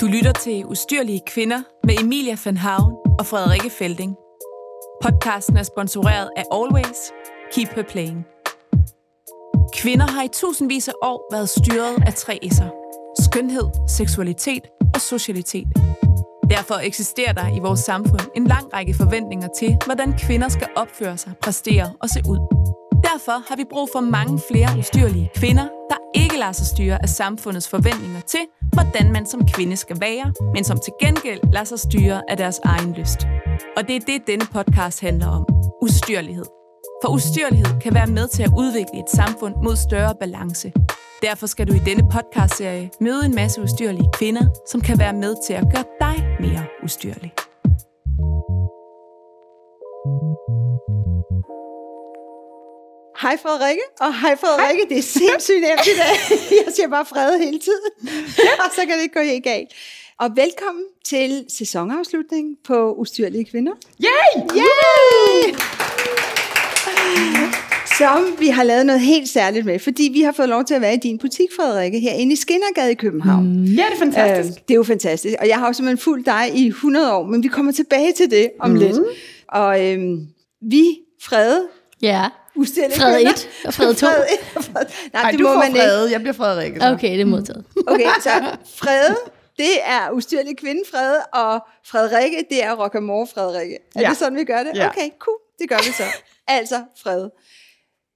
Du 0.00 0.06
lytter 0.06 0.32
til 0.32 0.64
Ustyrlige 0.66 1.20
Kvinder 1.26 1.62
med 1.84 2.00
Emilia 2.00 2.36
van 2.44 2.56
Havn 2.56 2.92
og 3.18 3.26
Frederikke 3.26 3.70
Felding. 3.70 4.16
Podcasten 5.02 5.56
er 5.56 5.62
sponsoreret 5.62 6.30
af 6.36 6.44
Always. 6.52 7.12
Keep 7.52 7.68
her 7.74 7.82
playing. 7.82 8.26
Kvinder 9.74 10.06
har 10.06 10.22
i 10.22 10.28
tusindvis 10.32 10.88
af 10.88 10.92
år 11.02 11.28
været 11.32 11.48
styret 11.48 11.94
af 12.06 12.14
tre 12.14 12.38
S'er. 12.44 12.70
Skønhed, 13.22 13.88
seksualitet 13.88 14.62
og 14.94 15.00
socialitet. 15.00 15.68
Derfor 16.50 16.74
eksisterer 16.74 17.32
der 17.32 17.56
i 17.56 17.58
vores 17.58 17.80
samfund 17.80 18.20
en 18.36 18.46
lang 18.46 18.74
række 18.74 18.94
forventninger 18.94 19.48
til, 19.58 19.76
hvordan 19.86 20.18
kvinder 20.18 20.48
skal 20.48 20.68
opføre 20.76 21.16
sig, 21.16 21.32
præstere 21.42 21.92
og 22.00 22.08
se 22.08 22.20
ud. 22.28 22.38
Derfor 23.02 23.48
har 23.48 23.56
vi 23.56 23.64
brug 23.70 23.88
for 23.92 24.00
mange 24.00 24.40
flere 24.50 24.78
ustyrlige 24.78 25.30
kvinder, 25.34 25.68
der 25.90 25.96
ikke 26.14 26.36
lader 26.38 26.52
sig 26.52 26.66
styre 26.66 27.02
af 27.02 27.08
samfundets 27.08 27.68
forventninger 27.68 28.20
til, 28.20 28.40
hvordan 28.72 29.12
man 29.12 29.26
som 29.26 29.46
kvinde 29.46 29.76
skal 29.76 30.00
være, 30.00 30.32
men 30.54 30.64
som 30.64 30.78
til 30.84 30.92
gengæld 31.00 31.40
lader 31.52 31.64
sig 31.64 31.78
styre 31.78 32.22
af 32.30 32.36
deres 32.36 32.60
egen 32.64 32.92
lyst. 32.92 33.26
Og 33.76 33.88
det 33.88 33.96
er 33.96 34.00
det, 34.00 34.26
denne 34.26 34.46
podcast 34.52 35.00
handler 35.00 35.26
om. 35.26 35.46
Ustyrlighed. 35.82 36.44
For 37.02 37.08
ustyrlighed 37.08 37.80
kan 37.80 37.94
være 37.94 38.06
med 38.06 38.28
til 38.28 38.42
at 38.42 38.52
udvikle 38.58 38.98
et 38.98 39.10
samfund 39.10 39.54
mod 39.64 39.76
større 39.76 40.14
balance. 40.20 40.72
Derfor 41.22 41.46
skal 41.46 41.68
du 41.68 41.72
i 41.72 41.78
denne 41.78 42.08
podcastserie 42.10 42.90
møde 43.00 43.26
en 43.26 43.34
masse 43.34 43.62
ustyrlige 43.62 44.08
kvinder, 44.12 44.46
som 44.70 44.80
kan 44.80 44.98
være 44.98 45.12
med 45.12 45.34
til 45.46 45.52
at 45.52 45.64
gøre 45.74 45.84
dig 46.00 46.26
mere 46.40 46.64
ustyrlig. 46.84 47.32
Hej 53.22 53.36
Frederikke, 53.42 53.82
og 54.00 54.20
hej 54.20 54.36
Frederikke, 54.36 54.82
hej. 54.82 54.88
det 54.88 54.98
er 54.98 55.02
sindssygt 55.02 55.60
nemt 55.60 55.86
i 55.86 55.96
dag. 56.02 56.16
Jeg 56.66 56.72
siger 56.74 56.88
bare 56.88 57.06
fred 57.06 57.38
hele 57.38 57.58
tiden, 57.58 57.90
og 58.64 58.70
så 58.74 58.80
kan 58.86 58.96
det 58.96 59.02
ikke 59.02 59.14
gå 59.14 59.20
helt 59.20 59.44
galt. 59.44 59.68
Og 60.20 60.30
velkommen 60.36 60.84
til 61.04 61.44
sæsonafslutningen 61.48 62.56
på 62.64 62.94
Ustyrlige 62.94 63.44
Kvinder. 63.44 63.72
Yay! 64.04 64.42
Yay! 64.56 65.54
Som 67.98 68.36
vi 68.38 68.48
har 68.48 68.62
lavet 68.62 68.86
noget 68.86 69.00
helt 69.00 69.28
særligt 69.28 69.66
med, 69.66 69.78
fordi 69.78 70.10
vi 70.12 70.20
har 70.20 70.32
fået 70.32 70.48
lov 70.48 70.64
til 70.64 70.74
at 70.74 70.80
være 70.80 70.94
i 70.94 70.98
din 70.98 71.18
butik, 71.18 71.48
Frederikke, 71.56 72.00
herinde 72.00 72.32
i 72.32 72.36
Skinnergade 72.36 72.90
i 72.90 72.94
København. 72.94 73.44
Mm, 73.44 73.64
ja, 73.64 73.84
det 73.90 73.94
er 73.94 73.98
fantastisk. 73.98 74.58
Øh, 74.58 74.62
det 74.68 74.74
er 74.74 74.76
jo 74.76 74.82
fantastisk, 74.82 75.34
og 75.40 75.48
jeg 75.48 75.58
har 75.58 75.66
jo 75.66 75.72
simpelthen 75.72 75.98
fulgt 75.98 76.26
dig 76.26 76.50
i 76.54 76.66
100 76.66 77.14
år, 77.14 77.26
men 77.26 77.42
vi 77.42 77.48
kommer 77.48 77.72
tilbage 77.72 78.12
til 78.12 78.30
det 78.30 78.50
om 78.60 78.70
mm. 78.70 78.76
lidt. 78.76 78.96
Og 79.48 79.86
øhm, 79.86 80.26
vi, 80.60 80.98
Frede, 81.22 81.68
Ja. 82.02 82.24
Ustyrlige 82.56 83.00
Frede 83.00 83.14
kvinder. 83.16 83.32
1 83.32 83.48
og 83.66 83.74
Frede 83.74 83.94
2. 83.94 84.06
Frede 84.06 84.24
1 84.32 84.56
og 84.56 84.64
Frede. 84.64 84.88
Nej, 85.12 85.22
Ej, 85.22 85.30
det 85.30 85.40
du 85.40 85.44
må 85.44 85.50
får 85.52 85.58
man 85.58 85.66
ikke. 85.68 85.80
Frede, 85.80 86.10
jeg 86.12 86.20
bliver 86.20 86.32
Frederikke. 86.34 86.80
Så. 86.80 86.92
Okay, 86.92 87.12
det 87.12 87.20
er 87.20 87.24
modtaget. 87.24 87.64
Okay, 87.86 88.06
så 88.22 88.30
Frede, 88.76 89.16
det 89.58 89.72
er 89.84 90.10
ustyrlig 90.10 90.56
kvinde 90.56 90.82
Frede, 90.92 91.20
og 91.32 91.60
Frederikke, 91.86 92.44
det 92.50 92.64
er 92.64 92.72
Rockamore 92.84 93.26
Frederikke. 93.34 93.78
Er 93.94 94.00
Ja. 94.00 94.08
det 94.08 94.16
sådan, 94.16 94.38
vi 94.38 94.44
gør 94.44 94.62
det? 94.62 94.72
Ja. 94.74 94.88
Okay, 94.88 95.08
cool, 95.18 95.36
det 95.58 95.68
gør 95.68 95.76
vi 95.76 95.92
så. 95.92 96.04
Altså, 96.48 96.82
Frede. 97.02 97.30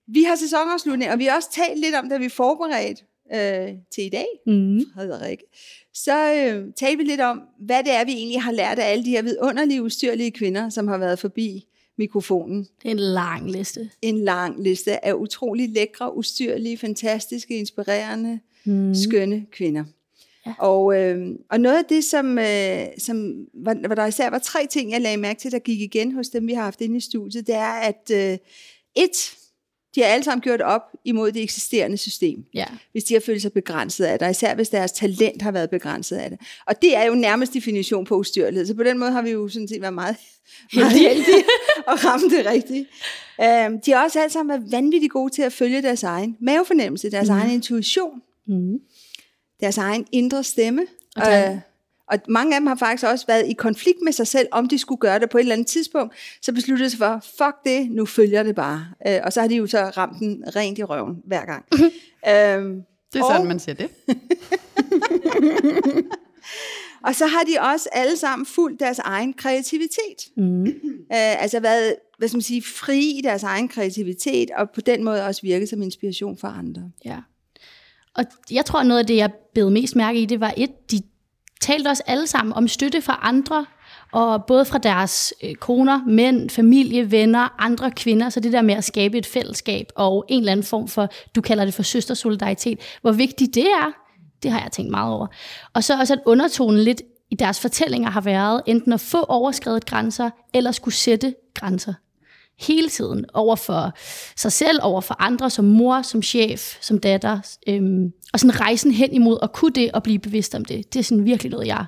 Vi 0.08 0.22
har 0.22 0.36
sæsonafslutning, 0.36 1.10
og 1.12 1.18
vi 1.18 1.24
har 1.24 1.36
også 1.36 1.50
talt 1.52 1.78
lidt 1.80 1.94
om, 1.94 2.08
da 2.08 2.16
vi 2.16 2.28
forberedte 2.28 3.02
øh, 3.34 3.68
til 3.94 4.04
i 4.04 4.08
dag, 4.08 4.26
Mm. 4.46 4.80
Frederikke, 4.94 5.44
så 5.94 6.32
øh, 6.34 6.64
talte 6.76 6.96
vi 6.98 7.04
lidt 7.04 7.20
om, 7.20 7.40
hvad 7.66 7.82
det 7.84 7.92
er, 7.94 8.04
vi 8.04 8.12
egentlig 8.12 8.42
har 8.42 8.52
lært 8.52 8.78
af 8.78 8.90
alle 8.92 9.04
de 9.04 9.10
her 9.10 9.22
vidunderlige, 9.22 9.82
ustyrlige 9.82 10.30
kvinder, 10.30 10.68
som 10.68 10.88
har 10.88 10.98
været 10.98 11.18
forbi 11.18 11.64
mikrofonen. 11.98 12.58
Det 12.58 12.86
er 12.86 12.90
en 12.90 12.96
lang 12.98 13.50
liste. 13.50 13.90
En 14.02 14.18
lang 14.18 14.62
liste 14.62 15.04
af 15.04 15.12
utrolig 15.12 15.68
lækre, 15.68 16.16
ustyrlige, 16.16 16.78
fantastiske, 16.78 17.56
inspirerende, 17.58 18.40
Mm. 18.66 18.94
skønne 18.94 19.46
kvinder. 19.52 19.84
Ja. 20.46 20.54
Og, 20.58 20.96
øh, 21.00 21.28
og 21.50 21.60
noget 21.60 21.78
af 21.78 21.84
det, 21.88 22.04
som, 22.04 22.38
øh, 22.38 22.86
som 22.98 23.46
var, 23.54 23.86
hvor 23.86 23.94
der 23.94 24.06
især 24.06 24.30
var 24.30 24.38
tre 24.38 24.66
ting, 24.70 24.90
jeg 24.90 25.00
lagde 25.00 25.16
mærke 25.16 25.40
til, 25.40 25.52
der 25.52 25.58
gik 25.58 25.80
igen 25.80 26.12
hos 26.12 26.28
dem, 26.28 26.46
vi 26.46 26.52
har 26.52 26.62
haft 26.62 26.80
inde 26.80 26.96
i 26.96 27.00
studiet, 27.00 27.46
det 27.46 27.54
er, 27.54 27.72
at 27.72 28.10
øh, 28.12 28.38
et, 28.94 29.36
de 29.94 30.00
har 30.02 30.08
alle 30.08 30.24
sammen 30.24 30.42
gjort 30.42 30.60
op 30.60 30.82
imod 31.04 31.32
det 31.32 31.42
eksisterende 31.42 31.96
system, 31.96 32.44
Ja. 32.54 32.64
hvis 32.92 33.04
de 33.04 33.14
har 33.14 33.20
følt 33.20 33.42
sig 33.42 33.52
begrænset 33.52 34.04
af 34.04 34.18
det, 34.18 34.26
og 34.26 34.30
især 34.30 34.54
hvis 34.54 34.68
deres 34.68 34.92
talent 34.92 35.42
har 35.42 35.50
været 35.52 35.70
begrænset 35.70 36.16
af 36.16 36.30
det. 36.30 36.38
Og 36.66 36.82
det 36.82 36.96
er 36.96 37.04
jo 37.04 37.14
nærmest 37.14 37.54
definition 37.54 38.04
på 38.04 38.16
ustyrlighed, 38.16 38.66
så 38.66 38.74
på 38.74 38.82
den 38.82 38.98
måde 38.98 39.10
har 39.10 39.22
vi 39.22 39.30
jo 39.30 39.48
sådan 39.48 39.68
set 39.68 39.80
været 39.80 39.94
meget, 39.94 40.16
meget 40.74 40.92
heldige 40.92 41.44
og 41.88 42.04
ramme 42.04 42.28
det 42.28 42.46
rigtigt. 42.46 42.88
Um, 43.38 43.80
de 43.80 43.90
har 43.92 44.04
også 44.04 44.20
alle 44.20 44.32
sammen 44.32 44.48
været 44.60 44.72
vanvittigt 44.72 45.12
gode 45.12 45.32
til 45.34 45.42
at 45.42 45.52
følge 45.52 45.82
deres 45.82 46.02
egen 46.02 46.36
mavefornemmelse, 46.40 47.10
deres 47.10 47.28
mm. 47.28 47.34
egen 47.34 47.50
intuition, 47.50 48.20
Mm. 48.46 48.78
deres 49.60 49.78
egen 49.78 50.06
indre 50.12 50.44
stemme. 50.44 50.82
Og 51.16 51.22
der- 51.22 51.52
Øh, 51.52 51.58
og 52.10 52.18
mange 52.28 52.54
af 52.54 52.60
dem 52.60 52.66
har 52.66 52.74
faktisk 52.74 53.04
også 53.04 53.26
været 53.26 53.46
i 53.46 53.52
konflikt 53.52 53.98
med 54.02 54.12
sig 54.12 54.26
selv, 54.26 54.48
om 54.50 54.68
de 54.68 54.78
skulle 54.78 54.98
gøre 54.98 55.18
det 55.18 55.30
på 55.30 55.38
et 55.38 55.42
eller 55.42 55.54
andet 55.54 55.66
tidspunkt. 55.66 56.14
Så 56.42 56.52
besluttede 56.52 56.84
de 56.84 56.90
sig 56.90 56.98
for, 56.98 57.24
fuck 57.38 57.54
det, 57.64 57.90
nu 57.90 58.06
følger 58.06 58.42
det 58.42 58.54
bare. 58.54 58.86
Øh, 59.06 59.20
og 59.24 59.32
så 59.32 59.40
har 59.40 59.48
de 59.48 59.56
jo 59.56 59.66
så 59.66 59.84
ramt 59.84 60.18
den 60.18 60.44
rent 60.56 60.78
i 60.78 60.84
røven 60.84 61.16
hver 61.26 61.44
gang. 61.44 61.64
øhm, 61.72 62.82
Det 63.12 63.20
er 63.20 63.24
sådan, 63.32 63.46
man 63.46 63.60
siger 63.60 63.74
det. 63.74 63.90
og 67.06 67.14
så 67.14 67.26
har 67.26 67.42
de 67.42 67.60
også 67.60 67.88
alle 67.92 68.16
sammen 68.16 68.46
fulgt 68.46 68.80
deres 68.80 68.98
egen 68.98 69.32
kreativitet. 69.32 70.28
Mm. 70.36 70.64
Øh, 70.66 71.42
altså 71.42 71.60
været, 71.60 71.94
hvad 72.18 72.28
skal 72.28 72.36
man 72.36 72.42
sige, 72.42 72.62
fri 72.62 73.18
i 73.18 73.20
deres 73.24 73.42
egen 73.42 73.68
kreativitet, 73.68 74.50
og 74.50 74.70
på 74.70 74.80
den 74.80 75.04
måde 75.04 75.26
også 75.26 75.42
virket 75.42 75.68
som 75.68 75.82
inspiration 75.82 76.38
for 76.38 76.48
andre. 76.48 76.90
Ja. 77.04 77.18
Og 78.14 78.24
jeg 78.50 78.64
tror, 78.64 78.82
noget 78.82 79.00
af 79.00 79.06
det, 79.06 79.16
jeg 79.16 79.30
bed 79.54 79.70
mest 79.70 79.96
mærke 79.96 80.20
i, 80.20 80.26
det 80.26 80.40
var 80.40 80.54
et, 80.56 80.90
de 80.90 81.00
talte 81.64 81.88
også 81.88 82.02
alle 82.06 82.26
sammen 82.26 82.52
om 82.52 82.68
støtte 82.68 83.02
fra 83.02 83.18
andre, 83.22 83.66
og 84.12 84.44
både 84.44 84.64
fra 84.64 84.78
deres 84.78 85.34
øh, 85.44 85.54
koner, 85.54 86.00
mænd, 86.06 86.50
familie, 86.50 87.10
venner, 87.10 87.54
andre 87.58 87.90
kvinder, 87.90 88.28
så 88.28 88.40
det 88.40 88.52
der 88.52 88.62
med 88.62 88.74
at 88.74 88.84
skabe 88.84 89.18
et 89.18 89.26
fællesskab 89.26 89.86
og 89.96 90.24
en 90.28 90.38
eller 90.38 90.52
anden 90.52 90.66
form 90.66 90.88
for, 90.88 91.08
du 91.34 91.40
kalder 91.40 91.64
det 91.64 91.74
for 91.74 91.82
søstersolidaritet, 91.82 92.78
hvor 93.02 93.12
vigtigt 93.12 93.54
det 93.54 93.66
er, 93.66 93.92
det 94.42 94.50
har 94.50 94.60
jeg 94.60 94.72
tænkt 94.72 94.90
meget 94.90 95.12
over. 95.12 95.26
Og 95.74 95.84
så 95.84 95.98
også 95.98 96.14
at 96.14 96.20
undertonen 96.26 96.80
lidt 96.80 97.02
i 97.30 97.34
deres 97.34 97.60
fortællinger 97.60 98.10
har 98.10 98.20
været 98.20 98.62
enten 98.66 98.92
at 98.92 99.00
få 99.00 99.22
overskrevet 99.22 99.86
grænser, 99.86 100.30
eller 100.54 100.72
skulle 100.72 100.94
sætte 100.94 101.34
grænser 101.54 101.94
hele 102.58 102.88
tiden 102.88 103.24
over 103.34 103.56
for 103.56 103.92
sig 104.36 104.52
selv, 104.52 104.78
over 104.82 105.00
for 105.00 105.16
andre, 105.18 105.50
som 105.50 105.64
mor, 105.64 106.02
som 106.02 106.22
chef, 106.22 106.76
som 106.80 106.98
datter. 106.98 107.56
Øhm, 107.68 108.12
og 108.32 108.40
sådan 108.40 108.60
rejsen 108.60 108.92
hen 108.92 109.12
imod 109.12 109.38
at 109.42 109.52
kunne 109.52 109.72
det 109.72 109.92
og 109.92 110.02
blive 110.02 110.18
bevidst 110.18 110.54
om 110.54 110.64
det. 110.64 110.94
Det 110.94 111.00
er 111.00 111.04
sådan 111.04 111.24
virkelig 111.24 111.50
noget, 111.50 111.66
jeg 111.66 111.84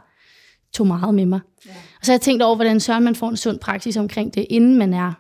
tog 0.72 0.86
meget 0.86 1.14
med 1.14 1.26
mig. 1.26 1.40
Ja. 1.66 1.70
Og 1.70 2.06
så 2.06 2.12
har 2.12 2.14
jeg 2.14 2.20
tænkt 2.20 2.42
over, 2.42 2.54
hvordan 2.54 2.80
søren 2.80 3.04
man 3.04 3.14
får 3.14 3.28
en 3.28 3.36
sund 3.36 3.58
praksis 3.58 3.96
omkring 3.96 4.34
det, 4.34 4.46
inden 4.50 4.78
man 4.78 4.94
er 4.94 5.12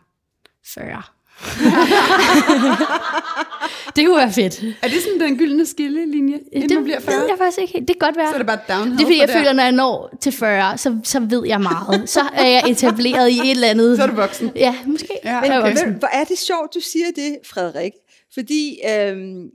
40. 0.66 1.02
det 3.96 4.06
kunne 4.06 4.16
være 4.16 4.32
fedt. 4.32 4.62
Er 4.82 4.88
det 4.88 5.02
sådan 5.02 5.20
den 5.20 5.38
gyldne 5.38 5.66
skillelinje, 5.66 6.38
inden 6.52 6.68
det 6.68 6.76
man 6.76 6.84
bliver 6.84 7.00
40? 7.00 7.14
ved 7.16 7.26
jeg 7.28 7.38
faktisk 7.38 7.58
ikke 7.58 7.72
helt. 7.72 7.88
Det 7.88 7.96
kan 8.00 8.06
godt 8.08 8.16
være. 8.16 8.28
Så 8.28 8.34
er 8.34 8.38
det 8.38 8.46
bare 8.46 8.58
downhill 8.68 8.98
det 8.98 9.02
er 9.02 9.06
fordi, 9.06 9.18
jeg 9.20 9.28
der. 9.28 9.34
føler, 9.38 9.52
når 9.52 9.62
jeg 9.62 9.72
når 9.72 10.16
til 10.20 10.32
40, 10.32 10.78
så, 10.78 10.98
så 11.04 11.20
ved 11.20 11.46
jeg 11.46 11.60
meget. 11.60 12.08
Så 12.10 12.20
er 12.34 12.46
jeg 12.46 12.62
etableret 12.68 13.30
i 13.30 13.38
et 13.38 13.50
eller 13.50 13.68
andet. 13.68 13.96
Så 13.96 14.02
er 14.02 14.06
du 14.06 14.14
voksen. 14.14 14.50
Ja, 14.56 14.74
måske. 14.86 15.08
Ja, 15.24 15.40
Men 15.40 15.50
Jeg 15.50 15.56
er 15.56 15.60
okay. 15.60 15.70
voksen. 15.70 15.92
hvor 15.94 16.08
er 16.12 16.24
det 16.24 16.38
sjovt, 16.38 16.74
du 16.74 16.80
siger 16.80 17.06
det, 17.16 17.38
Frederik. 17.46 17.92
Fordi 18.34 18.78
øhm, 18.90 19.48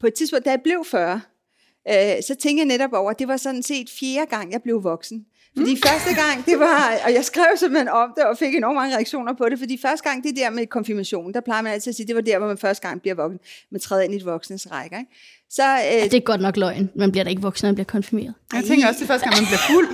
på 0.00 0.06
et 0.06 0.14
tidspunkt, 0.14 0.44
da 0.44 0.50
jeg 0.50 0.60
blev 0.64 0.84
40, 0.90 1.20
øh, 1.88 1.94
så 2.26 2.34
tænkte 2.42 2.58
jeg 2.60 2.66
netop 2.66 2.92
over, 2.92 3.10
at 3.10 3.18
det 3.18 3.28
var 3.28 3.36
sådan 3.36 3.62
set 3.62 3.86
fjerde 4.00 4.26
gang, 4.30 4.52
jeg 4.52 4.62
blev 4.62 4.84
voksen. 4.84 5.24
Fordi 5.58 5.74
mm. 5.74 5.80
første 5.86 6.14
gang, 6.14 6.46
det 6.46 6.58
var, 6.58 7.00
og 7.04 7.12
jeg 7.14 7.24
skrev 7.24 7.46
simpelthen 7.56 7.88
om 7.88 8.12
det, 8.16 8.24
og 8.24 8.38
fik 8.38 8.54
enormt 8.54 8.76
mange 8.76 8.94
reaktioner 8.94 9.32
på 9.32 9.48
det, 9.48 9.58
fordi 9.58 9.78
første 9.82 10.08
gang, 10.08 10.24
det 10.24 10.36
der 10.36 10.50
med 10.50 10.66
konfirmation, 10.66 11.34
der 11.34 11.40
plejer 11.40 11.62
man 11.62 11.72
altid 11.72 11.90
at 11.90 11.96
sige, 11.96 12.06
det 12.06 12.14
var 12.14 12.20
der, 12.20 12.38
hvor 12.38 12.46
man 12.46 12.58
første 12.58 12.88
gang 12.88 13.00
bliver 13.00 13.14
voksen, 13.14 13.40
man 13.70 13.80
træder 13.80 14.02
ind 14.02 14.14
i 14.14 14.16
et 14.16 14.24
voksnes 14.24 14.70
række. 14.70 14.96
Ikke? 14.98 15.10
Så 15.50 15.62
øh, 15.62 16.02
det 16.04 16.14
er 16.14 16.20
godt 16.20 16.40
nok 16.40 16.56
løgn. 16.56 16.90
Man 16.94 17.10
bliver 17.10 17.24
da 17.24 17.30
ikke 17.30 17.42
voksen, 17.42 17.66
man 17.66 17.74
bliver 17.74 17.84
konfirmeret. 17.84 18.34
Jeg 18.54 18.64
tænker 18.64 18.88
også, 18.88 18.98
det 18.98 19.04
er 19.04 19.12
første 19.12 19.24
gang, 19.30 19.36
man 19.42 19.46
bliver 19.46 19.58
fuld. 19.70 19.88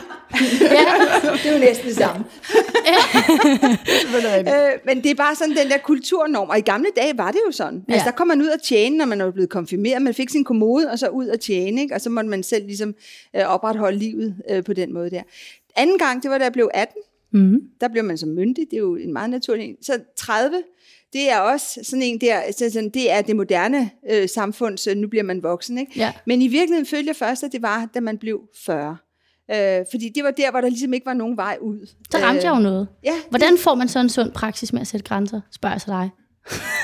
Ja, 0.61 1.31
det 1.33 1.47
er 1.47 1.53
jo 1.53 1.59
næsten 1.59 1.89
det 1.89 1.97
samme. 1.97 2.25
øh, 4.39 4.73
men 4.87 5.03
det 5.03 5.11
er 5.11 5.15
bare 5.15 5.35
sådan 5.35 5.57
den 5.57 5.71
der 5.71 5.79
kulturnorm, 5.79 6.49
og 6.49 6.59
i 6.59 6.61
gamle 6.61 6.89
dage 6.97 7.19
var 7.19 7.31
det 7.31 7.41
jo 7.47 7.53
sådan. 7.53 7.85
Ja. 7.89 7.93
Altså 7.95 8.05
Ja. 8.07 8.11
der 8.11 8.17
kom 8.17 8.27
man 8.27 8.41
ud 8.43 8.47
og 8.47 8.63
tjene, 8.63 8.97
når 8.97 9.05
man 9.05 9.19
var 9.23 9.31
blevet 9.31 9.51
konfirmeret, 9.51 10.03
man 10.03 10.15
fik 10.15 10.31
sin 10.31 10.45
kommode, 10.45 10.91
og 10.91 10.99
så 10.99 11.09
ud 11.09 11.27
og 11.27 11.41
tjene, 11.41 11.81
ikke? 11.83 11.95
og 11.95 12.01
så 12.01 12.11
måtte 12.11 12.31
man 12.31 12.43
selv 12.43 12.67
ligesom 12.67 12.95
øh, 13.37 13.43
opretholde 13.43 13.99
livet 13.99 14.37
øh, 14.51 14.65
på 14.65 14.73
den 14.73 14.95
måde 14.95 15.11
der. 15.11 15.23
Anden 15.77 15.99
gang, 15.99 16.23
det 16.23 16.31
var 16.31 16.39
da 16.39 16.45
jeg 16.45 16.53
blev 16.53 16.71
18, 16.75 16.97
mm. 17.35 17.61
der 17.81 17.89
blev 17.89 18.05
man 18.05 18.19
så 18.19 18.27
myndig, 18.27 18.67
det 18.71 18.77
er 18.77 18.81
jo 18.81 18.97
en 18.97 19.13
meget 19.13 19.31
naturlig 19.31 19.65
en. 19.65 19.77
Så 19.83 19.99
30, 20.17 20.63
det 21.13 21.31
er 21.31 21.39
også 21.39 21.81
sådan 21.83 22.03
en 22.03 22.21
der, 22.21 22.41
så 22.59 22.71
sådan, 22.71 22.91
det 22.91 23.11
er 23.11 23.23
det 23.23 23.37
moderne 23.37 23.91
øh, 24.11 24.29
samfund, 24.29 24.79
så 24.79 24.95
nu 24.95 25.09
bliver 25.09 25.23
man 25.23 25.43
voksen. 25.43 25.79
Ikke? 25.79 25.93
Ja. 25.97 26.13
Men 26.27 26.43
i 26.43 26.49
virkeligheden 26.49 26.87
følte 26.87 27.09
jeg 27.09 27.17
først, 27.17 27.45
at 27.45 27.53
det 27.53 27.63
var, 27.63 27.89
da 27.95 28.01
man 28.01 28.19
blev 28.19 28.41
40. 28.67 28.97
Øh, 29.51 29.85
fordi 29.91 30.09
det 30.15 30.25
var 30.25 30.31
der, 30.31 30.51
hvor 30.51 30.61
der 30.61 30.69
ligesom 30.69 30.95
ikke 30.95 31.07
var 31.07 31.15
nogen 31.15 31.37
vej 31.37 31.59
ud. 31.61 31.87
Så 32.11 32.19
ramte 32.19 32.45
jeg 32.45 32.57
jo 32.57 32.61
noget. 32.61 32.89
Ja, 33.05 33.15
Hvordan 33.31 33.59
får 33.59 33.75
man 33.75 33.89
så 33.89 33.99
en 34.01 34.09
sund 34.09 34.33
praksis 34.33 34.73
med 34.73 34.81
at 34.81 34.87
sætte 34.87 35.05
grænser? 35.05 35.41
Spørger 35.53 35.75
jeg 35.75 35.81
så 35.81 35.91
dig. 35.91 36.11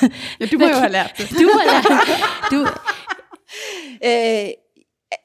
Ja, 0.41 0.47
du 0.47 0.59
må 0.59 0.65
jo 0.65 0.75
have 0.75 0.93
lært 0.93 1.15
det. 1.19 1.31
Du, 1.31 1.51
eller, 1.63 1.83
du, 2.51 2.67
Øh, 4.05 4.49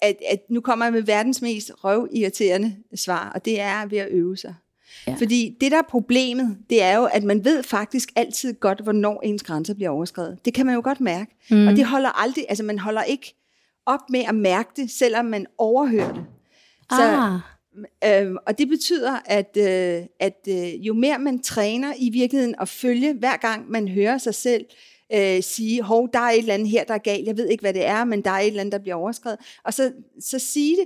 at, 0.02 0.16
at 0.30 0.40
nu 0.50 0.62
kommer 0.62 0.86
jeg 0.86 0.94
med 0.94 1.02
verdens 1.02 1.42
mest 1.42 1.72
røvirriterende 1.84 2.76
svar, 2.96 3.32
og 3.36 3.46
det 3.46 3.60
er 3.60 3.86
ved 3.86 3.98
at 3.98 4.08
øve 4.12 4.38
sig. 4.38 4.56
Ja. 5.08 5.14
Fordi 5.14 5.58
det, 5.62 5.72
der 5.72 5.78
er 5.78 5.88
problemet, 5.90 6.58
det 6.70 6.82
er 6.84 6.98
jo, 6.98 7.06
at 7.06 7.24
man 7.24 7.46
ved 7.46 7.64
faktisk 7.64 8.10
altid 8.16 8.54
godt, 8.54 8.82
hvornår 8.82 9.22
ens 9.22 9.44
grænser 9.44 9.74
bliver 9.74 9.90
overskrevet. 9.90 10.38
Det 10.46 10.54
kan 10.54 10.66
man 10.66 10.76
jo 10.76 10.82
godt 10.84 11.02
mærke. 11.02 11.32
Mm. 11.52 11.68
Og 11.68 11.76
det 11.76 11.86
holder 11.86 12.22
aldrig, 12.22 12.46
altså 12.50 12.64
man 12.64 12.80
holder 12.80 13.04
ikke 13.04 13.36
op 13.86 14.10
med 14.10 14.24
at 14.28 14.36
mærke 14.36 14.70
det, 14.76 14.92
selvom 14.92 15.26
man 15.26 15.46
overhører 15.58 16.14
det. 16.14 16.24
Så, 16.92 17.02
ah. 17.02 17.40
Øhm, 18.06 18.38
og 18.48 18.58
det 18.58 18.68
betyder, 18.68 19.18
at, 19.26 19.58
øh, 19.58 20.06
at 20.20 20.48
øh, 20.48 20.88
jo 20.88 20.94
mere 20.94 21.20
man 21.20 21.42
træner 21.42 21.94
i 21.98 22.10
virkeligheden 22.10 22.56
at 22.62 22.70
følge, 22.70 23.14
hver 23.14 23.38
gang 23.38 23.72
man 23.72 23.88
hører 23.88 24.18
sig 24.18 24.36
selv 24.36 24.66
øh, 25.14 25.44
sige, 25.44 25.82
hov, 25.82 26.10
der 26.14 26.20
er 26.20 26.30
et 26.30 26.38
eller 26.38 26.54
andet 26.54 26.70
her, 26.70 26.84
der 26.84 26.94
er 26.94 26.98
galt, 26.98 27.28
jeg 27.28 27.38
ved 27.38 27.48
ikke, 27.48 27.62
hvad 27.62 27.74
det 27.74 27.86
er, 27.86 28.04
men 28.04 28.22
der 28.22 28.32
er 28.32 28.40
et 28.40 28.48
eller 28.48 28.60
andet, 28.60 28.72
der 28.72 28.80
bliver 28.80 28.96
overskrevet, 28.96 29.40
og 29.64 29.74
så, 29.74 29.92
så 30.20 30.40
sige 30.40 30.76
det. 30.76 30.86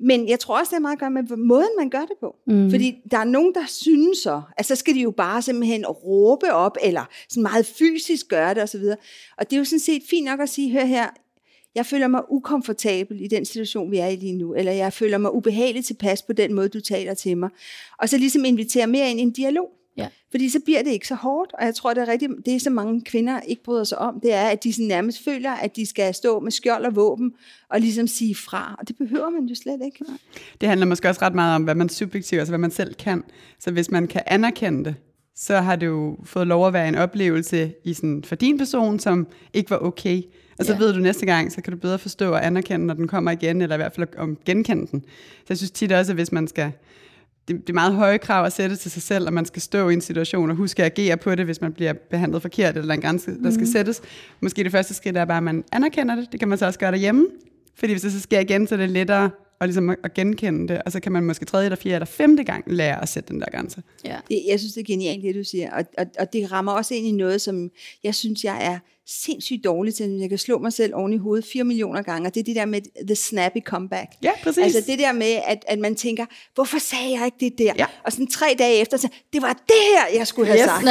Men 0.00 0.28
jeg 0.28 0.40
tror 0.40 0.58
også, 0.58 0.70
det 0.70 0.76
er 0.76 0.80
meget 0.80 0.96
at 0.96 1.00
gøre 1.00 1.10
med 1.10 1.36
måden, 1.36 1.68
man 1.78 1.90
gør 1.90 2.00
det 2.00 2.16
på. 2.20 2.36
Mm. 2.46 2.70
Fordi 2.70 2.94
der 3.10 3.18
er 3.18 3.24
nogen, 3.24 3.54
der 3.54 3.66
synes 3.66 4.18
så, 4.18 4.42
at 4.56 4.66
så 4.66 4.76
skal 4.76 4.94
de 4.94 5.00
jo 5.00 5.10
bare 5.10 5.42
simpelthen 5.42 5.86
råbe 5.86 6.52
op, 6.52 6.76
eller 6.82 7.04
sådan 7.28 7.42
meget 7.42 7.66
fysisk 7.66 8.28
gøre 8.28 8.54
det 8.54 8.62
osv. 8.62 8.82
Og 9.38 9.50
det 9.50 9.52
er 9.52 9.58
jo 9.58 9.64
sådan 9.64 9.80
set 9.80 10.02
fint 10.10 10.24
nok 10.24 10.40
at 10.40 10.48
sige, 10.48 10.72
hør 10.72 10.84
her, 10.84 11.06
jeg 11.74 11.86
føler 11.86 12.08
mig 12.08 12.22
ukomfortabel 12.32 13.20
i 13.20 13.26
den 13.26 13.44
situation, 13.44 13.90
vi 13.90 13.98
er 13.98 14.06
i 14.06 14.16
lige 14.16 14.32
nu, 14.32 14.54
eller 14.54 14.72
jeg 14.72 14.92
føler 14.92 15.18
mig 15.18 15.34
ubehageligt 15.34 15.86
tilpas 15.86 16.22
på 16.22 16.32
den 16.32 16.54
måde, 16.54 16.68
du 16.68 16.80
taler 16.80 17.14
til 17.14 17.36
mig. 17.36 17.50
Og 17.98 18.08
så 18.08 18.18
ligesom 18.18 18.44
invitere 18.44 18.86
mere 18.86 19.10
ind 19.10 19.20
i 19.20 19.22
en 19.22 19.30
dialog. 19.30 19.68
Ja. 19.98 20.08
Fordi 20.30 20.48
så 20.48 20.60
bliver 20.64 20.82
det 20.82 20.90
ikke 20.90 21.08
så 21.08 21.14
hårdt, 21.14 21.52
og 21.52 21.64
jeg 21.64 21.74
tror, 21.74 21.94
det 21.94 22.02
er 22.02 22.08
rigtigt, 22.08 22.32
det 22.46 22.62
som 22.62 22.72
mange 22.72 23.02
kvinder 23.04 23.40
ikke 23.40 23.62
bryder 23.62 23.84
sig 23.84 23.98
om, 23.98 24.20
det 24.20 24.32
er, 24.32 24.42
at 24.42 24.64
de 24.64 24.72
sådan 24.72 24.86
nærmest 24.86 25.24
føler, 25.24 25.50
at 25.50 25.76
de 25.76 25.86
skal 25.86 26.14
stå 26.14 26.40
med 26.40 26.50
skjold 26.50 26.84
og 26.84 26.96
våben, 26.96 27.32
og 27.70 27.80
ligesom 27.80 28.06
sige 28.06 28.34
fra, 28.34 28.76
og 28.80 28.88
det 28.88 28.96
behøver 28.96 29.30
man 29.30 29.46
jo 29.46 29.54
slet 29.54 29.80
ikke. 29.84 30.04
Det 30.60 30.68
handler 30.68 30.86
måske 30.86 31.08
også 31.08 31.22
ret 31.22 31.34
meget 31.34 31.54
om, 31.54 31.62
hvad 31.62 31.74
man 31.74 31.88
subjektivt, 31.88 32.38
altså 32.38 32.50
hvad 32.50 32.58
man 32.58 32.70
selv 32.70 32.94
kan. 32.94 33.24
Så 33.58 33.70
hvis 33.70 33.90
man 33.90 34.06
kan 34.06 34.22
anerkende 34.26 34.84
det, 34.84 34.94
så 35.36 35.56
har 35.56 35.76
det 35.76 35.86
jo 35.86 36.16
fået 36.24 36.46
lov 36.46 36.66
at 36.66 36.72
være 36.72 36.88
en 36.88 36.94
oplevelse 36.94 37.72
i 37.84 37.94
sådan, 37.94 38.24
for 38.24 38.34
din 38.34 38.58
person, 38.58 38.98
som 38.98 39.26
ikke 39.54 39.70
var 39.70 39.78
okay. 39.78 40.22
Og 40.58 40.64
så 40.64 40.72
ja. 40.72 40.78
ved 40.78 40.92
du 40.92 40.98
næste 40.98 41.26
gang, 41.26 41.52
så 41.52 41.62
kan 41.62 41.72
du 41.72 41.78
bedre 41.78 41.98
forstå 41.98 42.30
og 42.30 42.46
anerkende, 42.46 42.86
når 42.86 42.94
den 42.94 43.08
kommer 43.08 43.30
igen, 43.30 43.62
eller 43.62 43.76
i 43.76 43.78
hvert 43.78 43.94
fald 43.94 44.08
om 44.18 44.38
genkende 44.44 44.86
den. 44.86 45.00
Så 45.38 45.46
jeg 45.48 45.56
synes 45.56 45.70
tit 45.70 45.92
også, 45.92 46.12
at 46.12 46.16
hvis 46.16 46.32
man 46.32 46.48
skal 46.48 46.72
det, 47.48 47.60
det 47.60 47.68
er 47.68 47.74
meget 47.74 47.94
høje 47.94 48.18
krav 48.18 48.46
at 48.46 48.52
sætte 48.52 48.76
til 48.76 48.90
sig 48.90 49.02
selv, 49.02 49.26
at 49.26 49.32
man 49.32 49.46
skal 49.46 49.62
stå 49.62 49.88
i 49.88 49.92
en 49.92 50.00
situation 50.00 50.50
og 50.50 50.56
huske 50.56 50.84
at 50.84 50.98
agere 50.98 51.16
på 51.16 51.34
det, 51.34 51.44
hvis 51.44 51.60
man 51.60 51.72
bliver 51.72 51.92
behandlet 52.10 52.42
forkert, 52.42 52.76
eller 52.76 52.94
en 52.94 53.00
grænse, 53.00 53.42
der 53.42 53.50
skal 53.50 53.64
mhm. 53.64 53.72
sættes. 53.72 54.00
Måske 54.40 54.64
det 54.64 54.72
første 54.72 54.94
skridt 54.94 55.16
er 55.16 55.24
bare, 55.24 55.36
at 55.36 55.42
man 55.42 55.64
anerkender 55.72 56.14
det. 56.14 56.32
Det 56.32 56.40
kan 56.40 56.48
man 56.48 56.58
så 56.58 56.66
også 56.66 56.78
gøre 56.78 56.92
derhjemme. 56.92 57.26
Fordi 57.74 57.92
hvis 57.92 58.02
det 58.02 58.12
så 58.12 58.20
sker 58.20 58.40
igen, 58.40 58.66
så 58.66 58.74
er 58.74 58.78
det 58.78 58.90
lettere 58.90 59.30
at, 59.60 59.68
ligesom 59.68 59.90
at 60.04 60.14
genkende 60.14 60.68
det, 60.68 60.82
og 60.82 60.92
så 60.92 61.00
kan 61.00 61.12
man 61.12 61.24
måske 61.24 61.44
tredje, 61.44 61.66
eller 61.66 61.76
fjerde, 61.76 61.94
eller 61.94 62.06
femte 62.06 62.44
gang 62.44 62.64
lære 62.66 63.02
at 63.02 63.08
sætte 63.08 63.32
den 63.32 63.40
der 63.40 63.46
grænse. 63.52 63.82
Ja. 64.04 64.16
Det, 64.28 64.42
jeg 64.48 64.58
synes, 64.58 64.74
det 64.74 64.80
er 64.80 64.84
genialt, 64.84 65.22
det 65.22 65.34
du 65.34 65.44
siger, 65.44 65.70
og, 65.72 65.84
og, 65.98 66.06
og 66.18 66.32
det 66.32 66.52
rammer 66.52 66.72
også 66.72 66.94
ind 66.94 67.06
i 67.06 67.12
noget, 67.12 67.40
som 67.40 67.70
jeg 68.04 68.14
synes, 68.14 68.44
jeg 68.44 68.66
er 68.66 68.78
sindssygt 69.06 69.64
dårlig 69.64 69.94
til, 69.94 70.10
jeg 70.10 70.28
kan 70.28 70.38
slå 70.38 70.58
mig 70.58 70.72
selv 70.72 70.94
oven 70.94 71.12
i 71.12 71.16
hovedet 71.16 71.44
4 71.52 71.64
millioner 71.64 72.02
gange, 72.02 72.28
og 72.28 72.34
det 72.34 72.40
er 72.40 72.44
det 72.44 72.56
der 72.56 72.64
med 72.64 72.80
the 73.06 73.14
snappy 73.14 73.60
comeback. 73.64 74.10
Ja, 74.22 74.30
præcis. 74.42 74.64
Altså 74.64 74.90
det 74.90 74.98
der 74.98 75.12
med, 75.12 75.38
at, 75.46 75.64
at 75.68 75.78
man 75.78 75.94
tænker, 75.94 76.26
hvorfor 76.54 76.78
sagde 76.78 77.10
jeg 77.18 77.24
ikke 77.24 77.36
det 77.40 77.58
der? 77.58 77.72
Ja. 77.76 77.86
Og 78.04 78.12
sådan 78.12 78.26
tre 78.26 78.46
dage 78.58 78.80
efter, 78.80 78.96
så, 78.96 79.08
det 79.32 79.42
var 79.42 79.52
det 79.52 79.82
her, 79.94 80.18
jeg 80.18 80.26
skulle 80.26 80.46
have 80.46 80.58
yes. 80.58 80.64
sagt. 80.64 80.84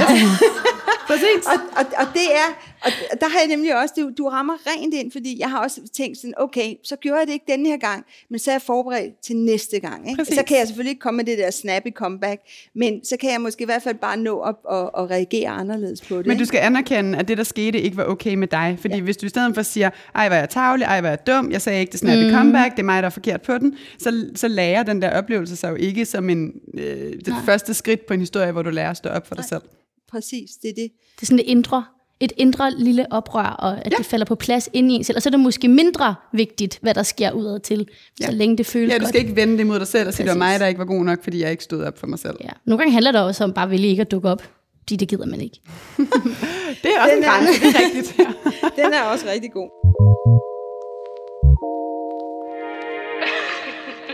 yes. 0.00 0.79
Præcis. 1.12 1.46
Og, 1.52 1.58
og, 1.78 1.84
og 2.00 2.06
det 2.14 2.26
er, 2.42 2.48
og 2.84 2.90
der 3.20 3.28
har 3.28 3.38
jeg 3.38 3.48
nemlig 3.48 3.76
også, 3.82 3.94
du, 3.98 4.10
du 4.18 4.28
rammer 4.28 4.54
rent 4.66 4.94
ind, 4.94 5.12
fordi 5.12 5.40
jeg 5.40 5.50
har 5.50 5.58
også 5.58 5.80
tænkt 5.96 6.18
sådan, 6.18 6.34
okay, 6.36 6.74
så 6.84 6.96
gjorde 6.96 7.18
jeg 7.18 7.26
det 7.26 7.32
ikke 7.32 7.44
denne 7.48 7.68
her 7.68 7.76
gang, 7.76 8.04
men 8.30 8.38
så 8.38 8.50
er 8.50 8.54
jeg 8.54 8.62
forberedt 8.62 9.20
til 9.22 9.36
næste 9.36 9.80
gang. 9.80 10.10
Ikke? 10.10 10.24
Så 10.24 10.42
kan 10.46 10.58
jeg 10.58 10.66
selvfølgelig 10.66 10.90
ikke 10.90 11.00
komme 11.00 11.16
med 11.16 11.24
det 11.24 11.38
der 11.38 11.50
snappy 11.50 11.92
comeback, 11.94 12.40
men 12.74 13.04
så 13.04 13.16
kan 13.16 13.30
jeg 13.32 13.40
måske 13.40 13.62
i 13.62 13.64
hvert 13.64 13.82
fald 13.82 13.96
bare 13.96 14.16
nå 14.16 14.40
op 14.40 14.60
og, 14.64 14.94
og 14.94 15.10
reagere 15.10 15.50
anderledes 15.50 16.00
på 16.00 16.18
det. 16.18 16.26
Men 16.26 16.38
du 16.38 16.44
skal 16.44 16.58
anerkende, 16.58 17.18
at 17.18 17.28
det, 17.28 17.38
der 17.38 17.44
skete, 17.44 17.80
ikke 17.80 17.96
var 17.96 18.04
okay 18.04 18.34
med 18.34 18.48
dig. 18.48 18.76
Fordi 18.80 18.94
ja. 18.94 19.00
hvis 19.00 19.16
du 19.16 19.26
i 19.26 19.28
stedet 19.28 19.54
for 19.54 19.62
siger, 19.62 19.90
ej, 20.14 20.28
var 20.28 20.36
jeg 20.36 20.48
tavlig, 20.48 20.84
ej, 20.84 21.00
var 21.00 21.08
jeg 21.08 21.26
dum, 21.26 21.52
jeg 21.52 21.62
sagde 21.62 21.80
ikke 21.80 21.92
det 21.92 22.00
snappy 22.00 22.24
mm. 22.24 22.30
comeback, 22.30 22.72
det 22.72 22.78
er 22.78 22.84
mig, 22.84 23.02
der 23.02 23.06
er 23.06 23.10
forkert 23.10 23.42
på 23.42 23.58
den, 23.58 23.76
så, 23.98 24.26
så 24.34 24.48
lærer 24.48 24.82
den 24.82 25.02
der 25.02 25.18
oplevelse 25.18 25.56
sig 25.56 25.70
jo 25.70 25.74
ikke 25.74 26.04
som 26.04 26.30
en, 26.30 26.52
øh, 26.74 27.12
det 27.12 27.28
Nej. 27.28 27.38
første 27.44 27.74
skridt 27.74 28.06
på 28.06 28.14
en 28.14 28.20
historie, 28.20 28.52
hvor 28.52 28.62
du 28.62 28.70
lærer 28.70 28.90
at 28.90 28.96
stå 28.96 29.08
op 29.08 29.26
for 29.26 29.34
Nej. 29.34 29.42
dig 29.42 29.48
selv. 29.48 29.62
Præcis, 30.10 30.50
det 30.62 30.68
er 30.70 30.74
det. 30.74 30.90
Det 31.16 31.22
er 31.22 31.26
sådan 31.26 31.38
det 31.38 31.44
indre 31.46 31.84
et 32.20 32.32
indre 32.36 32.70
lille 32.70 33.12
oprør, 33.12 33.42
og 33.42 33.86
at 33.86 33.92
ja. 33.92 33.96
det 33.96 34.06
falder 34.06 34.26
på 34.26 34.34
plads 34.34 34.68
ind 34.72 34.92
i 34.92 34.94
en 34.94 35.04
selv. 35.04 35.16
Og 35.16 35.22
så 35.22 35.28
er 35.28 35.30
det 35.30 35.40
måske 35.40 35.68
mindre 35.68 36.14
vigtigt, 36.32 36.78
hvad 36.82 36.94
der 36.94 37.02
sker 37.02 37.32
udad 37.32 37.60
til, 37.60 37.88
ja. 38.20 38.26
så 38.26 38.32
længe 38.32 38.56
det 38.56 38.66
føles 38.66 38.92
Ja, 38.92 38.98
du 38.98 39.04
skal 39.04 39.20
godt. 39.20 39.28
ikke 39.28 39.36
vende 39.36 39.58
det 39.58 39.66
mod 39.66 39.78
dig 39.78 39.86
selv 39.86 40.08
og 40.08 40.14
sige, 40.14 40.26
det 40.26 40.32
var 40.32 40.38
mig, 40.38 40.60
der 40.60 40.66
ikke 40.66 40.78
var 40.78 40.84
god 40.84 41.04
nok, 41.04 41.22
fordi 41.22 41.42
jeg 41.42 41.50
ikke 41.50 41.64
stod 41.64 41.84
op 41.84 41.98
for 41.98 42.06
mig 42.06 42.18
selv. 42.18 42.36
Ja. 42.40 42.48
Nogle 42.66 42.78
gange 42.78 42.92
handler 42.92 43.12
det 43.12 43.20
også 43.20 43.44
om 43.44 43.52
bare 43.52 43.64
at 43.64 43.70
vælge 43.70 43.88
ikke 43.88 44.00
at 44.00 44.10
dukke 44.10 44.28
op, 44.28 44.42
fordi 44.78 44.96
det 44.96 45.08
gider 45.08 45.26
man 45.26 45.40
ikke. 45.40 45.60
det 46.82 46.90
er 46.96 47.00
også 47.02 47.14
Den 47.14 47.18
en 47.18 47.24
grænse, 47.24 47.60
det 47.60 47.76
er 47.76 47.80
rigtigt. 47.84 48.16
Den 48.84 48.92
er 48.92 49.02
også 49.02 49.26
rigtig 49.32 49.52
god. 49.52 49.68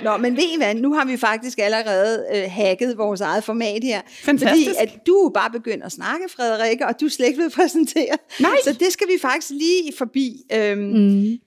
Nå, 0.07 0.17
men 0.17 0.37
ved 0.37 0.45
I 0.55 0.57
hvad, 0.57 0.75
nu 0.75 0.93
har 0.93 1.05
vi 1.05 1.17
faktisk 1.17 1.59
allerede 1.59 2.27
øh, 2.35 2.51
hacket 2.51 2.99
vores 2.99 3.21
eget 3.21 3.45
format 3.45 3.85
her. 3.85 4.03
Fantastisk. 4.09 4.69
Fordi 4.69 4.93
at 4.95 5.07
du 5.07 5.31
bare 5.35 5.51
begyndt 5.51 5.85
at 5.85 5.93
snakke, 5.93 6.29
Frederikke, 6.29 6.87
og 6.87 7.01
du 7.01 7.05
er 7.05 7.11
slet 7.11 7.27
ikke 7.27 7.37
blevet 7.37 7.53
præsenteret. 7.61 8.21
Nej. 8.41 8.57
Så 8.65 8.73
det 8.73 8.93
skal 8.93 9.09
vi 9.09 9.19
faktisk 9.23 9.51
lige 9.51 9.93
forbi. 9.99 10.43
Øhm, 10.53 10.81
mm. 10.81 11.39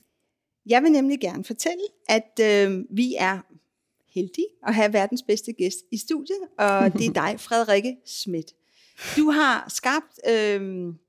Jeg 0.65 0.83
vil 0.83 0.91
nemlig 0.91 1.19
gerne 1.19 1.43
fortælle, 1.43 1.83
at 2.09 2.39
øh, 2.41 2.83
vi 2.91 3.15
er 3.17 3.37
heldige 4.15 4.47
at 4.67 4.75
have 4.75 4.93
verdens 4.93 5.23
bedste 5.23 5.53
gæst 5.53 5.79
i 5.91 5.97
studiet, 5.97 6.41
og 6.57 6.93
det 6.99 7.07
er 7.07 7.13
dig, 7.13 7.35
Frederikke 7.39 7.95
Schmidt. 8.05 8.47
Du 9.17 9.29
har 9.29 9.65
skabt 9.67 10.19
øh, 10.29 10.61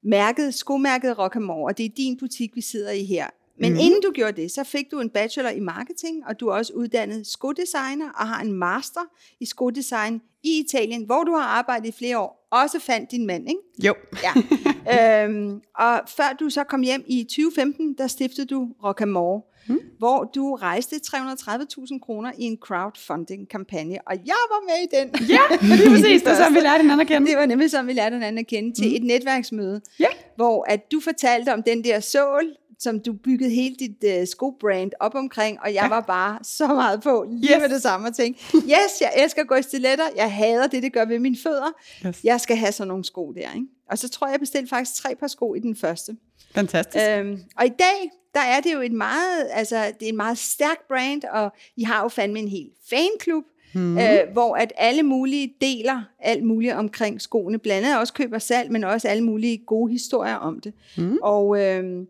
mærket, 0.02 0.54
skomærket 0.54 1.18
Rockamore, 1.18 1.70
og 1.70 1.78
det 1.78 1.84
er 1.84 1.90
din 1.96 2.16
butik, 2.16 2.50
vi 2.54 2.60
sidder 2.60 2.90
i 2.90 3.04
her. 3.04 3.26
Men 3.60 3.72
mm. 3.72 3.78
inden 3.78 4.00
du 4.02 4.10
gjorde 4.14 4.42
det, 4.42 4.50
så 4.50 4.64
fik 4.64 4.90
du 4.90 5.00
en 5.00 5.10
bachelor 5.10 5.50
i 5.50 5.60
marketing, 5.60 6.26
og 6.26 6.40
du 6.40 6.48
er 6.48 6.54
også 6.54 6.72
uddannet 6.72 7.26
skodesigner 7.26 8.10
og 8.10 8.28
har 8.28 8.42
en 8.42 8.52
master 8.52 9.00
i 9.40 9.46
skodesign 9.46 10.20
i 10.42 10.64
Italien, 10.64 11.04
hvor 11.04 11.24
du 11.24 11.32
har 11.32 11.42
arbejdet 11.42 11.88
i 11.88 11.92
flere 11.98 12.18
år. 12.18 12.48
Også 12.50 12.78
fandt 12.78 13.10
din 13.10 13.26
mand, 13.26 13.48
ikke? 13.48 13.60
Jo. 13.86 13.94
Ja. 14.22 15.24
øhm, 15.24 15.60
og 15.78 16.00
før 16.16 16.36
du 16.40 16.50
så 16.50 16.64
kom 16.64 16.82
hjem 16.82 17.04
i 17.06 17.24
2015, 17.24 17.94
der 17.98 18.06
stiftede 18.06 18.46
du 18.46 18.68
Rockamore, 18.84 19.42
mm. 19.68 19.80
hvor 19.98 20.24
du 20.34 20.54
rejste 20.54 20.96
330.000 20.96 21.98
kroner 21.98 22.32
i 22.38 22.44
en 22.44 22.58
crowdfunding-kampagne, 22.60 23.98
og 24.06 24.16
jeg 24.26 24.42
var 24.50 24.62
med 24.68 24.86
i 24.86 24.96
den. 24.96 25.28
Ja, 25.28 25.40
det 25.76 25.86
er 25.86 25.90
præcis. 25.90 26.22
Det 26.22 26.30
var 26.30 26.36
sådan, 26.36 26.54
vi 26.54 26.60
lærte 26.60 26.82
hinanden 26.82 27.00
at 27.00 27.06
kende. 27.06 27.26
Det 27.26 27.36
var 27.36 27.46
nemlig 27.46 27.70
sådan, 27.70 27.86
vi 27.86 27.92
lærte 27.92 28.14
hinanden 28.14 28.38
at 28.38 28.46
kende 28.46 28.72
til 28.72 28.88
mm. 28.88 28.94
et 28.94 29.02
netværksmøde, 29.02 29.80
ja. 29.98 30.06
hvor 30.36 30.64
at 30.68 30.92
du 30.92 31.00
fortalte 31.00 31.52
om 31.52 31.62
den 31.62 31.84
der 31.84 32.00
sål, 32.00 32.44
som 32.80 33.00
du 33.00 33.12
byggede 33.12 33.50
hele 33.50 33.76
dit 33.76 34.20
uh, 34.20 34.26
skobrand 34.26 34.92
op 35.00 35.14
omkring, 35.14 35.58
og 35.60 35.74
jeg 35.74 35.82
ja. 35.82 35.88
var 35.88 36.00
bare 36.00 36.38
så 36.42 36.66
meget 36.66 37.02
på 37.02 37.26
lige 37.30 37.54
yes. 37.54 37.60
med 37.60 37.68
det 37.68 37.82
samme 37.82 38.08
og 38.08 38.16
tænkte, 38.16 38.56
yes, 38.56 39.00
jeg 39.00 39.12
elsker 39.16 39.42
at 39.42 39.48
gå 39.48 39.54
i 39.54 39.62
stiletter, 39.62 40.04
jeg 40.16 40.34
hader 40.34 40.66
det, 40.66 40.82
det 40.82 40.92
gør 40.92 41.04
ved 41.04 41.18
mine 41.18 41.36
fødder, 41.42 41.70
yes. 42.06 42.20
jeg 42.24 42.40
skal 42.40 42.56
have 42.56 42.72
sådan 42.72 42.88
nogle 42.88 43.04
sko 43.04 43.32
der. 43.32 43.54
Ikke? 43.54 43.66
Og 43.90 43.98
så 43.98 44.08
tror 44.08 44.26
jeg, 44.26 44.32
jeg 44.32 44.40
bestilte 44.40 44.68
faktisk 44.68 45.02
tre 45.02 45.14
par 45.14 45.26
sko 45.26 45.54
i 45.54 45.60
den 45.60 45.76
første. 45.76 46.16
Fantastisk. 46.54 47.04
Øhm, 47.08 47.42
og 47.56 47.66
i 47.66 47.72
dag, 47.78 48.10
der 48.34 48.40
er 48.40 48.60
det 48.60 48.72
jo 48.72 48.80
et 48.80 48.92
meget, 48.92 49.48
altså, 49.52 49.76
det 50.00 50.06
er 50.06 50.10
en 50.10 50.16
meget 50.16 50.38
stærk 50.38 50.78
brand, 50.88 51.22
og 51.24 51.52
I 51.76 51.82
har 51.82 52.02
jo 52.02 52.08
fandme 52.08 52.38
en 52.38 52.48
helt 52.48 52.72
fanklub, 52.90 53.44
Mm. 53.74 53.98
Øh, 53.98 54.18
hvor 54.32 54.56
at 54.56 54.72
alle 54.76 55.02
mulige 55.02 55.54
deler 55.60 56.02
alt 56.18 56.44
muligt 56.44 56.74
omkring 56.74 57.20
skoene, 57.20 57.58
blandt 57.58 57.86
andet 57.86 58.00
også 58.00 58.12
køber 58.12 58.38
salg, 58.38 58.72
men 58.72 58.84
også 58.84 59.08
alle 59.08 59.24
mulige 59.24 59.58
gode 59.66 59.92
historier 59.92 60.34
om 60.34 60.60
det. 60.60 60.72
Mm. 60.96 61.18
Og 61.22 61.62
øh, 61.62 62.06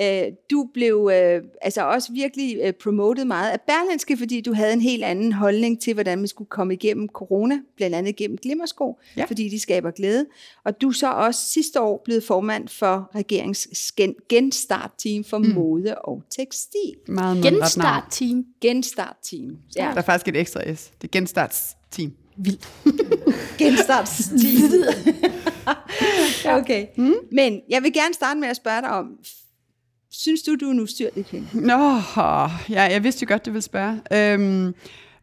Øh, 0.00 0.22
du 0.50 0.68
blev 0.74 1.10
øh, 1.14 1.42
altså 1.62 1.82
også 1.82 2.12
virkelig 2.12 2.58
øh, 2.62 2.72
promotet 2.72 3.26
meget 3.26 3.50
af 3.50 3.60
Berlinske, 3.60 4.16
fordi 4.16 4.40
du 4.40 4.52
havde 4.52 4.72
en 4.72 4.80
helt 4.80 5.04
anden 5.04 5.32
holdning 5.32 5.80
til, 5.80 5.94
hvordan 5.94 6.18
man 6.18 6.28
skulle 6.28 6.48
komme 6.48 6.74
igennem 6.74 7.08
corona, 7.08 7.58
blandt 7.76 7.96
andet 7.96 8.16
gennem 8.16 8.38
glimmersko, 8.38 8.98
ja. 9.16 9.24
fordi 9.24 9.48
de 9.48 9.60
skaber 9.60 9.90
glæde. 9.90 10.26
Og 10.64 10.80
du 10.80 10.92
så 10.92 11.10
også 11.10 11.40
sidste 11.40 11.80
år 11.80 12.02
blevet 12.04 12.24
formand 12.24 12.68
for 12.68 13.10
regeringens 13.14 13.92
genstart-team 14.28 15.24
for 15.24 15.38
mm. 15.38 15.48
mode 15.48 15.94
og 15.94 16.22
tekstil. 16.30 16.94
Meget 17.08 17.42
genstart-team? 17.42 18.44
Genstart-team, 18.60 19.56
ja. 19.76 19.82
Der 19.82 19.98
er 19.98 20.02
faktisk 20.02 20.28
et 20.28 20.36
ekstra 20.36 20.74
S. 20.74 20.90
Det 21.00 21.08
er 21.08 21.12
genstartsteam. 21.12 22.12
Vildt. 22.36 22.68
Genstartsteam. 23.58 24.72
okay. 26.60 26.86
Mm. 26.96 27.14
Men 27.32 27.60
jeg 27.68 27.82
vil 27.82 27.92
gerne 27.92 28.14
starte 28.14 28.40
med 28.40 28.48
at 28.48 28.56
spørge 28.56 28.80
dig 28.80 28.90
om, 28.90 29.06
Synes 30.20 30.42
du, 30.42 30.56
du 30.60 30.66
er 30.66 30.70
en 30.70 30.80
ustyrlig 30.80 31.26
kvinde? 31.26 31.46
Nå, 31.52 32.00
ja, 32.68 32.82
jeg 32.82 33.04
vidste 33.04 33.22
jo 33.22 33.32
godt, 33.32 33.46
du 33.46 33.50
ville 33.50 33.62
spørge. 33.62 34.00
Øhm, 34.12 34.74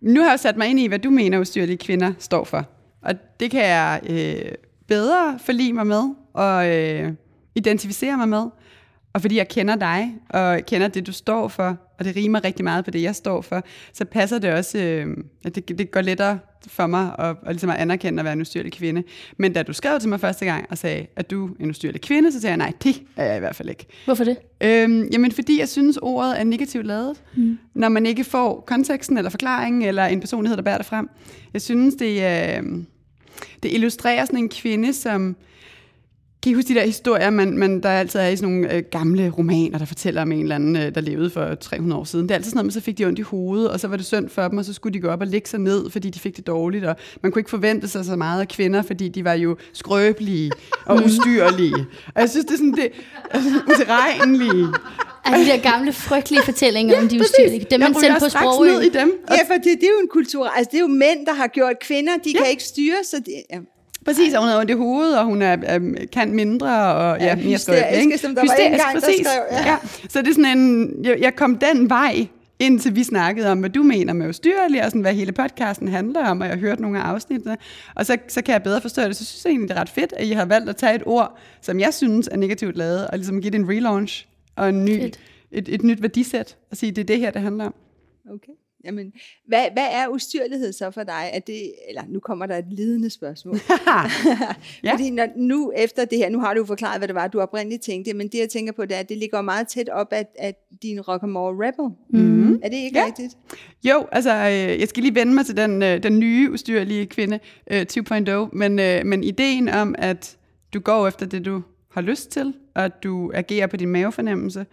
nu 0.01 0.21
har 0.21 0.29
jeg 0.29 0.39
sat 0.39 0.57
mig 0.57 0.67
ind 0.67 0.79
i, 0.79 0.87
hvad 0.87 0.99
du 0.99 1.09
mener, 1.09 1.39
ustyrlige 1.39 1.77
kvinder 1.77 2.13
står 2.19 2.43
for. 2.43 2.65
Og 3.01 3.13
det 3.39 3.51
kan 3.51 3.61
jeg 3.61 4.01
øh, 4.09 4.51
bedre 4.87 5.39
forlige 5.39 5.73
mig 5.73 5.87
med 5.87 6.03
og 6.33 6.75
øh, 6.75 7.11
identificere 7.55 8.17
mig 8.17 8.29
med. 8.29 8.45
og 9.13 9.21
fordi 9.21 9.37
jeg 9.37 9.47
kender 9.47 9.75
dig, 9.75 10.15
og 10.29 10.59
kender 10.67 10.87
det, 10.87 11.07
du 11.07 11.11
står 11.11 11.47
for, 11.47 11.77
og 11.99 12.05
det 12.05 12.15
rimer 12.15 12.43
rigtig 12.43 12.63
meget 12.63 12.85
på 12.85 12.91
det, 12.91 13.01
jeg 13.01 13.15
står 13.15 13.41
for, 13.41 13.63
så 13.93 14.05
passer 14.05 14.39
det 14.39 14.53
også, 14.53 14.77
øh, 14.77 15.17
at 15.45 15.55
det, 15.55 15.77
det 15.77 15.91
går 15.91 16.01
lettere 16.01 16.39
for 16.67 16.87
mig 16.87 17.15
at, 17.19 17.25
at, 17.25 17.37
ligesom 17.47 17.69
at 17.69 17.75
anerkende 17.75 18.19
at 18.19 18.23
være 18.23 18.33
en 18.33 18.41
ustyrlig 18.41 18.73
kvinde. 18.73 19.03
Men 19.37 19.53
da 19.53 19.63
du 19.63 19.73
skrev 19.73 19.99
til 19.99 20.09
mig 20.09 20.19
første 20.19 20.45
gang 20.45 20.65
og 20.69 20.77
sagde, 20.77 21.07
at 21.15 21.31
du 21.31 21.47
er 21.47 21.51
en 21.59 21.69
ustyrlig 21.69 22.01
kvinde, 22.01 22.31
så 22.31 22.41
sagde 22.41 22.51
jeg, 22.51 22.57
nej, 22.57 22.73
det 22.83 23.01
er 23.15 23.25
jeg 23.25 23.35
i 23.35 23.39
hvert 23.39 23.55
fald 23.55 23.69
ikke. 23.69 23.85
Hvorfor 24.05 24.23
det? 24.23 24.37
Øhm, 24.61 25.09
jamen, 25.13 25.31
fordi 25.31 25.59
jeg 25.59 25.69
synes, 25.69 25.97
ordet 26.01 26.39
er 26.39 26.43
negativt 26.43 26.85
lavet, 26.85 27.21
mm. 27.35 27.57
når 27.73 27.89
man 27.89 28.05
ikke 28.05 28.23
får 28.23 28.63
konteksten 28.67 29.17
eller 29.17 29.29
forklaringen, 29.29 29.81
eller 29.81 30.05
en 30.05 30.19
personlighed, 30.19 30.57
der 30.57 30.63
bærer 30.63 30.77
det 30.77 30.85
frem. 30.85 31.09
Jeg 31.53 31.61
synes, 31.61 31.95
det, 31.95 32.15
øh, 32.15 32.63
det 33.63 33.73
illustrerer 33.73 34.25
sådan 34.25 34.39
en 34.39 34.49
kvinde, 34.49 34.93
som 34.93 35.35
kan 36.45 36.51
I 36.51 36.53
huske 36.53 36.73
de 36.73 36.79
der 36.79 36.85
historier, 36.85 37.29
man, 37.29 37.57
man, 37.57 37.83
der 37.83 37.89
altid 37.89 38.19
er 38.19 38.27
i 38.27 38.35
sådan 38.35 38.53
nogle 38.53 38.73
øh, 38.73 38.83
gamle 38.91 39.29
romaner, 39.29 39.77
der 39.77 39.85
fortæller 39.85 40.21
om 40.21 40.31
en 40.31 40.41
eller 40.41 40.55
anden, 40.55 40.75
øh, 40.75 40.95
der 40.95 41.01
levede 41.01 41.29
for 41.29 41.55
300 41.55 41.99
år 41.99 42.03
siden? 42.03 42.25
Det 42.25 42.31
er 42.31 42.35
altid 42.35 42.49
sådan 42.49 42.57
noget, 42.57 42.65
men 42.65 42.71
så 42.71 42.81
fik 42.81 42.97
de 42.97 43.05
ondt 43.05 43.19
i 43.19 43.21
hovedet, 43.21 43.69
og 43.69 43.79
så 43.79 43.87
var 43.87 43.97
det 43.97 44.05
synd 44.05 44.29
for 44.29 44.47
dem, 44.47 44.57
og 44.57 44.65
så 44.65 44.73
skulle 44.73 44.93
de 44.93 44.99
gå 44.99 45.07
op 45.07 45.21
og 45.21 45.27
lægge 45.27 45.49
sig 45.49 45.59
ned, 45.59 45.89
fordi 45.89 46.09
de 46.09 46.19
fik 46.19 46.37
det 46.37 46.47
dårligt, 46.47 46.85
og 46.85 46.95
man 47.21 47.31
kunne 47.31 47.39
ikke 47.39 47.49
forvente 47.49 47.87
sig 47.87 48.05
så 48.05 48.15
meget 48.15 48.41
af 48.41 48.47
kvinder, 48.47 48.81
fordi 48.81 49.09
de 49.09 49.23
var 49.23 49.33
jo 49.33 49.57
skrøbelige 49.73 50.51
og 50.85 50.95
ustyrlige. 51.05 51.85
Og 52.15 52.21
jeg 52.21 52.29
synes, 52.29 52.45
det 52.45 52.53
er 52.53 52.57
sådan, 52.57 52.73
det 52.73 52.89
er 53.31 53.41
sådan 53.41 53.61
utilregnelige. 53.71 54.67
Altså 55.25 55.45
de 55.45 55.57
der 55.57 55.71
gamle, 55.71 55.93
frygtelige 55.93 56.43
fortællinger 56.43 56.95
ja, 56.95 57.01
om 57.01 57.09
de 57.09 57.19
ustyrlige. 57.19 57.65
Dem, 57.71 57.79
man 57.79 57.93
sendte 57.93 58.19
på 58.19 58.29
sprog. 58.29 58.65
ned 58.65 58.81
i 58.81 58.89
dem. 58.89 59.11
Ja, 59.31 59.53
for 59.53 59.53
det, 59.53 59.63
det 59.63 59.83
er 59.83 59.93
jo 59.97 60.01
en 60.01 60.07
kultur. 60.07 60.47
Altså, 60.47 60.69
det 60.71 60.77
er 60.77 60.81
jo 60.81 60.87
mænd, 60.87 61.25
der 61.25 61.33
har 61.33 61.47
gjort 61.47 61.79
kvinder, 61.81 62.11
de 62.23 62.31
ja. 62.31 62.39
kan 62.39 62.49
ikke 62.49 62.63
styre, 62.63 62.97
så 63.03 63.17
det, 63.17 63.43
ja. 63.51 63.59
Præcis, 64.05 64.33
og 64.33 64.41
hun 64.41 64.49
har 64.49 64.59
ondt 64.59 64.71
i 64.71 64.73
hovedet, 64.73 65.19
og 65.19 65.25
hun 65.25 65.41
er, 65.41 65.57
er, 65.63 65.79
kan 66.11 66.33
mindre, 66.33 66.95
og 66.95 67.19
ja, 67.19 67.25
ja 67.25 67.35
mere 67.35 67.57
skørt. 67.57 67.83
Ikke? 67.93 68.17
som 68.17 68.35
der 68.35 68.41
hysterisk, 68.41 68.61
var 68.61 68.65
en 68.65 68.93
gang, 68.93 69.03
præcis. 69.03 69.17
der 69.17 69.23
skrev. 69.23 69.43
Ja. 69.51 69.71
ja. 69.71 69.77
Så 70.09 70.21
det 70.21 70.27
er 70.27 70.33
sådan 70.33 70.57
en, 70.57 70.95
jeg, 71.05 71.19
jeg 71.19 71.35
kom 71.35 71.57
den 71.57 71.89
vej, 71.89 72.27
indtil 72.59 72.95
vi 72.95 73.03
snakkede 73.03 73.51
om, 73.51 73.59
hvad 73.59 73.69
du 73.69 73.83
mener 73.83 74.13
med 74.13 74.29
ustyrlig, 74.29 74.83
og 74.83 74.89
sådan, 74.89 75.01
hvad 75.01 75.13
hele 75.13 75.31
podcasten 75.31 75.87
handler 75.87 76.25
om, 76.25 76.41
og 76.41 76.47
jeg 76.47 76.55
har 76.55 76.59
hørt 76.59 76.79
nogle 76.79 76.99
af 76.99 77.03
afsnittene. 77.03 77.57
Og 77.95 78.05
så, 78.05 78.17
så 78.27 78.41
kan 78.41 78.53
jeg 78.53 78.63
bedre 78.63 78.81
forstå 78.81 79.01
det. 79.01 79.15
Så 79.15 79.25
synes 79.25 79.45
jeg 79.45 79.51
egentlig, 79.51 79.69
det 79.69 79.77
er 79.77 79.81
ret 79.81 79.89
fedt, 79.89 80.13
at 80.17 80.27
I 80.27 80.31
har 80.31 80.45
valgt 80.45 80.69
at 80.69 80.75
tage 80.75 80.95
et 80.95 81.03
ord, 81.05 81.37
som 81.61 81.79
jeg 81.79 81.93
synes 81.93 82.29
er 82.31 82.37
negativt 82.37 82.77
lavet, 82.77 83.07
og 83.07 83.17
ligesom 83.17 83.41
give 83.41 83.51
det 83.51 83.59
en 83.59 83.69
relaunch 83.69 84.27
og 84.55 84.69
en 84.69 84.85
ny, 84.85 85.11
et, 85.51 85.69
et 85.69 85.83
nyt 85.83 86.01
værdisæt, 86.01 86.57
og 86.71 86.77
sige, 86.77 86.91
det 86.91 87.01
er 87.01 87.05
det 87.05 87.19
her, 87.19 87.31
det 87.31 87.41
handler 87.41 87.65
om. 87.65 87.75
Okay. 88.29 88.53
Jamen, 88.85 89.13
hvad, 89.47 89.65
hvad 89.73 89.87
er 89.91 90.07
ustyrlighed 90.07 90.73
så 90.73 90.91
for 90.91 91.03
dig? 91.03 91.29
Er 91.33 91.39
det, 91.39 91.73
eller 91.89 92.01
nu 92.09 92.19
kommer 92.19 92.45
der 92.45 92.57
et 92.57 92.65
lidende 92.71 93.09
spørgsmål. 93.09 93.55
ja. 94.83 94.91
Fordi 94.95 95.09
når, 95.09 95.27
nu 95.35 95.73
efter 95.77 96.05
det 96.05 96.17
her, 96.17 96.29
nu 96.29 96.39
har 96.39 96.53
du 96.53 96.59
jo 96.59 96.65
forklaret, 96.65 96.99
hvad 96.99 97.07
det 97.07 97.15
var, 97.15 97.27
du 97.27 97.39
oprindeligt 97.39 97.81
tænkte, 97.81 98.13
men 98.13 98.27
det 98.27 98.39
jeg 98.39 98.49
tænker 98.49 98.73
på, 98.73 98.85
det 98.85 98.95
er, 98.95 98.99
at 98.99 99.09
det 99.09 99.17
ligger 99.17 99.41
meget 99.41 99.67
tæt 99.67 99.89
op 99.89 100.07
af, 100.11 100.25
af 100.39 100.55
din 100.81 100.99
Rock'n'More 100.99 101.55
Rebel. 101.63 101.95
Mm. 102.09 102.53
Er 102.63 102.69
det 102.69 102.77
ikke 102.77 102.99
ja. 102.99 103.05
rigtigt? 103.05 103.37
Jo, 103.83 104.05
altså 104.11 104.31
øh, 104.31 104.79
jeg 104.79 104.87
skal 104.87 105.03
lige 105.03 105.15
vende 105.15 105.33
mig 105.33 105.45
til 105.45 105.57
den, 105.57 105.83
øh, 105.83 106.03
den 106.03 106.19
nye 106.19 106.51
ustyrlige 106.51 107.05
kvinde 107.05 107.39
øh, 107.71 107.85
2.0, 107.91 108.49
men, 108.53 108.79
øh, 108.79 109.05
men 109.05 109.23
ideen 109.23 109.69
om, 109.69 109.95
at 109.97 110.37
du 110.73 110.79
går 110.79 111.07
efter 111.07 111.25
det, 111.25 111.45
du 111.45 111.61
har 111.91 112.01
lyst 112.01 112.31
til, 112.31 112.53
og 112.75 112.85
at 112.85 113.03
du 113.03 113.31
agerer 113.33 113.67
på 113.67 113.77
din 113.77 113.89
mavefornemmelse, 113.89 114.65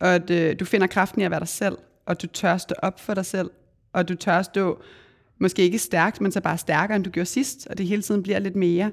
og 0.00 0.14
at 0.14 0.30
øh, 0.30 0.60
du 0.60 0.64
finder 0.64 0.86
kraften 0.86 1.20
i 1.20 1.24
at 1.24 1.30
være 1.30 1.40
dig 1.40 1.48
selv, 1.48 1.76
og 2.08 2.22
du 2.22 2.26
tør 2.26 2.56
stå 2.56 2.74
op 2.78 3.00
for 3.00 3.14
dig 3.14 3.26
selv, 3.26 3.50
og 3.92 4.08
du 4.08 4.14
tør 4.14 4.42
stå, 4.42 4.82
måske 5.38 5.62
ikke 5.62 5.78
stærkt, 5.78 6.20
men 6.20 6.32
så 6.32 6.40
bare 6.40 6.58
stærkere, 6.58 6.96
end 6.96 7.04
du 7.04 7.10
gjorde 7.10 7.26
sidst, 7.26 7.66
og 7.70 7.78
det 7.78 7.86
hele 7.86 8.02
tiden 8.02 8.22
bliver 8.22 8.38
lidt 8.38 8.56
mere. 8.56 8.90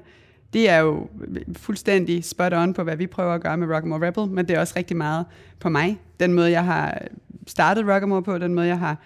Det 0.52 0.68
er 0.68 0.78
jo 0.78 1.08
fuldstændig 1.56 2.24
spot 2.24 2.52
on 2.52 2.74
på, 2.74 2.82
hvad 2.82 2.96
vi 2.96 3.06
prøver 3.06 3.34
at 3.34 3.40
gøre 3.40 3.56
med 3.56 3.66
Rock'n'Roll 3.66 4.04
Rebel, 4.04 4.26
men 4.26 4.48
det 4.48 4.56
er 4.56 4.60
også 4.60 4.74
rigtig 4.76 4.96
meget 4.96 5.26
på 5.60 5.68
mig. 5.68 6.00
Den 6.20 6.32
måde, 6.32 6.50
jeg 6.50 6.64
har 6.64 7.02
startet 7.46 7.84
Rock'n'Roll 7.84 8.20
på, 8.20 8.38
den 8.38 8.54
måde, 8.54 8.66
jeg 8.66 8.78
har 8.78 8.96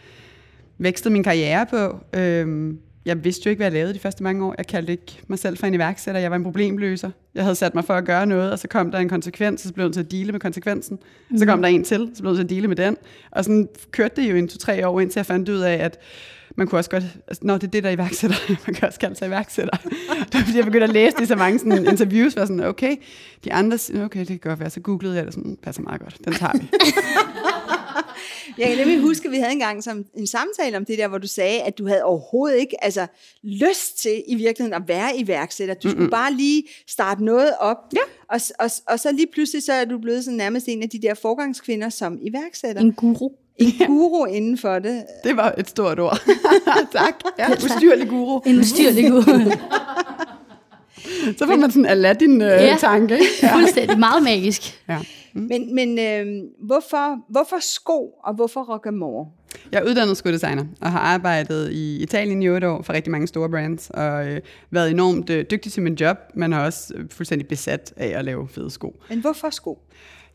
vækstet 0.79 1.13
min 1.13 1.23
karriere 1.23 1.67
på. 1.67 2.01
Øhm, 2.19 2.79
jeg 3.05 3.25
vidste 3.25 3.47
jo 3.47 3.51
ikke, 3.51 3.59
hvad 3.59 3.67
jeg 3.67 3.73
lavede 3.73 3.95
de 3.95 3.99
første 3.99 4.23
mange 4.23 4.45
år. 4.45 4.55
Jeg 4.59 4.67
kaldte 4.67 4.93
ikke 4.93 5.23
mig 5.29 5.39
selv 5.39 5.57
for 5.57 5.67
en 5.67 5.75
iværksætter. 5.75 6.21
Jeg 6.21 6.31
var 6.31 6.37
en 6.37 6.45
problemløser. 6.45 7.11
Jeg 7.35 7.43
havde 7.43 7.55
sat 7.55 7.75
mig 7.75 7.85
for 7.85 7.95
at 7.95 8.05
gøre 8.05 8.27
noget, 8.27 8.53
og 8.53 8.59
så 8.59 8.69
kom 8.69 8.91
der 8.91 8.99
en 8.99 9.09
konsekvens, 9.09 9.63
og 9.63 9.69
så 9.69 9.75
blev 9.75 9.85
jeg 9.85 9.93
til 9.93 10.01
at 10.01 10.11
dele 10.11 10.33
med 10.33 10.41
konsekvensen. 10.41 10.99
Mm. 11.31 11.39
Så 11.39 11.47
kom 11.47 11.59
mhm. 11.59 11.63
der 11.63 11.69
en 11.69 11.85
til, 11.85 12.11
så 12.15 12.23
blev 12.23 12.31
jeg 12.31 12.37
til 12.37 12.45
at 12.45 12.51
dele 12.51 12.69
med 12.69 12.77
den. 12.77 12.97
Og 13.31 13.45
sådan 13.45 13.69
kørte 13.91 14.23
det 14.23 14.31
jo 14.31 14.37
en 14.37 14.49
to-tre 14.49 14.89
år, 14.89 15.01
indtil 15.01 15.19
jeg 15.19 15.27
fandt 15.27 15.49
ud 15.49 15.59
af, 15.59 15.75
at 15.75 15.99
man 16.57 16.67
kunne 16.67 16.79
også 16.79 16.91
godt, 16.91 17.05
altså, 17.29 17.41
nå, 17.45 17.55
det 17.55 17.63
er 17.63 17.71
det, 17.71 17.83
der 17.83 17.89
er 17.89 17.95
iværksætter. 17.95 18.37
Man 18.67 18.75
kan 18.75 18.89
også 18.89 18.99
kalde 18.99 19.17
sig 19.17 19.29
iværksætter. 19.29 19.77
det 19.77 20.35
var 20.35 20.41
fordi, 20.41 20.57
jeg 20.57 20.65
begyndte 20.65 20.85
at 20.85 20.93
læse 20.93 21.17
de 21.17 21.27
så 21.27 21.37
mange 21.37 21.59
sådan, 21.59 21.87
interviews, 21.87 22.37
var 22.37 22.45
sådan, 22.45 22.65
okay, 22.65 22.97
de 23.45 23.53
andre, 23.53 23.79
okay, 24.05 24.21
det 24.21 24.29
kan 24.29 24.39
godt 24.39 24.61
være, 24.61 24.71
så 24.71 24.81
googlede 24.81 25.17
jeg 25.17 25.27
det 25.27 25.35
sådan, 25.35 25.59
passer 25.63 25.83
meget 25.83 26.01
godt, 26.01 26.19
den 26.25 26.33
tager 26.33 26.53
vi. 26.59 26.71
Jeg 28.59 28.69
kan 28.69 28.79
nemlig 28.79 29.01
huske, 29.01 29.27
at 29.27 29.33
vi 29.33 29.37
havde 29.37 29.53
engang 29.53 29.85
som 29.85 30.05
en 30.15 30.27
samtale 30.27 30.77
om 30.77 30.85
det 30.85 30.99
der, 30.99 31.09
hvor 31.09 31.19
du 31.19 31.27
sagde, 31.27 31.61
at 31.63 31.79
du 31.79 31.87
havde 31.87 32.03
overhovedet 32.03 32.59
ikke 32.59 32.85
altså, 32.85 33.07
lyst 33.43 33.99
til 34.03 34.23
i 34.27 34.35
virkeligheden 34.35 34.83
at 34.83 34.89
være 34.89 35.17
iværksætter. 35.17 35.75
Du 35.75 35.89
skulle 35.89 35.99
Mm-mm. 35.99 36.11
bare 36.11 36.33
lige 36.33 36.63
starte 36.89 37.25
noget 37.25 37.53
op. 37.61 37.77
Ja. 37.93 38.01
Og, 38.29 38.41
og, 38.59 38.71
og 38.87 39.01
så 39.01 39.13
lige 39.13 39.27
pludselig 39.33 39.63
så 39.63 39.73
er 39.73 39.85
du 39.85 39.99
blevet 39.99 40.25
sådan 40.25 40.37
nærmest 40.37 40.69
en 40.69 40.83
af 40.83 40.89
de 40.89 40.99
der 41.03 41.15
forgangskvinder 41.15 41.89
som 41.89 42.19
iværksætter. 42.23 42.83
En 42.83 42.93
guru. 42.93 43.31
En 43.57 43.73
guru 43.87 44.25
inden 44.25 44.59
for 44.59 44.79
det. 44.79 45.05
Det 45.25 45.37
var 45.37 45.55
et 45.59 45.69
stort 45.69 46.01
ord. 46.01 46.19
tak. 46.93 47.15
Ja, 47.39 47.53
ustyrlig 47.53 48.09
guru. 48.09 48.41
En 48.47 48.59
ustyrlig 48.59 49.11
guru. 49.11 49.51
så 51.39 51.47
får 51.47 51.57
man 51.57 51.71
sådan 51.71 51.87
Aladdin-tanke. 51.87 53.15
Øh, 53.15 53.21
ja, 53.43 53.57
fuldstændig. 53.57 53.99
Meget 53.99 54.23
magisk. 54.23 54.81
Ja. 54.89 54.99
Mm. 55.33 55.41
Men, 55.41 55.75
men 55.75 55.99
øh, 55.99 56.27
hvorfor, 56.67 57.33
hvorfor 57.33 57.57
sko, 57.61 58.11
og 58.25 58.35
hvorfor 58.35 58.73
Rockamore? 58.73 59.27
Jeg 59.73 59.81
er 59.81 59.85
uddannet 59.85 60.17
skodesigner 60.17 60.65
og 60.81 60.91
har 60.93 60.99
arbejdet 60.99 61.73
i 61.73 62.03
Italien 62.03 62.43
i 62.43 62.49
otte 62.49 62.69
år 62.69 62.83
for 62.83 62.93
rigtig 62.93 63.11
mange 63.11 63.27
store 63.27 63.51
brands, 63.51 63.91
og 63.91 64.29
øh, 64.29 64.41
været 64.71 64.91
enormt 64.91 65.31
øh, 65.31 65.45
dygtig 65.51 65.73
til 65.73 65.83
min 65.83 65.95
job, 65.95 66.17
men 66.35 66.53
har 66.53 66.65
også 66.65 66.95
øh, 66.97 67.05
fuldstændig 67.11 67.49
besat 67.49 67.93
af 67.97 68.19
at 68.19 68.25
lave 68.25 68.49
fede 68.49 68.71
sko. 68.71 69.01
Men 69.09 69.21
hvorfor 69.21 69.51
sko? 69.51 69.79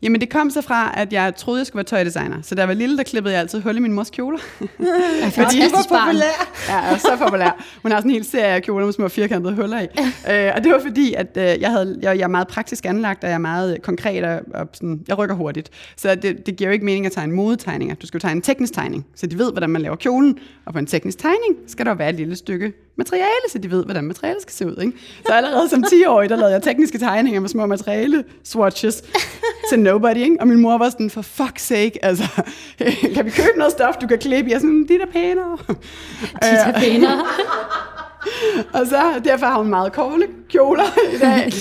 Jamen 0.02 0.20
det 0.20 0.30
kom 0.30 0.50
så 0.50 0.60
fra, 0.62 0.92
at 0.96 1.12
jeg 1.12 1.36
troede, 1.36 1.58
jeg 1.58 1.66
skulle 1.66 1.76
være 1.76 1.84
tøjdesigner. 1.84 2.42
Så 2.42 2.54
da 2.54 2.60
jeg 2.60 2.68
var 2.68 2.74
lille, 2.74 2.96
der 2.96 3.02
klippede 3.02 3.34
jeg 3.34 3.40
altid 3.40 3.60
hul 3.60 3.76
i 3.76 3.80
min 3.80 3.92
mors 3.92 4.10
kjoler. 4.10 4.38
Fordi 5.38 5.58
jeg 5.58 5.70
var 5.72 6.04
populær. 6.06 6.52
Ja, 6.68 6.98
så 6.98 7.16
populær. 7.18 7.64
Hun 7.82 7.90
har 7.90 7.98
sådan 7.98 8.10
en 8.10 8.14
hel 8.14 8.24
serie 8.24 8.54
af 8.54 8.62
kjoler 8.62 8.84
med 8.84 8.92
små 8.92 9.08
firkantede 9.08 9.54
huller 9.54 9.80
i. 9.80 9.86
øh, 10.32 10.52
og 10.56 10.64
det 10.64 10.72
var 10.72 10.80
fordi, 10.80 11.14
at 11.14 11.36
øh, 11.36 11.60
jeg, 11.60 11.70
havde, 11.70 11.98
jeg, 12.02 12.18
jeg 12.18 12.24
er 12.24 12.28
meget 12.28 12.48
praktisk 12.48 12.86
anlagt, 12.86 13.24
og 13.24 13.30
jeg 13.30 13.34
er 13.34 13.38
meget 13.38 13.82
konkret, 13.82 14.24
og, 14.24 14.40
og 14.54 14.68
sådan, 14.72 15.04
jeg 15.08 15.18
rykker 15.18 15.34
hurtigt. 15.34 15.70
Så 15.96 16.14
det, 16.14 16.46
det 16.46 16.56
giver 16.56 16.70
jo 16.70 16.72
ikke 16.72 16.84
mening 16.84 17.06
at 17.06 17.12
tegne 17.12 17.32
modetegninger. 17.32 17.94
Du 17.94 18.06
skal 18.06 18.18
jo 18.18 18.22
tegne 18.22 18.36
en 18.36 18.42
teknisk 18.42 18.72
tegning, 18.72 19.06
så 19.14 19.26
de 19.26 19.38
ved, 19.38 19.52
hvordan 19.52 19.70
man 19.70 19.82
laver 19.82 19.96
kjolen. 19.96 20.38
Og 20.66 20.72
på 20.72 20.78
en 20.78 20.86
teknisk 20.86 21.18
tegning 21.18 21.56
skal 21.66 21.86
der 21.86 21.94
være 21.94 22.10
et 22.10 22.16
lille 22.16 22.36
stykke 22.36 22.72
materiale, 22.96 23.50
så 23.52 23.58
de 23.58 23.70
ved, 23.70 23.84
hvordan 23.84 24.04
materialet 24.04 24.42
skal 24.42 24.54
se 24.54 24.66
ud. 24.66 24.76
Ikke? 24.82 24.92
Så 25.26 25.32
allerede 25.32 25.68
som 25.68 25.84
10-årig, 25.86 26.30
der 26.30 26.36
lavede 26.36 26.52
jeg 26.52 26.62
tekniske 26.62 26.98
tegninger 26.98 27.40
med 27.40 27.48
små 27.48 27.66
materiale 27.66 28.24
swatches 28.44 29.02
til 29.68 29.78
nobody. 29.78 30.16
Ikke? 30.16 30.36
Og 30.40 30.48
min 30.48 30.60
mor 30.60 30.78
var 30.78 30.90
sådan, 30.90 31.10
for 31.10 31.22
fuck's 31.22 31.58
sake, 31.58 32.04
altså, 32.04 32.24
kan 33.14 33.24
vi 33.24 33.30
købe 33.30 33.52
noget 33.56 33.72
stof, 33.72 33.94
du 34.00 34.06
kan 34.06 34.18
klippe? 34.18 34.50
Jeg 34.50 34.56
er 34.56 34.60
sådan, 34.60 34.86
de 34.88 34.94
er 34.94 35.06
pænere. 35.12 35.58
De 36.42 36.46
er 36.46 36.72
pænere. 36.80 37.24
Og 38.72 38.86
så 38.86 39.20
derfor 39.24 39.46
har 39.46 39.58
hun 39.58 39.68
meget 39.68 39.92
korte 39.92 40.26
kjoler 40.48 40.84
i 41.14 41.18
dag, 41.18 41.52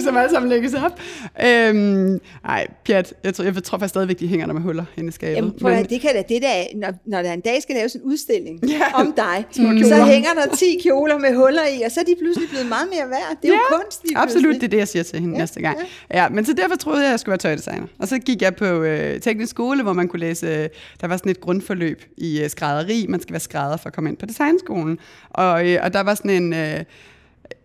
som 0.06 0.16
alle 0.16 0.30
sammen 0.30 0.48
lægges 0.48 0.74
op. 0.74 1.00
Øhm, 1.44 2.20
ej, 2.44 2.66
Pjat, 2.84 3.14
jeg 3.24 3.34
tror, 3.34 3.44
jeg 3.44 3.64
tror 3.64 3.78
faktisk 3.78 3.88
stadigvæk, 3.88 4.20
de 4.20 4.28
hænger 4.28 4.46
der 4.46 4.52
med 4.52 4.62
huller 4.62 4.84
inde 4.96 5.08
i 5.08 5.12
skabet. 5.12 5.36
Jamen, 5.36 5.52
prøv, 5.60 5.72
Men, 5.72 5.84
det 5.84 6.00
kan 6.00 6.10
da, 6.14 6.22
det 6.28 6.42
der, 6.42 6.54
når, 6.74 6.88
når 7.06 7.22
der 7.22 7.32
en 7.32 7.40
dag 7.40 7.62
skal 7.62 7.74
laves 7.74 7.94
en 7.94 8.00
udstilling 8.02 8.60
ja, 8.68 9.00
om 9.00 9.12
dig, 9.16 9.44
så 9.52 10.04
hænger 10.04 10.30
der 10.34 10.56
10 10.56 10.78
kjoler 10.82 11.18
med 11.18 11.36
huller 11.36 11.66
i, 11.78 11.82
og 11.82 11.90
så 11.90 12.00
er 12.00 12.04
de 12.04 12.14
pludselig 12.20 12.48
blevet 12.48 12.66
meget 12.66 12.88
mere 12.90 13.10
værd. 13.10 13.36
Det 13.42 13.48
er 13.48 13.52
ja, 13.52 13.58
jo 13.70 13.76
kunst. 13.82 14.04
Lige 14.04 14.18
absolut, 14.18 14.54
det 14.54 14.62
er 14.62 14.68
det, 14.68 14.78
jeg 14.78 14.88
siger 14.88 15.02
til 15.02 15.20
hende 15.20 15.34
ja, 15.34 15.40
næste 15.40 15.60
gang. 15.60 15.78
Ja. 16.10 16.22
ja. 16.22 16.28
men 16.28 16.44
så 16.44 16.52
derfor 16.52 16.76
troede 16.76 16.98
jeg, 16.98 17.06
at 17.06 17.10
jeg 17.10 17.20
skulle 17.20 17.30
være 17.30 17.38
tøjdesigner. 17.38 17.86
Og 17.98 18.08
så 18.08 18.18
gik 18.18 18.42
jeg 18.42 18.56
på 18.56 18.64
øh, 18.64 19.20
teknisk 19.20 19.50
skole, 19.50 19.82
hvor 19.82 19.92
man 19.92 20.08
kunne 20.08 20.20
læse, 20.20 20.46
øh, 20.46 20.68
der 21.00 21.06
var 21.06 21.16
sådan 21.16 21.30
et 21.30 21.40
grundforløb 21.40 22.02
i 22.16 22.42
øh, 22.42 22.50
skrædderi. 22.50 23.06
Man 23.08 23.20
skal 23.20 23.32
være 23.32 23.40
skrædder 23.40 23.76
for 23.76 23.86
at 23.86 23.94
komme 23.94 24.10
ind 24.10 24.16
på 24.16 24.26
designskolen. 24.26 24.98
Og, 25.30 25.68
øh, 25.68 25.83
og 25.84 25.92
der 25.92 26.00
var 26.00 26.14
sådan 26.14 26.30
en... 26.30 26.52
Øh, 26.52 26.84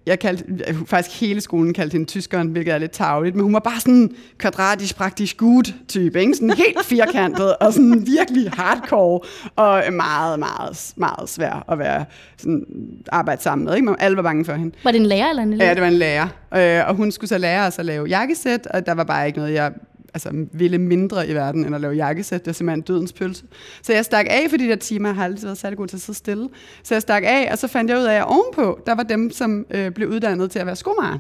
jeg 0.06 0.20
kaldte, 0.20 0.46
faktisk 0.86 1.20
hele 1.20 1.42
skolen 1.42 1.74
kaldte 1.74 1.94
hende 1.94 2.06
tyskeren, 2.06 2.48
hvilket 2.48 2.74
er 2.74 2.78
lidt 2.78 2.92
tageligt, 2.92 3.36
men 3.36 3.44
hun 3.44 3.54
var 3.54 3.60
bare 3.60 3.80
sådan 3.80 4.16
kvadratisk, 4.38 4.96
praktisk 4.96 5.38
gut 5.38 5.74
type, 5.88 6.20
ikke? 6.20 6.34
Sådan 6.34 6.50
helt 6.50 6.86
firkantet 6.86 7.56
og 7.58 7.74
sådan 7.74 8.08
virkelig 8.08 8.52
hardcore 8.52 9.20
og 9.56 9.84
meget, 9.94 10.40
meget, 10.40 10.94
meget 10.96 11.30
svær 11.30 11.66
at 11.72 11.80
være 11.80 12.06
sådan, 12.38 12.66
arbejde 13.12 13.42
sammen 13.42 13.66
med, 13.66 13.76
ikke? 13.76 13.96
Alle 14.00 14.18
var 14.18 14.24
bange 14.24 14.46
for 14.46 14.54
hende. 14.54 14.76
Var 14.84 14.92
det 14.92 15.00
en 15.00 15.06
lærer 15.06 15.30
eller 15.30 15.44
en 15.44 15.54
elev? 15.54 15.66
Ja, 15.68 15.74
det 15.74 15.82
var 15.82 15.88
en 15.88 15.94
lærer. 15.94 16.28
Øh, 16.56 16.90
og 16.90 16.96
hun 16.96 17.12
skulle 17.12 17.30
så 17.30 17.38
lære 17.38 17.68
os 17.68 17.80
at 17.80 17.86
lave 17.86 18.06
jakkesæt, 18.06 18.68
og 18.68 18.86
der 18.86 18.94
var 18.94 19.04
bare 19.04 19.28
ikke 19.28 19.40
noget, 19.40 19.54
jeg 19.54 19.72
altså, 20.14 20.30
ville 20.52 20.78
mindre 20.78 21.28
i 21.28 21.34
verden, 21.34 21.66
end 21.66 21.76
at 21.76 21.82
lave 21.82 21.94
jakkesæt. 21.94 22.46
Det 22.46 22.52
er 22.52 22.54
simpelthen 22.54 22.82
dødens 22.82 23.14
pølse. 23.14 23.44
Så 23.82 23.94
jeg 23.94 24.06
stak 24.06 24.26
af 24.30 24.46
for 24.50 24.58
de 24.58 24.68
der 24.68 24.76
timer. 24.76 25.10
Jeg 25.10 25.16
har 25.16 25.24
altid 25.26 25.48
været 25.48 25.58
særlig 25.58 25.78
god 25.78 25.88
til 25.88 25.98
at 25.98 26.02
sidde 26.02 26.18
stille. 26.18 26.50
Så 26.84 26.96
jeg 26.96 27.02
stak 27.02 27.24
af, 27.26 27.50
og 27.52 27.58
så 27.58 27.68
fandt 27.68 27.92
jeg 27.92 27.98
ud 28.00 28.04
af, 28.04 28.16
at 28.16 28.26
ovenpå, 28.26 28.80
der 28.86 28.96
var 28.96 29.04
dem, 29.04 29.32
som 29.32 29.66
øh, 29.72 29.92
blev 29.92 30.10
uddannet 30.10 30.52
til 30.52 30.60
at 30.60 30.66
være 30.66 30.76
skomager. 30.76 31.18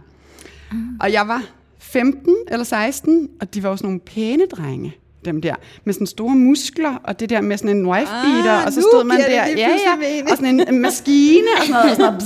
Mm. 0.72 0.78
Og 1.02 1.12
jeg 1.14 1.28
var 1.28 1.44
15 1.80 2.36
eller 2.52 2.64
16, 2.64 3.30
og 3.42 3.54
de 3.54 3.64
var 3.64 3.76
sådan 3.76 3.88
nogle 3.88 4.00
pæne 4.00 4.44
drenge 4.46 4.96
dem 5.26 5.42
der, 5.42 5.56
med 5.84 5.94
sådan 5.94 6.08
store 6.08 6.36
muskler, 6.36 6.96
og 7.04 7.20
det 7.20 7.30
der 7.30 7.42
med 7.42 7.58
sådan 7.58 7.78
en 7.78 7.86
wife 7.88 8.12
beater, 8.12 8.52
Ah, 8.52 8.66
og 8.66 8.74
så 8.74 8.82
stod 8.82 9.04
man 9.04 9.18
der, 9.18 9.26
ja, 9.32 9.46
ja, 9.58 9.96
mening. 9.96 10.32
og 10.32 10.38
sådan 10.38 10.60
en, 10.60 10.68
en 10.74 10.82
maskine, 10.82 11.48
og 11.60 11.66
sådan 11.66 11.74
noget, 11.74 11.92
og 11.92 11.96
sådan 11.96 12.06
noget 12.06 12.18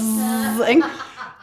bzzz, 0.58 0.70
ikke? 0.70 0.84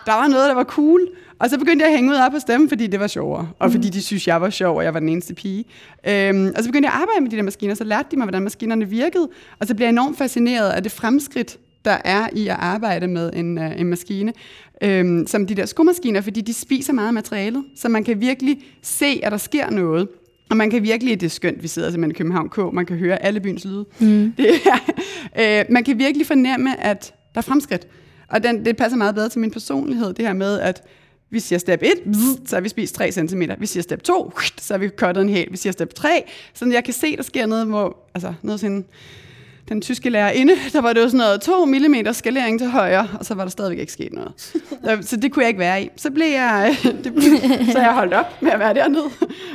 Der 0.06 0.12
var 0.12 0.28
noget, 0.28 0.48
der 0.48 0.54
var 0.54 0.64
cool. 0.64 1.00
Og 1.40 1.50
så 1.50 1.58
begyndte 1.58 1.82
jeg 1.82 1.92
at 1.92 1.96
hænge 1.98 2.10
ud 2.10 2.16
op 2.16 2.32
på 2.32 2.38
stemmen, 2.38 2.68
fordi 2.68 2.86
det 2.86 3.00
var 3.00 3.06
sjovere. 3.06 3.48
Og 3.58 3.72
fordi 3.72 3.88
de 3.88 4.02
synes, 4.02 4.28
jeg 4.28 4.40
var 4.40 4.50
sjov, 4.50 4.76
og 4.76 4.84
jeg 4.84 4.94
var 4.94 5.00
den 5.00 5.08
eneste 5.08 5.34
pige. 5.34 5.64
Øhm, 6.08 6.52
og 6.56 6.62
så 6.62 6.68
begyndte 6.68 6.86
jeg 6.86 6.94
at 6.94 7.00
arbejde 7.00 7.20
med 7.20 7.30
de 7.30 7.36
der 7.36 7.42
maskiner, 7.42 7.74
så 7.74 7.84
lærte 7.84 8.08
de 8.10 8.16
mig, 8.16 8.24
hvordan 8.24 8.42
maskinerne 8.42 8.88
virkede. 8.88 9.28
Og 9.58 9.66
så 9.66 9.74
blev 9.74 9.84
jeg 9.84 9.90
enormt 9.90 10.18
fascineret 10.18 10.70
af 10.70 10.82
det 10.82 10.92
fremskridt, 10.92 11.58
der 11.84 11.96
er 12.04 12.28
i 12.32 12.48
at 12.48 12.56
arbejde 12.58 13.08
med 13.08 13.30
en, 13.34 13.58
øh, 13.58 13.80
en 13.80 13.86
maskine, 13.86 14.32
øhm, 14.82 15.26
som 15.26 15.46
de 15.46 15.54
der 15.54 15.66
skomaskiner, 15.66 16.20
fordi 16.20 16.40
de 16.40 16.54
spiser 16.54 16.92
meget 16.92 17.06
af 17.06 17.14
materialet, 17.14 17.64
så 17.76 17.88
man 17.88 18.04
kan 18.04 18.20
virkelig 18.20 18.58
se, 18.82 19.20
at 19.22 19.32
der 19.32 19.38
sker 19.38 19.70
noget. 19.70 20.08
Og 20.50 20.56
man 20.56 20.70
kan 20.70 20.82
virkelig, 20.82 21.20
det 21.20 21.26
er 21.26 21.30
skønt, 21.30 21.62
vi 21.62 21.68
sidder 21.68 21.90
simpelthen 21.90 22.16
i 22.16 22.18
København 22.18 22.48
K, 22.48 22.74
man 22.74 22.86
kan 22.86 22.96
høre 22.96 23.22
alle 23.22 23.40
byens 23.40 23.64
lyde. 23.64 23.84
Mm. 24.00 24.32
Det 24.38 24.50
er, 25.36 25.60
øh, 25.60 25.64
man 25.70 25.84
kan 25.84 25.98
virkelig 25.98 26.26
fornemme, 26.26 26.84
at 26.84 27.14
der 27.34 27.38
er 27.38 27.42
fremskridt. 27.42 27.86
Og 28.28 28.42
den, 28.42 28.64
det 28.64 28.76
passer 28.76 28.96
meget 28.96 29.14
bedre 29.14 29.28
til 29.28 29.40
min 29.40 29.50
personlighed, 29.50 30.14
det 30.14 30.26
her 30.26 30.32
med, 30.32 30.60
at 30.60 30.82
vi 31.30 31.40
siger 31.40 31.58
step 31.58 31.82
1, 31.82 31.90
så 32.46 32.56
har 32.56 32.60
vi 32.60 32.68
spist 32.68 32.94
3 32.94 33.12
cm. 33.12 33.42
Vi 33.58 33.66
siger 33.66 33.82
step 33.82 34.02
2, 34.02 34.32
så 34.60 34.74
har 34.74 34.78
vi 34.78 34.88
cuttet 34.88 35.22
en 35.22 35.28
hel. 35.28 35.48
Vi 35.50 35.56
siger 35.56 35.72
step 35.72 35.94
3, 35.94 36.24
så 36.54 36.66
jeg 36.66 36.84
kan 36.84 36.94
se, 36.94 37.16
der 37.16 37.22
sker 37.22 37.46
noget, 37.46 37.66
hvor, 37.66 37.96
altså 38.14 38.34
noget 38.42 38.60
sådan, 38.60 38.84
den 39.68 39.80
tyske 39.80 40.10
lærerinde, 40.10 40.52
der 40.72 40.80
var 40.80 40.92
det 40.92 41.00
jo 41.00 41.08
sådan 41.08 41.18
noget 41.18 41.40
2 41.40 41.64
mm 41.64 42.12
skalering 42.12 42.58
til 42.58 42.68
højre, 42.68 43.08
og 43.18 43.24
så 43.24 43.34
var 43.34 43.44
der 43.44 43.50
stadigvæk 43.50 43.78
ikke 43.78 43.92
sket 43.92 44.12
noget. 44.12 44.32
Så, 44.84 44.98
så 45.00 45.16
det 45.16 45.32
kunne 45.32 45.42
jeg 45.42 45.48
ikke 45.48 45.60
være 45.60 45.82
i. 45.82 45.88
Så 45.96 46.10
blev 46.10 46.26
jeg, 46.26 46.76
øh, 46.84 46.92
det, 47.04 47.12
så 47.72 47.78
jeg 47.78 47.94
holdt 47.94 48.14
op 48.14 48.42
med 48.42 48.52
at 48.52 48.58
være 48.58 48.74
dernede, 48.74 49.04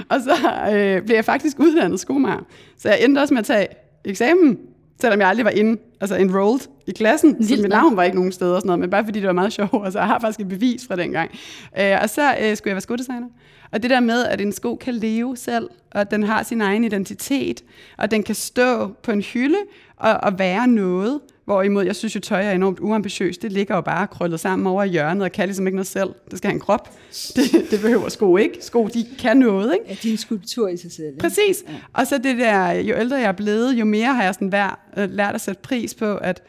og 0.10 0.22
så 0.22 0.34
øh, 0.72 1.05
blev 1.05 1.15
jeg 1.15 1.25
faktisk 1.25 1.60
uddannet 1.60 2.00
skomager. 2.00 2.46
Så 2.77 2.89
jeg 2.89 3.03
endte 3.03 3.20
også 3.20 3.34
med 3.34 3.39
at 3.39 3.46
tage 3.46 3.67
eksamen, 4.05 4.58
selvom 5.02 5.20
jeg 5.20 5.28
aldrig 5.30 5.46
var 5.46 5.52
inde, 5.52 5.82
altså 6.02 6.16
enrolled 6.16 6.60
i 6.88 6.92
klassen. 6.92 7.44
Så 7.44 7.50
Vildt 7.50 7.62
mit 7.62 7.70
nok. 7.70 7.78
navn 7.82 7.98
var 7.98 8.04
ikke 8.04 8.18
nogen 8.18 8.32
steder 8.32 8.56
og 8.56 8.62
sådan 8.62 8.68
noget, 8.68 8.80
men 8.80 8.90
bare 8.90 9.06
fordi 9.06 9.20
det 9.20 9.28
var 9.28 9.34
meget 9.34 9.54
sjovt, 9.54 9.74
og 9.74 9.92
så 9.94 10.00
jeg 10.00 10.08
har 10.08 10.20
faktisk 10.20 10.40
et 10.40 10.50
bevis 10.50 10.88
fra 10.88 10.96
dengang. 10.96 11.32
Øh, 11.80 11.98
og 12.02 12.10
så 12.10 12.36
øh, 12.42 12.58
skulle 12.58 12.72
jeg 12.72 12.75
være 12.75 12.82
skodesigner. 12.82 13.28
Og 13.72 13.84
det 13.84 13.90
der 13.90 14.00
med, 14.00 14.25
at 14.25 14.42
en 14.42 14.52
sko 14.52 14.75
kan 14.75 14.94
leve 14.94 15.38
selv, 15.38 15.70
og 15.92 16.02
at 16.02 16.12
den 16.12 16.24
har 16.24 16.44
sin 16.44 16.62
egen 16.62 16.84
identitet, 16.84 17.64
og 17.98 18.12
den 18.12 18.24
kan 18.24 18.36
stå 18.36 18.88
på 19.04 19.12
en 19.12 19.22
hylde 19.22 19.58
og, 19.98 20.14
og 20.14 20.40
være 20.40 20.68
noget, 20.68 21.20
Hvorimod, 21.46 21.86
jeg 21.86 21.96
synes 21.96 22.16
jo, 22.16 22.20
tøj 22.20 22.44
er 22.44 22.52
enormt 22.52 22.80
uambitiøst. 22.80 23.42
Det 23.42 23.52
ligger 23.52 23.75
jo 23.75 23.82
bare 23.82 24.08
krøllet 24.08 24.40
sammen 24.40 24.68
over 24.68 24.84
i 24.84 24.88
hjørnet, 24.90 25.24
og 25.24 25.32
kan 25.32 25.48
ligesom 25.48 25.68
ikke 25.68 25.75
noget 25.75 25.88
selv. 25.88 26.10
Det 26.32 26.38
skal 26.38 26.48
have 26.50 26.54
en 26.56 26.60
krop. 26.60 26.90
Det, 27.36 27.66
det 27.72 27.82
behøver 27.82 28.10
sko 28.10 28.38
ikke. 28.38 28.58
Sko, 28.62 28.88
de 28.88 29.06
kan 29.20 29.38
noget, 29.38 29.74
ikke? 29.74 29.86
Ja, 29.90 29.94
det 29.94 30.06
er 30.06 30.12
en 30.12 30.18
skulptur 30.18 30.68
i 30.68 30.78
sig 30.78 30.92
selv. 30.92 31.08
ikke? 31.08 31.20
Præcis. 31.20 31.64
Og 31.94 32.08
så 32.08 32.18
det 32.18 32.38
der, 32.38 32.72
jo 32.72 32.96
ældre 32.96 33.16
jeg 33.18 33.28
er 33.28 33.32
blevet, 33.32 33.74
jo 33.74 33.86
mere 33.86 34.14
har 34.14 34.24
jeg 34.24 34.34
sådan 34.34 34.52
vær, 34.52 34.90
øh, 34.98 35.10
lært 35.10 35.36
at 35.36 35.42
sætte 35.42 35.62
pris 35.62 35.94
på, 35.94 36.16
at 36.16 36.44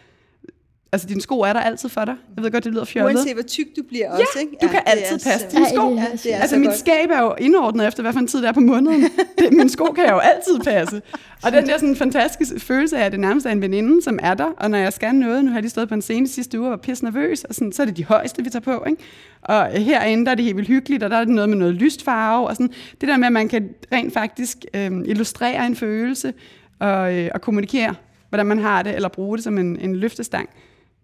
altså, 0.93 1.07
dine 1.09 1.21
sko 1.21 1.41
er 1.41 1.53
der 1.53 1.61
altid 1.61 1.89
for 1.89 2.05
dig. 2.05 2.15
Jeg 2.37 2.45
ved 2.45 2.51
godt, 2.51 2.65
det 2.65 2.73
lyder 2.73 2.85
fjollet. 2.85 3.15
Uanset 3.15 3.35
hvor 3.35 3.43
tyk 3.43 3.67
du 3.77 3.83
bliver 3.89 4.11
også, 4.11 4.39
ikke? 4.41 4.53
du 4.63 4.69
kan 4.69 4.81
altid 4.87 5.19
passe 5.31 5.47
så- 5.51 5.57
dine 5.57 5.67
sko. 5.69 5.95
Ja, 5.95 6.05
det 6.23 6.35
er 6.35 6.37
Altså, 6.37 6.55
så 6.55 6.59
mit 6.59 6.67
godt. 6.69 6.79
skab 6.79 7.11
er 7.11 7.21
jo 7.23 7.35
indordnet 7.39 7.87
efter, 7.87 8.03
hvad 8.03 8.13
for 8.13 8.21
en 8.21 8.27
tid 8.27 8.41
det 8.43 8.49
er 8.49 8.53
på 8.53 8.61
måneden. 8.61 9.03
Det, 9.39 9.53
mine 9.53 9.71
sko 9.71 9.85
kan 9.85 10.05
jeg 10.05 10.13
jo 10.13 10.19
altid 10.19 10.59
passe. 10.65 11.03
Og 11.45 11.53
den 11.53 11.67
der 11.67 11.79
sådan 11.79 11.97
fantastiske 11.97 12.61
følelse 12.61 12.99
af, 12.99 13.05
at 13.07 13.13
det 13.13 13.21
nærmest 13.21 13.47
er 13.47 13.51
en 13.51 13.63
veninde, 13.63 14.03
som 14.03 14.19
er 14.23 14.35
der. 14.35 14.47
Og 14.57 14.71
når 14.71 14.79
jeg 14.79 14.93
skal 14.93 15.15
noget, 15.15 15.45
nu 15.45 15.51
har 15.51 15.57
jeg 15.57 15.63
lige 15.63 15.71
stået 15.71 15.89
på 15.89 15.95
en 15.95 16.03
scene 16.03 16.29
sidste 16.29 16.59
uge 16.61 16.67
og 16.67 16.71
var 16.71 16.77
pisse 16.77 17.05
nervøs, 17.05 17.45
og 17.45 17.55
sådan, 17.55 17.73
så 17.73 17.83
er 17.83 17.87
det 17.87 17.97
de 17.97 18.05
højeste, 18.05 18.45
vi 18.45 18.51
tager 18.51 18.61
på. 18.61 18.85
Ikke? 18.89 19.03
Og 19.43 19.67
herinde, 19.71 20.25
der 20.25 20.31
er 20.31 20.35
det 20.35 20.45
helt 20.45 20.57
vildt 20.57 20.69
hyggeligt, 20.69 21.03
og 21.03 21.11
der 21.11 21.17
er 21.17 21.25
det 21.25 21.35
noget 21.35 21.49
med 21.49 21.57
noget 21.59 21.75
lyst 21.75 22.05
farve. 22.05 22.47
Og 22.49 22.57
sådan. 22.57 22.71
Det 23.01 23.09
der 23.09 23.17
med, 23.17 23.27
at 23.27 23.33
man 23.33 23.49
kan 23.49 23.69
rent 23.93 24.15
faktisk 24.15 24.59
øh, 24.75 24.91
illustrere 25.05 25.67
en 25.67 25.77
følelse 25.77 26.33
og, 26.79 27.15
øh, 27.15 27.31
og 27.35 27.41
kommunikere, 27.41 27.95
hvordan 28.29 28.47
man 28.47 28.59
har 28.59 28.83
det, 28.83 28.95
eller 28.95 29.09
bruge 29.09 29.37
det 29.37 29.45
som 29.45 29.59
en, 29.59 29.79
en 29.81 29.97
løftestang, 29.97 30.49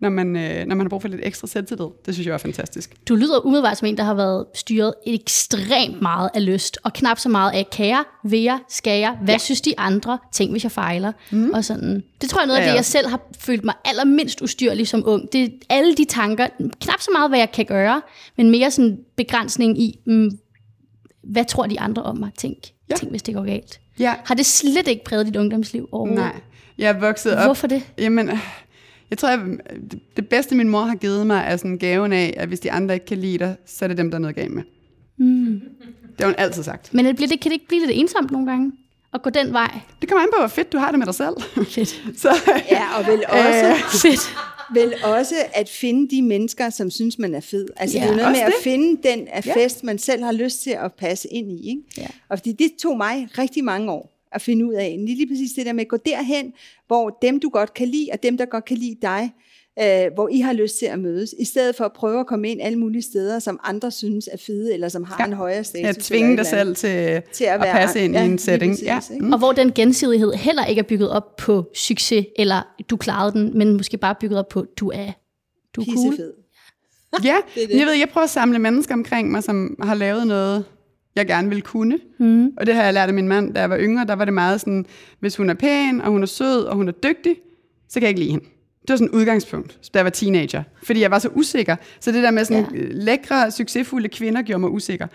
når 0.03 0.09
man, 0.09 0.37
øh, 0.37 0.67
når 0.67 0.75
man 0.75 0.81
har 0.81 0.89
brug 0.89 1.03
for 1.03 1.09
lidt 1.09 1.21
ekstra 1.25 1.47
selvtillid. 1.47 1.87
Det 2.07 2.15
synes 2.15 2.27
jeg 2.27 2.35
er 2.35 2.39
fantastisk. 2.39 3.09
Du 3.09 3.15
lyder 3.15 3.47
umiddelbart 3.47 3.79
som 3.79 3.89
en, 3.89 3.97
der 3.97 4.05
har 4.05 4.15
været 4.15 4.47
styret 4.55 4.95
ekstremt 5.07 6.03
meget 6.03 6.31
af 6.35 6.47
lyst, 6.47 6.79
og 6.83 6.93
knap 6.93 7.19
så 7.19 7.29
meget 7.29 7.53
af 7.53 7.71
kære, 7.71 8.05
vil 8.25 8.43
jeg, 8.43 8.59
skal 8.69 9.01
jeg, 9.01 9.17
hvad 9.23 9.35
ja. 9.35 9.39
synes 9.39 9.61
de 9.61 9.75
andre, 9.79 10.19
tænk 10.33 10.51
hvis 10.51 10.65
jeg 10.65 10.73
fejler, 10.73 11.13
mm. 11.31 11.51
og 11.51 11.65
sådan. 11.65 12.03
Det 12.21 12.31
tror 12.31 12.41
jeg 12.41 12.45
er 12.45 12.47
noget 12.47 12.59
af 12.59 12.63
Ja, 12.63 12.67
det, 12.67 12.73
ja. 12.73 12.77
jeg 12.77 12.85
selv 12.85 13.09
har 13.09 13.21
følt 13.39 13.65
mig 13.65 13.75
allermindst 13.85 14.43
ustyrlig 14.43 14.89
som 14.89 15.03
ung. 15.07 15.33
Det 15.33 15.45
er 15.45 15.49
alle 15.71 15.95
de 15.95 16.05
tanker, 16.05 16.47
knap 16.81 17.01
så 17.01 17.11
meget, 17.13 17.31
hvad 17.31 17.39
jeg 17.39 17.53
kan 17.53 17.65
gøre, 17.65 18.03
men 18.37 18.51
mere 18.51 18.71
sådan 18.71 18.99
begrænsning 19.17 19.83
i, 19.83 19.99
mm, 20.07 20.39
hvad 21.25 21.45
tror 21.45 21.67
de 21.67 21.81
andre 21.81 22.03
om 22.03 22.17
mig, 22.17 22.31
tænk, 22.39 22.59
ja. 22.91 22.95
Tænk 22.95 23.11
hvis 23.11 23.23
det 23.23 23.35
går 23.35 23.45
galt. 23.45 23.81
Ja. 23.99 24.15
Har 24.25 24.35
det 24.35 24.47
slet 24.47 24.89
ikke 24.89 25.05
præget 25.05 25.27
dit 25.27 25.37
ungdomsliv 25.37 25.89
overhovedet? 25.93 26.25
Nej, 26.25 26.41
jeg 26.79 26.89
er 26.89 27.01
vokset 27.01 27.37
op. 27.37 27.45
Hvorfor 27.45 27.67
det? 27.67 27.83
Jamen, 27.99 28.31
jeg 29.13 29.19
tror, 29.19 29.29
jeg, 29.29 29.41
det- 29.91 30.01
det 30.17 30.29
bedste, 30.29 30.55
min 30.55 30.69
mor 30.69 30.81
har 30.83 30.95
givet 30.95 31.27
mig, 31.27 31.45
er 31.47 31.57
sådan 31.57 31.79
gaven 31.79 32.13
af, 32.13 32.35
at 32.37 32.49
hvis 32.49 32.61
de 32.61 32.73
andre 32.73 32.95
ikke 32.95 33.07
kan 33.07 33.19
lide 33.19 33.39
dig, 33.39 33.57
så 33.67 33.85
er 33.85 33.89
det 33.89 33.99
dem, 33.99 34.11
der 34.11 34.17
er 34.19 34.21
noget 34.21 34.37
galt 34.37 34.53
med. 34.53 34.63
Mm. 35.19 35.61
Det 36.09 36.21
har 36.21 36.27
hun 36.27 36.35
altid 36.39 36.63
sagt. 36.63 36.95
Men 36.95 37.05
det 37.05 37.17
bliver 37.17 37.29
det, 37.29 37.41
kan 37.41 37.51
det 37.51 37.55
ikke 37.55 37.69
blive 37.69 37.87
lidt 37.87 37.99
ensomt 38.01 38.31
nogle 38.31 38.47
gange? 38.51 38.73
At 39.15 39.23
gå 39.23 39.31
den 39.31 39.53
vej? 39.53 39.79
Det 40.01 40.09
kommer 40.09 40.23
an 40.23 40.29
på, 40.33 40.39
hvor 40.39 40.49
fedt 40.49 40.73
du 40.73 40.79
har 40.79 40.91
det 40.91 40.99
med 40.99 41.07
dig 41.07 41.15
selv. 41.15 41.35
Fedt. 41.69 42.03
så, 42.23 42.29
Ja, 42.71 42.99
og 42.99 43.07
vel 43.07 43.23
også, 43.29 43.69
Øh. 43.69 43.77
Fedt. 44.13 44.35
vel 44.75 44.95
også 45.05 45.35
at 45.55 45.69
finde 45.69 46.17
de 46.17 46.23
mennesker, 46.23 46.71
som 46.71 46.91
synes, 46.91 47.19
man 47.19 47.35
er 47.35 47.41
fed. 47.41 47.67
Altså, 47.77 47.99
Ja. 47.99 48.05
det 48.05 48.11
er 48.13 48.17
noget 48.17 48.33
med 48.33 48.41
Også 48.41 48.45
at 48.47 48.53
det. 48.57 48.63
finde 48.65 49.09
den 49.09 49.29
af 49.29 49.47
Ja. 49.47 49.65
fest, 49.65 49.85
man 49.85 49.99
selv 49.99 50.23
har 50.25 50.33
lyst 50.33 50.63
til 50.63 50.71
at 50.71 50.93
passe 50.93 51.29
ind 51.29 51.53
i. 51.53 51.69
Ikke? 51.69 51.83
Ja. 51.99 52.07
Og 52.29 52.39
fordi 52.39 52.53
det 52.53 52.71
tog 52.83 52.97
mig 52.97 53.29
rigtig 53.39 53.65
mange 53.65 53.91
år 53.93 54.12
at 54.35 54.43
finde 54.43 54.67
ud 54.67 54.73
af. 54.75 54.97
Lige, 54.99 55.17
lige 55.17 55.29
præcis 55.29 55.53
det 55.53 55.67
der 55.67 55.73
med 55.73 55.81
at 55.83 55.89
gå 55.89 55.97
derhen, 55.97 56.53
hvor 56.87 57.19
dem, 57.23 57.41
du 57.41 57.49
godt 57.49 57.75
kan 57.75 57.89
lide, 57.89 58.09
og 58.13 58.23
dem, 58.23 58.37
der 58.39 58.45
godt 58.45 58.65
kan 58.65 58.77
lide 58.77 58.97
dig, 59.03 59.33
øh, 59.83 60.13
hvor 60.15 60.29
I 60.29 60.41
har 60.41 60.53
lyst 60.53 60.79
til 60.79 60.87
at 60.87 60.99
mødes, 60.99 61.35
i 61.39 61.45
stedet 61.45 61.77
for 61.77 61.85
at 61.85 61.93
prøve 61.93 62.21
at 62.21 62.27
komme 62.27 62.49
ind 62.49 62.61
alle 62.63 62.79
mulige 62.79 63.03
steder, 63.03 63.39
som 63.39 63.61
andre 63.65 63.91
synes 63.91 64.29
er 64.33 64.37
fede, 64.37 64.75
eller 64.75 64.89
som 64.89 65.05
har 65.05 65.17
Ja. 65.19 65.25
en 65.27 65.33
højere 65.33 65.65
status. 65.65 65.89
eller 65.89 66.03
tvinge 66.03 66.37
dig 66.37 66.47
selv 66.47 66.77
til, 66.77 67.23
Til 67.33 67.45
at 67.45 67.55
at, 67.55 67.61
være- 67.61 67.73
passe 67.73 68.05
ind 68.05 68.15
ja, 68.15 68.23
i 68.23 68.27
en 68.27 68.39
setting. 68.39 68.73
præcis, 68.73 68.87
ja. 68.87 69.01
Mm. 69.21 69.33
Og 69.33 69.39
hvor 69.39 69.53
den 69.53 69.73
gensidighed 69.73 70.33
heller 70.33 70.65
ikke 70.65 70.79
er 70.79 70.83
bygget 70.89 71.11
op 71.11 71.37
på 71.37 71.65
succes, 71.75 72.27
eller 72.39 72.75
du 72.91 72.97
klarede 72.97 73.33
den, 73.33 73.59
men 73.59 73.77
måske 73.77 73.97
bare 73.97 74.15
bygget 74.21 74.39
op 74.39 74.49
på, 74.49 74.65
du 74.77 74.91
er, 74.95 75.11
du 75.77 75.81
er 75.81 75.85
cool. 75.97 76.15
Ja, 77.25 77.37
Det 77.55 77.63
er 77.63 77.67
det. 77.67 77.79
jeg 77.79 77.87
ved, 77.87 77.93
jeg 77.95 78.09
prøver 78.13 78.25
at 78.25 78.31
samle 78.31 78.59
mennesker 78.59 78.95
omkring 78.95 79.31
mig, 79.31 79.43
som 79.43 79.77
har 79.83 79.95
lavet 79.95 80.27
noget, 80.27 80.65
jeg 81.17 81.27
gerne 81.27 81.49
vil 81.49 81.63
kunne. 81.63 81.99
Mm. 82.19 82.51
Og 82.57 82.67
det 82.67 82.75
har 82.75 82.83
jeg 82.83 82.95
lært 82.95 83.09
af 83.09 83.15
min 83.15 83.29
mand, 83.29 83.55
da 83.55 83.61
jeg 83.61 83.71
var 83.71 83.79
yngre. 83.79 84.05
Der 84.05 84.15
var 84.15 84.25
det 84.25 84.35
meget 84.35 84.61
sådan, 84.61 84.87
hvis 85.21 85.37
hun 85.37 85.51
er 85.51 85.55
pæn, 85.55 86.01
og 86.01 86.11
hun 86.11 86.23
er 86.23 86.27
sød, 86.27 86.65
og 86.65 86.77
hun 86.77 86.89
er 86.89 86.93
dygtig, 86.93 87.37
så 87.89 87.95
kan 87.95 88.03
jeg 88.03 88.09
ikke 88.09 88.21
lide 88.21 88.31
hende. 88.31 88.45
Det 88.83 88.91
var 88.91 88.97
sådan 88.97 89.15
et 89.15 89.19
udgangspunkt, 89.19 89.79
da 89.95 89.99
jeg 89.99 90.05
var 90.05 90.11
teenager. 90.11 90.63
Fordi 90.83 91.01
jeg 91.01 91.11
var 91.11 91.19
så 91.19 91.29
usikker. 91.29 91.77
Så 92.01 92.13
det 92.13 92.23
der 92.23 92.31
med 92.31 92.45
sådan 92.45 92.67
ja. 92.75 92.81
lækre, 92.91 93.51
succesfulde 93.51 94.09
kvinder 94.09 94.43
gjorde 94.43 94.61
mig 94.61 94.71
usikker. 94.71 95.07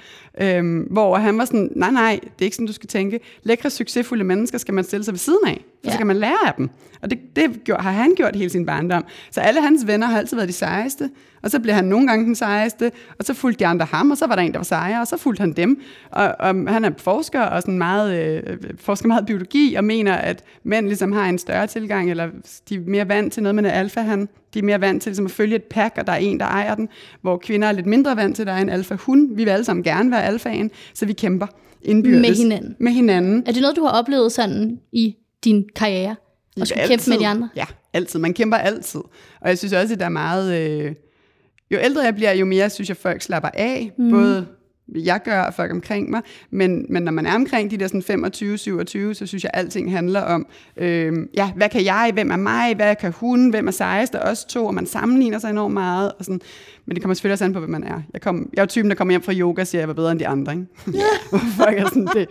Øhm, 0.41 0.79
hvor 0.79 1.17
han 1.17 1.37
var 1.37 1.45
sådan, 1.45 1.71
nej, 1.75 1.91
nej, 1.91 2.19
det 2.21 2.29
er 2.39 2.45
ikke 2.45 2.55
sådan, 2.55 2.67
du 2.67 2.73
skal 2.73 2.87
tænke. 2.87 3.19
Lækre, 3.43 3.69
succesfulde 3.69 4.23
mennesker 4.23 4.57
skal 4.57 4.73
man 4.73 4.83
stille 4.83 5.03
sig 5.03 5.11
ved 5.11 5.19
siden 5.19 5.39
af. 5.47 5.65
For 5.83 5.87
Ja. 5.87 5.91
så 5.91 5.97
kan 5.97 6.07
man 6.07 6.15
lære 6.15 6.47
af 6.47 6.53
dem. 6.57 6.69
Og 7.01 7.09
det, 7.09 7.19
det 7.35 7.63
gjorde, 7.63 7.83
har 7.83 7.91
han 7.91 8.13
gjort 8.15 8.35
hele 8.35 8.49
sin 8.49 8.65
barndom. 8.65 9.05
Så 9.31 9.41
alle 9.41 9.61
hans 9.61 9.87
venner 9.87 10.07
har 10.07 10.17
altid 10.17 10.37
været 10.37 10.49
de 10.49 10.53
sejeste. 10.53 11.09
Og 11.43 11.51
så 11.51 11.59
blev 11.59 11.75
han 11.75 11.85
nogle 11.85 12.07
gange 12.07 12.25
den 12.25 12.35
sejeste, 12.35 12.91
og 13.19 13.25
så 13.25 13.33
fulgte 13.33 13.59
de 13.59 13.67
andre 13.67 13.85
ham, 13.85 14.11
og 14.11 14.17
så 14.17 14.27
var 14.27 14.35
der 14.35 14.41
en, 14.41 14.51
der 14.51 14.57
var 14.59 14.63
sejere, 14.63 15.01
og 15.01 15.07
så 15.07 15.17
fulgte 15.17 15.41
han 15.41 15.51
dem. 15.51 15.81
Og, 16.11 16.35
og 16.39 16.47
han 16.67 16.85
er 16.85 16.91
forsker, 16.97 17.41
og 17.41 17.61
sådan 17.61 17.77
meget, 17.77 18.41
øh, 18.43 18.57
forsker 18.79 19.07
meget 19.07 19.25
biologi, 19.25 19.75
og 19.75 19.83
mener, 19.83 20.13
at 20.13 20.43
mænd 20.63 20.85
ligesom 20.87 21.11
har 21.11 21.25
en 21.25 21.37
større 21.37 21.67
tilgang, 21.67 22.11
eller 22.11 22.29
de 22.69 22.75
er 22.75 22.79
mere 22.87 23.07
vant 23.09 23.33
til 23.33 23.43
noget 23.43 23.55
med 23.55 23.63
en 23.63 23.69
alfa 23.69 24.01
han. 24.01 24.29
De 24.53 24.59
er 24.59 24.63
mere 24.63 24.81
vant 24.81 25.01
til 25.03 25.09
ligesom 25.09 25.25
at 25.25 25.31
følge 25.31 25.55
et 25.55 25.63
pack, 25.63 25.97
og 25.97 26.07
der 26.07 26.13
er 26.13 26.17
en, 26.17 26.39
der 26.39 26.45
ejer 26.45 26.75
den, 26.75 26.89
hvor 27.21 27.37
kvinder 27.37 27.67
er 27.67 27.71
lidt 27.71 27.85
mindre 27.85 28.15
vant 28.15 28.35
til, 28.35 28.43
at 28.43 28.47
der 28.47 28.53
er 28.53 28.61
en 28.61 28.69
alfa 28.69 28.95
hun. 28.95 29.29
Vi 29.37 29.43
vil 29.43 29.51
alle 29.51 29.65
sammen 29.65 29.83
gerne 29.83 30.11
være 30.11 30.23
alfaen, 30.23 30.71
så 30.93 31.05
vi 31.05 31.13
kæmper 31.13 31.47
indbyrdes. 31.81 32.21
Med 32.21 32.35
hinanden. 32.35 32.75
Med 32.79 32.91
hinanden. 32.91 33.43
Er 33.45 33.51
det 33.51 33.61
noget, 33.61 33.75
du 33.75 33.83
har 33.83 33.91
oplevet 33.91 34.31
sådan 34.31 34.79
i 34.91 35.15
din 35.47 35.65
karriere? 35.75 36.15
At 36.61 36.67
skulle 36.67 36.87
kæmpe 36.87 37.09
med 37.09 37.19
de 37.19 37.27
andre? 37.27 37.49
Ja, 37.55 37.65
altid. 37.93 38.19
Man 38.19 38.33
kæmper 38.33 38.57
altid. 38.57 38.99
Og 39.41 39.49
jeg 39.49 39.57
synes 39.57 39.73
også, 39.73 39.93
at 39.93 39.99
der 39.99 40.05
er 40.05 40.09
meget... 40.09 40.61
Øh, 40.61 40.95
jo 41.71 41.77
ældre 41.81 42.01
jeg 42.01 42.15
bliver, 42.15 42.31
jo 42.31 42.45
mere 42.45 42.69
synes 42.69 42.89
jeg, 42.89 42.97
folk 42.97 43.21
slapper 43.21 43.49
af. 43.53 43.91
Mm. 43.97 44.09
Både 44.09 44.47
jeg 44.95 45.21
gør 45.23 45.41
og 45.41 45.53
folk 45.53 45.71
omkring 45.71 46.09
mig. 46.09 46.21
Men, 46.51 46.85
men 46.89 47.03
når 47.03 47.11
man 47.11 47.25
er 47.25 47.35
omkring 47.35 47.71
de 47.71 47.77
der 47.77 47.87
sådan 47.87 48.25
25-27, 49.11 49.13
så 49.13 49.25
synes 49.25 49.43
jeg, 49.43 49.51
at 49.53 49.59
alting 49.59 49.91
handler 49.91 50.21
om, 50.21 50.47
øh, 50.77 51.13
ja, 51.33 51.51
hvad 51.51 51.69
kan 51.69 51.85
jeg, 51.85 52.11
hvem 52.13 52.31
er 52.31 52.35
mig, 52.35 52.75
hvad 52.75 52.95
kan 52.95 53.11
hun, 53.11 53.49
hvem 53.49 53.67
er 53.67 53.71
sejest, 53.71 54.15
og 54.15 54.21
os 54.21 54.45
to, 54.45 54.65
og 54.65 54.73
man 54.73 54.85
sammenligner 54.85 55.39
sig 55.39 55.49
enormt 55.49 55.73
meget. 55.73 56.11
Og 56.19 56.25
sådan. 56.25 56.41
Men 56.85 56.95
det 56.95 57.03
kommer 57.03 57.13
selvfølgelig 57.13 57.33
også 57.33 57.45
an 57.45 57.53
på, 57.53 57.59
hvad 57.59 57.69
man 57.69 57.83
er. 57.83 58.01
Jeg, 58.13 58.21
kom, 58.21 58.49
jeg 58.53 58.59
er 58.59 58.63
jo 58.63 58.67
typen, 58.67 58.89
der 58.89 58.95
kommer 58.95 59.11
hjem 59.11 59.23
fra 59.23 59.33
yoga 59.33 59.61
og 59.61 59.67
siger, 59.67 59.79
at 59.79 59.81
jeg 59.81 59.87
var 59.87 59.93
bedre 59.93 60.11
end 60.11 60.19
de 60.19 60.27
andre. 60.27 60.53
Ikke? 60.53 60.65
Ja. 61.31 61.37
folk 61.63 61.79
er 61.79 61.85
sådan, 61.85 62.07
det, 62.13 62.27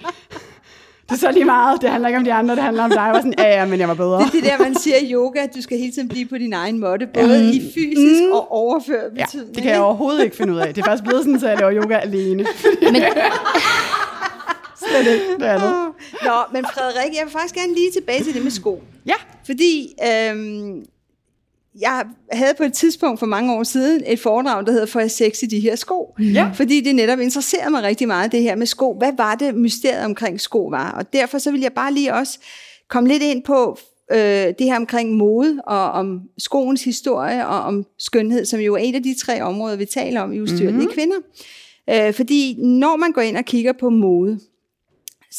det 1.08 1.12
er 1.14 1.16
så 1.16 1.30
lige 1.32 1.44
meget. 1.44 1.82
Det 1.82 1.90
handler 1.90 2.08
ikke 2.08 2.18
om 2.18 2.24
de 2.24 2.32
andre, 2.32 2.54
det 2.54 2.62
handler 2.62 2.84
om 2.84 2.90
dig. 2.90 3.00
Jeg 3.00 3.12
var 3.12 3.18
sådan, 3.18 3.34
ja, 3.38 3.48
ja, 3.60 3.64
men 3.66 3.80
jeg 3.80 3.88
var 3.88 3.94
bedre. 3.94 4.18
Det 4.18 4.26
er 4.26 4.30
det 4.30 4.44
der, 4.44 4.58
man 4.58 4.74
siger 4.74 4.96
i 4.96 5.12
yoga, 5.12 5.40
at 5.40 5.54
du 5.56 5.62
skal 5.62 5.78
hele 5.78 5.92
tiden 5.92 6.08
blive 6.08 6.26
på 6.26 6.38
din 6.38 6.52
egen 6.52 6.78
måde, 6.80 7.06
både 7.14 7.42
mm. 7.42 7.48
i 7.48 7.60
fysisk 7.74 8.22
mm. 8.26 8.32
og 8.32 8.52
overført 8.52 9.12
Ja, 9.16 9.24
betydning. 9.24 9.54
det 9.54 9.62
kan 9.62 9.72
jeg 9.72 9.80
overhovedet 9.80 10.24
ikke 10.24 10.36
finde 10.36 10.52
ud 10.52 10.58
af. 10.58 10.74
Det 10.74 10.82
er 10.82 10.86
faktisk 10.86 11.04
blevet 11.04 11.24
sådan, 11.24 11.40
så 11.40 11.48
jeg 11.48 11.58
laver 11.58 11.82
yoga 11.82 11.96
alene. 11.96 12.46
Men, 12.82 12.96
Slet 14.90 15.12
ikke 15.12 15.24
det 15.38 15.42
andet. 15.44 15.72
Nå, 16.24 16.30
men 16.52 16.64
Frederik, 16.74 17.12
jeg 17.14 17.22
vil 17.24 17.32
faktisk 17.32 17.54
gerne 17.54 17.74
lige 17.74 17.90
tilbage 17.90 18.24
til 18.24 18.34
det 18.34 18.42
med 18.42 18.50
sko. 18.50 18.82
Ja, 19.06 19.14
Fordi 19.46 19.94
øhm, 20.08 20.84
jeg 21.80 22.04
havde 22.32 22.54
på 22.56 22.62
et 22.62 22.72
tidspunkt 22.72 23.18
for 23.18 23.26
mange 23.26 23.54
år 23.54 23.62
siden 23.62 24.02
et 24.06 24.20
foredrag, 24.20 24.66
der 24.66 24.72
hedder 24.72 24.86
For 24.86 25.08
sex 25.08 25.42
i 25.42 25.46
de 25.46 25.60
her 25.60 25.76
sko. 25.76 26.14
Ja. 26.18 26.50
Fordi 26.54 26.80
det 26.80 26.94
netop 26.94 27.18
interesserede 27.18 27.70
mig 27.70 27.82
rigtig 27.82 28.06
meget, 28.06 28.32
det 28.32 28.42
her 28.42 28.56
med 28.56 28.66
sko. 28.66 28.94
Hvad 28.98 29.12
var 29.16 29.34
det, 29.34 29.54
mysteriet 29.54 30.04
omkring 30.04 30.40
sko 30.40 30.66
var? 30.66 30.90
Og 30.90 31.12
derfor 31.12 31.38
så 31.38 31.50
vil 31.50 31.60
jeg 31.60 31.72
bare 31.72 31.92
lige 31.92 32.14
også 32.14 32.38
komme 32.88 33.08
lidt 33.08 33.22
ind 33.22 33.42
på 33.42 33.78
øh, 34.12 34.18
det 34.58 34.60
her 34.60 34.76
omkring 34.76 35.12
mode, 35.12 35.60
og 35.66 35.90
om 35.90 36.20
skoens 36.38 36.84
historie, 36.84 37.46
og 37.46 37.60
om 37.60 37.84
skønhed, 37.98 38.44
som 38.44 38.60
jo 38.60 38.74
er 38.74 38.82
et 38.82 38.94
af 38.94 39.02
de 39.02 39.14
tre 39.24 39.42
områder, 39.42 39.76
vi 39.76 39.84
taler 39.84 40.20
om 40.20 40.32
i 40.32 40.40
ustyrlige 40.40 40.72
mm-hmm. 40.72 40.92
kvinder. 40.92 41.16
Øh, 41.90 42.14
fordi 42.14 42.56
når 42.62 42.96
man 42.96 43.12
går 43.12 43.20
ind 43.20 43.36
og 43.36 43.44
kigger 43.44 43.72
på 43.72 43.90
mode, 43.90 44.40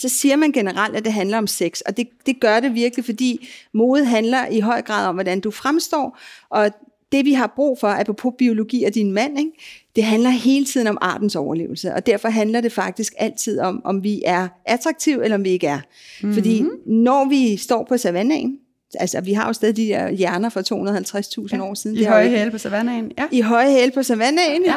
så 0.02 0.10
siger 0.10 0.36
man 0.36 0.52
generelt, 0.52 0.96
at 0.96 1.06
det 1.06 1.14
handler 1.14 1.38
om 1.38 1.48
sex. 1.48 1.82
Og 1.82 1.98
det, 1.98 2.08
det 2.26 2.40
gør 2.42 2.60
det 2.60 2.76
virkelig, 2.76 3.06
fordi 3.06 3.48
mode 3.74 4.06
handler 4.06 4.48
i 4.48 4.60
høj 4.60 4.82
grad 4.82 5.08
om, 5.08 5.16
hvordan 5.16 5.40
du 5.40 5.52
fremstår. 5.52 6.20
Og 6.50 6.72
det 7.12 7.26
vi 7.26 7.34
har 7.34 7.54
brug 7.56 7.80
for, 7.80 7.88
apropos 7.88 8.34
biologi 8.38 8.84
og 8.84 8.96
din 8.96 9.12
mand, 9.12 9.40
ikke? 9.40 9.52
det 9.96 10.04
handler 10.04 10.30
hele 10.30 10.66
tiden 10.66 10.88
om 10.88 10.98
artens 11.02 11.36
overlevelse. 11.36 11.94
Og 11.94 12.06
derfor 12.06 12.30
handler 12.30 12.62
det 12.62 12.72
faktisk 12.72 13.14
altid 13.18 13.60
om, 13.60 13.82
om 13.86 14.04
vi 14.04 14.22
er 14.26 14.48
attraktive, 14.66 15.24
eller 15.24 15.38
om 15.38 15.44
vi 15.44 15.50
ikke 15.50 15.68
er. 15.68 15.80
Mm-hmm. 15.80 16.34
Fordi 16.34 16.64
når 16.86 17.30
vi 17.30 17.58
står 17.58 17.86
på 17.90 17.98
savannen, 17.98 18.60
altså 19.00 19.22
vi 19.22 19.34
har 19.34 19.48
jo 19.48 19.54
stadig 19.54 19.76
de 19.78 19.88
der 19.88 20.10
hjerner 20.12 20.50
fra 20.50 20.62
250.000 20.62 21.58
ja, 21.58 21.64
år 21.64 21.74
siden. 21.74 21.98
i 21.98 22.04
høje 22.04 22.26
ikke- 22.26 22.38
hæle 22.38 22.52
på 22.52 22.58
savannaen. 22.58 23.12
Ja. 23.18 23.24
i 23.32 23.42
høje 23.42 23.72
hæle 23.72 23.92
på 23.92 24.04
savannen, 24.04 24.40
ja. 24.66 24.74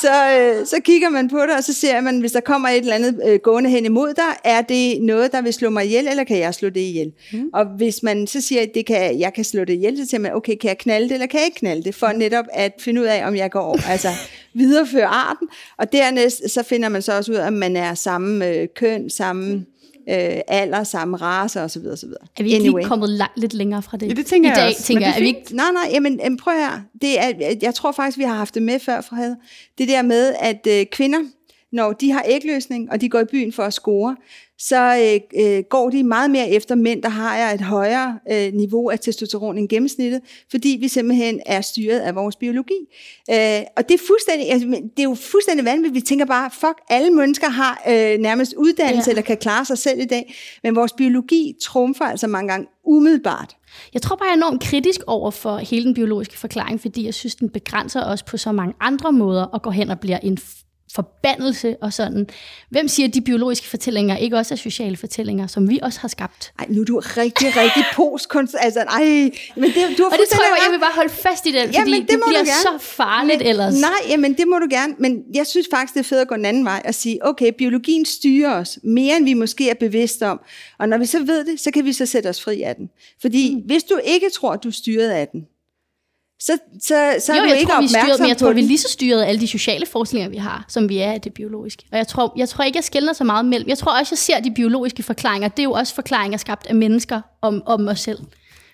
så, 0.00 0.08
øh, 0.60 0.66
så 0.66 0.76
kigger 0.84 1.08
man 1.08 1.28
på 1.28 1.38
det, 1.38 1.50
og 1.56 1.64
så 1.64 1.72
ser 1.72 2.00
man, 2.00 2.20
hvis 2.20 2.32
der 2.32 2.40
kommer 2.40 2.68
et 2.68 2.76
eller 2.76 2.94
andet 2.94 3.20
øh, 3.26 3.38
gående 3.42 3.70
hen 3.70 3.84
imod 3.84 4.14
dig, 4.14 4.24
er 4.44 4.62
det 4.62 5.02
noget, 5.02 5.32
der 5.32 5.42
vil 5.42 5.52
slå 5.52 5.70
mig 5.70 5.84
ihjel, 5.84 6.08
eller 6.08 6.24
kan 6.24 6.38
jeg 6.38 6.54
slå 6.54 6.68
det 6.68 6.80
ihjel? 6.80 7.12
Mm. 7.32 7.50
Og 7.54 7.66
hvis 7.76 8.02
man 8.02 8.26
så 8.26 8.40
siger, 8.40 8.62
at 8.62 8.70
det 8.74 8.86
kan, 8.86 9.18
jeg 9.20 9.32
kan 9.34 9.44
slå 9.44 9.64
det 9.64 9.72
ihjel, 9.74 9.96
så 9.96 10.06
siger 10.10 10.20
man, 10.20 10.32
okay, 10.34 10.56
kan 10.56 10.68
jeg 10.68 10.78
knalde 10.78 11.08
det, 11.08 11.14
eller 11.14 11.26
kan 11.26 11.38
jeg 11.38 11.46
ikke 11.46 11.58
knalde 11.58 11.82
det? 11.82 11.94
For 11.94 12.08
netop 12.12 12.44
at 12.52 12.72
finde 12.80 13.00
ud 13.00 13.06
af, 13.06 13.26
om 13.26 13.36
jeg 13.36 13.50
går 13.50 13.60
over, 13.60 13.78
altså 13.90 14.08
videreføre 14.54 15.06
arten. 15.06 15.48
Og 15.78 15.92
dernæst, 15.92 16.50
så 16.50 16.62
finder 16.62 16.88
man 16.88 17.02
så 17.02 17.16
også 17.16 17.32
ud 17.32 17.36
af, 17.36 17.46
om 17.46 17.52
man 17.52 17.76
er 17.76 17.94
samme 17.94 18.48
øh, 18.48 18.68
køn, 18.76 19.10
samme 19.10 19.64
øh, 20.08 20.40
alder, 20.48 20.84
samme 20.84 21.16
race, 21.16 21.60
osv. 21.62 21.86
osv. 21.92 22.08
er 22.38 22.42
vi 22.42 22.52
ikke 22.52 22.64
anyway. 22.64 22.80
lige 22.80 22.88
kommet 22.88 23.08
langt, 23.08 23.38
lidt 23.38 23.54
længere 23.54 23.82
fra 23.82 23.96
det? 23.96 24.08
Ja, 24.08 24.14
det 24.14 24.26
tænker 24.26 24.48
I 24.48 24.50
jeg 24.50 24.56
dag, 24.56 24.66
også, 24.68 24.78
men 24.80 24.84
tænker 24.84 25.00
det 25.06 25.12
jeg. 25.12 25.16
er 25.16 25.20
vi 25.22 25.26
ikke, 25.26 25.56
Nej, 25.56 25.66
nej, 25.72 25.90
jamen, 25.92 26.20
jamen 26.22 26.36
prøv 26.36 26.54
her. 26.54 26.80
Det 27.02 27.20
er, 27.20 27.54
jeg 27.62 27.74
tror 27.74 27.92
faktisk, 27.92 28.18
vi 28.18 28.22
har 28.24 28.34
haft 28.34 28.54
det 28.54 28.62
med 28.62 28.80
før, 28.80 29.00
Fred. 29.00 29.34
Det 29.78 29.88
der 29.88 30.02
med, 30.02 30.34
at 30.40 30.66
øh, 30.68 30.86
kvinder, 30.92 31.18
når 31.72 31.92
de 31.92 32.10
har 32.12 32.24
ægløsning, 32.28 32.90
og 32.92 33.00
de 33.00 33.08
går 33.08 33.20
i 33.20 33.24
byen 33.24 33.52
for 33.52 33.62
at 33.62 33.72
score, 33.74 34.16
så 34.58 35.20
øh, 35.36 35.42
øh, 35.44 35.62
går 35.70 35.90
de 35.90 36.04
meget 36.04 36.30
mere 36.30 36.50
efter 36.50 36.74
mænd, 36.74 37.02
der 37.02 37.08
har 37.08 37.52
et 37.52 37.60
højere 37.60 38.18
øh, 38.32 38.52
niveau 38.52 38.90
af 38.90 38.98
testosteron 38.98 39.58
end 39.58 39.68
gennemsnittet, 39.68 40.20
fordi 40.50 40.76
vi 40.80 40.88
simpelthen 40.88 41.40
er 41.46 41.60
styret 41.60 41.98
af 42.00 42.14
vores 42.14 42.36
biologi. 42.36 42.74
Øh, 43.30 43.60
og 43.76 43.88
det 43.88 43.94
er, 43.94 44.02
fuldstændig, 44.06 44.50
altså, 44.50 44.66
det 44.68 44.98
er 44.98 45.02
jo 45.02 45.14
fuldstændig 45.14 45.64
vanvittigt. 45.64 45.94
Vi 45.94 46.00
tænker 46.00 46.24
bare, 46.24 46.50
fuck, 46.50 46.78
alle 46.88 47.10
mennesker 47.10 47.48
har 47.48 47.82
øh, 47.88 48.18
nærmest 48.18 48.54
uddannelse, 48.54 49.08
Ja. 49.10 49.12
eller 49.12 49.22
kan 49.22 49.36
klare 49.36 49.64
sig 49.64 49.78
selv 49.78 50.00
i 50.00 50.04
dag, 50.04 50.34
men 50.62 50.76
vores 50.76 50.92
biologi 50.92 51.54
trumfer 51.62 52.04
altså 52.04 52.26
mange 52.26 52.48
gange 52.52 52.66
umiddelbart. 52.84 53.56
Jeg 53.94 54.02
tror 54.02 54.16
bare, 54.16 54.26
jeg 54.26 54.32
er 54.32 54.36
enormt 54.36 54.62
kritisk 54.62 55.00
over 55.06 55.30
for 55.30 55.56
hele 55.56 55.84
den 55.84 55.94
biologiske 55.94 56.38
forklaring, 56.38 56.80
fordi 56.80 57.04
jeg 57.04 57.14
synes, 57.14 57.34
den 57.34 57.48
begrænser 57.50 58.04
os 58.04 58.22
på 58.22 58.36
så 58.36 58.52
mange 58.52 58.74
andre 58.80 59.12
måder 59.12 59.42
og 59.44 59.62
går 59.62 59.70
hen 59.70 59.90
og 59.90 60.00
bliver 60.00 60.18
en 60.18 60.38
forbandelse 60.94 61.76
og 61.80 61.92
sådan. 61.92 62.26
Hvem 62.70 62.88
siger, 62.88 63.08
at 63.08 63.14
de 63.14 63.20
biologiske 63.20 63.68
fortællinger 63.68 64.16
ikke 64.16 64.36
også 64.36 64.54
er 64.54 64.56
sociale 64.56 64.96
fortællinger, 64.96 65.46
som 65.46 65.70
vi 65.70 65.80
også 65.82 66.00
har 66.00 66.08
skabt? 66.08 66.52
Ej, 66.58 66.66
nu 66.68 66.80
er 66.80 66.84
du 66.84 67.02
rigtig, 67.16 67.56
rigtig 67.56 67.84
postkunst. 67.94 68.54
Altså, 68.58 68.80
ej, 68.80 69.04
men 69.56 69.64
det, 69.64 69.98
du 69.98 70.02
har 70.02 70.10
Og 70.10 70.18
det 70.18 70.28
tror 70.32 70.44
jeg, 70.44 70.58
jeg 70.66 70.72
vil 70.72 70.80
bare 70.80 70.94
holde 70.94 71.10
fast 71.10 71.46
i 71.46 71.52
den, 71.52 71.66
fordi 71.66 71.78
Jamen, 71.78 72.00
det, 72.00 72.10
det 72.10 72.20
bliver 72.26 72.44
så 72.44 72.78
farligt 72.80 73.38
men, 73.38 73.46
ellers. 73.46 73.80
Nej, 73.80 73.90
jamen 74.08 74.34
det 74.34 74.48
må 74.48 74.58
du 74.58 74.66
gerne. 74.70 74.94
Men 74.98 75.22
jeg 75.34 75.46
synes 75.46 75.68
faktisk, 75.70 75.94
det 75.94 76.00
er 76.00 76.04
fedt 76.04 76.20
at 76.20 76.28
gå 76.28 76.34
den 76.34 76.44
anden 76.44 76.64
vej 76.64 76.82
og 76.84 76.94
sige, 76.94 77.26
okay, 77.26 77.52
biologien 77.58 78.04
styrer 78.04 78.54
os 78.54 78.78
mere, 78.84 79.16
end 79.16 79.24
vi 79.24 79.34
måske 79.34 79.70
er 79.70 79.74
bevidste 79.74 80.26
om. 80.26 80.40
Og 80.78 80.88
når 80.88 80.98
vi 80.98 81.06
så 81.06 81.24
ved 81.24 81.44
det, 81.44 81.60
så 81.60 81.70
kan 81.70 81.84
vi 81.84 81.92
så 81.92 82.06
sætte 82.06 82.28
os 82.28 82.42
fri 82.42 82.62
af 82.62 82.76
den. 82.76 82.90
Fordi 83.20 83.54
mm. 83.54 83.60
hvis 83.66 83.84
du 83.84 84.00
ikke 84.04 84.30
tror, 84.30 84.56
du 84.56 84.68
er 84.68 84.72
styret 84.72 85.10
af 85.10 85.28
den, 85.28 85.46
så, 86.46 86.58
så, 86.80 87.16
så 87.26 87.32
jo, 87.34 87.38
er 87.38 87.42
du 87.42 87.48
jeg 87.48 87.58
ikke 87.58 87.72
tror, 87.72 87.80
vi 87.80 87.84
er 87.84 87.88
styret, 87.88 88.02
opmærksom 88.02 88.22
men 88.22 88.28
jeg 88.28 88.36
tror, 88.36 88.52
vi 88.52 88.60
er 88.60 88.64
lige 88.64 88.78
så 88.78 88.88
styret 88.88 89.22
af 89.22 89.28
alle 89.28 89.40
de 89.40 89.48
sociale 89.48 89.86
forestillinger, 89.86 90.30
vi 90.30 90.36
har, 90.36 90.64
som 90.68 90.88
vi 90.88 90.98
er 90.98 91.12
af 91.12 91.20
det 91.20 91.34
biologiske. 91.34 91.84
Og 91.92 91.98
jeg 91.98 92.08
tror, 92.08 92.32
jeg 92.36 92.48
tror 92.48 92.64
ikke, 92.64 92.76
jeg 92.76 92.84
skældner 92.84 93.12
så 93.12 93.24
meget 93.24 93.44
mellem. 93.44 93.68
Jeg 93.68 93.78
tror 93.78 93.98
også, 93.98 94.12
jeg 94.12 94.18
ser 94.18 94.40
de 94.40 94.50
biologiske 94.54 95.02
forklaringer. 95.02 95.48
Det 95.48 95.58
er 95.58 95.64
jo 95.64 95.72
også 95.72 95.94
forklaringer 95.94 96.38
skabt 96.38 96.66
af 96.66 96.74
mennesker 96.74 97.20
om, 97.42 97.62
om 97.66 97.88
os 97.88 98.00
selv. 98.00 98.18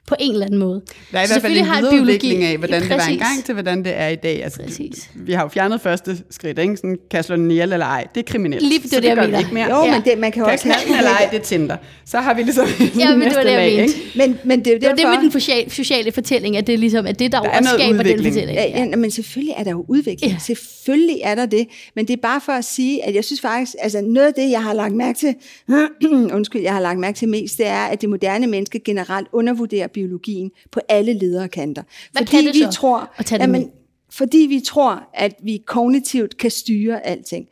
På 0.09 0.14
en 0.21 0.33
eller 0.33 0.47
anden 0.47 0.59
måde. 0.59 0.83
Der 1.12 1.18
er 1.18 1.23
i 1.23 1.27
Så 1.27 1.33
hvert 1.33 1.42
fald 1.42 1.53
en 1.53 1.59
selvfølgelig 1.59 1.66
har 1.66 1.81
videreudvikling 1.81 2.42
af, 2.44 2.59
hvordan 2.59 2.83
det 2.83 2.90
var 2.90 2.97
Præcis. 2.97 3.12
engang 3.12 3.44
til, 3.44 3.53
hvordan 3.55 3.85
det 3.85 3.92
er 3.97 4.09
i 4.09 4.14
dag. 4.16 4.44
Altså, 4.44 4.61
Præcis. 4.62 5.11
Vi 5.14 5.33
har 5.33 5.42
jo 5.42 5.49
fjernet 5.49 5.81
første 5.81 6.16
skridt, 6.31 6.59
ikke? 6.59 6.77
Sådan, 6.77 6.90
kan 7.11 7.16
jeg 7.16 7.25
slå 7.25 7.37
den 7.37 7.51
ihjel 7.51 7.73
eller 7.73 7.87
ej? 7.87 8.07
Det 8.14 8.21
er 8.21 8.25
kriminelt. 8.33 8.62
Lige 8.62 8.79
det 8.83 8.90
så 8.90 8.97
er 8.97 9.01
det, 9.01 9.09
jeg 9.09 9.16
gør 9.16 9.27
vi 9.27 9.38
ikke 9.38 9.55
mere. 9.55 9.77
Jo, 9.79 9.85
Ja. 9.85 9.90
men 9.92 10.03
det, 10.05 10.18
man 10.18 10.33
kan 10.33 10.40
jo 10.40 10.47
Kan 10.47 10.55
også 10.55 10.68
den 10.88 10.97
eller 10.97 11.11
ej? 11.11 11.29
Det 11.31 11.38
er 11.38 11.42
Tinder. 11.42 11.77
Så 12.07 12.18
har 12.18 12.35
vi 12.35 12.42
ligesom 12.42 12.66
Ja, 12.99 13.16
men 13.16 13.29
det 13.29 13.37
var 13.37 13.42
det, 13.42 13.51
jeg 13.53 13.59
lag, 13.73 13.79
mente. 13.81 13.94
ikke? 13.97 14.18
Men, 14.18 14.38
men 14.44 14.59
det 14.59 14.66
er 14.66 14.73
jo 14.73 14.79
Det 14.79 14.87
var 14.88 14.94
det 14.94 14.99
derfor- 15.05 15.14
med 15.14 15.23
den 15.23 15.31
sociale, 15.33 15.71
sociale 15.71 16.12
fortælling, 16.12 16.57
at 16.57 16.66
det 16.66 16.73
er 16.73 16.79
ligesom, 16.79 17.07
at 17.07 17.18
det, 17.18 17.33
der, 17.33 17.40
Der 17.42 17.49
er 17.51 17.59
også 17.59 17.71
skaber 17.79 17.87
den 17.92 18.01
udvikling. 18.01 18.35
fortælling. 18.35 18.59
Ja, 18.59 18.85
ja, 18.90 18.97
men 18.97 19.11
selvfølgelig 19.11 19.55
er 19.59 19.64
der 19.64 19.71
jo 19.71 19.85
udvikling. 19.88 20.33
Ja. 20.33 20.38
Selvfølgelig 20.38 21.21
er 21.25 21.35
der 21.35 21.47
det. 21.47 21.66
Men 21.97 22.07
det 22.07 22.12
er 22.12 22.21
bare 22.23 22.40
for 22.44 22.53
at 22.53 22.64
sige, 22.64 23.05
at 23.05 23.14
jeg 23.14 23.25
synes 23.25 23.40
faktisk, 23.40 23.73
altså 23.81 24.01
noget 24.01 24.27
af 24.27 24.35
det, 24.35 24.51
jeg 24.51 24.62
har 24.62 24.73
lagt 24.75 24.94
mærke 24.94 25.18
til, 25.18 25.35
undskyld, 26.37 26.62
jeg 26.62 26.73
har 26.73 26.81
lagt 26.81 26.99
mærke 26.99 27.16
til 27.16 27.29
mest, 27.29 27.59
det 27.59 27.66
er, 27.66 27.79
at 27.85 28.01
det 28.01 28.09
moderne 28.09 28.47
menneske 28.47 28.79
generelt 28.85 29.29
undervurderer 29.33 29.87
biologien 29.99 30.51
på 30.71 30.81
alle 30.89 31.13
lederkanter. 31.13 31.83
Hvad 32.13 32.21
fordi 32.21 32.31
kan 32.31 32.45
det 32.45 32.55
vi 32.55 32.59
så 32.59 32.71
tror, 32.71 33.11
at 33.17 33.27
tage 33.27 33.43
det 33.43 33.51
med? 33.51 33.65
fordi 34.11 34.39
vi 34.39 34.61
tror, 34.61 35.03
at 35.15 35.35
vi 35.43 35.63
kognitivt 35.67 36.37
kan 36.37 36.51
styre 36.51 37.07
alting. 37.07 37.47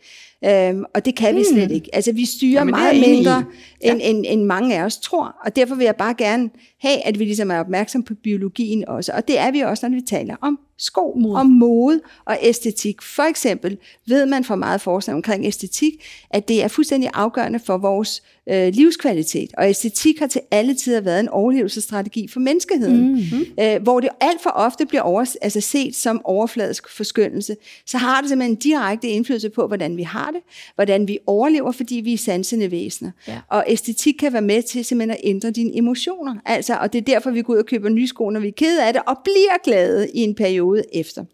Øhm, 0.45 0.85
og 0.95 1.05
det 1.05 1.17
kan 1.17 1.35
vi 1.35 1.41
Hmm. 1.41 1.57
slet 1.57 1.71
ikke. 1.71 1.95
Altså, 1.95 2.13
vi 2.13 2.25
styrer 2.25 2.61
Jamen, 2.61 2.71
meget 2.71 3.01
mindre, 3.01 3.45
end, 3.81 4.01
end, 4.03 4.25
end 4.29 4.43
mange 4.43 4.79
af 4.79 4.85
os 4.85 4.97
tror. 4.99 5.37
Og 5.45 5.57
derfor 5.57 5.75
vil 5.75 5.85
jeg 5.85 5.97
bare 5.97 6.15
gerne 6.15 6.51
have, 6.81 7.07
at 7.07 7.19
vi 7.19 7.25
ligesom 7.25 7.51
er 7.51 7.59
opmærksom 7.59 8.03
på 8.03 8.15
biologien 8.23 8.89
også. 8.89 9.13
Og 9.13 9.29
det 9.29 9.39
er 9.39 9.51
vi 9.51 9.61
også, 9.61 9.89
når 9.89 9.97
vi 9.97 10.03
taler 10.09 10.37
om 10.41 10.59
sko, 10.79 11.15
mode. 11.17 11.37
om 11.41 11.47
mode 11.47 12.01
og 12.25 12.39
æstetik. 12.43 13.03
For 13.03 13.23
eksempel 13.23 13.79
ved 14.07 14.27
man 14.27 14.45
fra 14.45 14.57
meget 14.57 14.81
forskning 14.81 15.17
omkring 15.17 15.47
æstetik, 15.47 15.93
at 16.31 16.49
det 16.49 16.63
er 16.63 16.69
fuldstændig 16.69 17.11
afgørende 17.15 17.59
for 17.59 17.79
vores 17.79 18.23
øh, 18.51 18.73
livskvalitet. 18.75 19.51
Og 19.59 19.69
æstetik 19.69 20.19
har 20.19 20.27
til 20.27 20.41
alle 20.51 20.75
tider 20.75 21.01
været 21.01 21.21
en 21.21 21.29
overlevelsesstrategi 21.29 22.29
for 22.29 22.41
menneskeheden. 22.41 23.13
Mm-hmm. 23.13 23.47
Øh, 23.61 23.83
hvor 23.83 24.01
det 24.01 24.09
alt 24.21 24.43
for 24.43 24.51
ofte 24.51 24.87
bliver 24.87 25.03
over, 25.03 25.37
altså 25.43 25.61
set 25.61 25.97
som 25.97 26.21
overfladisk 26.25 26.89
forskyndelse, 26.97 27.57
så 27.87 27.99
har 27.99 28.21
det 28.21 28.29
simpelthen 28.29 28.53
en 28.53 28.61
direkte 28.61 29.09
indflydelse 29.09 29.51
på, 29.51 29.67
hvordan 29.67 29.97
vi 29.97 30.03
har 30.03 30.31
det, 30.31 30.41
hvordan 30.75 31.09
vi 31.09 31.19
overlever, 31.27 31.73
fordi 31.73 31.95
vi 31.95 32.13
er 32.13 32.19
sansende 32.19 32.71
væsener. 32.71 33.11
Ja. 33.29 33.39
Og 33.51 33.65
æstetik 33.69 34.15
kan 34.15 34.33
være 34.33 34.43
med 34.43 34.63
til 34.63 34.85
simpelthen 34.85 35.11
at 35.11 35.21
ændre 35.25 35.51
dine 35.51 35.77
emotioner. 35.79 36.35
Altså, 36.45 36.77
og 36.77 36.93
det 36.93 36.99
er 36.99 37.03
derfor, 37.03 37.31
vi 37.31 37.43
går 37.43 37.53
ud 37.53 37.59
og 37.59 37.67
køber 37.67 37.89
nye 37.89 38.07
sko, 38.07 38.31
når 38.31 38.41
vi 38.41 38.49
er 38.49 38.53
kede 38.57 38.87
af 38.87 38.93
det, 38.93 39.03
og 39.07 39.19
bliver 39.25 39.63
glade 39.65 40.09
i 40.15 40.21
en 40.21 40.35
periode 40.35 40.83
efter. 40.95 41.25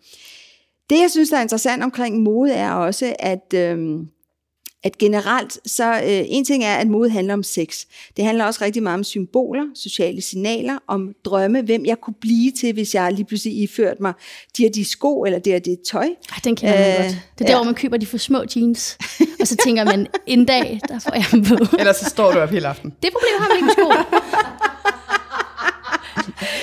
Det, 0.90 1.00
jeg 1.00 1.10
synes, 1.10 1.30
der 1.30 1.36
er 1.36 1.42
interessant 1.42 1.82
omkring 1.82 2.22
mode, 2.22 2.52
er 2.52 2.72
også, 2.72 3.14
at... 3.18 3.54
Øhm, 3.54 4.06
at 4.84 4.98
generelt, 4.98 5.58
så 5.66 5.92
øh, 5.92 6.24
en 6.26 6.44
ting 6.44 6.64
er, 6.64 6.74
at 6.74 6.86
mode 6.86 7.10
handler 7.10 7.34
om 7.34 7.42
sex. 7.42 7.84
Det 8.16 8.24
handler 8.24 8.44
også 8.44 8.64
rigtig 8.64 8.82
meget 8.82 8.94
om 8.94 9.04
symboler, 9.04 9.64
sociale 9.74 10.20
signaler, 10.20 10.78
om 10.88 11.14
drømme, 11.24 11.62
hvem 11.62 11.86
jeg 11.86 12.00
kunne 12.00 12.14
blive 12.20 12.50
til, 12.50 12.72
hvis 12.72 12.94
jeg 12.94 13.12
lige 13.12 13.24
pludselig 13.24 13.58
iført 13.62 14.00
mig 14.00 14.12
de 14.58 14.66
og 14.66 14.74
de 14.74 14.84
sko, 14.84 15.24
eller 15.24 15.38
det 15.38 15.54
og 15.54 15.64
det 15.64 15.78
tøj. 15.90 16.02
Ej, 16.02 16.38
den 16.44 16.56
kender 16.56 16.78
man 16.78 16.90
Øh, 16.90 16.96
godt. 16.96 17.06
Det 17.38 17.44
er 17.44 17.44
der, 17.44 17.52
ja. 17.52 17.56
hvor 17.56 17.64
man 17.64 17.74
køber 17.74 17.96
de 17.96 18.06
for 18.06 18.18
små 18.18 18.44
jeans, 18.56 18.98
og 19.40 19.46
så 19.46 19.56
tænker 19.64 19.84
man, 19.84 20.06
en 20.26 20.44
dag, 20.44 20.80
der 20.88 20.98
får 20.98 21.14
jeg 21.14 21.24
dem 21.32 21.44
på. 21.44 21.76
Ellers 21.78 21.96
så 21.96 22.04
står 22.04 22.32
du 22.32 22.38
op 22.38 22.50
hele 22.50 22.68
aften. 22.68 22.92
Det 23.02 23.10
problem 23.12 23.32
har 23.38 23.48
man 23.48 23.56
ikke 23.56 23.64
med 23.64 23.72
sko. 23.72 23.88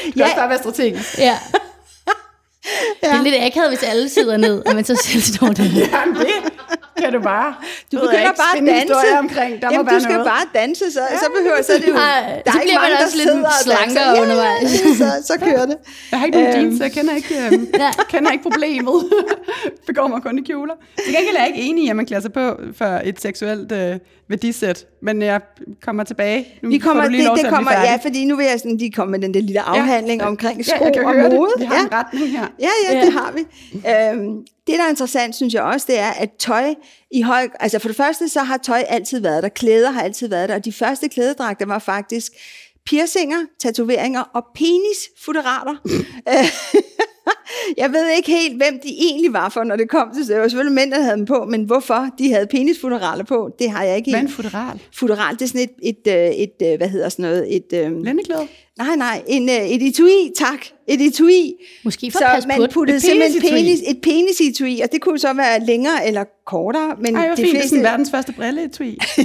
Det 0.05 0.13
kan 0.13 0.23
også 0.23 0.35
bare 0.35 0.49
være 0.49 0.59
strategisk. 0.59 1.17
Ja. 1.17 1.37
Det 3.01 3.09
er 3.09 3.21
lidt 3.23 3.35
akavet, 3.39 3.69
hvis 3.69 3.83
alle 3.83 4.09
sidder 4.09 4.37
ned, 4.37 4.61
og 4.65 4.75
man 4.75 4.83
så 4.85 4.95
selv 4.95 5.21
står 5.21 5.47
der. 5.47 5.63
Jamen, 5.93 6.15
det 6.15 6.27
kan 7.03 7.13
du 7.13 7.21
bare. 7.21 7.55
Du 7.91 7.97
begynder 7.99 8.19
ikke, 8.19 8.33
bare 8.45 8.57
at 8.57 8.65
danse. 8.75 9.17
Omkring. 9.19 9.61
Der 9.61 9.67
må 9.67 9.73
Jamen, 9.73 9.85
være 9.87 9.95
du 9.95 9.99
skal 10.03 10.13
noget. 10.15 10.27
bare 10.33 10.61
danse, 10.61 10.91
så, 10.91 10.99
så 11.23 11.25
behøver 11.37 11.61
så 11.63 11.73
det 11.73 11.87
jo... 11.87 11.95
Ej, 11.95 12.41
der 12.45 12.51
så 12.51 12.57
er 12.57 12.61
ikke 12.61 12.69
bliver 12.69 12.79
man 12.79 12.89
mange, 12.89 12.97
der 12.97 13.05
også 13.05 13.17
lidt 13.17 13.29
sidder 13.29 13.49
slankere 13.63 14.09
Ja, 14.15 14.21
undervejs. 14.21 14.71
så, 15.01 15.07
så 15.29 15.33
kører 15.45 15.65
det. 15.65 15.77
Jeg 16.11 16.19
har 16.19 16.25
ikke 16.25 16.37
nogen 16.37 16.55
Øhm. 16.55 16.63
jeans, 16.65 16.77
så 16.77 16.83
jeg 16.83 16.91
kender 16.91 17.15
ikke, 17.15 17.35
øhm, 17.51 17.67
Ja. 17.83 17.91
kender 18.09 18.31
ikke 18.31 18.43
problemet. 18.43 18.97
Begår 19.87 20.07
mig 20.07 20.21
kun 20.21 20.39
i 20.39 20.41
kjoler. 20.41 20.73
Til 21.05 21.13
gengæld 21.15 21.35
er 21.35 21.39
jeg 21.39 21.47
ikke 21.47 21.61
enig 21.69 21.85
i, 21.85 21.89
at 21.89 21.95
man 21.95 22.05
klæder 22.05 22.21
sig 22.21 22.33
på 22.33 22.45
for 22.77 23.01
et 23.03 23.21
seksuelt 23.21 23.71
øh, 23.71 23.95
værdisæt. 24.29 24.85
Men 25.01 25.21
jeg 25.21 25.41
kommer 25.81 26.03
tilbage. 26.03 26.47
Nu 26.63 26.69
Vi 26.69 26.77
kommer, 26.77 27.03
får 27.03 27.07
du 27.07 27.11
lige 27.11 27.19
det, 27.21 27.27
lov 27.27 27.37
til 27.37 27.43
det 27.45 27.49
blive 27.49 27.55
kommer, 27.55 27.71
ja, 27.71 27.95
fordi 28.03 28.25
nu 28.25 28.35
vil 28.35 28.45
jeg 28.45 28.59
sådan, 28.59 28.79
de 28.79 28.91
komme 28.91 29.11
med 29.11 29.19
den 29.19 29.33
der 29.33 29.41
lille 29.41 29.61
afhandling 29.61 30.21
Ja. 30.21 30.27
omkring 30.27 30.57
Ja, 30.57 30.63
sko 30.75 30.83
jeg 30.85 30.93
kan 30.93 31.05
og 31.05 31.13
høre 31.13 31.29
mode. 31.29 31.49
det. 31.57 31.59
Vi 31.61 31.65
har 31.65 31.75
ja. 31.75 31.81
en 31.83 31.91
retning 31.93 32.29
her. 32.31 32.47
Ja, 32.59 32.69
ja, 32.89 32.97
Ja. 32.97 33.05
det 33.05 33.13
har 33.13 33.31
vi. 33.31 33.39
Øhm, 33.73 34.37
det, 34.67 34.75
der 34.77 34.83
er 34.85 34.89
interessant, 34.89 35.35
synes 35.35 35.53
jeg 35.53 35.63
også, 35.63 35.85
det 35.89 35.99
er, 35.99 36.09
at 36.09 36.29
tøj 36.39 36.73
i 37.11 37.21
høj... 37.21 37.47
Altså 37.59 37.79
for 37.79 37.87
det 37.87 37.97
første, 37.97 38.29
så 38.29 38.39
har 38.39 38.57
tøj 38.57 38.83
altid 38.87 39.19
været 39.21 39.43
der. 39.43 39.49
Klæder 39.49 39.91
har 39.91 40.01
altid 40.01 40.27
været 40.27 40.49
der. 40.49 40.55
Og 40.55 40.65
de 40.65 40.73
første 40.73 41.07
klædedragter 41.09 41.65
var 41.65 41.79
faktisk 41.79 42.31
piercinger, 42.85 43.37
tatoveringer 43.59 44.21
og 44.21 44.43
penisfutterater. 44.55 45.75
Øh, 47.29 47.77
jeg 47.83 47.91
ved 47.91 48.09
ikke 48.17 48.31
helt, 48.31 48.55
hvem 48.57 48.79
de 48.83 48.89
egentlig 49.01 49.33
var 49.33 49.49
for, 49.49 49.63
når 49.63 49.75
det 49.75 49.89
kom 49.89 50.07
til 50.15 50.27
det. 50.27 50.37
Var 50.41 50.47
selvfølgelig 50.47 50.75
mænd, 50.75 50.91
der 50.91 51.01
havde 51.01 51.17
dem 51.17 51.25
på, 51.25 51.45
men 51.45 51.63
hvorfor 51.63 52.07
de 52.19 52.33
havde 52.33 52.47
penisfutteraler 52.47 53.23
på, 53.23 53.49
det 53.59 53.71
har 53.71 53.83
jeg 53.83 53.97
ikke 53.97 54.11
Hvad 54.11 54.19
en 54.19 54.25
helt. 54.27 54.35
futural? 54.35 54.79
Futural, 54.95 55.33
det 55.33 55.41
er 55.41 55.47
sådan 55.47 55.61
et, 55.61 55.71
et, 56.05 56.13
øh, 56.13 56.29
et, 56.29 56.71
øh, 56.71 56.77
hvad 56.77 56.89
hedder 56.89 57.09
sådan 57.09 57.23
noget, 57.23 57.55
et... 57.55 57.73
øhm, 57.73 58.03
Lændeklæder? 58.03 58.45
Nej, 58.77 58.95
nej, 58.95 59.21
en, 59.27 59.49
øh, 59.49 59.55
et 59.55 59.87
etui, 59.87 60.31
tak. 60.37 60.65
Et 60.87 61.01
etui. 61.01 61.53
Måske 61.83 62.11
for 62.11 62.19
så 62.19 62.25
at 62.25 62.43
på 62.43 62.47
man 62.47 62.61
det. 62.61 62.69
puttede 62.71 62.95
Et 62.97 63.01
simpelthen 63.01 63.41
penisetui. 63.41 63.63
penis, 63.63 63.79
et 63.87 64.01
penisetui, 64.01 64.79
og 64.81 64.91
det 64.91 65.01
kunne 65.01 65.19
så 65.19 65.33
være 65.33 65.65
længere 65.65 66.07
eller 66.07 66.23
kortere, 66.45 66.95
men 67.01 67.15
Ej, 67.15 67.27
hvor 67.27 67.35
de 67.35 67.41
fint. 67.41 67.47
Det 67.47 67.55
er 67.55 67.59
fleste... 67.59 67.69
sådan 67.69 67.83
verdens 67.83 68.11
første 68.11 68.31
brilleetui. 68.33 68.97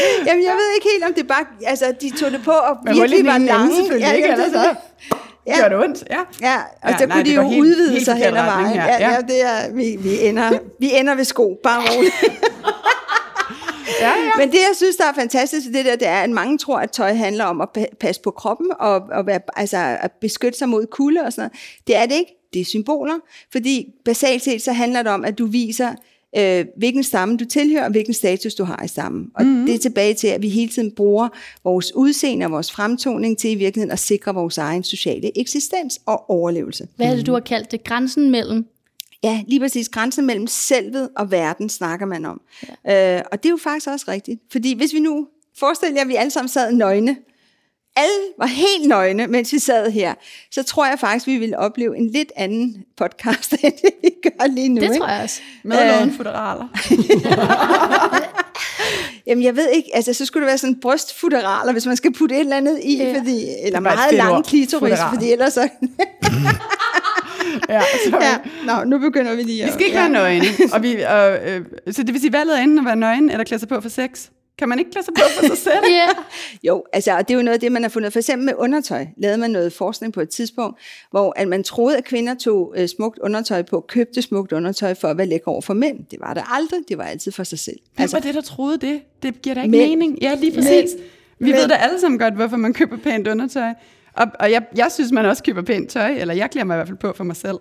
Ja. 0.00 0.30
Jamen, 0.30 0.44
jeg 0.44 0.52
ved 0.52 0.68
ikke 0.76 0.88
helt, 0.92 1.04
om 1.04 1.14
det 1.14 1.26
bare... 1.28 1.44
Altså, 1.66 1.94
de 2.00 2.10
tog 2.20 2.30
det 2.30 2.40
på, 2.44 2.50
og 2.50 2.76
i 2.94 3.00
virkelig 3.00 3.26
var 3.26 3.38
lange. 3.38 3.74
selvfølgelig, 3.76 4.16
ikke? 4.16 4.28
Ellers 4.28 4.52
det- 4.52 4.60
så 4.62 4.74
Ja. 5.46 5.60
gør 5.60 5.68
det 5.68 5.84
ondt. 5.84 6.04
Ja. 6.10 6.18
Ja, 6.40 6.56
og 6.82 6.90
Ja, 6.90 6.98
så 6.98 7.06
nej, 7.06 7.16
kunne 7.16 7.24
de 7.30 7.34
jo 7.34 7.48
helt- 7.48 7.60
udvide 7.60 7.92
helt 7.92 8.04
sig 8.04 8.14
hen 8.14 8.24
ad 8.26 8.44
vejen. 8.44 8.74
Ja, 8.74 8.84
Ja. 8.84 9.10
ja, 9.10 9.16
det 9.20 9.42
er, 9.44 9.72
vi, 9.74 9.96
vi, 10.00 10.26
ender, 10.26 10.50
vi 10.80 10.90
ender 10.94 11.14
ved 11.14 11.24
sko, 11.24 11.58
bare 11.62 11.80
roligt. 11.96 12.14
Ja, 14.00 14.08
ja. 14.08 14.30
Men 14.38 14.48
det, 14.48 14.54
jeg 14.58 14.70
synes, 14.76 14.96
der 14.96 15.04
er 15.04 15.12
fantastisk 15.12 15.66
det 15.66 15.84
der, 15.84 15.96
det 15.96 16.08
er, 16.08 16.20
at 16.20 16.30
mange 16.30 16.58
tror, 16.58 16.78
at 16.78 16.90
tøj 16.90 17.12
handler 17.14 17.44
om 17.44 17.60
at 17.60 17.68
pa- 17.78 17.96
passe 18.00 18.20
på 18.22 18.30
kroppen 18.30 18.70
og, 18.80 19.02
og 19.12 19.26
være, 19.26 19.40
altså, 19.56 19.76
at 20.00 20.10
beskytte 20.20 20.58
sig 20.58 20.68
mod 20.68 20.86
kulde 20.86 21.20
og 21.20 21.32
sådan 21.32 21.42
noget. 21.42 21.52
Det 21.86 21.96
er 21.96 22.06
det 22.06 22.14
ikke. 22.14 22.34
Det 22.52 22.60
er 22.60 22.64
symboler. 22.64 23.14
Fordi 23.52 23.86
basalt 24.04 24.42
set, 24.42 24.62
så 24.62 24.72
handler 24.72 25.02
det 25.02 25.12
om, 25.12 25.24
at 25.24 25.38
du 25.38 25.46
viser, 25.46 25.92
øh, 26.36 26.64
hvilken 26.76 27.02
stamme 27.02 27.36
du 27.36 27.44
tilhører, 27.44 27.84
og 27.84 27.90
hvilken 27.90 28.14
status 28.14 28.54
du 28.54 28.64
har 28.64 28.82
i 28.84 28.88
stammen. 28.88 29.30
Og 29.34 29.44
mm-hmm. 29.44 29.66
det 29.66 29.74
er 29.74 29.78
tilbage 29.78 30.14
til, 30.14 30.28
at 30.28 30.42
vi 30.42 30.48
hele 30.48 30.72
tiden 30.72 30.92
bruger 30.92 31.28
vores 31.64 31.94
udseende 31.94 32.46
og 32.46 32.52
vores 32.52 32.72
fremtoning 32.72 33.38
til 33.38 33.50
i 33.50 33.54
virkeligheden 33.54 33.92
at 33.92 33.98
sikre 33.98 34.34
vores 34.34 34.58
egen 34.58 34.84
sociale 34.84 35.38
eksistens 35.38 36.00
og 36.06 36.30
overlevelse. 36.30 36.88
Hvad 36.96 37.06
er 37.06 37.16
det, 37.16 37.26
du 37.26 37.32
har 37.32 37.40
kaldt 37.40 37.70
det? 37.70 37.84
Grænsen 37.84 38.30
mellem? 38.30 38.66
Ja, 39.22 39.42
lige 39.46 39.60
præcis. 39.60 39.88
Grænsen 39.88 40.26
mellem 40.26 40.46
selvet 40.46 41.08
og 41.16 41.30
verden 41.30 41.68
snakker 41.68 42.06
man 42.06 42.24
om. 42.24 42.40
Ja. 42.84 43.16
Øh, 43.16 43.22
og 43.32 43.42
det 43.42 43.48
er 43.48 43.50
jo 43.50 43.56
faktisk 43.56 43.88
også 43.88 44.04
rigtigt. 44.08 44.40
Fordi 44.52 44.74
hvis 44.76 44.94
vi 44.94 45.00
nu 45.00 45.26
forestiller 45.58 45.96
jer, 45.96 46.02
at 46.02 46.08
vi 46.08 46.14
alle 46.14 46.30
sammen 46.30 46.48
sad 46.48 46.72
nøgne, 46.72 47.16
alle 47.98 48.14
var 48.38 48.46
helt 48.46 48.88
nøgne, 48.88 49.26
mens 49.26 49.52
vi 49.52 49.58
sad 49.58 49.90
her, 49.90 50.14
så 50.50 50.62
tror 50.62 50.86
jeg 50.86 50.98
faktisk, 50.98 51.26
vi 51.26 51.38
ville 51.38 51.58
opleve 51.58 51.96
en 51.96 52.10
lidt 52.10 52.32
anden 52.36 52.76
podcast, 52.96 53.52
end 53.64 53.72
det 53.82 53.90
vi 54.02 54.10
gør 54.22 54.46
lige 54.46 54.68
nu. 54.68 54.76
Det 54.80 54.82
ikke? 54.82 54.98
tror 54.98 55.08
jeg 55.08 55.22
også. 55.22 55.40
Med 55.64 55.78
Øh. 55.82 55.96
nogle 55.98 56.12
futuraler. 56.16 56.68
Jamen 59.26 59.44
jeg 59.44 59.56
ved 59.56 59.68
ikke, 59.70 59.90
altså 59.94 60.12
så 60.14 60.24
skulle 60.24 60.42
det 60.42 60.48
være 60.48 60.58
sådan 60.58 60.80
brystfutteraler, 60.80 61.72
hvis 61.72 61.86
man 61.86 61.96
skal 61.96 62.12
putte 62.12 62.34
et 62.34 62.40
eller 62.40 62.56
andet 62.56 62.80
i, 62.82 62.96
Ja. 62.96 63.18
fordi, 63.18 63.46
eller 63.64 63.80
meget 63.80 64.14
lang 64.14 64.44
klitoris, 64.44 64.90
Futteral. 64.90 65.14
fordi 65.14 65.32
ellers 65.32 65.52
så... 65.52 65.68
Ja, 67.68 67.80
sorry. 68.10 68.22
ja, 68.22 68.36
Nå, 68.66 68.84
nu 68.84 68.98
begynder 68.98 69.34
vi 69.34 69.42
lige 69.42 69.62
Vi 69.62 69.68
at... 69.68 69.74
skal 69.74 69.86
ikke 69.86 69.96
ja. 69.98 70.02
være 70.02 70.12
nøgne. 70.12 70.46
Og 70.72 70.82
vi, 70.82 71.02
og, 71.02 71.38
øh, 71.48 71.60
så 71.90 72.02
det 72.02 72.12
vil 72.12 72.20
sige, 72.20 72.32
valget 72.32 72.58
er 72.58 72.62
enten 72.62 72.78
at 72.78 72.84
være 72.84 72.96
nøgen, 72.96 73.30
eller 73.30 73.44
klæde 73.44 73.58
sig 73.60 73.68
på 73.68 73.80
for 73.80 73.88
sex. 73.88 74.08
Kan 74.58 74.68
man 74.68 74.78
ikke 74.78 74.90
klæde 74.90 75.04
sig 75.04 75.14
på 75.14 75.20
for 75.40 75.46
sig 75.46 75.58
selv? 75.58 75.84
Ja. 75.98 76.08
Jo, 76.62 76.84
altså, 76.92 77.12
og 77.16 77.28
det 77.28 77.34
er 77.34 77.38
jo 77.38 77.42
noget 77.44 77.54
af 77.54 77.60
det, 77.60 77.72
man 77.72 77.82
har 77.82 77.88
fundet. 77.88 78.12
For 78.12 78.18
eksempel 78.18 78.44
med 78.46 78.54
undertøj 78.58 79.06
lavede 79.16 79.38
man 79.38 79.50
noget 79.50 79.72
forskning 79.72 80.12
på 80.12 80.20
et 80.20 80.28
tidspunkt, 80.28 80.80
hvor 81.10 81.32
at 81.36 81.48
man 81.48 81.64
troede, 81.64 81.96
at 81.96 82.04
kvinder 82.04 82.34
tog 82.34 82.74
øh, 82.76 82.88
smukt 82.88 83.18
undertøj 83.18 83.62
på, 83.62 83.84
købte 83.88 84.22
smukt 84.22 84.52
undertøj 84.52 84.94
for 84.94 85.08
at 85.08 85.18
være 85.18 85.26
lækker 85.26 85.48
over 85.50 85.60
for 85.60 85.74
mænd. 85.74 85.98
Det 86.10 86.18
var 86.20 86.34
det 86.34 86.42
aldrig, 86.52 86.80
det 86.88 86.98
var 86.98 87.04
altid 87.04 87.32
for 87.32 87.44
sig 87.44 87.58
selv. 87.58 87.76
Hvem 87.96 88.08
var 88.12 88.18
det, 88.18 88.34
der 88.34 88.40
troede 88.40 88.78
det? 88.78 89.00
Det 89.22 89.42
giver 89.42 89.54
da 89.54 89.62
ikke 89.62 89.70
Mænd. 89.70 89.90
mening. 89.90 90.18
Ja, 90.22 90.34
lige 90.34 90.52
præcis. 90.54 90.90
Vi 91.38 91.44
Mænd. 91.44 91.56
ved 91.56 91.68
da 91.68 91.74
alle 91.74 92.00
sammen 92.00 92.18
godt, 92.18 92.34
hvorfor 92.34 92.56
man 92.56 92.72
køber 92.72 92.96
pænt 92.96 93.28
undertøj. 93.28 93.72
Og, 94.12 94.26
og 94.40 94.50
jeg, 94.52 94.62
jeg 94.76 94.92
synes, 94.92 95.12
man 95.12 95.24
også 95.26 95.42
køber 95.42 95.62
pænt 95.62 95.90
tøj, 95.90 96.10
eller 96.18 96.34
jeg 96.34 96.50
klæder 96.50 96.64
mig 96.64 96.74
i 96.74 96.76
hvert 96.78 96.88
fald 96.88 96.98
på 96.98 97.12
for 97.16 97.24
mig 97.24 97.36
selv. 97.36 97.56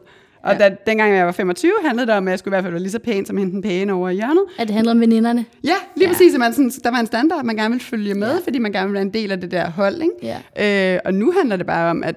Og 0.48 0.54
Ja. 0.60 0.70
da, 0.70 0.76
dengang 0.88 1.14
jeg 1.16 1.26
var 1.26 1.32
25, 1.32 1.72
handlede 1.86 2.08
det 2.08 2.16
om, 2.16 2.28
at 2.28 2.32
jeg 2.32 2.40
skulle 2.40 2.52
i 2.52 2.56
hvert 2.56 2.64
fald 2.64 2.74
være 2.74 2.82
lige 2.82 2.92
så 2.92 3.00
pæn 3.00 3.26
som 3.26 3.38
hende 3.38 3.52
den 3.52 3.62
pæne 3.62 3.94
over 3.94 4.10
i 4.10 4.16
hjørnet. 4.16 4.44
At 4.60 4.68
det 4.68 4.76
handler 4.76 4.92
om 4.92 5.00
veninderne. 5.02 5.46
Ja, 5.64 5.74
lige 5.96 6.08
Ja. 6.08 6.14
præcis. 6.14 6.34
at 6.34 6.40
Man 6.40 6.54
sådan, 6.54 6.72
der 6.84 6.92
var 6.92 6.98
en 7.00 7.06
standard, 7.08 7.46
man 7.46 7.56
gerne 7.56 7.70
ville 7.70 7.84
følge 7.84 8.14
med, 8.14 8.32
ja. 8.34 8.40
fordi 8.44 8.60
man 8.60 8.72
gerne 8.72 8.86
ville 8.88 8.94
være 8.94 9.02
en 9.02 9.14
del 9.14 9.32
af 9.32 9.42
det 9.42 9.52
der 9.52 9.70
hold. 9.70 10.02
Ikke? 10.02 10.36
Ja. 10.58 10.94
Øh, 10.96 11.00
og 11.06 11.14
nu 11.14 11.32
handler 11.32 11.56
det 11.56 11.66
bare 11.66 11.90
om, 11.90 12.04
at 12.04 12.16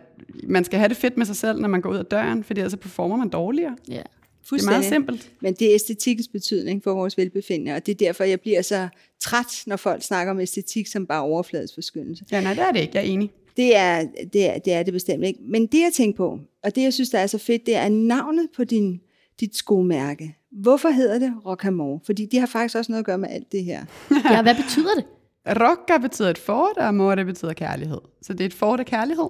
man 0.48 0.64
skal 0.64 0.78
have 0.78 0.88
det 0.88 0.96
fedt 0.96 1.16
med 1.16 1.26
sig 1.26 1.36
selv, 1.36 1.60
når 1.60 1.68
man 1.68 1.80
går 1.80 1.90
ud 1.90 1.96
af 1.96 2.06
døren, 2.06 2.44
fordi 2.44 2.60
ellers 2.60 2.70
så 2.72 2.76
performer 2.78 3.16
man 3.16 3.28
dårligere. 3.28 3.76
Ja. 3.88 4.02
Det 4.50 4.62
er 4.62 4.70
meget 4.70 4.84
simpelt. 4.84 5.30
Men 5.40 5.54
det 5.54 5.70
er 5.70 5.74
æstetikkens 5.74 6.28
betydning 6.28 6.82
for 6.84 6.94
vores 6.94 7.18
velbefindende, 7.18 7.72
og 7.74 7.86
det 7.86 7.92
er 7.92 8.06
derfor, 8.06 8.24
jeg 8.24 8.40
bliver 8.40 8.62
så 8.62 8.88
træt, 9.20 9.62
når 9.66 9.76
folk 9.76 10.02
snakker 10.02 10.30
om 10.30 10.40
æstetik 10.40 10.86
som 10.86 11.06
bare 11.06 11.22
overfladisk 11.22 11.74
forskyndelse. 11.74 12.24
Ja, 12.32 12.40
nej, 12.40 12.54
det 12.54 12.62
er 12.62 12.72
det 12.72 12.80
ikke. 12.80 12.90
Jeg 12.94 13.00
er 13.00 13.06
enig. 13.08 13.30
Det 13.60 13.76
er, 13.76 14.04
det, 14.32 14.46
er, 14.50 14.58
det 14.58 14.72
er 14.72 14.82
det 14.82 14.92
bestemt 14.92 15.24
ikke. 15.24 15.40
Men 15.48 15.66
det 15.66 15.78
jeg 15.78 15.90
tænker 15.94 16.16
på, 16.16 16.38
og 16.64 16.74
det 16.74 16.82
jeg 16.82 16.92
synes, 16.92 17.10
der 17.10 17.18
er 17.18 17.26
så 17.26 17.38
fedt, 17.38 17.66
det 17.66 17.76
er 17.76 17.88
navnet 17.88 18.48
på 18.56 18.64
din, 18.64 19.00
dit 19.40 19.56
skomærke. 19.56 20.36
Hvorfor 20.52 20.88
hedder 20.88 21.18
det 21.18 21.32
Rockamore? 21.46 22.00
Fordi 22.06 22.26
de 22.26 22.38
har 22.38 22.46
faktisk 22.46 22.76
også 22.76 22.92
noget 22.92 23.02
at 23.02 23.06
gøre 23.06 23.18
med 23.18 23.28
alt 23.30 23.52
det 23.52 23.64
her. 23.64 23.84
ja, 24.30 24.42
hvad 24.42 24.54
betyder 24.54 24.94
det? 24.96 25.04
Rocka 25.46 25.98
betyder 25.98 26.30
et 26.30 26.38
fort, 26.38 26.76
og 26.76 26.94
mor, 26.94 27.14
det 27.14 27.26
betyder 27.26 27.52
kærlighed. 27.52 27.98
Så 28.22 28.32
det 28.32 28.40
er 28.40 28.46
et 28.46 28.54
fort 28.54 28.80
af 28.80 28.86
kærlighed. 28.86 29.28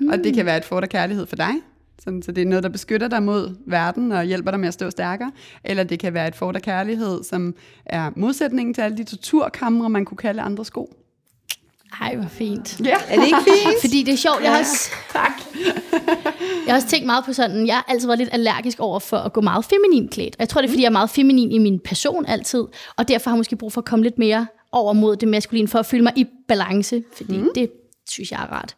Mm. 0.00 0.08
Og 0.08 0.18
det 0.18 0.34
kan 0.34 0.46
være 0.46 0.56
et 0.56 0.64
fort 0.64 0.82
af 0.82 0.88
kærlighed 0.88 1.26
for 1.26 1.36
dig. 1.36 1.52
Sådan, 2.04 2.22
så 2.22 2.32
det 2.32 2.42
er 2.42 2.46
noget, 2.46 2.62
der 2.62 2.68
beskytter 2.68 3.08
dig 3.08 3.22
mod 3.22 3.56
verden 3.66 4.12
og 4.12 4.24
hjælper 4.24 4.50
dig 4.50 4.60
med 4.60 4.68
at 4.68 4.74
stå 4.74 4.90
stærkere. 4.90 5.32
Eller 5.64 5.84
det 5.84 5.98
kan 5.98 6.14
være 6.14 6.28
et 6.28 6.34
fort 6.36 6.56
af 6.56 6.62
kærlighed, 6.62 7.22
som 7.22 7.54
er 7.86 8.10
modsætningen 8.16 8.74
til 8.74 8.82
alle 8.82 8.96
de 8.96 9.04
torturkamre, 9.04 9.90
man 9.90 10.04
kunne 10.04 10.18
kalde 10.18 10.42
andre 10.42 10.64
sko. 10.64 10.96
Ej, 12.00 12.16
hvor 12.16 12.28
fint. 12.28 12.80
Ja, 12.84 12.96
Er 13.08 13.16
det 13.16 13.26
ikke 13.26 13.38
fint? 13.44 13.80
Fordi 13.80 14.02
det 14.02 14.12
er 14.12 14.16
sjovt, 14.16 14.42
jeg 14.42 14.52
har, 14.52 14.58
også, 14.58 14.90
tak. 15.12 15.32
jeg 16.66 16.74
har 16.74 16.74
også 16.74 16.88
tænkt 16.88 17.06
meget 17.06 17.24
på 17.24 17.32
sådan, 17.32 17.66
jeg 17.66 17.74
har 17.74 17.84
altid 17.88 18.06
været 18.06 18.18
lidt 18.18 18.28
allergisk 18.32 18.80
over 18.80 18.98
for 18.98 19.16
at 19.16 19.32
gå 19.32 19.40
meget 19.40 19.64
feminin 19.64 20.08
klædt. 20.08 20.34
Og 20.34 20.40
jeg 20.40 20.48
tror, 20.48 20.60
det 20.60 20.68
er, 20.68 20.72
fordi 20.72 20.82
jeg 20.82 20.88
er 20.88 20.92
meget 20.92 21.10
feminin 21.10 21.52
i 21.52 21.58
min 21.58 21.80
person 21.84 22.26
altid, 22.26 22.64
og 22.96 23.08
derfor 23.08 23.30
har 23.30 23.36
jeg 23.36 23.38
måske 23.38 23.56
brug 23.56 23.72
for 23.72 23.80
at 23.80 23.84
komme 23.84 24.02
lidt 24.02 24.18
mere 24.18 24.46
over 24.72 24.92
mod 24.92 25.16
det 25.16 25.28
maskuline, 25.28 25.68
for 25.68 25.78
at 25.78 25.86
føle 25.86 26.02
mig 26.02 26.12
i 26.16 26.26
balance, 26.48 27.02
fordi 27.16 27.36
mm. 27.36 27.48
det 27.54 27.70
synes 28.10 28.30
jeg 28.30 28.40
er 28.42 28.52
rart. 28.52 28.76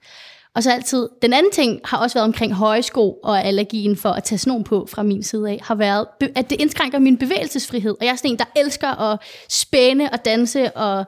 Og 0.55 0.63
så 0.63 0.73
altid, 0.73 1.09
den 1.23 1.33
anden 1.33 1.53
ting 1.53 1.81
har 1.85 1.99
også 1.99 2.15
været 2.15 2.25
omkring 2.25 2.55
høje 2.55 2.83
sko 2.83 3.19
og 3.23 3.45
allergien 3.45 3.97
for 3.97 4.09
at 4.09 4.25
tage 4.25 4.39
snoen 4.39 4.65
på 4.65 4.87
fra 4.91 5.03
min 5.03 5.23
side 5.23 5.51
af, 5.51 5.61
har 5.63 5.75
været, 5.75 6.07
at 6.35 6.51
det 6.51 6.61
indskrænker 6.61 6.99
min 6.99 7.17
bevægelsesfrihed. 7.19 7.91
Og 7.91 8.07
jeg 8.07 8.13
er 8.13 8.17
sådan 8.17 8.31
en, 8.31 8.39
der 8.39 8.45
elsker 8.57 8.89
at 8.89 9.19
spænde 9.51 10.09
og 10.13 10.25
danse 10.25 10.77
og 10.77 11.05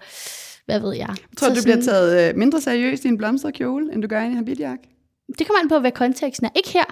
hvad 0.66 0.80
ved 0.80 0.94
jeg. 0.94 1.14
Tror 1.36 1.48
du, 1.48 1.54
Så 1.54 1.60
du 1.60 1.64
bliver 1.64 1.82
taget 1.82 2.28
øh, 2.30 2.36
mindre 2.36 2.60
seriøst 2.60 3.04
i 3.04 3.08
en 3.08 3.18
blomstret 3.18 3.54
kjole, 3.54 3.92
end 3.92 4.02
du 4.02 4.08
gør 4.08 4.22
i 4.22 4.26
en 4.26 4.36
habitjakke? 4.36 4.88
det 5.38 5.46
kommer 5.46 5.60
an 5.62 5.68
på, 5.68 5.78
hvad 5.78 5.92
konteksten 5.92 6.46
er. 6.46 6.50
Ikke 6.56 6.72
her, 6.72 6.84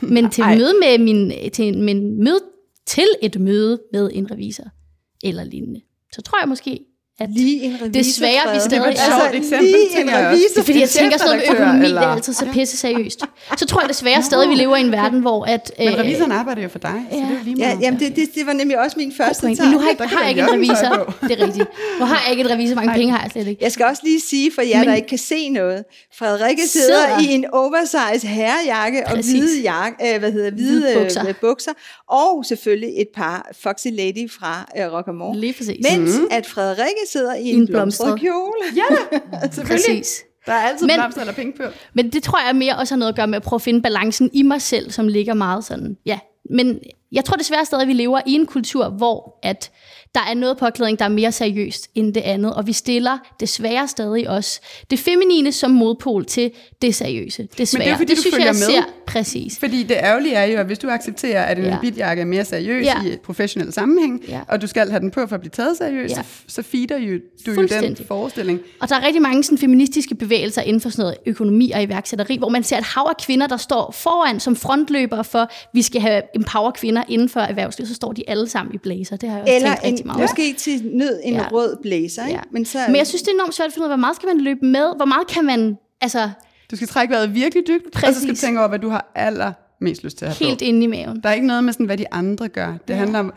men 0.00 0.30
til 0.34 0.42
Ej. 0.42 0.56
møde 0.56 0.72
med 0.80 0.98
min, 0.98 1.32
til, 1.52 1.78
men 1.78 2.24
møde 2.24 2.40
til 2.86 3.06
et 3.22 3.40
møde 3.40 3.82
med 3.92 4.10
en 4.12 4.30
revisor 4.30 4.64
eller 5.24 5.44
lignende. 5.44 5.80
Så 6.12 6.22
tror 6.22 6.38
jeg 6.40 6.48
måske, 6.48 6.85
at 7.20 7.30
Lige 7.30 7.62
en 7.62 7.72
revisor, 7.82 7.88
Desværre, 8.02 8.54
vi 8.54 8.60
stadig- 8.60 8.70
Det 8.70 8.78
er 8.78 8.82
et 8.82 8.88
Altså, 8.88 9.30
eksempel, 9.34 9.60
lige 9.70 10.00
en 10.00 10.10
revisor. 10.14 10.48
det 10.54 10.58
er 10.60 10.64
fordi, 10.64 10.80
jeg 10.80 10.88
tænker 10.88 11.18
sådan 11.18 11.30
noget 11.36 11.44
med 11.48 11.54
økonomi, 11.56 11.78
det 11.78 11.84
eller- 11.84 12.00
er 12.00 12.06
altid 12.06 12.32
så 12.32 12.46
pisse 12.52 12.76
seriøst. 12.76 13.20
Så 13.58 13.66
tror 13.66 13.80
jeg 13.80 13.88
desværre 13.88 14.22
stadig, 14.22 14.48
vi 14.50 14.54
lever 14.54 14.76
i 14.76 14.80
en 14.80 14.92
verden, 14.92 15.20
hvor 15.20 15.44
at... 15.44 15.72
Men 15.78 15.88
øh, 15.88 15.94
revisoren 15.98 16.32
arbejder 16.32 16.62
jo 16.62 16.68
for 16.68 16.78
dig, 16.78 17.02
så 17.10 17.16
det 17.16 17.24
er 17.24 17.30
jo 17.30 17.36
lige 17.44 17.56
Ja, 17.58 17.66
meget. 17.66 17.80
jamen 17.82 18.00
det, 18.00 18.16
det, 18.16 18.34
det 18.34 18.46
var 18.46 18.52
nemlig 18.52 18.78
også 18.78 18.94
min 18.98 19.12
første 19.16 19.46
tanke. 19.46 19.62
Men 19.62 19.70
nu 19.72 19.78
har 19.78 19.88
jeg, 19.98 20.08
har 20.08 20.20
jeg 20.20 20.28
ikke 20.30 20.40
en 20.42 20.52
revisor. 20.52 21.14
Det 21.28 21.40
er 21.40 21.46
rigtigt. 21.46 21.68
Nu 22.00 22.04
har 22.04 22.22
jeg 22.24 22.30
ikke 22.30 22.40
en 22.44 22.50
revisor. 22.50 22.74
Mange 22.74 22.94
penge 22.94 23.12
har 23.12 23.22
jeg 23.22 23.30
slet 23.30 23.46
ikke. 23.46 23.64
Jeg 23.64 23.72
skal 23.72 23.86
også 23.86 24.02
lige 24.04 24.20
sige, 24.20 24.50
for 24.54 24.62
jer, 24.62 24.78
Men- 24.78 24.88
der 24.88 24.94
ikke 24.94 25.08
kan 25.08 25.18
se 25.18 25.48
noget, 25.48 25.84
Frederikke 26.18 26.62
sidder, 26.68 27.06
Sidder. 27.18 27.30
i 27.30 27.34
en 27.34 27.44
oversize 27.52 28.26
herrejakke 28.26 29.06
og 29.06 29.12
hvide, 29.16 29.60
jakke, 29.62 30.14
øh, 30.14 30.18
hvad 30.20 30.32
hedder, 30.32 30.50
hvide, 30.50 30.80
Hvide 30.80 30.94
bukser. 31.00 31.20
bukser. 31.24 31.34
bukser, 31.40 31.70
og 32.10 32.44
selvfølgelig 32.44 32.90
et 33.00 33.08
par 33.16 33.48
Foxy 33.62 33.86
Lady 33.92 34.30
fra 34.30 34.68
øh, 34.78 34.92
Rockamore. 34.92 35.36
Lige 35.36 35.52
præcis. 35.52 35.76
Mens 35.90 36.10
at 36.30 36.46
Frederikke 36.46 37.00
sidder 37.12 37.34
i 37.34 37.48
en, 37.48 37.60
en 37.60 37.66
blomstret 37.66 38.20
kjole. 38.20 38.52
Ja, 38.76 38.96
selvfølgelig. 39.52 39.66
Præcis. 40.00 40.22
Der 40.46 40.52
er 40.52 40.56
altid 40.68 40.86
Men- 40.86 40.96
blomster 40.96 41.20
eller 41.20 41.34
penge 41.34 41.52
på. 41.52 41.62
Men 41.94 42.10
det 42.10 42.22
tror 42.22 42.46
jeg 42.46 42.56
mere 42.56 42.76
også 42.76 42.94
har 42.94 42.98
noget 42.98 43.12
at 43.12 43.16
gøre 43.16 43.26
med 43.26 43.36
at 43.36 43.42
prøve 43.42 43.58
at 43.58 43.62
finde 43.62 43.82
balancen 43.82 44.30
i 44.32 44.42
mig 44.42 44.62
selv, 44.62 44.90
som 44.90 45.08
ligger 45.08 45.34
meget 45.34 45.64
sådan, 45.64 45.96
ja. 46.06 46.18
Men 46.50 46.78
jeg 47.12 47.24
tror 47.24 47.36
desværre 47.36 47.64
stadig, 47.64 47.82
at 47.82 47.88
vi 47.88 47.92
lever 47.92 48.20
i 48.26 48.32
en 48.32 48.46
kultur, 48.46 48.88
hvor 48.88 49.38
at 49.42 49.70
der 50.14 50.20
er 50.30 50.34
noget 50.34 50.56
påklædning, 50.58 50.98
der 50.98 51.04
er 51.04 51.08
mere 51.08 51.32
seriøst 51.32 51.88
end 51.94 52.14
det 52.14 52.20
andet, 52.20 52.54
og 52.54 52.66
vi 52.66 52.72
stiller 52.72 53.18
desværre 53.40 53.88
stadig 53.88 54.30
også 54.30 54.60
det 54.90 54.98
feminine 54.98 55.52
som 55.52 55.70
modpol 55.70 56.24
til 56.24 56.50
det 56.82 56.94
seriøse. 56.94 57.48
Desværre. 57.58 57.96
fordi, 57.96 58.04
det 58.08 58.16
du 58.16 58.20
synes 58.20 58.34
følger 58.34 58.46
jeg 58.46 58.54
med. 58.54 58.60
ser 58.62 58.82
præcis. 59.06 59.58
Fordi 59.58 59.82
det 59.82 59.94
ærgerlige 59.96 60.34
er 60.34 60.44
jo, 60.44 60.58
at 60.58 60.66
hvis 60.66 60.78
du 60.78 60.88
accepterer, 60.88 61.42
at 61.42 61.58
en 61.58 61.64
Ja. 61.64 61.70
ja. 61.70 61.78
bitjakke 61.80 62.20
er 62.20 62.26
mere 62.26 62.44
seriøs 62.44 62.84
Ja. 62.86 63.02
i 63.04 63.12
et 63.12 63.20
professionel 63.20 63.72
sammenhæng, 63.72 64.24
Ja. 64.28 64.40
og 64.48 64.62
du 64.62 64.66
skal 64.66 64.90
have 64.90 65.00
den 65.00 65.10
på 65.10 65.26
for 65.26 65.34
at 65.34 65.40
blive 65.40 65.50
taget 65.50 65.76
seriøst, 65.76 66.16
Ja. 66.16 66.22
så, 66.22 66.28
så 66.48 66.62
feeder 66.62 66.96
jo, 66.98 67.06
du 67.06 67.10
jo 67.12 67.20
den 67.46 67.54
Fuldstændig. 67.54 68.06
forestilling. 68.06 68.60
Og 68.80 68.88
der 68.88 68.96
er 68.96 69.06
rigtig 69.06 69.22
mange 69.22 69.42
sådan, 69.44 69.58
feministiske 69.58 70.14
bevægelser 70.14 70.62
inden 70.62 70.80
for 70.80 70.88
sådan 70.88 71.02
noget 71.02 71.16
økonomi 71.26 71.70
og 71.70 71.82
iværksætteri, 71.82 72.36
hvor 72.38 72.48
man 72.48 72.62
ser 72.62 72.78
et 72.78 72.84
hav 72.84 73.06
af 73.08 73.16
kvinder, 73.24 73.46
der 73.46 73.56
står 73.56 73.90
foran 73.92 74.40
som 74.40 74.56
frontløbere 74.56 75.24
for, 75.24 75.38
at 75.38 75.48
vi 75.74 75.82
skal 75.82 76.00
have 76.00 76.22
empower 76.34 76.70
kvinder 76.70 77.02
inden 77.08 77.28
for 77.28 77.40
erhvervslivet, 77.40 77.88
så 77.88 77.94
står 77.94 78.12
de 78.12 78.22
alle 78.28 78.48
sammen 78.48 78.74
i 78.74 78.78
blazer. 78.78 79.16
Det 79.16 79.28
har 79.28 79.36
jeg 79.36 79.42
også 79.42 79.54
Eller 79.54 79.68
tænkt 79.68 79.84
rigtig 79.84 80.00
en, 80.02 80.06
meget 80.06 80.16
over. 80.16 80.22
måske 80.24 80.52
til 80.58 80.80
nød 80.92 81.20
en 81.24 81.34
Ja. 81.34 81.40
ja. 81.40 81.48
rød 81.52 81.76
blazer. 81.82 82.22
Ikke? 82.26 82.34
Ja. 82.36 82.40
Men, 82.50 82.64
så, 82.64 82.78
Men 82.86 82.96
jeg 82.96 83.06
synes, 83.06 83.22
det 83.22 83.28
er 83.28 83.34
enormt 83.34 83.54
svært 83.54 83.66
at 83.66 83.72
finde 83.72 83.86
ud 83.86 83.90
af, 83.90 83.96
hvor 83.96 84.00
meget 84.00 84.16
skal 84.16 84.26
man 84.26 84.40
løbe 84.40 84.66
med? 84.66 84.96
Hvor 84.96 85.04
meget 85.04 85.26
kan 85.26 85.44
man, 85.44 85.76
altså 86.00 86.30
Du 86.70 86.76
skal 86.76 86.88
trække 86.88 87.12
vejret 87.14 87.34
virkelig 87.34 87.64
dybt, 87.68 87.86
og 87.86 88.00
så 88.00 88.00
skal 88.00 88.12
du 88.14 88.26
Præcis. 88.32 88.40
tænke 88.40 88.58
over, 88.60 88.68
hvad 88.68 88.78
du 88.78 88.88
har 88.88 89.12
allermest 89.14 90.04
lyst 90.04 90.18
til 90.18 90.24
at 90.24 90.36
have 90.36 90.46
helt 90.48 90.58
på. 90.58 90.64
inde 90.64 90.84
i 90.84 90.86
maven? 90.86 91.20
Der 91.22 91.28
er 91.28 91.32
ikke 91.34 91.46
noget 91.46 91.64
med, 91.64 91.72
sådan, 91.72 91.86
hvad 91.86 91.96
de 91.98 92.12
andre 92.12 92.48
gør. 92.48 92.66
Det 92.68 92.78
Ja. 92.88 92.94
handler 92.94 93.18
om... 93.18 93.32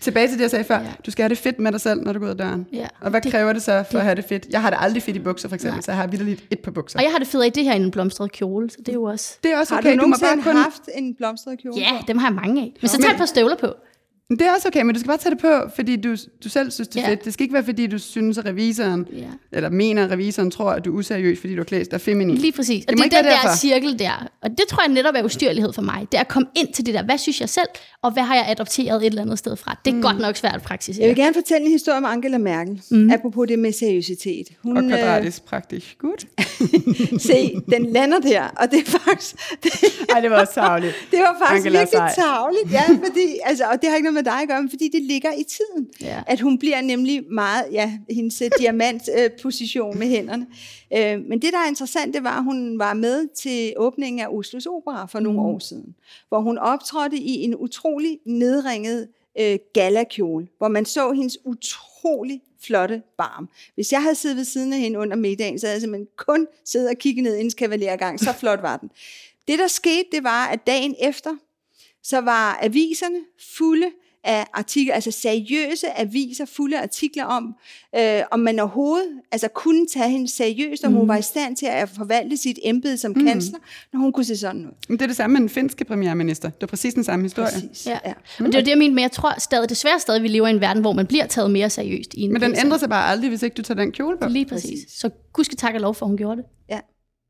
Tilbage 0.00 0.28
til 0.28 0.36
det, 0.36 0.42
jeg 0.42 0.50
sagde 0.50 0.64
før. 0.64 0.78
Ja. 0.78 0.86
Du 1.06 1.10
skal 1.10 1.22
have 1.22 1.28
det 1.28 1.38
fedt 1.38 1.58
med 1.58 1.72
dig 1.72 1.80
selv, 1.80 2.00
når 2.02 2.12
du 2.12 2.18
går 2.18 2.26
ud 2.26 2.30
af 2.30 2.36
døren. 2.36 2.66
Ja. 2.72 2.86
Og 3.00 3.10
hvad 3.10 3.20
Det- 3.20 3.24
det, 3.24 3.32
kræver 3.32 3.52
det 3.52 3.62
så 3.62 3.84
for 3.90 3.98
at 3.98 4.04
have 4.04 4.14
det 4.14 4.24
fedt? 4.24 4.46
Jeg 4.50 4.62
har 4.62 4.70
det 4.70 4.78
aldrig 4.82 5.02
fedt 5.02 5.16
i 5.16 5.20
bukser, 5.20 5.48
for 5.48 5.54
eksempel, 5.54 5.74
Nej. 5.76 5.82
så 5.82 5.90
jeg 5.92 5.98
har 6.00 6.06
vildt 6.06 6.40
et 6.50 6.58
par 6.58 6.70
bukser. 6.70 6.98
Og 6.98 7.02
jeg 7.04 7.12
har 7.12 7.18
det 7.18 7.26
fedt 7.28 7.46
i 7.46 7.50
det 7.60 7.64
her 7.64 7.72
i 7.74 7.76
en 7.82 7.90
blomstret 7.90 8.32
kjole, 8.32 8.70
så 8.70 8.76
det 8.78 8.88
er 8.88 8.92
jo 8.92 9.02
også... 9.02 9.36
Det 9.42 9.52
er 9.52 9.58
også 9.58 9.74
har 9.74 9.80
okay. 9.80 9.96
du 9.96 10.00
Du, 10.02 10.06
må 10.06 10.16
bare 10.20 10.36
nogensinde 10.36 10.42
kun... 10.56 10.62
haft 10.62 10.82
en 10.94 11.14
blomstret 11.14 11.58
kjole? 11.62 11.76
Ja, 11.80 11.90
dem 12.08 12.18
har 12.18 12.28
jeg 12.28 12.34
mange 12.34 12.62
af. 12.62 12.72
Men 12.80 12.88
så 12.88 12.98
tag 13.02 13.10
et 13.10 13.16
par 13.16 13.24
støvler 13.26 13.56
på. 13.56 13.66
Det 14.30 14.42
er 14.42 14.52
også 14.56 14.68
okay, 14.68 14.82
men 14.82 14.94
du 14.94 15.00
skal 15.00 15.08
bare 15.08 15.18
tage 15.18 15.30
det 15.34 15.40
på, 15.40 15.70
fordi 15.74 15.96
du, 15.96 16.16
du 16.44 16.48
selv 16.48 16.70
synes, 16.70 16.88
det 16.88 16.96
er 16.96 17.04
Ja. 17.06 17.10
fedt. 17.10 17.24
Det 17.24 17.32
skal 17.32 17.44
ikke 17.44 17.54
være, 17.54 17.64
fordi 17.64 17.86
du 17.86 17.98
synes, 17.98 18.38
at 18.38 18.46
revisoren, 18.46 19.06
Ja. 19.12 19.24
eller 19.52 19.70
mener, 19.70 20.04
at 20.04 20.10
revisoren 20.10 20.50
tror, 20.50 20.70
at 20.70 20.84
du 20.84 20.94
er 20.94 20.98
useriøs, 20.98 21.40
fordi 21.40 21.52
du 21.54 21.58
har 21.60 21.64
klædt 21.64 21.90
dig 21.90 22.00
feminin. 22.00 22.36
Lige 22.36 22.52
præcis. 22.52 22.84
Og 22.88 22.92
Det 22.92 23.04
det, 23.04 23.12
er 23.12 23.16
den 23.22 23.24
der 23.24 23.30
derfor. 23.42 23.56
cirkel 23.56 23.98
der. 23.98 24.26
Og 24.42 24.50
det 24.50 24.60
tror 24.68 24.82
jeg 24.82 24.92
netop 24.92 25.14
er 25.16 25.22
ustyrlighed 25.24 25.72
for 25.72 25.82
mig. 25.82 26.06
Det 26.12 26.18
er 26.18 26.20
at 26.20 26.28
komme 26.28 26.48
ind 26.56 26.72
til 26.74 26.86
det 26.86 26.94
der, 26.94 27.02
hvad 27.04 27.18
synes 27.18 27.40
jeg 27.40 27.48
selv, 27.48 27.68
og 28.02 28.10
hvad 28.12 28.22
har 28.22 28.34
jeg 28.34 28.44
adopteret 28.48 28.96
et 29.02 29.06
eller 29.06 29.22
andet 29.22 29.38
sted 29.38 29.56
fra. 29.56 29.78
Det 29.84 29.90
er 29.90 29.94
mm. 29.94 30.02
godt 30.02 30.18
nok 30.20 30.36
svært 30.36 30.54
at 30.54 30.62
praktisere. 30.62 31.02
Jeg 31.02 31.08
vil 31.08 31.16
gerne 31.16 31.34
fortælle 31.34 31.66
en 31.66 31.72
historie 31.72 31.96
om 31.98 32.04
Angela 32.04 32.38
Merkel, 32.38 32.82
mm. 32.90 33.10
apropos 33.10 33.48
det 33.48 33.58
med 33.58 33.72
seriøsitet. 33.72 34.46
Hun, 34.62 34.76
Og 34.76 34.82
kvadratisk 34.82 35.44
praktisk. 35.44 35.96
Godt. 35.98 36.26
Øh, 36.40 37.20
se, 37.30 37.54
den 37.72 37.92
lander 37.92 38.18
der, 38.20 38.42
og 38.42 38.70
det 38.70 38.78
er 38.78 38.90
faktisk... 38.98 39.36
Det, 39.62 39.70
Ej, 40.14 40.20
det 40.20 40.30
var 40.30 40.40
også 40.40 40.52
savligt. 40.54 40.94
det 41.10 41.18
var 41.18 41.36
faktisk 41.46 41.56
Angela 41.66 41.78
er 41.78 41.82
virkelig 41.82 42.14
sej. 42.14 42.24
tavligt, 42.24 42.72
ja, 42.72 42.82
fordi, 43.06 43.26
altså, 43.44 43.64
og 43.64 43.76
det 43.80 43.88
har 43.88 43.96
ikke 43.96 44.04
noget 44.10 44.14
med 44.20 44.32
dig 44.32 44.42
at 44.42 44.48
gøre, 44.48 44.62
men 44.62 44.70
fordi 44.70 44.88
det 44.88 45.02
ligger 45.02 45.32
i 45.32 45.42
tiden. 45.42 45.88
Ja. 46.00 46.22
At 46.26 46.40
hun 46.40 46.58
bliver 46.58 46.80
nemlig 46.80 47.24
meget, 47.30 47.64
ja, 47.72 47.98
hendes 48.10 48.42
øh, 48.42 48.50
diamantposition 48.58 49.98
med 49.98 50.08
hænderne. 50.08 50.46
Øh, 50.96 51.20
men 51.28 51.42
det, 51.42 51.52
der 51.52 51.58
er 51.58 51.68
interessant, 51.68 52.14
det 52.14 52.24
var, 52.24 52.38
at 52.38 52.44
hun 52.44 52.78
var 52.78 52.94
med 52.94 53.28
til 53.34 53.74
åbningen 53.76 54.20
af 54.20 54.28
Oslos 54.28 54.66
Opera 54.66 55.06
for 55.06 55.20
nogle 55.20 55.40
år 55.40 55.58
siden, 55.58 55.94
hvor 56.28 56.40
hun 56.40 56.58
optrådte 56.58 57.16
i 57.16 57.42
en 57.42 57.56
utrolig 57.56 58.18
nedringet 58.26 59.08
øh, 59.40 59.58
galakjole, 59.74 60.48
hvor 60.58 60.68
man 60.68 60.84
så 60.84 61.12
hendes 61.12 61.38
utrolig 61.44 62.40
flotte 62.62 63.02
barm. 63.18 63.48
Hvis 63.74 63.92
jeg 63.92 64.02
havde 64.02 64.14
siddet 64.14 64.36
ved 64.36 64.44
siden 64.44 64.72
af 64.72 64.78
hende 64.78 64.98
under 64.98 65.16
middagen, 65.16 65.58
så 65.58 65.66
havde 65.66 65.74
jeg 65.74 65.80
simpelthen 65.80 66.08
kun 66.16 66.46
siddet 66.64 66.88
og 66.90 66.96
kigget 66.96 67.22
ned 67.22 67.34
i 67.34 67.36
hendes 67.36 67.54
kavalergang. 67.54 68.20
Så 68.20 68.32
flot 68.32 68.62
var 68.62 68.76
den. 68.76 68.90
Det, 69.48 69.58
der 69.58 69.66
skete, 69.66 70.04
det 70.12 70.24
var, 70.24 70.46
at 70.46 70.66
dagen 70.66 70.94
efter, 71.00 71.30
så 72.02 72.20
var 72.20 72.58
aviserne 72.62 73.18
fulde 73.56 73.90
af 74.24 74.46
artikler, 74.54 74.94
altså 74.94 75.10
seriøse 75.10 75.98
aviser 75.98 76.44
fulde 76.44 76.78
af 76.78 76.82
artikler 76.82 77.24
om, 77.24 77.54
øh, 77.96 78.22
om 78.30 78.40
man 78.40 78.58
overhovedet 78.58 79.08
altså 79.32 79.48
kunne 79.48 79.86
tage 79.86 80.10
hende 80.10 80.28
seriøst, 80.28 80.84
om 80.84 80.92
mm. 80.92 80.98
hun 80.98 81.08
var 81.08 81.16
i 81.16 81.22
stand 81.22 81.56
til 81.56 81.66
at 81.66 81.88
forvalte 81.88 82.36
sit 82.36 82.58
embede 82.62 82.98
som 82.98 83.12
mm. 83.16 83.26
kansler, 83.26 83.58
når 83.92 84.00
hun 84.00 84.12
kunne 84.12 84.24
se 84.24 84.36
sådan 84.36 84.66
ud. 84.66 84.72
Men 84.88 84.98
det 84.98 85.02
er 85.02 85.06
det 85.06 85.16
samme 85.16 85.34
med 85.34 85.40
den 85.40 85.48
finske 85.48 85.84
premierminister. 85.84 86.48
Det 86.48 86.60
var 86.60 86.66
præcis 86.66 86.94
den 86.94 87.04
samme 87.04 87.24
historie. 87.24 87.48
Præcis. 87.52 87.86
Ja. 87.86 87.98
Ja. 88.04 88.12
Og 88.38 88.46
det 88.46 88.54
er 88.54 88.60
det, 88.60 88.68
jeg 88.68 88.78
mener, 88.78 88.94
men 88.94 89.02
jeg 89.02 89.12
tror 89.12 89.34
stadig, 89.38 89.68
desværre 89.68 90.00
stadig, 90.00 90.22
vi 90.22 90.28
lever 90.28 90.46
i 90.46 90.50
en 90.50 90.60
verden, 90.60 90.80
hvor 90.80 90.92
man 90.92 91.06
bliver 91.06 91.26
taget 91.26 91.50
mere 91.50 91.70
seriøst. 91.70 92.14
I 92.14 92.20
en 92.20 92.32
Men 92.32 92.42
den 92.42 92.56
ændrer 92.64 92.78
sig 92.78 92.88
bare 92.88 93.10
aldrig, 93.10 93.28
hvis 93.28 93.42
ikke 93.42 93.54
du 93.54 93.62
tager 93.62 93.80
den 93.80 93.92
kjole 93.92 94.18
på. 94.18 94.28
Lige 94.28 94.46
præcis. 94.46 94.92
Så 94.92 95.10
gud 95.32 95.44
skal 95.44 95.58
takke 95.58 95.76
og 95.76 95.80
lov 95.80 95.94
for, 95.94 96.06
at 96.06 96.10
hun 96.10 96.16
gjorde 96.16 96.36
det. 96.36 96.44
Ja. 96.70 96.80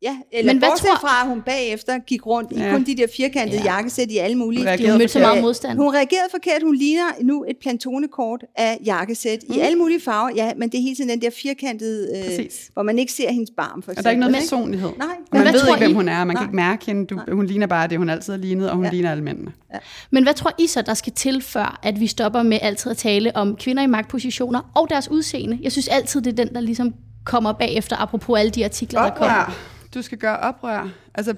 Ja, 0.03 0.17
eller 0.33 0.53
Men 0.53 0.59
hvad 0.59 0.69
tror- 0.79 0.99
fra, 1.01 1.23
at 1.23 1.29
hun 1.29 1.43
bagefter 1.43 1.99
gik 1.99 2.27
rundt 2.27 2.53
i 2.53 2.55
Ja. 2.61 2.73
kun 2.73 2.85
de 2.87 2.97
der 2.97 3.07
firkantede 3.17 3.61
Ja. 3.65 3.75
jakkesæt 3.75 4.11
i 4.11 4.17
alle 4.17 4.37
mulige... 4.37 4.59
Hun 4.61 4.65
De 4.67 4.71
har 4.71 4.77
reagerede 4.77 4.99
mødt 4.99 5.11
så 5.11 5.19
meget 5.19 5.43
modstand. 5.43 5.79
Hun 5.79 5.89
reagerede 5.95 6.29
forkert. 6.31 6.63
Hun 6.63 6.75
ligner 6.77 7.03
nu 7.23 7.45
et 7.49 7.57
plantonekort 7.63 8.45
af 8.57 8.79
jakkesæt 8.85 9.39
mm. 9.49 9.55
i 9.55 9.59
alle 9.59 9.79
mulige 9.79 10.01
farver. 10.01 10.31
Ja, 10.37 10.53
men 10.57 10.69
det 10.69 10.79
er 10.79 10.83
hele 10.83 10.97
tiden 10.97 11.11
den 11.11 11.23
der 11.23 11.31
firkantede, 11.43 12.09
øh, 12.19 12.25
Præcis. 12.25 12.71
hvor 12.75 12.83
man 12.83 12.99
ikke 12.99 13.13
ser 13.13 13.33
hendes 13.33 13.51
barm, 13.57 13.83
for 13.83 13.93
eksempel. 13.93 13.99
Og 13.99 14.05
der 14.05 14.09
er 14.09 14.13
ikke 14.13 14.21
noget 14.21 14.37
personlighed. 14.37 14.89
Nej. 14.99 15.07
Og 15.09 15.15
Men 15.33 15.39
man 15.39 15.43
hvad 15.43 15.53
ved 15.53 15.61
tror 15.61 15.69
ikke, 15.75 15.79
hvem 15.79 15.91
I? 15.91 15.95
hun 15.95 16.09
er. 16.09 16.25
Man 16.25 16.27
Nej. 16.27 16.35
kan 16.35 16.45
ikke 16.49 16.57
mærke 16.57 16.87
hende. 16.87 17.07
Du, 17.07 17.21
hun 17.33 17.47
ligner 17.47 17.67
bare 17.67 17.87
det, 17.89 17.99
hun 17.99 18.11
altid 18.11 18.33
har 18.33 18.41
lignet, 18.41 18.71
og 18.71 18.77
hun 18.77 18.85
Ja. 18.85 18.89
ja. 18.91 18.95
ligner 18.95 19.11
alle 19.11 19.25
mændene. 19.25 19.53
Men 20.11 20.23
hvad 20.23 20.35
tror 20.35 20.53
I 20.59 20.67
så, 20.67 20.83
der 20.83 20.95
skal 20.95 21.13
til, 21.13 21.43
før 21.43 21.81
at 21.83 22.01
vi 22.01 22.07
stopper 22.07 22.43
med 22.43 22.59
altid 22.63 22.91
at 22.91 22.97
tale 22.97 23.37
om 23.37 23.57
kvinder 23.57 23.83
i 23.83 23.87
magtpositioner 23.87 24.71
og 24.75 24.87
deres 24.91 25.11
udseende? 25.11 25.59
Jeg 25.63 25.73
synes 25.73 25.89
altid, 25.89 26.21
det 26.21 26.39
er 26.39 26.45
den, 26.45 26.55
der 26.55 26.61
ligesom 26.61 26.95
kommer 27.25 27.53
bagefter, 27.53 27.97
apropos 27.97 28.39
alle 28.39 28.51
de 28.51 28.65
artikler, 28.65 29.01
der 29.03 29.11
kommer. 29.11 29.35
Oprør. 29.35 29.55
Du 29.95 30.03
skal 30.03 30.19
gøre 30.19 30.37
oprør. 30.37 30.89
Altså, 31.15 31.35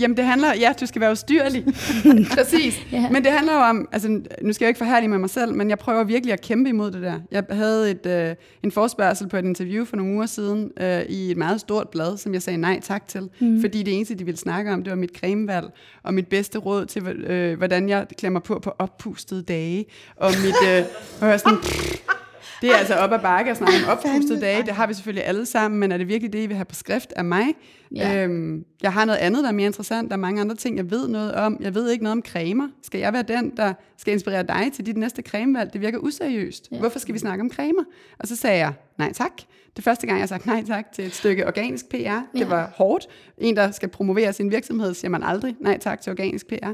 jamen 0.00 0.16
det 0.16 0.24
handler, 0.24 0.54
ja, 0.54 0.72
du 0.80 0.86
skal 0.86 1.00
være 1.00 1.12
ustyrlig. 1.12 1.64
Præcis. 2.36 2.86
Ja. 2.92 3.10
Men 3.10 3.24
det 3.24 3.32
handler 3.32 3.54
jo 3.54 3.60
om, 3.60 3.88
altså 3.92 4.08
nu 4.42 4.52
skal 4.52 4.64
jeg 4.64 4.68
ikke 4.68 4.78
forhærlige 4.78 5.08
med 5.08 5.18
mig 5.18 5.30
selv, 5.30 5.54
men 5.54 5.70
jeg 5.70 5.78
prøver 5.78 6.04
virkelig 6.04 6.32
at 6.32 6.40
kæmpe 6.40 6.68
imod 6.68 6.90
det 6.90 7.02
der. 7.02 7.20
Jeg 7.30 7.44
havde 7.50 7.90
et, 7.90 8.06
øh, 8.06 8.34
en 8.62 8.72
forspørgsel 8.72 9.28
på 9.28 9.36
et 9.36 9.44
interview 9.44 9.84
for 9.84 9.96
nogle 9.96 10.14
uger 10.14 10.26
siden 10.26 10.70
øh, 10.80 11.02
i 11.02 11.30
et 11.30 11.36
meget 11.36 11.60
stort 11.60 11.88
blad, 11.88 12.16
som 12.16 12.34
jeg 12.34 12.42
sagde 12.42 12.58
nej 12.58 12.80
tak 12.82 13.08
til. 13.08 13.30
Mm. 13.40 13.60
Fordi 13.60 13.82
det 13.82 13.94
eneste, 13.94 14.14
de 14.14 14.24
ville 14.24 14.38
snakke 14.38 14.72
om, 14.72 14.82
det 14.82 14.90
var 14.90 14.96
mit 14.96 15.16
cremevalg, 15.18 15.66
og 16.02 16.14
mit 16.14 16.26
bedste 16.26 16.58
råd 16.58 16.86
til, 16.86 17.08
øh, 17.08 17.58
hvordan 17.58 17.88
jeg 17.88 18.06
klemmer 18.18 18.40
på 18.40 18.58
på 18.58 18.72
oppustede 18.78 19.42
dage, 19.42 19.84
og 20.16 20.30
mit, 20.44 20.68
øh, 20.68 20.84
og 21.20 21.28
jeg 21.28 21.40
sådan, 21.40 21.58
det 22.62 22.70
er 22.70 22.76
altså 22.76 22.94
op 22.94 23.12
ad 23.12 23.18
bakke 23.18 23.50
at 23.50 23.56
snakke 23.56 23.74
om 23.84 23.90
oppustede 23.90 24.40
dage. 24.40 24.62
Det 24.62 24.74
har 24.74 24.86
vi 24.86 24.94
selvfølgelig 24.94 25.26
alle 25.26 25.46
sammen, 25.46 25.80
men 25.80 25.92
er 25.92 25.96
det 25.96 26.08
virkelig 26.08 26.32
det, 26.32 26.38
I 26.38 26.46
vil 26.46 26.56
have 26.56 26.64
på 26.64 26.74
skrift 26.74 27.12
af 27.16 27.24
mig? 27.24 27.46
Ja. 27.94 28.24
Øhm, 28.24 28.64
jeg 28.82 28.92
har 28.92 29.04
noget 29.04 29.18
andet, 29.18 29.42
der 29.42 29.48
er 29.48 29.52
mere 29.52 29.66
interessant. 29.66 30.10
Der 30.10 30.16
er 30.16 30.20
mange 30.20 30.40
andre 30.40 30.54
ting, 30.54 30.76
jeg 30.76 30.90
ved 30.90 31.08
noget 31.08 31.34
om. 31.34 31.56
Jeg 31.60 31.74
ved 31.74 31.90
ikke 31.90 32.04
noget 32.04 32.12
om 32.12 32.22
cremer. 32.22 32.68
Skal 32.82 33.00
jeg 33.00 33.12
være 33.12 33.22
den, 33.22 33.56
der 33.56 33.74
skal 33.96 34.12
inspirere 34.12 34.42
dig 34.42 34.70
til 34.74 34.86
dit 34.86 34.96
næste 34.96 35.22
cremevalg? 35.22 35.72
Det 35.72 35.80
virker 35.80 35.98
useriøst. 35.98 36.68
Ja. 36.72 36.78
Hvorfor 36.78 36.98
skal 36.98 37.14
vi 37.14 37.18
snakke 37.18 37.42
om 37.42 37.50
cremer? 37.50 37.84
Og 38.18 38.28
så 38.28 38.36
sagde 38.36 38.58
jeg, 38.58 38.72
nej 38.98 39.12
tak. 39.12 39.32
Det 39.76 39.84
første 39.84 40.06
gang, 40.06 40.20
jeg 40.20 40.28
sagt 40.28 40.46
nej 40.46 40.64
tak 40.66 40.92
til 40.92 41.04
et 41.06 41.14
stykke 41.14 41.46
organisk 41.46 41.88
PR. 41.88 41.96
Ja. 41.96 42.20
Det 42.36 42.50
var 42.50 42.72
hårdt. 42.76 43.06
En, 43.38 43.56
der 43.56 43.70
skal 43.70 43.88
promovere 43.88 44.32
sin 44.32 44.50
virksomhed, 44.50 44.94
siger 44.94 45.08
man 45.10 45.22
aldrig 45.22 45.54
nej 45.60 45.78
tak 45.78 46.00
til 46.00 46.10
organisk 46.12 46.46
PR. 46.46 46.68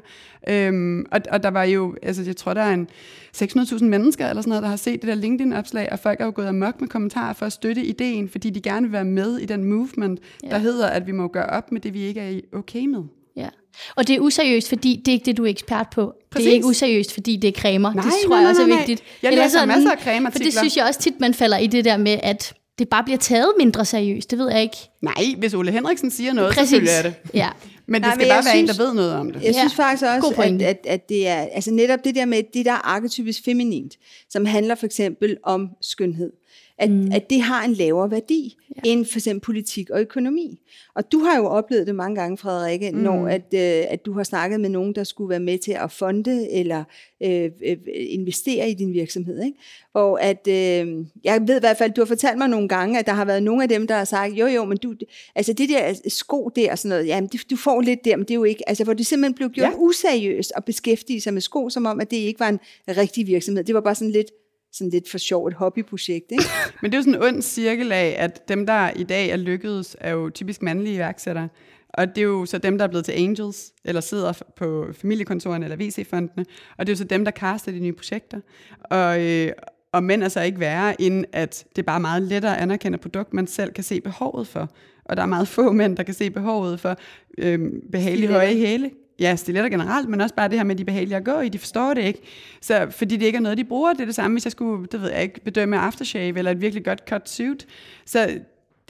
Øhm, 0.48 1.06
og, 1.12 1.20
og 1.30 1.42
der 1.42 1.48
var 1.50 1.64
jo, 1.64 1.96
altså 2.02 2.22
jeg 2.22 2.36
tror, 2.36 2.54
der 2.54 2.62
er 2.62 2.74
en 2.74 2.88
600.000 3.36 3.84
mennesker 3.84 4.28
eller 4.28 4.42
sådan 4.42 4.48
noget, 4.48 4.62
der 4.62 4.68
har 4.68 4.76
set 4.76 5.00
det 5.02 5.08
der 5.08 5.14
LinkedIn-opslag, 5.14 5.88
og 5.92 5.98
folk 5.98 6.20
er 6.20 6.24
jo 6.24 6.32
gået 6.34 6.46
amok 6.46 6.80
med 6.80 6.88
kommentarer 6.88 7.32
for 7.32 7.46
at 7.46 7.52
støtte 7.52 7.84
ideen, 7.84 8.28
fordi 8.28 8.50
de 8.50 8.60
gerne 8.60 8.86
vil 8.86 8.92
være 8.92 9.04
med 9.04 9.38
i 9.38 9.46
den 9.46 9.64
movement, 9.64 10.20
Ja. 10.44 10.48
der 10.48 10.58
hedder, 10.58 10.86
at 10.86 11.06
vi 11.06 11.12
må 11.12 11.28
gøre 11.28 11.46
op 11.46 11.72
med 11.72 11.80
det, 11.80 11.94
vi 11.94 12.02
ikke 12.02 12.20
er 12.20 12.40
okay 12.58 12.84
med. 12.86 13.02
Ja. 13.36 13.48
Og 13.96 14.06
det 14.08 14.16
er 14.16 14.20
useriøst, 14.20 14.68
fordi 14.68 15.02
det 15.04 15.08
er 15.08 15.12
ikke 15.12 15.24
det, 15.26 15.36
du 15.36 15.44
er 15.44 15.48
ekspert 15.50 15.86
på. 15.94 16.12
Præcis. 16.30 16.44
Det 16.44 16.50
er 16.50 16.54
ikke 16.54 16.66
useriøst, 16.66 17.14
fordi 17.14 17.36
det 17.36 17.48
er 17.48 17.60
cremer. 17.60 17.94
Nej, 17.94 18.04
det 18.04 18.12
tror 18.24 18.30
nej, 18.30 18.38
jeg 18.38 18.48
også 18.48 18.62
er 18.62 18.66
nej, 18.66 18.76
nej. 18.76 18.86
vigtigt. 18.86 19.02
Jeg 19.22 19.32
Eller 19.32 19.44
læser 19.44 19.66
masser 19.66 19.90
af 19.90 19.98
For 19.98 20.04
cremeartikler. 20.04 20.44
det 20.50 20.58
synes 20.58 20.76
jeg 20.76 20.84
også 20.88 21.00
tit, 21.00 21.20
man 21.20 21.34
falder 21.34 21.58
i 21.58 21.66
det 21.66 21.84
der 21.84 21.96
med, 21.96 22.18
at 22.22 22.54
det 22.78 22.88
bare 22.88 23.04
bliver 23.04 23.18
taget 23.18 23.52
mindre 23.58 23.84
seriøst. 23.84 24.30
Det 24.30 24.38
ved 24.38 24.50
jeg 24.50 24.62
ikke. 24.62 24.76
Nej, 25.02 25.14
hvis 25.38 25.54
Ole 25.54 25.72
Henriksen 25.72 26.10
siger 26.10 26.32
noget, 26.32 26.54
så 26.54 26.60
Præcis. 26.60 26.76
følger 26.76 26.92
jeg 26.92 27.04
det. 27.04 27.14
Ja. 27.34 27.48
Men 27.86 27.94
det 27.94 28.00
Nej, 28.02 28.10
skal 28.14 28.24
men 28.24 28.30
bare 28.32 28.44
være 28.44 28.58
en, 28.58 28.66
synes- 28.66 28.76
der 28.78 28.84
ved 28.84 28.94
noget 28.94 29.12
om 29.12 29.32
det. 29.32 29.42
Jeg 29.42 29.54
synes 29.54 29.74
faktisk 29.74 30.04
også, 30.04 30.34
at, 30.42 30.62
at, 30.62 30.78
at 30.86 31.08
det 31.08 31.28
er 31.28 31.46
altså 31.52 31.70
netop 31.70 31.98
det 32.04 32.14
der 32.14 32.24
med 32.24 32.42
det, 32.54 32.64
der 32.66 32.72
er 32.72 32.86
arketypisk 32.88 33.44
feminint, 33.44 33.94
som 34.30 34.44
handler 34.46 34.74
for 34.74 34.86
eksempel 34.86 35.36
om 35.44 35.68
skønhed. 35.82 36.32
At, 36.78 36.90
mm. 36.90 37.10
at 37.12 37.30
det 37.30 37.40
har 37.40 37.64
en 37.64 37.72
lavere 37.72 38.10
værdi 38.10 38.56
ja. 38.76 38.90
end 38.90 39.06
for 39.06 39.18
eksempel 39.18 39.40
politik 39.46 39.90
og 39.90 40.00
økonomi. 40.00 40.60
Og 40.94 41.12
du 41.12 41.18
har 41.18 41.36
jo 41.36 41.46
oplevet 41.46 41.86
det 41.86 41.94
mange 41.94 42.20
gange, 42.20 42.36
Frederikke, 42.36 42.90
mm. 42.90 42.98
når 42.98 43.28
at, 43.28 43.54
øh, 43.54 43.84
at 43.88 44.06
du 44.06 44.12
har 44.12 44.22
snakket 44.22 44.60
med 44.60 44.68
nogen, 44.68 44.94
der 44.94 45.04
skulle 45.04 45.30
være 45.30 45.40
med 45.40 45.58
til 45.58 45.72
at 45.72 45.92
fonde 45.92 46.50
eller 46.50 46.84
øh, 47.22 47.50
øh, 47.66 47.76
investere 47.94 48.70
i 48.70 48.74
din 48.74 48.92
virksomhed. 48.92 49.42
Ikke? 49.42 49.58
Hvor 49.92 50.16
at, 50.16 50.48
øh, 50.48 51.04
jeg 51.24 51.48
ved 51.48 51.56
i 51.56 51.60
hvert 51.60 51.78
fald, 51.78 51.92
du 51.92 52.00
har 52.00 52.06
fortalt 52.06 52.38
mig 52.38 52.48
nogle 52.48 52.68
gange, 52.68 52.98
at 52.98 53.06
der 53.06 53.12
har 53.12 53.24
været 53.24 53.42
nogle 53.42 53.62
af 53.62 53.68
dem, 53.68 53.86
der 53.86 53.94
har 53.94 54.04
sagt, 54.04 54.34
jo 54.34 54.46
jo, 54.46 54.64
men 54.64 54.78
du, 54.78 54.94
altså 55.34 55.52
det 55.52 55.68
der 55.68 55.94
sko 56.08 56.50
der 56.56 56.72
og 56.72 56.78
sådan 56.78 56.88
noget, 56.88 57.06
jamen 57.06 57.28
du, 57.28 57.38
du 57.50 57.56
får 57.56 57.80
lidt 57.80 58.04
der, 58.04 58.16
men 58.16 58.24
det 58.24 58.30
er 58.30 58.34
jo 58.34 58.44
ikke, 58.44 58.68
altså 58.68 58.84
hvor 58.84 58.92
det 58.94 59.06
simpelthen 59.06 59.34
blev 59.34 59.50
gjort. 59.50 59.72
Ja. 59.72 59.76
useriøst 59.78 60.52
at 60.56 60.64
beskæftige 60.64 61.20
sig 61.20 61.34
med 61.34 61.40
sko, 61.40 61.70
som 61.70 61.86
om, 61.86 62.00
at 62.00 62.10
det 62.10 62.16
ikke 62.16 62.40
var 62.40 62.48
en 62.48 62.60
rigtig 62.88 63.26
virksomhed. 63.26 63.64
Det 63.64 63.74
var 63.74 63.80
bare 63.80 63.94
sådan 63.94 64.10
lidt 64.12 64.30
sådan 64.78 64.90
lidt 64.90 65.10
for 65.10 65.18
sjov 65.18 65.46
et 65.46 65.54
hobbyprojekt. 65.54 66.32
Ikke? 66.32 66.44
Men 66.82 66.90
det 66.90 66.96
er 66.96 66.98
jo 66.98 67.02
sådan 67.02 67.14
en 67.14 67.22
ond 67.22 67.42
cirkel 67.42 67.92
af, 67.92 68.16
at 68.18 68.48
dem, 68.48 68.66
der 68.66 68.90
i 68.90 69.02
dag 69.02 69.28
er 69.28 69.36
lykkedes, 69.36 69.96
er 70.00 70.10
jo 70.10 70.30
typisk 70.30 70.62
mandlige 70.62 70.94
iværksættere. 70.94 71.48
Og 71.88 72.08
det 72.08 72.18
er 72.18 72.26
jo 72.26 72.46
så 72.46 72.58
dem, 72.58 72.78
der 72.78 72.84
er 72.84 72.88
blevet 72.88 73.04
til 73.04 73.12
angels, 73.12 73.72
eller 73.84 74.00
sidder 74.00 74.42
på 74.56 74.86
familiekontorerne 74.92 75.64
eller 75.64 75.76
VC-fondene, 75.76 76.44
og 76.78 76.86
det 76.86 76.92
er 76.92 76.94
jo 76.94 76.98
så 76.98 77.04
dem, 77.04 77.24
der 77.24 77.30
kaster 77.30 77.72
de 77.72 77.80
nye 77.80 77.92
projekter. 77.92 78.40
Og, 78.80 79.26
øh, 79.26 79.52
og 79.92 80.02
mænd 80.02 80.22
er 80.22 80.28
så 80.28 80.40
ikke 80.40 80.60
værre, 80.60 81.02
end 81.02 81.24
at 81.32 81.64
det 81.76 81.82
er 81.82 81.86
bare 81.86 82.00
meget 82.00 82.22
lettere 82.22 82.56
at 82.56 82.62
anerkende 82.62 82.96
et 82.96 83.00
produkt, 83.00 83.34
man 83.34 83.46
selv 83.46 83.72
kan 83.72 83.84
se 83.84 84.00
behovet 84.00 84.48
for. 84.48 84.70
Og 85.04 85.16
der 85.16 85.22
er 85.22 85.26
meget 85.26 85.48
få 85.48 85.72
mænd, 85.72 85.96
der 85.96 86.02
kan 86.02 86.14
se 86.14 86.30
behovet 86.30 86.80
for 86.80 86.96
øh, 87.38 87.58
behagelige 87.92 88.32
høje 88.32 88.54
hæle. 88.54 88.90
Ja, 89.20 89.36
stiletter 89.36 89.70
generelt, 89.70 90.08
men 90.08 90.20
også 90.20 90.34
bare 90.34 90.48
det 90.48 90.58
her 90.58 90.64
med, 90.64 90.76
de 90.76 90.84
behagelige 90.84 91.16
at 91.16 91.24
gå 91.24 91.40
i, 91.40 91.48
de 91.48 91.58
forstår 91.58 91.94
det 91.94 92.02
ikke. 92.02 92.20
Så 92.60 92.86
fordi 92.90 93.16
det 93.16 93.26
ikke 93.26 93.36
er 93.36 93.40
noget, 93.40 93.58
de 93.58 93.64
bruger, 93.64 93.92
det 93.92 94.00
er 94.00 94.04
det 94.04 94.14
samme, 94.14 94.34
hvis 94.34 94.46
jeg 94.46 94.52
skulle, 94.52 94.86
det 94.92 95.02
ved 95.02 95.10
jeg 95.10 95.22
ikke, 95.22 95.40
bedømme 95.40 95.78
aftershave 95.78 96.38
eller 96.38 96.50
et 96.50 96.60
virkelig 96.60 96.84
godt 96.84 97.02
cut 97.08 97.28
suit. 97.28 97.66
Så 98.06 98.38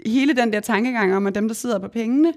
hele 0.06 0.32
den 0.32 0.52
der 0.52 0.60
tankegang 0.60 1.16
om, 1.16 1.26
at 1.26 1.34
dem, 1.34 1.48
der 1.48 1.54
sidder 1.54 1.78
på 1.78 1.88
pengene, 1.88 2.32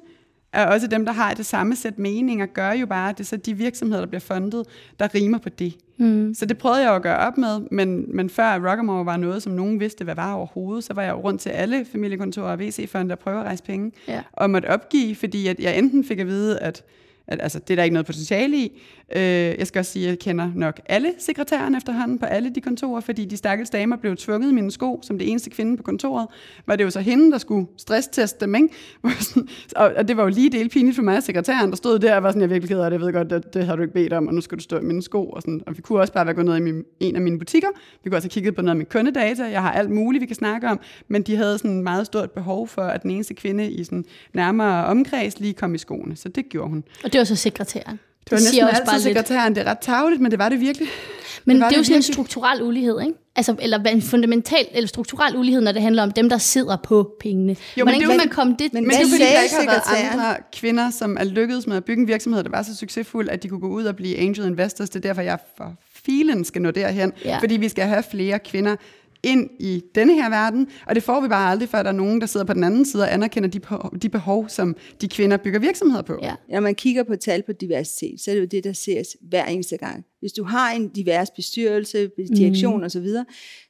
er 0.54 0.66
også 0.66 0.88
dem, 0.88 1.06
der 1.06 1.12
har 1.12 1.34
det 1.34 1.46
samme 1.46 1.76
sæt 1.76 2.00
meninger, 2.00 2.46
gør 2.46 2.72
jo 2.72 2.86
bare, 2.86 3.10
at 3.10 3.18
det 3.18 3.24
er 3.24 3.28
så 3.28 3.38
de 3.38 3.54
virksomheder, 3.54 4.02
der 4.02 4.08
bliver 4.08 4.20
fundet, 4.20 4.66
der 5.00 5.16
rimer 5.16 5.38
på 5.38 5.50
det. 5.50 5.74
Mm. 5.98 6.34
Så 6.34 6.46
det 6.46 6.58
prøvede 6.58 6.82
jeg 6.82 6.90
jo 6.90 6.96
at 6.96 7.02
gøre 7.02 7.18
op 7.18 7.38
med, 7.38 7.60
men, 7.72 8.16
men 8.16 8.30
før 8.30 8.72
Rockamore 8.72 9.06
var 9.06 9.18
noget, 9.18 9.44
som 9.44 9.52
nogen 9.52 9.80
vidste, 9.80 10.04
hvad 10.04 10.16
var 10.16 10.34
overhovedet, 10.34 10.84
så 10.84 10.94
var 10.94 11.02
jeg 11.02 11.12
jo 11.12 11.22
rundt 11.22 11.42
til 11.42 11.50
alle 11.50 11.86
familiekontorer 11.92 12.52
og 12.52 12.60
VC-fonde, 12.60 13.10
der 13.10 13.16
prøver 13.16 13.40
at 13.40 13.46
rejse 13.46 13.64
penge, 13.64 13.92
ja. 14.08 14.22
og 14.32 14.50
måtte 14.50 14.66
opgive, 14.66 15.16
fordi 15.16 15.48
at 15.48 15.60
jeg 15.60 15.78
enten 15.78 16.04
fik 16.04 16.20
at 16.20 16.28
vide, 16.28 16.60
at 16.60 16.68
at, 16.72 16.84
altså, 17.40 17.60
det 17.60 17.70
er 17.70 17.76
der 17.76 17.84
ikke 17.84 17.94
noget 17.94 18.06
potentiale 18.06 18.58
i. 18.58 18.82
Øh, 19.16 19.22
jeg 19.60 19.68
skal 19.68 19.80
også 19.80 19.92
sige, 19.92 20.06
at 20.06 20.10
jeg 20.10 20.20
kender 20.20 20.52
nok 20.56 20.80
alle 20.86 21.14
sekretærerne 21.20 21.78
efterhånden 21.78 22.20
på 22.20 22.26
alle 22.26 22.50
de 22.56 22.62
kontorer, 22.62 23.02
fordi 23.02 23.26
de 23.26 23.38
stakkels 23.38 23.70
damer 23.70 23.96
blev 23.96 24.16
tvunget 24.16 24.50
i 24.52 24.54
mine 24.54 24.72
sko, 24.72 25.00
som 25.04 25.18
det 25.18 25.30
eneste 25.30 25.50
kvinde 25.50 25.78
på 25.78 25.84
kontoret. 25.84 26.28
Var 26.66 26.76
det 26.76 26.84
jo 26.84 26.90
så 26.90 27.00
hende, 27.00 27.32
der 27.32 27.38
skulle 27.38 27.68
stressteste 27.78 28.46
dem, 28.46 28.56
ikke? 28.56 28.70
og, 29.76 29.92
og 29.98 30.08
det 30.08 30.18
var 30.18 30.24
jo 30.24 30.30
lige 30.30 30.50
del 30.50 30.70
pinligt 30.70 30.96
for 30.96 31.04
mig, 31.04 31.18
at 31.18 31.24
sekretæren, 31.24 31.70
der 31.70 31.76
stod 31.76 32.00
der 32.00 32.16
og 32.16 32.24
var 32.24 32.30
sådan, 32.30 32.42
jeg 32.42 32.50
virkelig 32.50 32.70
ked 32.70 32.80
af 32.80 32.92
det, 32.92 33.00
jeg 33.00 33.06
ved 33.06 33.14
godt, 33.14 33.30
det, 33.30 33.54
det 33.54 33.66
har 33.66 33.76
du 33.76 33.82
ikke 33.82 33.94
bedt 33.94 34.14
om, 34.14 34.28
og 34.28 34.34
nu 34.34 34.42
skal 34.42 34.58
du 34.58 34.64
stå 34.64 34.78
i 34.78 34.84
mine 34.84 35.02
sko. 35.02 35.30
Og, 35.30 35.42
sådan. 35.42 35.62
og 35.68 35.78
vi 35.78 35.82
kunne 35.82 36.00
også 36.00 36.14
bare 36.14 36.26
være 36.26 36.36
gået 36.36 36.46
ned 36.46 36.58
i 36.58 36.60
min, 36.60 36.84
en 37.00 37.16
af 37.16 37.22
mine 37.22 37.40
butikker. 37.40 37.68
Vi 38.04 38.10
kunne 38.10 38.18
også 38.18 38.26
have 38.26 38.32
kigget 38.32 38.56
på 38.56 38.62
noget 38.62 38.70
af 38.70 38.78
min 38.78 38.86
kundedata. 38.86 39.44
Jeg 39.44 39.62
har 39.62 39.72
alt 39.72 39.90
muligt, 39.90 40.22
vi 40.22 40.26
kan 40.26 40.36
snakke 40.36 40.68
om, 40.70 40.80
men 41.08 41.22
de 41.22 41.36
havde 41.36 41.58
sådan 41.58 41.84
meget 41.84 42.06
stort 42.06 42.32
behov 42.32 42.68
for, 42.68 42.82
at 42.82 43.04
den 43.04 43.12
eneste 43.12 43.34
kvinde 43.34 43.72
i 43.72 43.84
sådan 43.84 44.06
nærmere 44.34 44.86
omkreds 44.86 45.40
lige 45.40 45.54
kom 45.54 45.76
i 45.76 45.78
skoene. 45.78 46.16
Så 46.16 46.30
det 46.30 46.50
gjorde 46.50 46.70
hun. 46.70 46.84
Og 47.04 47.14
det 47.14 47.20
var 47.20 47.26
så 47.26 47.36
sekretæren. 47.36 48.00
Det 48.24 48.32
var 48.32 48.38
det 48.38 48.46
næsten 48.46 48.64
også 48.64 48.82
altid 48.82 49.04
sekretæren. 49.04 49.56
Det 49.56 49.68
er 49.68 49.72
ret 49.72 49.80
tageligt, 49.80 50.22
men 50.22 50.32
det 50.32 50.40
var 50.40 50.50
det 50.50 50.60
virkelig. 50.60 50.88
Men 51.46 51.56
det, 51.56 51.66
det 51.70 51.74
er 51.74 51.78
jo 51.78 51.84
sådan 51.84 51.94
virkelig. 51.94 52.10
en 52.10 52.14
strukturel 52.14 52.64
ulighed, 52.64 53.02
ikke? 53.02 53.14
Altså, 53.36 53.56
eller 53.60 53.84
en 53.84 54.02
fundamental 54.02 54.68
eller 54.72 54.88
strukturel 54.88 55.38
ulighed, 55.38 55.62
når 55.62 55.72
det 55.72 55.82
handler 55.82 56.04
om 56.04 56.12
dem, 56.12 56.30
der 56.30 56.38
sidder 56.38 56.78
på 56.84 57.16
pengene. 57.20 57.56
Jo, 57.78 57.84
Hvordan 57.84 58.00
kan 58.02 58.18
man 58.18 58.30
komme 58.30 58.56
det 58.60 58.74
Men, 58.74 58.84
men 58.84 58.92
det 58.92 59.02
er 59.02 59.10
fordi, 59.10 59.24
der 59.24 59.42
ikke 59.42 59.56
har 59.56 59.66
været 59.66 60.12
andre 60.12 60.36
kvinder, 60.54 60.90
som 60.90 61.18
er 61.20 61.24
lykkedes 61.24 61.68
med 61.68 61.78
at 61.78 61.84
bygge 61.84 62.02
en 62.02 62.08
virksomhed, 62.08 62.44
der 62.44 62.50
var 62.50 62.64
så 62.64 62.76
succesfuld, 62.76 63.30
at 63.30 63.44
de 63.44 63.48
kunne 63.50 63.60
gå 63.60 63.68
ud 63.68 63.84
og 63.84 63.96
blive 63.96 64.18
angel 64.18 64.46
investors. 64.46 64.90
Det 64.90 65.06
er 65.06 65.10
derfor, 65.10 65.22
jeg 65.22 65.40
for 65.58 65.74
filen 66.06 66.46
skal 66.46 66.62
nå 66.62 66.72
derhen. 66.72 67.14
Ja. 67.26 67.38
Fordi 67.38 67.58
vi 67.58 67.70
skal 67.70 67.86
have 67.86 68.04
flere 68.12 68.40
kvinder, 68.40 68.76
ind 69.24 69.50
i 69.60 69.84
denne 69.96 70.14
her 70.14 70.30
verden, 70.30 70.68
og 70.88 70.96
det 70.96 71.04
får 71.04 71.22
vi 71.22 71.28
bare 71.28 71.52
aldrig, 71.52 71.70
før 71.70 71.84
der 71.84 71.90
er 71.90 71.94
nogen, 71.94 72.22
der 72.22 72.28
sidder 72.28 72.46
på 72.46 72.54
den 72.54 72.64
anden 72.64 72.86
side 72.86 73.04
og 73.04 73.14
anerkender 73.14 73.50
de, 73.50 73.60
de 74.02 74.10
behov, 74.10 74.50
som 74.50 74.76
de 75.02 75.08
kvinder 75.08 75.38
bygger 75.38 75.60
virksomheder 75.60 76.02
på. 76.02 76.20
Ja. 76.22 76.36
Når 76.50 76.60
man 76.60 76.76
kigger 76.76 77.04
på 77.04 77.16
tal 77.16 77.44
på 77.44 77.52
diversitet, 77.52 78.22
så 78.22 78.32
er 78.32 78.36
det 78.36 78.42
jo 78.42 78.48
det, 78.52 78.64
der 78.64 78.74
ses 78.74 79.18
hver 79.22 79.46
eneste 79.46 79.78
gang. 79.78 80.06
Hvis 80.22 80.34
du 80.34 80.44
har 80.44 80.72
en 80.72 80.90
divers 80.90 81.32
bestyrelse, 81.32 82.10
direktion 82.36 82.78
mm. 82.78 82.84
osv., 82.84 83.08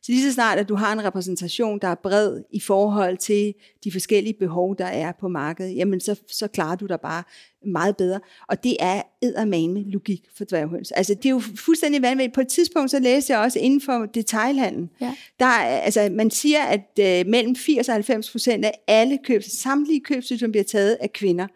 så 0.02 0.12
lige 0.12 0.24
så 0.24 0.34
snart, 0.34 0.60
at 0.60 0.70
du 0.70 0.76
har 0.76 0.93
en 0.93 1.04
repræsentation, 1.04 1.80
der 1.80 1.88
er 1.88 1.95
bred 1.95 2.41
i 2.52 2.60
forhold 2.60 3.18
til 3.18 3.54
de 3.84 3.91
forskellige 3.91 4.34
behov, 4.34 4.78
der 4.78 4.86
er 4.86 5.12
på 5.20 5.28
markedet, 5.28 5.76
jamen 5.76 5.99
så, 5.99 6.22
så 6.28 6.47
klarer 6.47 6.76
du 6.76 6.86
dig 6.86 6.99
bare 6.99 7.24
meget 7.66 7.97
bedre. 7.97 8.20
Og 8.47 8.64
det 8.64 8.78
er 8.80 9.02
eddermame 9.22 9.84
logik 9.84 10.24
for 10.38 10.45
dværghøns. 10.45 10.91
Altså 10.91 11.14
det 11.14 11.26
er 11.26 11.30
jo 11.30 11.41
fuldstændig 11.56 12.02
vanvittigt. 12.02 12.34
På 12.34 12.41
et 12.41 12.47
tidspunkt 12.47 12.91
så 12.91 12.99
læste 12.99 13.34
jeg 13.34 13.41
også 13.41 13.60
inden 13.60 13.82
for 13.82 14.06
detailhandlen. 14.06 14.89
Ja. 15.02 15.16
Der, 15.39 15.45
altså, 15.47 16.10
man 16.12 16.32
siger, 16.32 16.62
at 16.64 16.99
uh, 16.99 17.30
mellem 17.30 17.56
80 17.56 17.89
og 17.89 17.93
90 17.93 18.32
procent 18.32 18.66
af 18.66 18.72
alle 18.88 19.20
køb, 19.24 19.43
samtlige 19.43 19.99
købsydsom 20.02 20.52
bliver 20.52 20.64
taget 20.64 20.97
af 21.02 21.14
kvinder. 21.14 21.47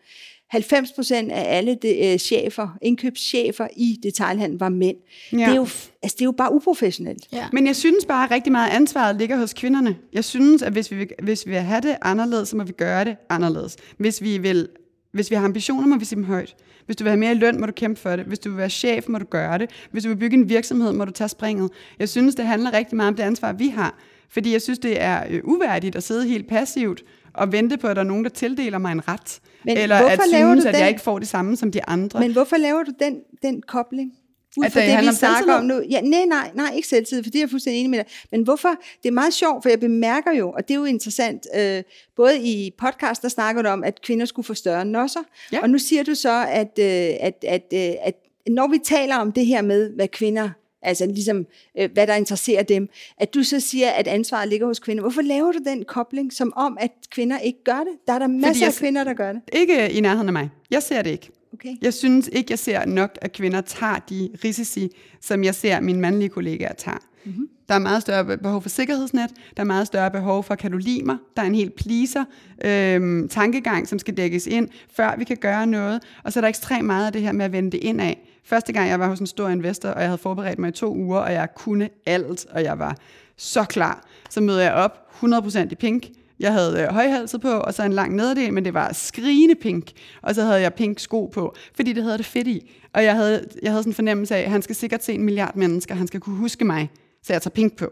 90 0.50 0.92
procent 0.92 1.32
af 1.32 1.58
alle 1.58 1.78
de, 1.82 2.12
uh, 2.14 2.18
chefer, 2.18 2.78
indkøbschefer 2.82 3.68
i 3.78 4.00
detailhandlen 4.04 4.60
var 4.60 4.70
mænd. 4.70 4.98
Ja. 5.32 5.38
Det, 5.38 5.44
er 5.44 5.56
jo, 5.56 5.62
altså, 6.04 6.16
det 6.16 6.22
er 6.22 6.26
jo 6.26 6.32
bare 6.32 6.54
uprofessionelt. 6.54 7.28
Ja. 7.34 7.48
Men 7.54 7.68
jeg 7.68 7.76
synes 7.76 8.06
bare, 8.06 8.26
at 8.26 8.32
rigtig 8.32 8.52
meget 8.52 8.70
ansvaret 8.70 9.16
ligger 9.16 9.38
hos 9.38 9.54
kvinderne. 9.54 9.98
Jeg 10.14 10.24
synes, 10.24 10.62
at 10.62 10.72
hvis 10.72 10.92
vi, 10.92 10.96
vil, 10.96 11.08
hvis 11.24 11.46
vi 11.46 11.52
vil 11.52 11.60
have 11.60 11.82
det 11.82 11.98
anderledes, 12.02 12.50
så 12.50 12.58
må 12.58 12.64
vi 12.64 12.72
gøre 12.72 13.06
det 13.06 13.16
anderledes. 13.30 13.76
Hvis 13.98 14.22
vi 14.22 14.38
vil 14.38 14.68
hvis 15.16 15.32
vi 15.32 15.36
har 15.36 15.46
ambitioner, 15.46 15.88
må 15.88 15.98
vi 15.98 16.06
sige 16.06 16.16
dem 16.16 16.24
højt. 16.24 16.56
Hvis 16.86 16.96
du 16.96 17.04
vil 17.04 17.10
have 17.10 17.20
mere 17.20 17.34
løn, 17.34 17.60
må 17.60 17.66
du 17.66 17.72
kæmpe 17.72 18.00
for 18.00 18.16
det. 18.16 18.26
Hvis 18.26 18.40
du 18.40 18.50
vil 18.50 18.58
være 18.58 18.70
chef, 18.70 19.08
må 19.08 19.18
du 19.18 19.26
gøre 19.26 19.58
det. 19.58 19.70
Hvis 19.92 20.04
du 20.04 20.10
vil 20.10 20.16
bygge 20.16 20.38
en 20.38 20.50
virksomhed, 20.50 20.94
må 20.94 21.06
du 21.06 21.12
tage 21.12 21.28
springet. 21.28 21.72
Jeg 22.00 22.10
synes, 22.10 22.36
det 22.36 22.46
handler 22.46 22.74
rigtig 22.74 22.98
meget 22.98 23.08
om 23.08 23.16
det 23.16 23.24
ansvar, 23.24 23.54
vi 23.54 23.68
har. 23.68 24.00
Fordi 24.30 24.52
jeg 24.52 24.62
synes, 24.62 24.80
det 24.80 25.02
er 25.02 25.24
øh, 25.30 25.42
uværdigt 25.44 25.96
at 25.96 26.04
sidde 26.04 26.28
helt 26.28 26.48
passivt 26.48 27.04
og 27.38 27.52
vente 27.52 27.78
på, 27.78 27.88
at 27.88 27.96
der 27.96 28.02
er 28.02 28.06
nogen, 28.08 28.24
der 28.24 28.30
tildeler 28.30 28.78
mig 28.78 28.92
en 28.92 29.08
ret. 29.08 29.40
Men 29.66 29.78
eller 29.78 29.96
at 29.96 30.20
synes, 30.28 30.66
at 30.66 30.80
jeg 30.80 30.90
ikke 30.90 31.02
får 31.02 31.20
det 31.20 31.28
samme 31.28 31.56
som 31.56 31.72
de 31.72 31.86
andre. 31.86 32.20
Men 32.20 32.32
hvorfor 32.32 32.58
laver 32.58 32.84
du 32.84 32.92
den, 33.00 33.20
den 33.42 33.62
kobling? 33.62 34.12
Ud 34.58 34.70
fra 34.70 34.82
det, 34.82 35.00
det 35.00 35.08
vi 35.08 35.14
snakker 35.14 35.54
om 35.54 35.66
nu. 35.66 35.82
Ja, 35.90 36.02
nej, 36.02 36.26
nej, 36.26 36.52
nej, 36.54 36.72
ikke 36.76 36.88
selvtid, 36.88 37.24
for 37.24 37.30
det 37.30 37.36
er 37.36 37.42
jeg 37.42 37.50
fuldstændig 37.50 37.80
enig 37.80 37.90
med 37.90 38.00
dig. 38.00 38.08
Men 38.32 38.44
hvorfor? 38.44 38.70
Det 39.04 39.10
er 39.10 39.14
meget 39.14 39.34
sjovt, 39.34 39.64
for 39.64 39.70
jeg 39.70 39.80
bemærker 39.80 40.32
jo, 40.32 40.52
og 40.52 40.68
det 40.68 40.74
er 40.74 40.80
jo 40.80 40.86
interessant, 40.86 41.48
øh, 41.58 41.84
både 42.16 42.40
i 42.40 42.72
podcast, 42.78 43.22
der 43.22 43.30
snakker 43.30 43.62
du 43.62 43.70
om, 43.70 43.84
at 43.84 44.02
kvinder 44.02 44.26
skulle 44.26 44.46
få 44.46 44.54
større 44.54 44.86
nosser, 44.86 45.20
ja. 45.52 45.62
og 45.62 45.70
nu 45.70 45.78
siger 45.78 46.04
du 46.04 46.16
så, 46.16 46.46
at, 46.50 46.80
øh, 46.80 47.16
at, 47.20 47.46
at, 47.48 47.64
øh, 47.74 47.94
at 48.02 48.16
når 48.48 48.68
vi 48.68 48.78
taler 48.84 49.16
om 49.16 49.32
det 49.32 49.46
her 49.46 49.62
med, 49.62 49.90
hvad 49.96 50.08
kvinder 50.08 50.50
altså 50.86 51.06
ligesom, 51.06 51.46
øh, 51.80 51.90
hvad 51.94 52.08
der 52.08 52.16
interesserer 52.16 52.64
dem, 52.64 52.90
at 53.18 53.34
du 53.34 53.44
så 53.44 53.60
siger, 53.60 53.90
at 53.90 54.08
ansvaret 54.08 54.50
ligger 54.50 54.68
hos 54.68 54.80
kvinder. 54.80 55.02
Hvorfor 55.02 55.22
laver 55.22 55.52
du 55.52 55.60
den 55.66 55.86
kobling, 55.88 56.34
som 56.34 56.54
om, 56.56 56.78
at 56.80 56.92
kvinder 57.12 57.40
ikke 57.40 57.64
gør 57.64 57.80
det? 57.80 58.08
Der 58.08 58.14
er 58.14 58.20
der 58.20 58.28
masser 58.28 58.68
af 58.68 58.74
kvinder, 58.74 59.04
der 59.04 59.14
gør 59.14 59.32
det. 59.32 59.42
Ikke 59.54 59.92
i 59.92 60.02
nærheden 60.02 60.28
af 60.28 60.34
mig. 60.34 60.50
Jeg 60.72 60.84
ser 60.84 61.02
det 61.02 61.10
ikke. 61.10 61.32
Okay. 61.54 61.76
Jeg 61.82 61.94
synes 61.94 62.30
ikke, 62.34 62.52
jeg 62.52 62.60
ser 62.60 62.86
nok, 62.86 63.18
at 63.22 63.34
kvinder 63.34 63.62
tager 63.62 64.00
de 64.10 64.30
risici, 64.44 64.90
som 65.22 65.44
jeg 65.44 65.56
ser 65.56 65.80
mine 65.80 66.00
mandlige 66.00 66.30
kollegaer 66.30 66.74
tager. 66.74 66.98
Mm-hmm. 67.26 67.50
Der 67.70 67.76
er 67.76 67.80
meget 67.80 68.02
større 68.02 68.38
behov 68.38 68.62
for 68.62 68.70
sikkerhedsnet, 68.70 69.30
der 69.58 69.64
er 69.64 69.68
meget 69.68 69.88
større 69.88 70.12
behov 70.12 70.44
for, 70.44 71.04
mig? 71.06 71.18
Der 71.36 71.42
er 71.42 71.46
en 71.46 71.56
helt 71.56 71.76
pleaser 71.76 72.26
øhm, 72.66 73.30
tankegang, 73.30 73.88
som 73.88 74.00
skal 74.00 74.18
dækkes 74.18 74.48
ind, 74.48 74.68
før 74.96 75.16
vi 75.18 75.24
kan 75.24 75.38
gøre 75.38 75.68
noget. 75.68 76.04
Og 76.24 76.34
så 76.34 76.40
er 76.40 76.42
der 76.42 76.48
ekstremt 76.48 76.86
meget 76.86 77.06
af 77.06 77.14
det 77.14 77.22
her 77.22 77.32
med 77.32 77.46
at 77.46 77.52
vende 77.52 77.72
det 77.72 77.78
ind 77.84 78.02
af. 78.02 78.35
Første 78.46 78.74
gang, 78.74 78.90
jeg 78.90 79.00
var 79.00 79.08
hos 79.08 79.20
en 79.20 79.28
stor 79.28 79.50
investor, 79.50 79.90
og 79.90 80.00
jeg 80.00 80.08
havde 80.08 80.18
forberedt 80.18 80.60
mig 80.60 80.70
i 80.70 80.72
to 80.72 80.96
uger, 80.96 81.20
og 81.20 81.34
jeg 81.34 81.48
kunne 81.56 81.90
alt, 82.06 82.46
og 82.52 82.64
jeg 82.64 82.80
var 82.80 82.98
så 83.38 83.64
klar. 83.64 84.08
Så 84.30 84.42
møder 84.42 84.62
jeg 84.62 84.74
op 84.74 85.08
100% 85.24 85.72
i 85.72 85.76
pink, 85.76 86.08
jeg 86.40 86.54
havde 86.54 86.82
øh, 86.82 86.88
højhalset 86.88 87.42
på, 87.42 87.50
og 87.52 87.74
så 87.74 87.84
en 87.84 87.94
lang 87.94 88.16
nederdel, 88.16 88.54
men 88.54 88.66
det 88.66 88.74
var 88.74 88.94
skrigende 88.94 89.56
pink. 89.56 89.92
Og 90.22 90.36
så 90.36 90.42
havde 90.42 90.62
jeg 90.62 90.74
pink 90.74 91.00
sko 91.00 91.26
på, 91.26 91.56
fordi 91.76 91.94
det 91.94 92.04
havde 92.04 92.18
det 92.18 92.26
fedt 92.26 92.48
i. 92.48 92.72
Og 92.94 93.04
jeg 93.04 93.16
havde, 93.16 93.48
jeg 93.62 93.72
havde 93.72 93.84
sådan 93.84 93.92
en 93.92 93.96
fornemmelse 93.96 94.36
af, 94.36 94.42
at 94.42 94.52
han 94.52 94.62
skal 94.62 94.76
sikkert 94.76 95.04
se 95.04 95.14
en 95.14 95.24
milliard 95.24 95.56
mennesker, 95.56 95.96
han 95.96 96.08
skal 96.08 96.20
kunne 96.20 96.38
huske 96.38 96.66
mig, 96.66 96.90
så 97.24 97.34
jeg 97.34 97.42
tager 97.42 97.52
pink 97.52 97.78
på. 97.78 97.92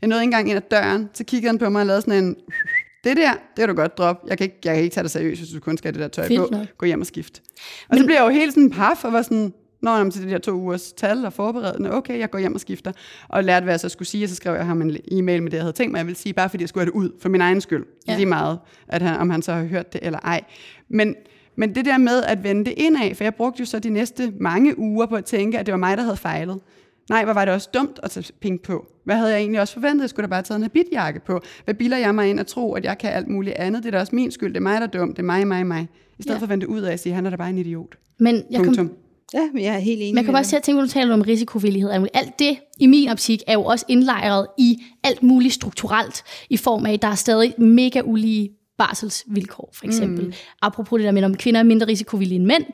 Jeg 0.00 0.08
nåede 0.08 0.22
ikke 0.22 0.26
engang 0.26 0.48
ind 0.48 0.56
ad 0.56 0.62
døren, 0.70 1.08
så 1.14 1.24
kiggede 1.24 1.48
han 1.48 1.58
på 1.58 1.68
mig 1.68 1.80
og 1.80 1.86
lavede 1.86 2.02
sådan 2.02 2.24
en, 2.24 2.36
det 3.04 3.16
der, 3.16 3.32
det 3.32 3.56
kan 3.56 3.68
du 3.68 3.74
godt 3.74 3.98
droppe. 3.98 4.22
Jeg 4.28 4.38
kan 4.38 4.44
ikke, 4.44 4.56
jeg 4.64 4.74
kan 4.74 4.82
ikke 4.82 4.94
tage 4.94 5.02
dig 5.02 5.10
seriøst, 5.10 5.40
hvis 5.40 5.50
du 5.50 5.60
kun 5.60 5.76
skal 5.78 5.94
have 5.94 6.02
det 6.02 6.16
der 6.16 6.22
tøj 6.22 6.28
Fedt 6.28 6.40
på. 6.40 6.48
Nok. 6.50 6.66
Gå 6.78 6.86
hjem 6.86 7.00
og 7.00 7.06
skift. 7.06 7.42
Og 7.48 7.86
Men, 7.90 7.98
så 7.98 8.04
blev 8.04 8.16
jeg 8.16 8.24
jo 8.24 8.28
helt 8.28 8.54
sådan 8.54 8.70
paf, 8.70 9.04
og 9.04 9.12
var 9.12 9.22
sådan, 9.22 9.52
når 9.82 9.96
jeg 9.96 10.12
til 10.12 10.22
de 10.22 10.30
der 10.30 10.38
to 10.38 10.52
ugers 10.52 10.92
tal 10.92 11.24
og 11.24 11.32
forberedende, 11.32 11.94
okay, 11.94 12.18
jeg 12.18 12.30
går 12.30 12.38
hjem 12.38 12.54
og 12.54 12.60
skifter, 12.60 12.92
og 13.28 13.44
lærte, 13.44 13.64
hvad 13.64 13.72
jeg 13.72 13.80
så 13.80 13.88
skulle 13.88 14.08
sige, 14.08 14.24
og 14.24 14.28
så 14.28 14.34
skrev 14.34 14.54
jeg 14.54 14.66
ham 14.66 14.82
en 14.82 14.96
e-mail 15.10 15.42
med 15.42 15.50
det, 15.50 15.56
jeg 15.56 15.64
havde 15.64 15.72
tænkt 15.72 15.92
mig, 15.92 15.98
jeg 15.98 16.06
ville 16.06 16.18
sige, 16.18 16.32
bare 16.32 16.48
fordi 16.48 16.62
jeg 16.62 16.68
skulle 16.68 16.84
have 16.84 16.92
det 16.92 16.96
ud, 16.96 17.10
for 17.20 17.28
min 17.28 17.40
egen 17.40 17.60
skyld, 17.60 17.84
ja. 18.08 18.16
lige 18.16 18.26
meget, 18.26 18.58
at 18.88 19.02
han, 19.02 19.18
om 19.18 19.30
han 19.30 19.42
så 19.42 19.52
har 19.52 19.64
hørt 19.64 19.92
det 19.92 20.00
eller 20.02 20.18
ej. 20.18 20.40
Men, 20.88 21.14
men 21.56 21.74
det 21.74 21.84
der 21.84 21.98
med 21.98 22.22
at 22.22 22.44
vende 22.44 22.64
det 22.64 22.74
indad, 22.76 23.14
for 23.14 23.24
jeg 23.24 23.34
brugte 23.34 23.60
jo 23.60 23.66
så 23.66 23.78
de 23.78 23.90
næste 23.90 24.32
mange 24.40 24.78
uger 24.78 25.06
på 25.06 25.16
at 25.16 25.24
tænke, 25.24 25.58
at 25.58 25.66
det 25.66 25.72
var 25.72 25.78
mig, 25.78 25.96
der 25.96 26.02
havde 26.02 26.16
fejlet. 26.16 26.60
Nej, 27.10 27.24
hvor 27.24 27.32
var 27.32 27.44
det 27.44 27.54
også 27.54 27.70
dumt 27.74 28.00
at 28.02 28.10
tage 28.10 28.32
pink 28.40 28.62
på. 28.62 28.86
Hvad 29.04 29.16
havde 29.16 29.30
jeg 29.30 29.38
egentlig 29.38 29.60
også 29.60 29.74
forventet? 29.74 30.02
Jeg 30.02 30.10
skulle 30.10 30.24
da 30.24 30.28
bare 30.28 30.36
have 30.36 30.42
taget 30.42 30.58
en 30.58 30.62
habitjakke 30.62 31.20
på. 31.20 31.40
Hvad 31.64 31.74
bilder 31.74 31.96
jeg 31.96 32.14
mig 32.14 32.30
ind 32.30 32.40
og 32.40 32.46
tro, 32.46 32.74
at 32.74 32.84
jeg 32.84 32.98
kan 32.98 33.12
alt 33.12 33.28
muligt 33.28 33.56
andet? 33.56 33.82
Det 33.82 33.88
er 33.88 33.90
da 33.90 34.00
også 34.00 34.14
min 34.14 34.30
skyld. 34.30 34.48
Det 34.48 34.56
er 34.56 34.62
mig, 34.62 34.80
der 34.80 34.86
er 34.86 34.90
dum. 34.90 35.08
Det 35.08 35.18
er 35.18 35.22
mig, 35.22 35.46
mig, 35.46 35.66
mig. 35.66 35.88
I 36.18 36.22
stedet 36.22 36.34
ja. 36.34 36.38
for 36.38 36.46
at 36.46 36.50
vende 36.50 36.66
det 36.66 36.72
ud 36.72 36.80
af 36.80 36.92
at 36.92 37.00
sige, 37.00 37.10
at 37.12 37.14
han 37.14 37.26
er 37.26 37.30
da 37.30 37.36
bare 37.36 37.50
en 37.50 37.58
idiot. 37.58 37.96
Men 38.18 38.42
jeg 38.50 38.64
kom, 38.64 38.90
Ja, 39.34 39.48
jeg 39.54 39.74
er 39.74 39.78
helt 39.78 40.02
enig. 40.02 40.14
Man 40.14 40.24
kan 40.24 40.32
bare 40.32 40.44
se 40.44 40.56
at 40.56 40.62
tænke, 40.62 40.76
når 40.76 40.86
du 40.86 40.90
taler 40.92 41.14
om 41.14 41.22
risikovillighed. 41.22 41.90
Alt 42.14 42.38
det, 42.38 42.56
i 42.78 42.86
min 42.86 43.08
optik, 43.08 43.42
er 43.46 43.52
jo 43.52 43.64
også 43.64 43.84
indlejret 43.88 44.46
i 44.58 44.82
alt 45.04 45.22
muligt 45.22 45.54
strukturelt, 45.54 46.22
i 46.50 46.56
form 46.56 46.86
af, 46.86 46.92
at 46.92 47.02
der 47.02 47.08
er 47.08 47.14
stadig 47.14 47.54
mega 47.58 48.00
ulige 48.04 48.50
barselsvilkår, 48.78 49.70
for 49.78 49.86
eksempel. 49.86 50.24
Mm. 50.26 50.32
Apropos 50.62 50.98
det 50.98 51.04
der 51.06 51.12
med, 51.12 51.24
om 51.24 51.36
kvinder 51.36 51.60
er 51.60 51.64
mindre 51.64 51.86
risikovillige 51.86 52.36
end 52.36 52.46
mænd, 52.46 52.64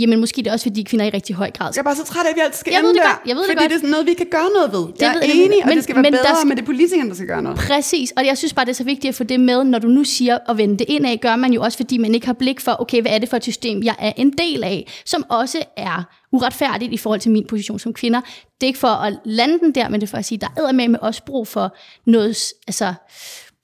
jamen 0.00 0.20
måske 0.20 0.36
det 0.36 0.46
er 0.46 0.52
også, 0.52 0.64
fordi 0.64 0.82
kvinder 0.82 1.06
i 1.06 1.10
rigtig 1.10 1.36
høj 1.36 1.50
grad 1.50 1.72
Jeg 1.74 1.80
er 1.80 1.84
bare 1.84 1.96
så 1.96 2.04
træt 2.04 2.26
af, 2.26 2.30
at 2.30 2.36
vi 2.36 2.40
altid 2.40 2.58
skal 2.60 2.72
Jeg 2.72 2.82
ved 2.82 2.90
ende 2.90 2.98
det 3.00 3.04
der, 3.06 3.10
godt, 3.10 3.28
jeg 3.28 3.36
ved 3.36 3.42
det 3.42 3.50
fordi 3.50 3.62
godt. 3.62 3.70
det 3.70 3.74
er 3.76 3.78
sådan 3.78 3.90
noget, 3.90 4.06
vi 4.06 4.14
kan 4.14 4.26
gøre 4.30 4.48
noget 4.54 4.72
ved. 4.72 4.94
Jeg 5.00 5.10
ved 5.14 5.22
er 5.22 5.26
jeg, 5.26 5.34
enig, 5.44 5.62
og 5.62 5.68
men- 5.68 5.76
det 5.76 5.84
skal 5.84 5.94
være 5.94 6.02
men 6.02 6.12
bedre, 6.12 6.36
skal- 6.36 6.48
men 6.48 6.56
det 6.56 6.62
er 6.62 6.66
politikerne, 6.66 7.08
der 7.10 7.14
skal 7.14 7.26
gøre 7.28 7.42
noget. 7.42 7.58
Præcis, 7.58 8.10
og 8.16 8.26
jeg 8.26 8.38
synes 8.38 8.52
bare, 8.54 8.64
det 8.64 8.70
er 8.70 8.74
så 8.74 8.84
vigtigt 8.84 9.08
at 9.08 9.14
få 9.14 9.24
det 9.24 9.40
med, 9.40 9.64
når 9.64 9.78
du 9.78 9.88
nu 9.88 10.04
siger 10.04 10.38
at 10.48 10.58
vende 10.58 10.78
det 10.78 10.86
ind 10.88 11.06
af, 11.06 11.20
gør 11.20 11.36
man 11.36 11.52
jo 11.52 11.62
også, 11.62 11.78
fordi 11.78 11.98
man 11.98 12.14
ikke 12.14 12.26
har 12.26 12.32
blik 12.34 12.60
for, 12.60 12.76
okay, 12.80 13.00
hvad 13.02 13.12
er 13.12 13.18
det 13.18 13.28
for 13.28 13.36
et 13.36 13.42
system, 13.42 13.82
jeg 13.82 13.94
er 13.98 14.12
en 14.16 14.30
del 14.38 14.64
af, 14.64 14.92
som 15.06 15.24
også 15.28 15.58
er 15.76 16.02
uretfærdigt 16.32 16.92
i 16.92 16.96
forhold 16.96 17.20
til 17.20 17.30
min 17.30 17.46
position 17.48 17.78
som 17.78 17.92
kvinder. 17.92 18.20
Det 18.20 18.62
er 18.62 18.66
ikke 18.66 18.78
for 18.78 18.88
at 18.88 19.18
lande 19.24 19.58
den 19.58 19.74
der, 19.74 19.88
men 19.88 20.00
det 20.00 20.06
er 20.06 20.10
for 20.10 20.18
at 20.18 20.24
sige, 20.24 20.38
der 20.38 20.46
er 20.68 20.72
med 20.72 20.88
med 20.88 20.98
også 21.02 21.24
brug 21.24 21.48
for 21.48 21.76
noget 22.06 22.36
altså, 22.68 22.94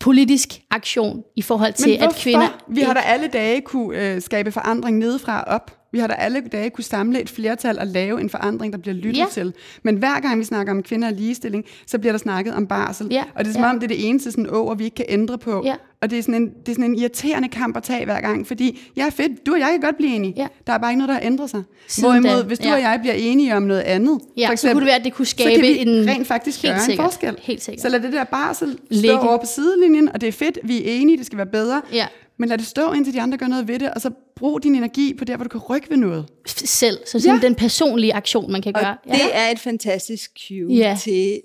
politisk 0.01 0.49
aktion 0.71 1.23
i 1.37 1.43
forhold 1.43 1.73
til, 1.73 1.91
at 1.91 2.15
kvinder... 2.17 2.49
Vi 2.69 2.81
har 2.81 2.95
da 2.95 3.01
alle 3.01 3.29
dage 3.29 3.61
kunne 3.61 4.15
øh, 4.15 4.23
skabe 4.23 4.53
forandring 4.53 4.99
nedefra 4.99 5.41
og 5.43 5.55
op. 5.55 5.80
Vi 5.93 5.99
har 5.99 6.07
da 6.07 6.13
alle 6.15 6.41
dage 6.53 6.71
kunne 6.71 6.85
samle 6.85 7.21
et 7.21 7.31
flertal 7.31 7.79
og 7.79 7.87
lave 7.87 8.21
en 8.21 8.31
forandring, 8.31 8.73
der 8.73 8.79
bliver 8.79 8.95
lyttet 8.95 9.19
Ja. 9.19 9.27
til. 9.33 9.55
Men 9.83 9.97
hver 9.97 10.21
gang 10.21 10.39
vi 10.39 10.45
snakker 10.45 10.73
om 10.73 10.83
kvinder 10.83 11.09
og 11.09 11.15
ligestilling, 11.15 11.65
så 11.87 11.99
bliver 11.99 12.13
der 12.13 12.19
snakket 12.19 12.55
om 12.55 12.67
barsel. 12.67 13.07
Ja, 13.11 13.23
Og 13.35 13.45
det 13.45 13.51
er 13.51 13.55
som 13.55 13.63
ja. 13.63 13.69
om, 13.71 13.75
det 13.81 13.85
er 13.85 13.89
det 13.97 14.09
eneste 14.09 14.31
sådan, 14.31 14.47
år, 14.51 14.75
vi 14.75 14.85
ikke 14.85 14.95
kan 14.95 15.05
ændre 15.09 15.39
på. 15.39 15.63
Ja. 15.65 15.75
Og 16.03 16.11
det 16.11 16.19
er, 16.19 16.23
sådan 16.23 16.35
en, 16.35 16.49
det 16.49 16.69
er 16.69 16.73
sådan 16.73 16.85
en 16.85 16.99
irriterende 16.99 17.49
kamp 17.49 17.77
at 17.77 17.83
tage 17.83 18.05
hver 18.05 18.21
gang, 18.21 18.47
fordi 18.47 18.81
jeg 18.97 19.07
er 19.07 19.11
fedt, 19.11 19.47
du 19.47 19.53
og 19.53 19.59
jeg 19.61 19.69
kan 19.71 19.81
godt 19.81 19.97
blive 19.97 20.15
enige. 20.15 20.35
Ja. 20.37 20.47
Der 20.67 20.73
er 20.73 20.79
bare 20.79 20.91
ikke 20.91 20.99
noget, 20.99 21.09
der 21.09 21.15
har 21.15 21.23
ændret 21.23 21.51
sig. 21.51 21.63
Siden 21.89 22.11
Hvorimod, 22.11 22.43
da, 22.43 22.47
hvis 22.47 22.59
du 22.59 22.69
ja. 22.69 22.75
og 22.75 22.81
jeg 22.81 22.99
bliver 23.03 23.15
enige 23.15 23.57
om 23.57 23.63
noget 23.63 23.81
andet, 23.81 24.19
Ja, 24.37 24.51
for 24.51 24.55
så 24.57 24.69
kunne 24.73 24.81
det 24.81 24.87
være, 24.87 24.97
at 24.97 25.05
det 25.05 25.13
kunne 25.15 25.27
skabe 25.27 25.67
en- 25.69 26.07
rent 26.09 26.27
faktisk 26.27 26.63
Helt 26.63 26.75
gøre 26.75 26.81
sikkert, 26.85 27.05
en 27.05 27.11
forskel. 27.11 27.37
helt 27.43 27.63
sikkert. 27.63 27.83
Så 27.83 27.89
lad 27.89 28.01
det 28.01 28.13
der 28.13 28.25
barsel 28.25 28.73
stå 28.73 28.79
Ligge. 28.91 29.21
over 29.21 29.37
på 29.39 29.47
sidelinjen, 29.47 30.09
og 30.15 30.21
det 30.21 30.27
er 30.29 30.33
fedt, 30.33 30.59
vi 30.65 30.79
er 30.79 30.83
enige, 30.95 31.19
det 31.19 31.27
skal 31.27 31.37
være 31.37 31.47
bedre. 31.47 31.83
Ja. 31.93 32.07
Men 32.41 32.49
lad 32.49 32.59
det 32.59 32.67
stå, 32.67 32.93
indtil 32.93 33.15
de 33.15 33.21
andre 33.21 33.39
gør 33.39 33.47
noget 33.47 33.69
ved 33.69 33.79
det, 33.79 33.91
og 33.95 34.01
så 34.01 34.11
brug 34.37 34.63
din 34.63 34.75
energi 34.75 35.15
på 35.15 35.25
der, 35.25 35.37
hvor 35.37 35.45
du 35.45 35.49
kan 35.49 35.61
rykke 35.61 35.91
ved 35.91 35.97
noget. 35.97 36.27
selv, 36.47 36.99
så 37.07 37.21
sådan 37.21 37.41
Ja. 37.41 37.47
den 37.47 37.55
personlige 37.55 38.15
aktion, 38.15 38.53
man 38.53 38.63
kan 38.63 38.77
Og 38.77 38.83
gøre. 38.83 38.97
det 39.05 39.21
er 39.37 39.49
et 39.51 39.59
fantastisk 39.59 40.31
cue 40.49 40.75
Ja. 40.75 40.97
til 41.03 41.41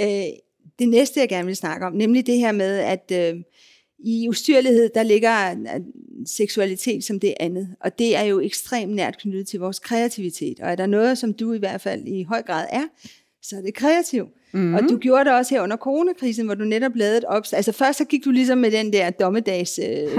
øh, 0.00 0.06
det 0.78 0.88
næste, 0.88 1.20
jeg 1.20 1.28
gerne 1.28 1.46
vil 1.46 1.56
snakke 1.56 1.86
om, 1.86 1.92
nemlig 1.92 2.26
det 2.26 2.38
her 2.38 2.52
med, 2.52 2.78
at 2.78 3.12
øh, 3.14 3.40
i 3.98 4.28
ustyrlighed, 4.28 4.90
der 4.94 5.02
ligger 5.02 5.50
øh, 5.50 5.80
seksualitet 6.26 7.04
som 7.04 7.20
det 7.20 7.34
andet, 7.40 7.68
og 7.80 7.98
det 7.98 8.16
er 8.16 8.22
jo 8.22 8.40
ekstremt 8.40 8.92
nært 8.94 9.18
knyttet 9.18 9.48
til 9.48 9.60
vores 9.60 9.78
kreativitet, 9.78 10.60
og 10.60 10.70
er 10.70 10.74
der 10.76 10.86
noget, 10.86 11.18
som 11.18 11.34
du 11.34 11.52
i 11.52 11.58
hvert 11.58 11.80
fald 11.80 12.06
i 12.06 12.22
høj 12.22 12.42
grad 12.42 12.66
er, 12.70 12.84
så 13.42 13.56
er 13.56 13.60
det 13.60 13.74
kreativ. 13.74 14.26
Mm. 14.54 14.74
Og 14.74 14.82
du 14.88 14.98
gjorde 14.98 15.24
det 15.24 15.32
også 15.32 15.54
her 15.54 15.62
under 15.62 15.76
coronakrisen, 15.76 16.46
hvor 16.46 16.54
du 16.54 16.64
netop 16.64 16.92
lavede 16.94 17.18
et 17.18 17.24
opslag. 17.24 17.56
Altså 17.56 17.72
først 17.72 17.98
så 17.98 18.04
gik 18.04 18.24
du 18.24 18.30
ligesom 18.30 18.58
med 18.58 18.70
den 18.70 18.92
der 18.92 19.10
dommedags 19.10 19.80
øh, 19.82 20.18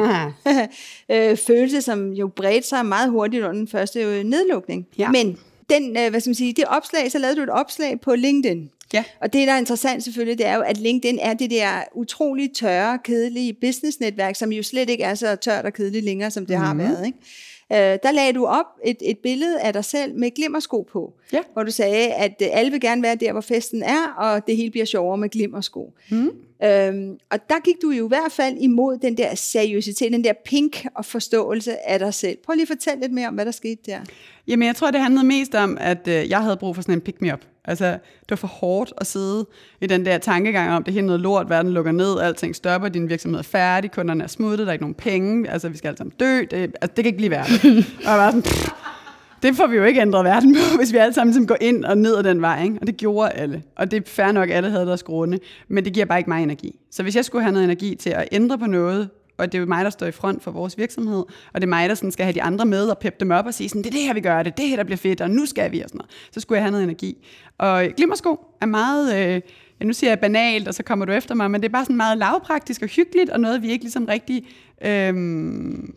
øh, 1.11 1.37
følelse, 1.37 1.81
som 1.81 2.11
jo 2.11 2.27
bredte 2.27 2.67
sig 2.67 2.85
meget 2.85 3.09
hurtigt 3.09 3.43
under 3.43 3.55
den 3.55 3.67
første 3.67 3.99
øh, 3.99 4.23
nedlukning. 4.23 4.87
Ja. 4.97 5.11
Men 5.11 5.37
den, 5.69 5.97
øh, 5.97 6.09
hvad 6.09 6.19
skal 6.19 6.29
man 6.29 6.35
sige, 6.35 6.53
det 6.53 6.65
opslag, 6.67 7.11
så 7.11 7.19
lavede 7.19 7.37
du 7.37 7.43
et 7.43 7.49
opslag 7.49 8.01
på 8.01 8.15
LinkedIn. 8.15 8.69
Ja. 8.93 9.03
Og 9.21 9.33
det, 9.33 9.47
der 9.47 9.53
er 9.53 9.57
interessant 9.57 10.03
selvfølgelig, 10.03 10.37
det 10.37 10.47
er 10.47 10.55
jo, 10.55 10.61
at 10.61 10.77
LinkedIn 10.77 11.19
er 11.21 11.33
det 11.33 11.51
der 11.51 11.83
utrolig 11.95 12.49
tørre, 12.55 12.99
kedelige 13.03 13.53
businessnetværk, 13.61 14.35
som 14.35 14.51
jo 14.51 14.63
slet 14.63 14.89
ikke 14.89 15.03
er 15.03 15.15
så 15.15 15.35
tørt 15.35 15.65
og 15.65 15.73
kedeligt 15.73 16.05
længere, 16.05 16.31
som 16.31 16.45
det 16.45 16.57
mm. 16.57 16.63
har 16.63 16.73
været. 16.73 17.05
Ikke? 17.05 17.17
Øh, 17.71 17.77
der 17.77 18.11
lagde 18.11 18.33
du 18.33 18.45
op 18.45 18.65
et, 18.85 18.97
et 19.01 19.17
billede 19.19 19.59
af 19.61 19.73
dig 19.73 19.85
selv 19.85 20.15
med 20.15 20.31
glimmersko 20.35 20.81
på, 20.91 21.13
Ja. 21.33 21.39
hvor 21.53 21.63
du 21.63 21.71
sagde, 21.71 22.13
at 22.13 22.33
øh, 22.41 22.47
alle 22.51 22.71
vil 22.71 22.81
gerne 22.81 23.01
være 23.03 23.15
der, 23.15 23.31
hvor 23.31 23.41
festen 23.41 23.83
er, 23.83 24.13
og 24.17 24.47
det 24.47 24.57
hele 24.57 24.71
bliver 24.71 24.85
sjovere 24.85 25.17
med 25.17 25.29
glimmersko. 25.29 25.93
Mm. 26.11 26.31
Øhm, 26.63 27.17
og 27.31 27.49
der 27.49 27.59
gik 27.63 27.75
du 27.81 27.89
jo 27.89 28.05
i 28.05 28.07
hvert 28.07 28.31
fald 28.31 28.57
imod 28.57 28.97
den 28.97 29.17
der 29.17 29.35
seriøsitet, 29.35 30.11
den 30.11 30.23
der 30.23 30.33
pink 30.45 30.85
og 30.95 31.05
forståelse 31.05 31.89
af 31.89 31.99
dig 31.99 32.13
selv. 32.13 32.37
Prøv 32.45 32.53
lige 32.53 32.61
at 32.61 32.67
fortælle 32.67 33.01
lidt 33.01 33.11
mere 33.11 33.27
om, 33.27 33.33
hvad 33.33 33.45
der 33.45 33.51
skete 33.51 33.81
der. 33.85 33.99
Jamen, 34.47 34.67
jeg 34.67 34.75
tror, 34.75 34.91
det 34.91 35.01
handlede 35.01 35.25
mest 35.25 35.55
om, 35.55 35.77
at 35.81 36.07
øh, 36.07 36.29
jeg 36.29 36.41
havde 36.41 36.57
brug 36.57 36.75
for 36.75 36.81
sådan 36.81 36.95
en 36.95 37.01
pick-me-up. 37.01 37.39
Altså, 37.65 37.85
det 37.91 38.29
var 38.29 38.35
for 38.35 38.47
hårdt 38.47 38.93
at 38.97 39.07
sidde 39.07 39.45
i 39.81 39.87
den 39.87 40.05
der 40.05 40.17
tankegang 40.17 40.71
om, 40.71 40.83
det 40.83 40.91
er 40.91 40.93
helt 40.93 41.05
noget 41.05 41.21
lort, 41.21 41.49
verden 41.49 41.73
lukker 41.73 41.91
ned, 41.91 42.19
alting 42.19 42.55
stopper, 42.55 42.89
din 42.89 43.09
virksomhed 43.09 43.39
er 43.39 43.43
færdig, 43.43 43.91
kunderne 43.91 44.23
er 44.23 44.27
smuttet, 44.27 44.59
der 44.59 44.67
er 44.67 44.73
ikke 44.73 44.83
nogen 44.83 44.95
penge, 44.95 45.49
altså, 45.49 45.69
vi 45.69 45.77
skal 45.77 45.87
alle 45.87 45.97
sammen 45.97 46.13
dø, 46.19 46.39
det, 46.39 46.53
altså, 46.53 46.75
det 46.81 46.95
kan 46.95 47.05
ikke 47.05 47.17
blive 47.17 47.31
værre. 47.31 47.45
og 48.05 48.11
jeg 48.11 48.17
var 48.17 48.31
sådan, 48.31 48.41
pff, 48.41 48.69
det 49.45 49.55
får 49.55 49.67
vi 49.67 49.75
jo 49.75 49.83
ikke 49.83 50.01
ændret 50.01 50.25
verden 50.25 50.55
på, 50.55 50.59
hvis 50.79 50.93
vi 50.93 50.97
alle 50.97 51.13
sammen 51.13 51.31
ligesom 51.31 51.47
går 51.47 51.57
ind 51.61 51.85
og 51.85 51.97
ned 51.97 52.17
ad 52.17 52.23
den 52.23 52.41
vej, 52.41 52.63
ikke? 52.63 52.77
og 52.81 52.87
det 52.87 52.97
gjorde 52.97 53.31
alle. 53.31 53.63
Og 53.75 53.91
det 53.91 53.97
er 53.97 54.09
fair 54.09 54.31
nok, 54.31 54.49
alle 54.49 54.69
havde 54.69 54.85
deres 54.85 55.03
grunde, 55.03 55.39
men 55.67 55.85
det 55.85 55.93
giver 55.93 56.05
bare 56.05 56.17
ikke 56.17 56.29
mig 56.29 56.43
energi. 56.43 56.79
Så 56.91 57.03
hvis 57.03 57.15
jeg 57.15 57.25
skulle 57.25 57.41
have 57.41 57.51
noget 57.51 57.63
energi 57.63 57.95
til 57.95 58.09
at 58.09 58.27
ændre 58.31 58.57
på 58.57 58.65
noget, 58.65 59.09
og 59.37 59.51
det 59.51 59.57
er 59.57 59.59
jo 59.59 59.65
mig, 59.65 59.83
der 59.83 59.89
står 59.89 60.07
i 60.07 60.11
front 60.11 60.43
for 60.43 60.51
vores 60.51 60.77
virksomhed, 60.77 61.23
og 61.53 61.61
det 61.61 61.63
er 61.63 61.67
mig, 61.67 61.89
der 61.89 61.95
sådan 61.95 62.11
skal 62.11 62.25
have 62.25 62.33
de 62.33 62.41
andre 62.41 62.65
med 62.65 62.87
og 62.87 62.97
peppe 62.97 63.17
dem 63.19 63.31
op 63.31 63.45
og 63.45 63.53
sige 63.53 63.69
sådan, 63.69 63.83
det 63.83 63.89
er 63.89 63.91
det 63.91 64.01
her, 64.01 64.13
vi 64.13 64.21
gør, 64.21 64.43
det 64.43 64.51
er 64.51 64.55
det 64.55 64.67
her, 64.67 64.75
der 64.75 64.83
bliver 64.83 64.97
fedt, 64.97 65.21
og 65.21 65.29
nu 65.29 65.45
skal 65.45 65.71
vi, 65.71 65.81
og 65.81 65.89
sådan 65.89 65.97
noget. 65.97 66.11
Så 66.31 66.39
skulle 66.39 66.57
jeg 66.57 66.63
have 66.63 66.71
noget 66.71 66.83
energi. 66.83 67.25
Og 67.57 67.85
glimmersko 67.97 68.39
er 68.61 68.65
meget, 68.65 69.15
øh, 69.15 69.41
ja, 69.79 69.85
nu 69.85 69.93
siger 69.93 70.11
jeg 70.11 70.19
banalt, 70.19 70.67
og 70.67 70.73
så 70.73 70.83
kommer 70.83 71.05
du 71.05 71.11
efter 71.11 71.35
mig, 71.35 71.51
men 71.51 71.61
det 71.61 71.67
er 71.67 71.71
bare 71.71 71.85
sådan 71.85 71.97
meget 71.97 72.17
lavpraktisk 72.17 72.81
og 72.81 72.87
hyggeligt, 72.87 73.29
og 73.29 73.39
noget, 73.39 73.61
vi 73.61 73.71
ikke 73.71 73.83
ligesom 73.83 74.05
rigtig 74.05 74.45
øh, 74.81 75.13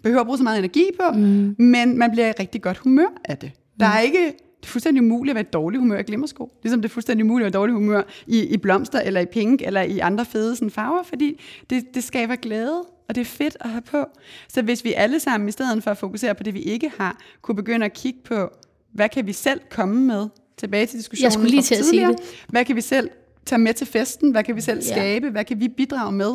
behøver 0.02 0.20
at 0.20 0.26
bruge 0.26 0.38
så 0.38 0.44
meget 0.44 0.58
energi 0.58 0.84
på, 1.00 1.10
mm. 1.14 1.54
men 1.58 1.98
man 1.98 2.10
bliver 2.10 2.28
i 2.28 2.32
rigtig 2.40 2.62
godt 2.62 2.78
humør 2.78 3.20
af 3.24 3.38
det. 3.38 3.52
Der 3.80 3.86
er 3.86 4.00
ikke, 4.00 4.24
det 4.60 4.66
er 4.66 4.68
fuldstændig 4.68 5.02
umuligt 5.02 5.32
at 5.32 5.34
være 5.34 5.44
i 5.44 5.50
dårlig 5.52 5.80
humør 5.80 5.98
i 5.98 6.02
glimmersko. 6.02 6.52
Ligesom 6.62 6.82
det 6.82 6.88
er 6.88 6.92
fuldstændig 6.92 7.24
umuligt 7.24 7.46
at 7.46 7.52
være 7.54 7.60
i 7.60 7.60
dårlig 7.60 7.74
humør 7.74 8.02
i, 8.26 8.40
i 8.40 8.56
blomster, 8.56 9.00
eller 9.00 9.20
i 9.20 9.26
pink, 9.26 9.62
eller 9.62 9.82
i 9.82 9.98
andre 9.98 10.24
fede 10.24 10.56
sådan, 10.56 10.70
farver, 10.70 11.02
fordi 11.02 11.40
det, 11.70 11.94
det 11.94 12.04
skaber 12.04 12.36
glæde, 12.36 12.84
og 13.08 13.14
det 13.14 13.20
er 13.20 13.24
fedt 13.24 13.56
at 13.60 13.70
have 13.70 13.82
på. 13.82 14.04
Så 14.48 14.62
hvis 14.62 14.84
vi 14.84 14.92
alle 14.92 15.20
sammen, 15.20 15.48
i 15.48 15.52
stedet 15.52 15.82
for 15.82 15.90
at 15.90 15.98
fokusere 15.98 16.34
på 16.34 16.42
det, 16.42 16.54
vi 16.54 16.60
ikke 16.60 16.92
har, 16.98 17.18
kunne 17.42 17.56
begynde 17.56 17.86
at 17.86 17.92
kigge 17.92 18.18
på, 18.24 18.50
hvad 18.92 19.08
kan 19.08 19.26
vi 19.26 19.32
selv 19.32 19.60
komme 19.70 20.06
med, 20.06 20.28
tilbage 20.58 20.86
til 20.86 20.98
diskussionen 20.98 21.24
Jeg 21.24 21.32
skulle 21.32 21.50
lige 21.50 21.62
til 21.62 21.74
at 21.74 21.84
sige 21.84 22.06
det. 22.06 22.16
Hvad 22.48 22.64
kan 22.64 22.76
vi 22.76 22.80
selv 22.80 23.10
tage 23.48 23.58
med 23.58 23.74
til 23.74 23.86
festen? 23.86 24.30
Hvad 24.30 24.44
kan 24.44 24.56
vi 24.56 24.60
selv 24.60 24.80
Ja. 24.84 24.92
skabe? 24.92 25.30
Hvad 25.30 25.44
kan 25.44 25.60
vi 25.60 25.68
bidrage 25.68 26.12
med? 26.12 26.32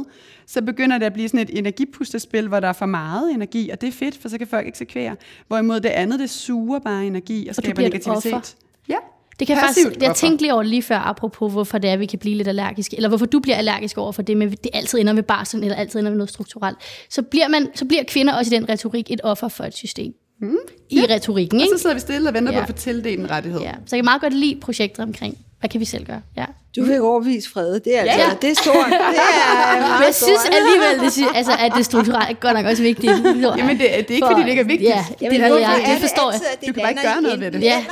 Så 0.48 0.62
begynder 0.62 0.98
det 0.98 1.06
at 1.06 1.14
blive 1.14 1.28
sådan 1.30 1.40
et 1.40 1.58
energipustespil, 1.58 2.48
hvor 2.48 2.60
der 2.60 2.68
er 2.68 2.74
for 2.74 2.86
meget 2.86 3.32
energi, 3.32 3.70
og 3.70 3.82
det 3.82 3.88
er 3.88 3.92
fedt, 3.92 4.18
for 4.22 4.30
så 4.30 4.38
kan 4.38 4.48
folk 4.48 4.68
eksekvere. 4.68 5.16
Hvorimod 5.48 5.80
det 5.80 5.90
andet, 5.90 6.20
det 6.20 6.30
suger 6.30 6.80
bare 6.80 7.06
energi 7.06 7.48
og, 7.48 7.50
Og 7.50 7.56
skaber 7.56 7.82
negativitet. 7.82 8.56
Ja. 8.90 8.96
Det 9.40 9.48
kan 9.48 9.58
Passivt 9.58 9.88
faktisk, 9.88 10.04
jeg 10.04 10.16
tænkte 10.16 10.44
lige 10.44 10.54
over 10.54 10.64
lige 10.64 10.82
før, 10.82 10.98
apropos 10.98 11.52
hvorfor 11.52 11.78
det 11.78 11.90
er, 11.90 11.98
vi 11.98 12.06
kan 12.06 12.20
blive 12.20 12.36
lidt 12.36 12.48
allergiske, 12.48 12.96
eller 12.96 13.10
hvorfor 13.10 13.26
du 13.26 13.40
bliver 13.40 13.56
allergisk 13.56 13.98
over 13.98 14.12
for 14.12 14.22
det 14.22 14.38
med, 14.38 14.50
det 14.50 14.70
altid 14.74 15.00
ender 15.00 15.14
med 15.14 15.24
barsel, 15.24 15.64
eller 15.64 15.76
altid 15.76 16.00
ender 16.00 16.12
med 16.12 16.18
noget 16.18 16.30
strukturelt. 16.30 16.78
Så 17.10 17.22
bliver, 17.22 17.48
man, 17.48 17.68
så 17.76 17.86
bliver 17.86 18.04
kvinder 18.08 18.34
også 18.34 18.56
i 18.56 18.60
den 18.60 18.70
retorik 18.70 19.12
et 19.12 19.22
offer 19.24 19.48
for 19.48 19.64
et 19.64 19.74
system. 19.76 20.14
Mm. 20.42 20.56
I 20.90 20.96
ja. 20.96 21.14
retorikken, 21.14 21.60
Og 21.60 21.66
ikke? 21.66 21.78
så 21.78 21.82
sidder 21.82 21.94
vi 21.94 22.00
stille 22.00 22.30
og 22.30 22.34
venter. 22.34 22.52
Ja. 22.54 22.60
på 22.60 22.62
at 22.62 22.68
få 22.70 22.74
tildelt 22.74 23.20
en 23.20 23.30
rettighed. 23.30 23.62
Ja. 23.62 23.72
Så 23.86 23.96
jeg 23.96 23.98
kan 23.98 24.06
meget 24.06 24.22
godt 24.22 24.34
lide 24.34 24.60
projekter 24.62 25.04
omkring, 25.04 25.38
hvad 25.60 25.70
kan 25.70 25.80
vi 25.80 25.86
selv 25.86 26.06
gøre? 26.06 26.22
Ja. 26.38 26.46
Du 26.76 26.86
fik 26.86 27.00
overbevist 27.00 27.48
Frede. 27.54 27.80
Det 27.80 27.98
er, 27.98 28.02
altså, 28.02 28.18
Ja. 28.20 28.30
det 28.42 28.50
er 28.50 28.54
stort. 28.54 28.76
Det 28.90 28.94
er 28.94 29.80
meget 29.80 30.00
Men 30.00 30.06
jeg 30.08 30.16
synes 30.16 30.40
stort. 30.40 30.56
alligevel, 30.58 30.94
det, 31.10 31.38
altså, 31.38 31.52
at 31.60 31.72
det 31.78 31.86
strukturelle 31.86 32.30
er 32.30 32.34
godt 32.34 32.54
nok 32.58 32.66
også 32.66 32.84
vigtigt. 32.84 33.12
Jamen, 33.60 33.78
det, 33.80 33.80
det 33.80 33.92
er 33.92 33.98
ikke, 33.98 34.28
fordi 34.28 34.42
det 34.42 34.50
ikke 34.50 34.60
er 34.62 34.66
vigtigt. 34.66 34.90
Ja, 34.90 35.06
det, 35.20 35.40
hvorfor 35.40 35.58
jeg, 35.58 35.82
er 35.86 35.92
det 35.92 36.00
forstår 36.02 36.32
jeg. 36.32 36.40
det 36.62 36.68
Du 36.68 36.74
kan 36.74 36.82
bare 36.82 36.92
ikke 36.92 37.02
gøre 37.02 37.22
noget 37.22 37.40
ved 37.40 37.52
det. 37.52 37.62
Ja. 37.62 37.86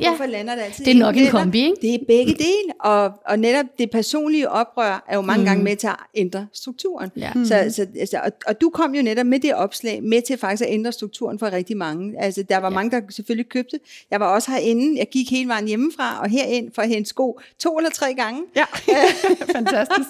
Ja, 0.00 0.08
hvorfor 0.08 0.26
lander 0.26 0.54
det 0.54 0.62
altid 0.62 0.84
Det 0.84 0.90
er 0.90 0.98
nok 0.98 1.16
en 1.16 1.26
kombi, 1.30 1.58
ikke? 1.64 1.76
Det 1.82 1.94
er 1.94 1.98
begge 2.08 2.32
dele, 2.32 2.72
og, 2.80 3.10
og 3.26 3.38
netop 3.38 3.66
det 3.78 3.90
personlige 3.90 4.50
oprør 4.50 5.04
er 5.08 5.14
jo 5.16 5.20
mange 5.20 5.40
Mm. 5.40 5.44
gange 5.46 5.64
med 5.64 5.76
til 5.76 5.86
at 5.86 5.96
ændre 6.14 6.46
strukturen. 6.52 7.10
Ja. 7.16 7.30
Så, 7.44 7.72
så, 7.76 7.86
altså, 8.00 8.20
og, 8.24 8.32
og 8.46 8.60
du 8.60 8.70
kom 8.70 8.94
jo 8.94 9.02
netop 9.02 9.26
med 9.26 9.40
det 9.40 9.54
opslag 9.54 10.02
med 10.02 10.22
til 10.22 10.38
faktisk 10.38 10.62
at 10.62 10.68
ændre 10.74 10.92
strukturen 10.92 11.38
for 11.38 11.52
rigtig 11.52 11.76
mange. 11.76 12.14
Altså, 12.22 12.42
der 12.42 12.56
var 12.56 12.68
ja. 12.70 12.74
mange, 12.74 12.90
der 12.90 13.00
selvfølgelig 13.10 13.48
købte. 13.48 13.78
Jeg 14.10 14.20
var 14.20 14.26
også 14.26 14.50
herinde. 14.50 14.98
Jeg 14.98 15.06
gik 15.12 15.30
hele 15.30 15.48
vejen 15.48 15.66
hjemmefra 15.68 16.20
og 16.22 16.28
herind 16.30 16.70
for 16.74 16.82
at 16.82 16.88
hente 16.88 17.08
sko 17.08 17.40
to 17.58 17.76
eller 17.78 17.90
tre 17.90 18.06
gange. 18.14 18.25
Ja, 18.56 18.64
fantastisk. 19.56 20.08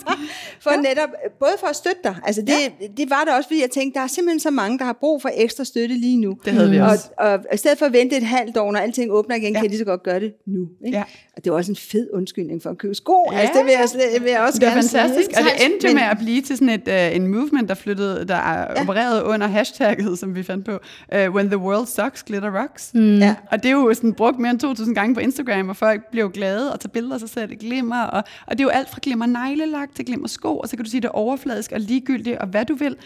For 0.61 0.71
ja. 0.71 0.77
netop, 0.77 1.09
både 1.39 1.53
for 1.61 1.67
at 1.67 1.77
støtte 1.77 1.99
dig. 2.05 2.17
Altså 2.25 2.43
det, 2.43 2.49
ja. 2.81 2.87
det 2.97 3.11
var 3.11 3.23
det 3.27 3.35
også, 3.35 3.49
fordi 3.49 3.61
jeg 3.61 3.71
tænkte, 3.71 3.99
der 3.99 4.05
er 4.05 4.09
simpelthen 4.09 4.41
så 4.41 4.51
mange, 4.51 4.79
der 4.79 4.85
har 4.85 4.93
brug 5.01 5.23
for 5.23 5.31
ekstra 5.35 5.65
støtte 5.65 5.95
lige 5.95 6.17
nu. 6.21 6.39
Det 6.45 6.53
havde 6.53 6.71
vi 6.71 6.79
og, 6.81 6.87
også. 6.89 7.09
Og, 7.19 7.29
og 7.33 7.55
i 7.55 7.57
stedet 7.57 7.79
for 7.79 7.87
at 7.87 7.93
vente 7.93 8.17
et 8.17 8.23
halvt 8.23 8.57
år, 8.57 8.73
når 8.73 8.79
alting 8.81 9.13
åbner 9.13 9.37
igen, 9.37 9.53
Ja. 9.55 9.61
kan 9.61 9.71
de 9.71 9.79
så 9.79 9.85
godt 9.85 10.03
gøre 10.03 10.21
det 10.21 10.33
nu. 10.47 10.69
Ikke? 10.87 10.99
Ja. 10.99 11.05
Og 11.37 11.45
det 11.45 11.53
var 11.53 11.59
også 11.59 11.73
en 11.73 11.77
fed 11.77 12.09
undskyldning 12.13 12.63
for 12.63 12.71
at 12.71 12.79
købe 12.79 12.95
sko. 12.95 13.31
Ja. 13.33 13.39
Altså 13.39 13.59
det 13.59 13.65
vil 13.67 13.73
jeg, 13.79 13.89
slet- 13.89 14.23
vil 14.23 14.31
jeg 14.31 14.41
også 14.41 14.59
Det 14.59 14.69
gerne 14.69 14.83
fantastisk, 14.83 15.31
sige. 15.35 15.39
og 15.39 15.45
det 15.45 15.67
endte 15.67 15.87
Men- 15.87 15.95
med 15.95 16.03
at 16.03 16.19
blive 16.19 16.43
til 16.43 16.57
sådan 16.57 16.69
et, 16.69 16.89
uh, 16.89 17.17
en 17.17 17.27
movement, 17.27 17.69
der 17.69 17.75
flyttede, 17.75 18.25
der 18.29 18.35
er 18.35 18.73
ja. 18.77 18.83
opereret 18.83 19.23
under 19.23 19.47
hashtagget, 19.47 20.19
som 20.19 20.35
vi 20.35 20.43
fandt 20.43 20.65
på, 20.65 20.79
uh, 21.15 21.35
When 21.35 21.47
the 21.47 21.59
world 21.59 21.87
sucks, 21.87 22.23
glitter 22.23 22.63
rocks. 22.63 22.91
Mm. 22.95 23.19
Ja. 23.19 23.35
Og 23.51 23.63
det 23.63 23.69
er 23.69 23.73
jo 23.73 23.95
sådan 23.95 24.13
brugt 24.15 24.39
mere 24.39 24.51
end 24.51 24.61
2.000 24.65 24.95
gange 24.95 25.15
på 25.15 25.21
Instagram, 25.21 25.69
og 25.69 25.77
folk 25.77 26.01
bliver 26.11 26.25
jo 26.25 26.31
glade 26.35 26.73
og 26.73 26.81
tager 26.81 26.91
billeder 26.91 27.15
af 27.15 27.21
sig 27.21 27.29
selv 27.29 27.55
glimmer, 27.57 28.03
og, 28.07 28.25
og 28.47 28.59
det 28.59 28.61
er 28.61 28.65
jo 28.65 28.71
alt 28.71 28.91
fra 28.91 28.99
glimmer 29.03 29.27
neglelak 29.27 29.95
til 29.95 30.07
glimmer 30.07 30.29
sko, 30.29 30.59
og 30.59 30.69
så 30.69 30.77
kan 30.77 30.85
du 30.85 30.91
sige, 30.91 31.01
det 31.01 31.09
er 31.09 31.13
overfladisk 31.13 31.73
og 31.73 31.81
ligegyldigt, 31.81 32.39
og 32.39 32.47
hvad 32.47 32.65
du 32.65 32.75
vil. 32.75 32.97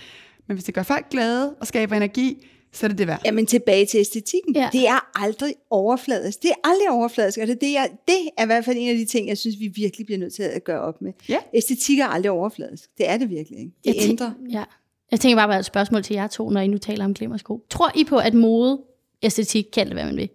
Men 0.47 0.55
hvis 0.55 0.65
det 0.65 0.75
gør 0.75 0.83
folk 0.83 1.11
glade 1.11 1.55
og 1.61 1.67
skaber 1.67 1.97
energi, 1.97 2.47
så 2.73 2.87
er 2.87 2.89
det 2.89 2.99
det 2.99 3.07
værd. 3.07 3.21
Jamen 3.25 3.47
tilbage 3.47 3.87
til 3.87 4.01
æstetikken. 4.01 4.55
Ja. 4.55 4.69
Det 4.73 4.89
er 4.89 5.23
aldrig 5.23 5.55
overfladisk. 5.71 6.43
Det 6.43 6.51
er 6.51 6.69
aldrig 6.69 6.91
overfladisk. 6.91 7.39
Altså 7.39 7.57
det, 7.61 7.77
er, 7.77 7.87
det 7.87 8.17
er 8.39 8.43
i 8.43 8.47
hvert 8.47 8.65
fald 8.65 8.77
en 8.79 8.89
af 8.89 8.97
de 8.97 9.05
ting, 9.05 9.29
jeg 9.29 9.39
synes, 9.39 9.61
vi 9.61 9.73
virkelig 9.75 10.07
bliver 10.07 10.19
nødt 10.19 10.35
til 10.35 10.43
at 10.43 10.65
gøre 10.65 10.81
op 10.81 11.03
med. 11.03 11.13
Ja. 11.29 11.39
Æstetik 11.55 11.99
er 11.99 12.07
aldrig 12.07 12.31
overfladisk. 12.31 12.91
Det 12.99 13.09
er 13.09 13.17
det 13.17 13.31
virkelig 13.31 13.59
ikke. 13.59 13.73
Det 13.85 13.95
Jeg 13.95 14.11
ændrer. 14.11 14.31
Ja. 14.51 14.65
Jeg 15.11 15.21
tænker 15.21 15.37
bare, 15.37 15.55
er 15.55 15.59
et 15.59 15.65
spørgsmål 15.65 16.03
til 16.03 16.15
jer 16.15 16.27
to, 16.27 16.51
når 16.51 16.61
I 16.61 16.67
nu 16.67 16.79
taler 16.79 17.05
om 17.05 17.15
glimmersko. 17.15 17.65
Tror 17.71 17.93
I 17.95 18.05
på, 18.05 18.17
at 18.17 18.35
mode, 18.35 18.81
æstetik, 19.23 19.67
kald 19.73 19.89
det 19.89 19.97
hvad 19.97 20.05
man 20.05 20.17
vil, 20.17 20.29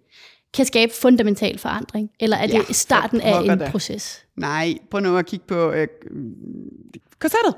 kan 0.54 0.64
skabe 0.64 0.92
fundamental 1.00 1.58
forandring? 1.58 2.10
Eller 2.20 2.36
er 2.36 2.46
det 2.46 2.54
Ja, 2.54 2.72
starten 2.72 3.20
af 3.20 3.40
en 3.52 3.58
da. 3.58 3.68
proces? 3.70 4.24
Nej, 4.36 4.74
prøv 4.90 5.00
nu 5.00 5.16
at 5.16 5.26
kigge 5.26 5.44
på 5.48 5.72
øh, 5.72 5.88
korsettet. 7.18 7.54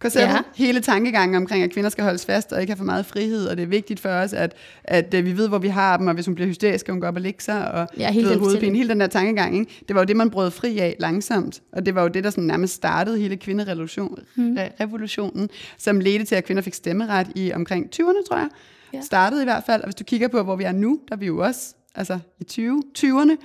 Korsettet, 0.00 0.34
Ja. 0.34 0.38
hele 0.54 0.80
tankegangen 0.80 1.34
omkring, 1.36 1.62
at 1.64 1.70
kvinder 1.72 1.90
skal 1.90 2.04
holdes 2.04 2.26
fast 2.26 2.52
og 2.52 2.60
ikke 2.60 2.70
have 2.70 2.76
for 2.76 2.84
meget 2.84 3.06
frihed, 3.06 3.46
og 3.46 3.56
det 3.56 3.62
er 3.62 3.66
vigtigt 3.66 4.00
for 4.00 4.08
os, 4.08 4.32
at, 4.32 4.54
at 4.84 5.14
øh, 5.14 5.24
vi 5.24 5.36
ved, 5.36 5.48
hvor 5.48 5.58
vi 5.58 5.68
har 5.68 5.96
dem, 5.96 6.06
og 6.06 6.14
hvis 6.14 6.26
hun 6.26 6.34
bliver 6.34 6.48
hysterisk, 6.48 6.80
skal 6.80 6.92
hun 6.92 7.00
gå 7.00 7.06
op 7.06 7.14
og 7.16 7.20
lægge 7.20 7.42
sig, 7.42 7.70
og 7.72 7.88
Ja, 7.98 8.10
hele 8.10 8.38
hovedpine, 8.38 8.76
hele 8.76 8.88
den 8.88 9.00
der 9.00 9.06
tankegang, 9.06 9.58
ikke? 9.58 9.84
det 9.88 9.94
var 9.96 10.00
jo 10.00 10.04
det, 10.04 10.16
man 10.16 10.30
brød 10.30 10.50
fri 10.50 10.78
af 10.78 10.96
langsomt, 11.00 11.62
og 11.72 11.86
det 11.86 11.94
var 11.94 12.02
jo 12.02 12.08
det, 12.08 12.24
der 12.24 12.30
sådan 12.30 12.44
nærmest 12.44 12.74
startede 12.74 13.18
hele 13.18 13.36
kvinderevolutionen, 13.36 14.18
Hmm. 14.34 14.56
re- 14.58 14.82
revolutionen, 14.84 15.48
som 15.78 16.00
ledte 16.00 16.24
til, 16.24 16.34
at 16.34 16.44
kvinder 16.44 16.62
fik 16.62 16.74
stemmeret 16.74 17.26
i 17.34 17.52
omkring 17.52 17.86
20'erne, 17.86 18.26
tror 18.28 18.36
jeg. 18.36 18.48
Ja. 18.94 19.00
Startede 19.00 19.42
i 19.42 19.44
hvert 19.44 19.62
fald, 19.66 19.80
og 19.82 19.86
hvis 19.86 19.94
du 19.94 20.04
kigger 20.04 20.28
på, 20.28 20.42
hvor 20.42 20.56
vi 20.56 20.64
er 20.64 20.72
nu, 20.72 21.00
der 21.08 21.14
er 21.14 21.18
vi 21.18 21.26
jo 21.26 21.38
også 21.38 21.74
altså 21.98 22.18
i 22.40 22.44
20, 22.44 22.82
20'erne, 22.98 23.36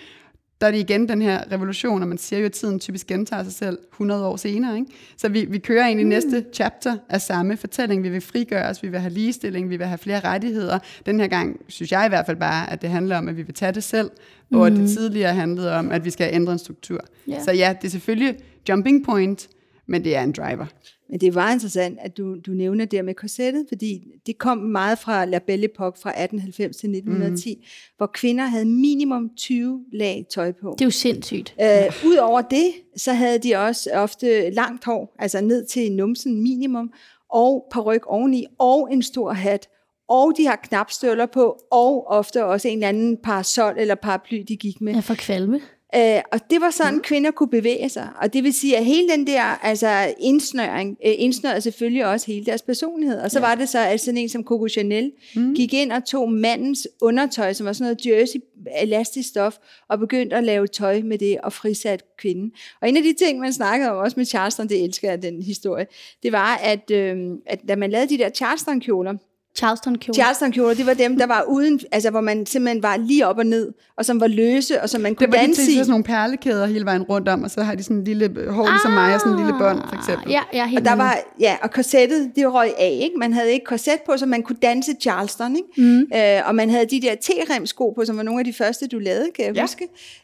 der 0.61 0.67
er 0.67 0.71
det 0.71 0.79
igen 0.79 1.09
den 1.09 1.21
her 1.21 1.51
revolution, 1.51 2.01
og 2.01 2.07
man 2.07 2.17
siger 2.17 2.39
jo, 2.39 2.45
at 2.45 2.51
tiden 2.51 2.79
typisk 2.79 3.07
gentager 3.07 3.43
sig 3.43 3.53
selv 3.53 3.77
100 3.91 4.25
år 4.25 4.35
senere. 4.35 4.75
Ikke? 4.75 4.91
Så 5.17 5.29
vi, 5.29 5.45
vi 5.45 5.57
kører 5.57 5.85
egentlig 5.85 6.05
mm. 6.05 6.09
næste 6.09 6.45
chapter 6.53 6.97
af 7.09 7.21
samme 7.21 7.57
fortælling. 7.57 8.03
Vi 8.03 8.09
vil 8.09 8.21
frigøre 8.21 8.69
os, 8.69 8.83
vi 8.83 8.87
vil 8.87 8.99
have 8.99 9.13
ligestilling, 9.13 9.69
vi 9.69 9.77
vil 9.77 9.87
have 9.87 9.97
flere 9.97 10.19
rettigheder. 10.19 10.79
Den 11.05 11.19
her 11.19 11.27
gang 11.27 11.59
synes 11.67 11.91
jeg 11.91 12.05
i 12.05 12.09
hvert 12.09 12.25
fald 12.25 12.37
bare, 12.37 12.71
at 12.71 12.81
det 12.81 12.89
handler 12.89 13.17
om, 13.17 13.27
at 13.27 13.37
vi 13.37 13.41
vil 13.41 13.55
tage 13.55 13.71
det 13.71 13.83
selv, 13.83 14.11
mm. 14.49 14.57
og 14.57 14.67
at 14.67 14.73
det 14.73 14.89
tidligere 14.89 15.33
handlede 15.33 15.75
om, 15.75 15.91
at 15.91 16.05
vi 16.05 16.09
skal 16.09 16.29
ændre 16.33 16.53
en 16.53 16.59
struktur. 16.59 16.99
Ja. 17.27 17.43
Så 17.43 17.51
ja, 17.51 17.75
det 17.81 17.87
er 17.87 17.91
selvfølgelig 17.91 18.35
jumping 18.69 19.05
point, 19.05 19.49
men 19.87 20.03
det 20.03 20.15
er 20.15 20.23
en 20.23 20.31
driver. 20.31 20.65
Men 21.13 21.19
det 21.19 21.35
var 21.35 21.51
interessant, 21.51 21.99
at 22.01 22.17
du, 22.17 22.35
du 22.35 22.51
nævner 22.51 22.85
det 22.85 23.05
med 23.05 23.13
korsettet, 23.13 23.65
fordi 23.67 24.03
det 24.25 24.37
kom 24.37 24.57
meget 24.57 24.99
fra 24.99 25.25
La 25.25 25.39
Belle 25.39 25.65
Époque 25.65 26.01
fra 26.01 26.09
1890 26.09 26.77
til 26.77 26.89
1910, 26.89 27.55
mm. 27.55 27.63
hvor 27.97 28.09
kvinder 28.13 28.45
havde 28.45 28.65
minimum 28.65 29.29
20 29.37 29.85
lag 29.91 30.25
tøj 30.33 30.51
på. 30.51 30.75
Det 30.79 30.81
er 30.81 30.85
jo 30.85 30.91
sindssygt. 30.91 31.55
Øh, 31.61 31.93
Udover 32.05 32.41
det, 32.41 32.71
så 32.97 33.13
havde 33.13 33.39
de 33.39 33.55
også 33.55 33.89
ofte 33.93 34.49
langt 34.49 34.85
hår, 34.85 35.15
altså 35.19 35.41
ned 35.41 35.65
til 35.65 35.91
numsen 35.91 36.41
minimum, 36.41 36.91
og 37.29 37.65
paryk 37.71 38.05
oveni, 38.05 38.45
og 38.59 38.89
en 38.91 39.03
stor 39.03 39.33
hat, 39.33 39.67
og 40.09 40.33
de 40.37 40.45
har 40.45 40.55
knapstøvler 40.55 41.25
på, 41.25 41.57
og 41.71 42.07
ofte 42.07 42.45
også 42.45 42.67
en 42.67 42.77
eller 42.77 42.89
anden 42.89 43.17
parasol 43.17 43.73
eller 43.77 43.95
paraply, 43.95 44.43
de 44.47 44.57
gik 44.57 44.81
med. 44.81 44.93
Ja, 44.93 44.99
for 44.99 45.15
kvalme. 45.15 45.61
Øh, 45.95 46.21
og 46.31 46.39
det 46.49 46.61
var 46.61 46.69
sådan, 46.69 46.93
mm. 46.93 47.01
kvinder 47.01 47.31
kunne 47.31 47.49
bevæge 47.49 47.89
sig. 47.89 48.09
Og 48.21 48.33
det 48.33 48.43
vil 48.43 48.53
sige, 48.53 48.77
at 48.77 48.85
hele 48.85 49.09
den 49.09 49.27
der 49.27 49.43
altså, 49.43 50.13
indsnøring, 50.19 50.97
øh, 51.05 51.13
indsnørede 51.17 51.61
selvfølgelig 51.61 52.05
også 52.05 52.27
hele 52.27 52.45
deres 52.45 52.61
personlighed. 52.61 53.19
Og 53.19 53.31
så 53.31 53.39
ja. 53.39 53.45
var 53.45 53.55
det 53.55 53.69
så, 53.69 53.79
at 53.79 54.01
sådan 54.01 54.17
en 54.17 54.29
som 54.29 54.43
Coco 54.43 54.67
Chanel 54.67 55.11
mm. 55.35 55.55
gik 55.55 55.73
ind 55.73 55.91
og 55.91 56.05
tog 56.05 56.31
mandens 56.31 56.87
undertøj, 57.01 57.53
som 57.53 57.65
var 57.65 57.73
sådan 57.73 57.97
noget 58.05 58.19
jersey, 58.19 58.39
elastisk 58.81 59.29
stof, 59.29 59.57
og 59.89 59.99
begyndte 59.99 60.35
at 60.35 60.43
lave 60.43 60.67
tøj 60.67 61.01
med 61.01 61.17
det 61.17 61.37
og 61.41 61.53
frisat 61.53 62.03
kvinden. 62.17 62.51
Og 62.81 62.89
en 62.89 62.97
af 62.97 63.03
de 63.03 63.13
ting, 63.13 63.39
man 63.39 63.53
snakkede 63.53 63.91
om 63.91 63.97
også 63.97 64.13
med 64.17 64.25
Charleston, 64.25 64.69
det 64.69 64.83
elsker 64.83 65.09
jeg, 65.09 65.21
den 65.21 65.43
historie, 65.43 65.85
det 66.23 66.31
var, 66.31 66.55
at, 66.55 66.91
øh, 66.91 67.17
at 67.45 67.59
da 67.67 67.75
man 67.75 67.89
lavede 67.89 68.09
de 68.09 68.17
der 68.17 68.29
Charleston-kjoler, 68.29 69.13
Charleston 69.57 69.95
kjole. 69.97 70.13
Charleston-kjoler, 70.15 70.73
det 70.73 70.85
var 70.85 70.93
dem, 70.93 71.17
der 71.17 71.25
var 71.27 71.43
uden, 71.47 71.79
altså 71.91 72.09
hvor 72.09 72.21
man 72.21 72.45
simpelthen 72.45 72.83
var 72.83 72.97
lige 72.97 73.27
op 73.27 73.37
og 73.37 73.45
ned, 73.45 73.71
og 73.97 74.05
som 74.05 74.19
var 74.19 74.27
løse, 74.27 74.81
og 74.81 74.89
som 74.89 75.01
man 75.01 75.15
kunne 75.15 75.27
Det 75.27 75.33
var 75.33 75.39
de 75.39 75.45
danse 75.45 75.61
til 75.65 75.73
i. 75.73 75.77
sådan 75.77 75.89
nogle 75.89 76.03
perlekæder 76.03 76.65
hele 76.67 76.85
vejen 76.85 77.03
rundt 77.03 77.29
om, 77.29 77.43
og 77.43 77.51
så 77.51 77.61
har 77.63 77.75
de 77.75 77.83
sådan 77.83 77.97
en 77.97 78.03
lille 78.03 78.51
hår 78.51 78.67
ligesom 78.69 78.91
mig, 78.91 79.13
og 79.15 79.19
sådan 79.19 79.33
en 79.33 79.39
lille 79.39 79.53
bånd, 79.59 79.81
for 79.89 79.95
eksempel. 79.95 80.25
Ah, 80.27 80.31
Ja, 80.31 80.41
jeg 80.53 80.59
er 80.59 80.65
helt 80.65 80.79
Og 80.79 80.85
der 80.85 80.95
var, 80.95 81.17
ja, 81.39 81.55
og 81.61 81.71
korsettet, 81.71 82.31
det 82.35 82.53
røg 82.53 82.73
af, 82.79 82.99
ikke? 83.03 83.15
Man 83.17 83.33
havde 83.33 83.51
ikke 83.51 83.65
korset 83.65 83.97
på, 84.05 84.17
så 84.17 84.25
man 84.25 84.41
kunne 84.43 84.57
danse 84.61 84.91
Charleston, 85.01 85.55
ikke? 85.55 85.67
Mm. 85.91 85.99
Øh, 86.15 86.47
og 86.47 86.55
man 86.55 86.69
havde 86.69 86.85
de 86.85 87.01
der 87.01 87.15
T-rem-sko 87.15 87.91
på, 87.91 88.05
som 88.05 88.17
var 88.17 88.23
nogle 88.23 88.39
af 88.39 88.45
de 88.45 88.53
første, 88.53 88.87
du 88.87 88.99
lavede, 88.99 89.27
kan 89.35 89.45
jeg 89.45 89.55
Ja. 89.55 89.61
huske. 89.61 89.83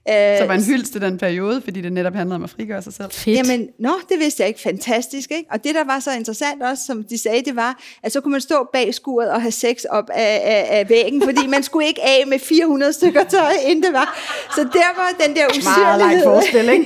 Øh, 0.10 0.38
Så 0.40 0.46
var 0.48 0.54
en 0.54 0.64
hyldst 0.64 0.92
til 0.92 1.02
den 1.02 1.18
periode, 1.18 1.62
fordi 1.62 1.82
det 1.82 1.94
netop 1.94 2.14
handlede 2.16 2.36
om 2.36 2.44
at 2.44 2.50
frigøre 2.50 2.82
sig 2.82 2.94
selv. 2.94 3.12
Fedt. 3.12 3.38
Jamen, 3.38 3.68
nå, 3.80 3.92
det 4.10 4.20
vidste 4.20 4.42
jeg 4.42 4.48
ikke. 4.48 4.60
Fantastisk, 4.62 5.32
ikke? 5.32 5.46
Og 5.52 5.64
det, 5.64 5.76
der 5.76 5.84
var 5.84 6.00
så 6.00 6.12
interessant 6.12 6.64
også, 6.64 6.86
som 6.86 7.04
de 7.04 7.18
sagde, 7.18 7.42
det 7.46 7.56
var, 7.56 7.80
at 8.04 8.12
så 8.12 8.22
kunne 8.22 8.32
man 8.32 8.42
stå 8.42 8.70
bag 8.74 8.94
skuret 8.94 9.19
og 9.28 9.42
have 9.42 9.52
sex 9.52 9.84
op 9.90 10.10
af, 10.14 10.42
af, 10.44 10.80
af 10.80 10.90
væggen, 10.90 11.22
fordi 11.24 11.48
man 11.48 11.64
skulle 11.64 11.88
ikke 11.88 12.02
af 12.04 12.24
med 12.28 12.40
400 12.40 12.94
stykker 12.94 13.24
tøj, 13.24 13.52
inden 13.66 13.84
det 13.84 13.94
var. 13.94 14.20
Så 14.56 14.62
der 14.64 14.96
var 14.96 15.26
den 15.26 15.36
der 15.36 15.46
usyrlighed. 15.58 16.24
forestilling. 16.24 16.86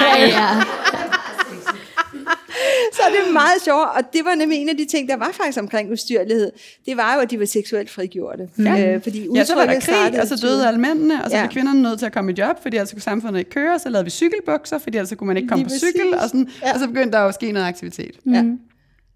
Ej, 0.00 0.20
ja. 0.20 0.48
Så 2.92 3.02
det 3.12 3.28
er 3.28 3.32
meget 3.32 3.62
sjovt, 3.64 3.88
og 3.96 4.12
det 4.12 4.20
var 4.24 4.34
nemlig 4.34 4.58
en 4.58 4.68
af 4.68 4.76
de 4.76 4.84
ting, 4.84 5.08
der 5.08 5.16
var 5.16 5.30
faktisk 5.32 5.58
omkring 5.60 5.92
ustyrlighed. 5.92 6.52
Det 6.86 6.96
var 6.96 7.14
jo, 7.14 7.20
at 7.20 7.30
de 7.30 7.38
var 7.40 7.44
seksuelt 7.46 7.90
frigjorte. 7.90 8.48
Ja. 8.58 8.94
Øh, 8.94 9.02
fordi 9.02 9.28
Ja, 9.34 9.44
så 9.44 9.54
var 9.54 9.66
der 9.66 9.80
krig, 9.80 10.20
og 10.20 10.26
så 10.28 10.36
døde 10.36 10.68
alle 10.68 10.80
mændene, 10.80 11.24
og 11.24 11.30
så 11.30 11.36
Ja. 11.36 11.42
blev 11.42 11.52
kvinderne 11.52 11.82
nødt 11.82 11.98
til 11.98 12.06
at 12.06 12.12
komme 12.12 12.32
i 12.32 12.34
job, 12.38 12.62
fordi 12.62 12.76
ellers 12.76 12.92
kunne 12.92 13.02
samfundet 13.02 13.38
ikke 13.38 13.50
køre, 13.50 13.78
så 13.78 13.88
lavede 13.88 14.04
vi 14.04 14.10
cykelbukser, 14.10 14.78
fordi 14.78 14.96
ellers 14.98 15.08
så 15.08 15.16
kunne 15.16 15.26
man 15.26 15.36
ikke 15.36 15.48
komme 15.48 15.64
Lige 15.64 15.74
på 15.74 15.78
cykel, 15.78 16.10
præcis. 16.12 16.22
og, 16.22 16.28
sådan, 16.28 16.48
Ja. 16.62 16.72
og 16.74 16.80
så 16.80 16.86
begyndte 16.86 17.12
der 17.16 17.22
jo 17.22 17.28
at 17.28 17.34
ske 17.34 17.52
noget 17.52 17.66
aktivitet. 17.66 18.10
Ja. 18.26 18.44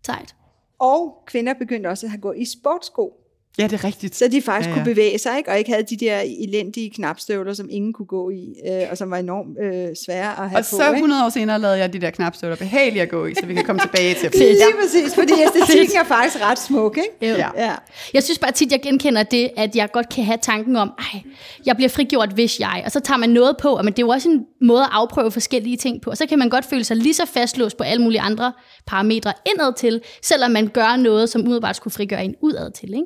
Sejt. 0.07 0.35
Og 0.83 1.23
kvinder 1.27 1.55
begyndte 1.55 1.89
også 1.89 2.07
at 2.15 2.21
gå 2.21 2.33
i 2.33 2.45
sportsko, 2.45 3.22
Ja, 3.59 3.63
det 3.65 3.73
er 3.73 3.85
rigtigt. 3.85 4.17
så 4.17 4.29
de 4.29 4.43
faktisk 4.43 4.69
ja, 4.69 4.71
Ja, 4.71 4.75
ja. 4.75 4.79
ja. 4.79 4.85
kunne 4.85 4.95
bevæge 4.95 5.19
sig, 5.19 5.39
ikke? 5.39 5.51
og 5.51 5.59
ikke 5.59 5.71
havde 5.71 5.85
de 5.91 5.97
der 5.97 6.21
elendige 6.39 6.91
knapstøvler, 6.91 7.53
som 7.55 7.69
ingen 7.71 7.93
kunne 7.93 8.07
gå 8.07 8.31
i, 8.31 8.55
øh, 8.69 8.83
og 8.91 8.99
som 8.99 9.11
var 9.11 9.17
enormt 9.17 9.57
øh, 9.65 9.89
svære 10.07 10.31
at 10.31 10.51
have 10.51 10.59
Og 10.59 10.65
på. 10.71 10.77
så 10.77 10.83
ikke? 10.87 10.95
100 10.95 11.25
år 11.25 11.29
senere 11.29 11.59
lavede 11.59 11.79
jeg 11.79 11.93
de 11.93 11.99
der 12.01 12.11
knapstøvler 12.11 12.57
behagelige 12.57 13.03
at 13.03 13.09
gå 13.09 13.27
i, 13.27 13.35
så 13.35 13.47
vi 13.47 13.55
kan 13.55 13.65
komme 13.65 13.81
tilbage 13.87 14.15
til 14.15 14.33
dem. 14.33 14.41
Lige 14.41 14.57
præcis, 14.83 15.15
fordi 15.15 15.33
æstetikken 15.43 15.97
er 15.97 16.05
faktisk 16.05 16.45
ret 16.45 16.59
smuk, 16.59 16.99
ikke? 16.99 17.35
Ja. 17.39 17.49
Ja. 17.57 17.75
Jeg 18.15 18.23
synes 18.23 18.39
bare 18.39 18.53
tit, 18.53 18.73
jeg 18.73 18.81
genkender 18.83 19.23
det, 19.23 19.51
at 19.57 19.77
jeg 19.77 19.89
godt 19.93 20.09
kan 20.09 20.25
have 20.25 20.39
tanken 20.43 20.77
om, 20.77 20.93
ej, 20.99 21.21
jeg 21.67 21.77
bliver 21.77 21.89
frigjort, 21.89 22.33
hvis 22.33 22.61
jeg. 22.61 22.83
Og 22.85 22.91
så 22.93 23.01
tager 23.01 23.19
man 23.19 23.31
noget 23.31 23.57
på, 23.61 23.77
men 23.77 23.93
det 23.93 23.99
er 23.99 24.07
jo 24.07 24.09
også 24.09 24.29
en 24.29 24.45
måde 24.61 24.83
at 24.83 24.89
afprøve 24.93 25.31
forskellige 25.31 25.77
ting 25.77 26.03
på. 26.03 26.11
Og 26.11 26.17
så 26.17 26.27
kan 26.27 26.39
man 26.39 26.49
godt 26.49 26.65
føle 26.65 26.85
sig 26.85 26.97
lige 26.97 27.15
så 27.15 27.27
fastlåst 27.27 27.77
på 27.77 27.85
alle 27.85 28.03
mulige 28.03 28.21
andre 28.21 28.53
parametre 28.87 29.33
indad 29.47 29.75
til, 29.77 30.01
selvom 30.23 30.51
man 30.51 30.69
gør 30.69 30.97
noget, 30.97 31.29
som 31.29 31.41
umiddelbart 31.41 31.77
skulle 31.77 31.95
frigøre 31.95 32.25
en 32.25 32.35
udad 32.41 32.71
til. 32.71 32.89
Ikke? 32.95 33.05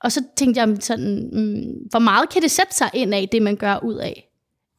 Og 0.00 0.12
så 0.12 0.24
tænkte 0.36 0.60
jeg 0.60 0.76
sådan, 0.80 1.30
mm, 1.32 1.88
hvor 1.90 1.98
meget 1.98 2.28
kan 2.28 2.42
det 2.42 2.50
sætte 2.50 2.74
sig 2.74 2.90
ind 2.94 3.14
af, 3.14 3.28
det 3.32 3.42
man 3.42 3.56
gør 3.56 3.78
ud 3.82 3.94
af? 3.94 4.30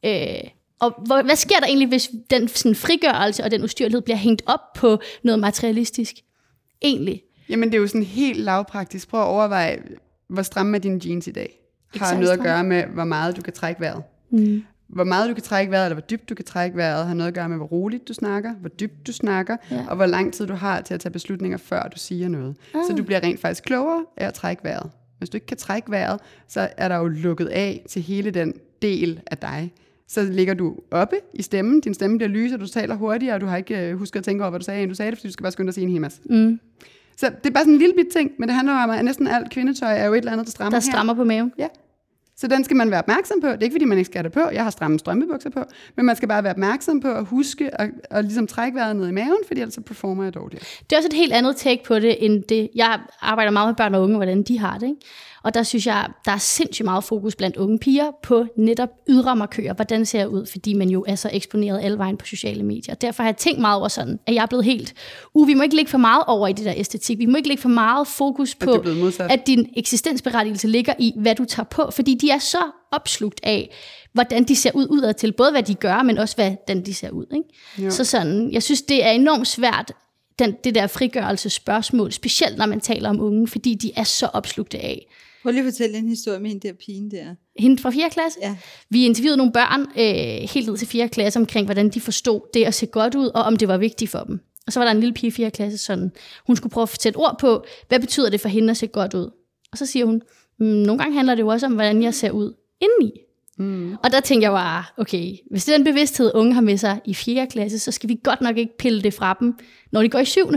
Øh, 0.04 0.50
og 0.80 1.02
hvor, 1.06 1.22
hvad 1.22 1.36
sker 1.36 1.56
der 1.60 1.66
egentlig, 1.66 1.88
hvis 1.88 2.10
den 2.30 2.48
sådan, 2.48 2.74
frigørelse 2.74 3.44
og 3.44 3.50
den 3.50 3.64
ustyrlighed 3.64 4.02
bliver 4.02 4.16
hængt 4.16 4.42
op 4.46 4.72
på 4.76 5.00
noget 5.24 5.40
materialistisk? 5.40 6.14
Egentlig. 6.82 7.22
Jamen, 7.48 7.68
det 7.68 7.74
er 7.74 7.80
jo 7.80 7.86
sådan 7.86 8.02
helt 8.02 8.38
lavpraktisk. 8.38 9.08
Prøv 9.08 9.20
at 9.20 9.26
overveje, 9.26 9.82
hvor 10.28 10.42
stramme 10.42 10.76
er 10.76 10.80
dine 10.80 11.00
jeans 11.04 11.26
i 11.26 11.30
dag? 11.30 11.60
Har 11.96 12.06
særlig 12.06 12.20
noget 12.20 12.38
at 12.38 12.44
gøre 12.44 12.64
med, 12.64 12.84
hvor 12.84 13.04
meget 13.04 13.36
du 13.36 13.42
kan 13.42 13.52
trække 13.52 13.80
vejret. 13.80 14.02
Mm. 14.30 14.64
Hvor 14.88 15.04
meget 15.04 15.28
du 15.28 15.34
kan 15.34 15.42
trække 15.42 15.70
vejret, 15.70 15.86
eller 15.86 15.94
hvor 15.94 16.06
dybt 16.10 16.28
du 16.28 16.34
kan 16.34 16.44
trække 16.44 16.76
vejret, 16.76 17.06
har 17.06 17.14
noget 17.14 17.28
at 17.28 17.34
gøre 17.34 17.48
med, 17.48 17.56
hvor 17.56 17.66
roligt 17.66 18.08
du 18.08 18.14
snakker, 18.14 18.54
hvor 18.54 18.68
dybt 18.68 19.06
du 19.06 19.12
snakker, 19.12 19.56
ja. 19.70 19.84
og 19.88 19.96
hvor 19.96 20.06
lang 20.06 20.32
tid 20.32 20.46
du 20.46 20.54
har 20.54 20.80
til 20.80 20.94
at 20.94 21.00
tage 21.00 21.12
beslutninger, 21.12 21.58
før 21.58 21.82
du 21.82 21.98
siger 21.98 22.28
noget. 22.28 22.56
Ah. 22.74 22.80
Så 22.88 22.96
du 22.96 23.02
bliver 23.02 23.20
rent 23.22 23.40
faktisk 23.40 23.64
klogere 23.64 24.04
af 24.16 24.26
at 24.26 24.34
trække 24.34 24.64
vejret. 24.64 24.90
Hvis 25.22 25.30
du 25.30 25.36
ikke 25.36 25.46
kan 25.46 25.56
trække 25.56 25.90
vejret, 25.90 26.20
så 26.48 26.68
er 26.76 26.88
der 26.88 26.96
jo 26.96 27.06
lukket 27.08 27.46
af 27.46 27.84
til 27.88 28.02
hele 28.02 28.30
den 28.30 28.54
del 28.82 29.20
af 29.26 29.38
dig. 29.38 29.72
Så 30.08 30.22
ligger 30.22 30.54
du 30.54 30.76
oppe 30.90 31.16
i 31.34 31.42
stemmen, 31.42 31.80
din 31.80 31.94
stemme 31.94 32.18
bliver 32.18 32.28
lys, 32.30 32.52
og 32.52 32.60
du 32.60 32.66
taler 32.66 32.94
hurtigere, 32.94 33.34
og 33.34 33.40
du 33.40 33.46
har 33.46 33.56
ikke 33.56 33.88
øh, 33.90 33.98
husket 33.98 34.20
at 34.20 34.24
tænke 34.24 34.44
over, 34.44 34.50
hvad 34.50 34.60
du 34.60 34.64
sagde, 34.64 34.80
inden 34.82 34.88
du 34.88 34.94
sagde 34.94 35.10
det, 35.10 35.18
fordi 35.18 35.28
du 35.28 35.32
skal 35.32 35.42
bare 35.42 35.52
skynde 35.52 35.66
dig 35.66 35.70
at 35.70 35.74
sige 35.74 35.84
en 35.84 35.90
hel 35.90 36.00
masse. 36.00 36.20
Mm. 36.24 36.60
Så 37.16 37.26
det 37.26 37.46
er 37.46 37.50
bare 37.50 37.62
sådan 37.64 37.72
en 37.74 37.78
lille 37.78 37.94
bit 37.96 38.06
ting, 38.12 38.30
men 38.38 38.48
det 38.48 38.56
handler 38.56 38.74
om, 38.74 38.90
at 38.90 39.04
næsten 39.04 39.26
alt 39.26 39.50
kvindetøj 39.50 39.98
er 39.98 40.04
jo 40.06 40.12
et 40.12 40.18
eller 40.18 40.32
andet, 40.32 40.46
der 40.46 40.50
strammer 40.50 40.70
Der 40.78 40.86
her. 40.86 40.92
strammer 40.92 41.14
på 41.14 41.24
maven. 41.24 41.52
Ja. 41.58 41.68
Så 42.36 42.46
den 42.46 42.64
skal 42.64 42.76
man 42.76 42.90
være 42.90 42.98
opmærksom 42.98 43.40
på. 43.40 43.46
Det 43.46 43.58
er 43.58 43.62
ikke, 43.62 43.74
fordi 43.74 43.84
man 43.84 43.98
ikke 43.98 44.06
skal 44.06 44.18
have 44.18 44.24
det 44.24 44.32
på. 44.32 44.40
Jeg 44.52 44.62
har 44.64 44.70
stramme 44.70 44.98
strømpebukser 44.98 45.50
på. 45.50 45.64
Men 45.96 46.06
man 46.06 46.16
skal 46.16 46.28
bare 46.28 46.42
være 46.42 46.52
opmærksom 46.52 47.00
på 47.00 47.08
at 47.08 47.24
huske 47.24 47.80
at, 47.80 47.90
at 48.10 48.24
ligesom 48.24 48.46
trække 48.46 48.76
vejret 48.76 48.96
ned 48.96 49.08
i 49.08 49.12
maven, 49.12 49.38
fordi 49.46 49.60
ellers 49.60 49.74
så 49.74 49.80
performer 49.80 50.24
jeg 50.24 50.34
dårligere. 50.34 50.64
Det 50.90 50.92
er 50.92 50.96
også 50.96 51.08
et 51.08 51.12
helt 51.12 51.32
andet 51.32 51.56
take 51.56 51.82
på 51.84 51.98
det, 51.98 52.24
end 52.24 52.42
det. 52.42 52.68
Jeg 52.74 53.00
arbejder 53.20 53.50
meget 53.50 53.68
med 53.68 53.74
børn 53.74 53.94
og 53.94 54.02
unge, 54.02 54.16
hvordan 54.16 54.42
de 54.42 54.58
har 54.58 54.78
det. 54.78 54.86
Ikke? 54.86 55.00
Og 55.44 55.54
der 55.54 55.62
synes 55.62 55.86
jeg, 55.86 56.08
der 56.24 56.32
er 56.32 56.38
sindssygt 56.38 56.84
meget 56.84 57.04
fokus 57.04 57.36
blandt 57.36 57.56
unge 57.56 57.78
piger 57.78 58.10
på 58.22 58.46
netop 58.56 58.88
ydre 59.08 59.36
markører. 59.36 59.74
Hvordan 59.74 60.06
ser 60.06 60.18
jeg 60.18 60.28
ud? 60.28 60.46
Fordi 60.46 60.74
man 60.74 60.88
jo 60.88 61.04
er 61.08 61.14
så 61.14 61.30
eksponeret 61.32 61.80
alle 61.84 61.98
vejen 61.98 62.16
på 62.16 62.26
sociale 62.26 62.62
medier. 62.62 62.94
Derfor 62.94 63.22
har 63.22 63.30
jeg 63.30 63.36
tænkt 63.36 63.60
meget 63.60 63.78
over 63.78 63.88
sådan, 63.88 64.18
at 64.26 64.34
jeg 64.34 64.42
er 64.42 64.46
blevet 64.46 64.64
helt... 64.64 64.94
Uh, 65.34 65.48
vi 65.48 65.54
må 65.54 65.62
ikke 65.62 65.76
lægge 65.76 65.90
for 65.90 65.98
meget 65.98 66.24
over 66.26 66.48
i 66.48 66.52
det 66.52 66.64
der 66.64 66.74
æstetik. 66.76 67.18
Vi 67.18 67.26
må 67.26 67.36
ikke 67.36 67.48
lægge 67.48 67.62
for 67.62 67.68
meget 67.68 68.06
fokus 68.06 68.54
på, 68.54 68.84
modsat. 68.96 69.30
at 69.30 69.46
din 69.46 69.72
eksistensberettigelse 69.76 70.68
ligger 70.68 70.94
i, 70.98 71.12
hvad 71.16 71.34
du 71.34 71.44
tager 71.44 71.66
på. 71.66 71.90
Fordi 71.90 72.14
de 72.14 72.30
er 72.30 72.38
så 72.38 72.62
opslugt 72.92 73.40
af, 73.42 73.70
hvordan 74.12 74.44
de 74.44 74.56
ser 74.56 74.70
ud 74.74 74.86
udad 74.90 75.14
til. 75.14 75.32
Både 75.32 75.50
hvad 75.50 75.62
de 75.62 75.74
gør, 75.74 76.02
men 76.02 76.18
også 76.18 76.36
hvordan 76.36 76.86
de 76.86 76.94
ser 76.94 77.10
ud. 77.10 77.26
Ikke? 77.34 77.48
Så 77.92 78.04
sådan, 78.04 78.52
jeg 78.52 78.62
synes, 78.62 78.82
det 78.82 79.04
er 79.04 79.10
enormt 79.10 79.48
svært, 79.48 79.92
den, 80.38 80.56
det 80.64 80.74
der 80.74 80.86
frigørelsesspørgsmål, 80.86 82.12
specielt 82.12 82.58
når 82.58 82.66
man 82.66 82.80
taler 82.80 83.08
om 83.08 83.20
unge, 83.20 83.48
fordi 83.48 83.74
de 83.74 83.92
er 83.96 84.04
så 84.04 84.26
opslugte 84.26 84.78
af. 84.78 85.06
Prøv 85.42 85.52
lige 85.52 85.60
at 85.60 85.72
fortælle 85.72 85.98
en 85.98 86.08
historie 86.08 86.40
med 86.40 86.50
hende 86.50 86.68
der 86.68 86.74
pigen 86.86 87.10
der. 87.10 87.34
Hende 87.58 87.82
fra 87.82 87.90
4. 87.90 88.10
klasse. 88.10 88.38
Ja. 88.42 88.56
Vi 88.90 89.06
interviewede 89.06 89.36
nogle 89.36 89.52
børn 89.52 89.80
øh, 89.80 90.48
helt 90.50 90.68
ned 90.68 90.76
til 90.76 90.88
4. 90.88 91.08
klasse 91.08 91.38
omkring, 91.38 91.66
hvordan 91.66 91.88
de 91.88 92.00
forstod 92.00 92.40
det 92.54 92.64
at 92.64 92.74
se 92.74 92.86
godt 92.86 93.14
ud, 93.14 93.26
og 93.26 93.42
om 93.42 93.56
det 93.56 93.68
var 93.68 93.78
vigtigt 93.78 94.10
for 94.10 94.18
dem. 94.18 94.40
Og 94.66 94.72
så 94.72 94.80
var 94.80 94.84
der 94.84 94.92
en 94.92 95.00
lille 95.00 95.14
pige 95.14 95.28
i 95.28 95.30
4. 95.30 95.50
klasse, 95.50 95.78
sådan, 95.78 96.12
hun 96.46 96.56
skulle 96.56 96.70
prøve 96.70 96.82
at 96.82 97.02
sætte 97.02 97.16
ord 97.16 97.36
på, 97.40 97.64
hvad 97.88 98.00
betyder 98.00 98.30
det 98.30 98.40
for 98.40 98.48
hende 98.48 98.70
at 98.70 98.76
se 98.76 98.86
godt 98.86 99.14
ud? 99.14 99.30
Og 99.72 99.78
så 99.78 99.86
siger 99.86 100.04
hun, 100.06 100.22
mm, 100.58 100.66
nogle 100.66 100.98
gange 100.98 101.14
handler 101.16 101.34
det 101.34 101.42
jo 101.42 101.48
også 101.48 101.66
om, 101.66 101.72
hvordan 101.72 102.02
jeg 102.02 102.14
ser 102.14 102.30
ud 102.30 102.54
indeni. 102.80 103.20
Mm. 103.58 103.96
Og 104.04 104.12
der 104.12 104.20
tænker 104.20 104.46
jeg 104.46 104.52
bare, 104.52 104.84
okay, 104.96 105.36
hvis 105.50 105.64
det 105.64 105.72
er 105.72 105.76
den 105.76 105.84
bevidsthed, 105.84 106.30
unge 106.34 106.54
har 106.54 106.60
med 106.60 106.76
sig 106.76 107.00
i 107.04 107.14
4. 107.14 107.46
klasse, 107.46 107.78
så 107.78 107.92
skal 107.92 108.08
vi 108.08 108.20
godt 108.22 108.40
nok 108.40 108.58
ikke 108.58 108.76
pille 108.78 109.02
det 109.02 109.14
fra 109.14 109.36
dem, 109.40 109.54
når 109.92 110.02
de 110.02 110.08
går 110.08 110.18
i 110.18 110.24
7. 110.24 110.40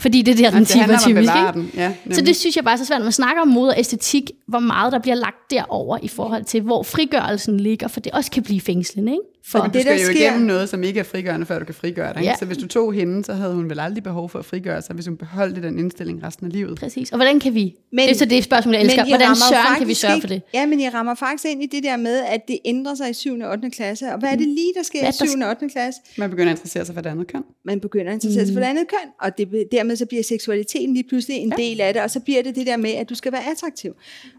Fordi 0.00 0.22
det 0.22 0.32
er 0.32 0.36
der, 0.36 0.50
den 0.50 0.56
om 0.84 0.90
at 0.90 1.00
typisk. 1.00 1.32
Ikke? 1.36 1.52
den. 1.54 1.70
Ja, 1.74 1.92
Så 2.12 2.20
det 2.20 2.36
synes 2.36 2.56
jeg 2.56 2.64
bare 2.64 2.74
er 2.74 2.78
så 2.78 2.84
svært, 2.84 2.98
når 3.00 3.04
man 3.04 3.12
snakker 3.12 3.42
om 3.42 3.48
mode 3.48 3.68
og 3.68 3.74
æstetik, 3.78 4.30
hvor 4.48 4.58
meget 4.58 4.92
der 4.92 4.98
bliver 4.98 5.14
lagt 5.14 5.50
derover 5.50 5.98
i 6.02 6.08
forhold 6.08 6.44
til, 6.44 6.60
hvor 6.62 6.82
frigørelsen 6.82 7.60
ligger, 7.60 7.88
for 7.88 8.00
det 8.00 8.12
også 8.12 8.30
kan 8.30 8.42
blive 8.42 8.60
fængslende, 8.60 9.12
ikke? 9.12 9.22
For, 9.46 9.58
Men 9.62 9.70
du 9.70 9.74
det, 9.74 9.80
skal 9.82 9.98
der 9.98 10.04
jo 10.04 10.10
sker- 10.12 10.20
igennem 10.28 10.46
noget, 10.46 10.68
som 10.68 10.82
ikke 10.82 11.00
er 11.00 11.04
frigørende, 11.04 11.46
før 11.46 11.58
du 11.58 11.64
kan 11.64 11.74
frigøre 11.74 12.12
dig. 12.12 12.20
Ikke? 12.20 12.30
Ja. 12.30 12.36
Så 12.38 12.44
hvis 12.44 12.56
du 12.58 12.66
tog 12.68 12.92
hende, 12.92 13.24
så 13.24 13.32
havde 13.32 13.54
hun 13.54 13.70
vel 13.70 13.80
aldrig 13.80 14.02
behov 14.02 14.28
for 14.30 14.38
at 14.38 14.44
frigøre 14.44 14.82
sig, 14.82 14.94
hvis 14.94 15.06
hun 15.06 15.16
beholdte 15.16 15.62
den 15.62 15.78
indstilling 15.78 16.24
resten 16.24 16.46
af 16.46 16.52
livet. 16.52 16.78
Præcis. 16.78 17.10
Og 17.12 17.16
hvordan 17.18 17.40
kan 17.40 17.54
vi? 17.54 17.62
Men, 17.62 17.74
Men- 17.92 18.08
det 18.08 18.14
er 18.14 18.18
så 18.18 18.24
det 18.24 18.44
spørgsmål, 18.44 18.74
jeg 18.74 18.82
elsker. 18.82 19.04
I 19.04 19.08
Hvordan 19.08 19.36
søren 19.36 19.78
kan 19.78 19.88
vi 19.88 19.94
sørge 19.94 20.20
for 20.20 20.28
det? 20.28 20.42
Ja, 20.54 20.66
men 20.66 20.80
I 20.80 20.88
rammer 20.88 21.14
faktisk 21.14 21.44
ind 21.52 21.62
i 21.62 21.66
det 21.66 21.82
der 21.84 21.96
med, 21.96 22.20
at 22.28 22.40
det 22.48 22.58
ændrer 22.64 22.94
sig 22.94 23.10
i 23.10 23.14
7. 23.14 23.38
og 23.42 23.50
8. 23.50 23.70
klasse. 23.70 24.06
Og 24.12 24.18
hvad 24.18 24.28
er 24.32 24.36
det 24.36 24.46
lige, 24.48 24.72
der 24.76 24.82
sker 24.82 24.98
Hvad 25.00 25.08
i 25.08 25.16
der 25.18 25.26
7. 25.26 25.38
og 25.42 25.48
8. 25.48 25.68
klasse? 25.72 26.00
Man 26.18 26.30
begynder 26.30 26.52
at 26.52 26.56
interessere 26.58 26.84
sig 26.84 26.94
for 26.94 27.02
det 27.02 27.10
andet 27.10 27.26
køn. 27.26 27.42
Man 27.64 27.80
begynder 27.80 28.06
at 28.12 28.14
interessere 28.14 28.33
sig 28.34 28.54
for 28.54 28.60
det 28.60 28.66
andet 28.66 28.88
køn, 28.88 29.10
og 29.20 29.38
det, 29.38 29.68
dermed 29.72 29.96
så 29.96 30.06
bliver 30.06 30.22
seksualiteten 30.22 30.94
lige 30.94 31.08
pludselig 31.08 31.36
en 31.36 31.50
del 31.56 31.80
af 31.80 31.92
det, 31.92 32.02
og 32.02 32.10
så 32.10 32.20
bliver 32.20 32.42
det 32.42 32.54
det 32.56 32.66
der 32.66 32.76
med, 32.76 32.90
at 32.90 33.08
du 33.08 33.14
skal 33.14 33.32
være 33.32 33.50
attraktiv. 33.50 33.92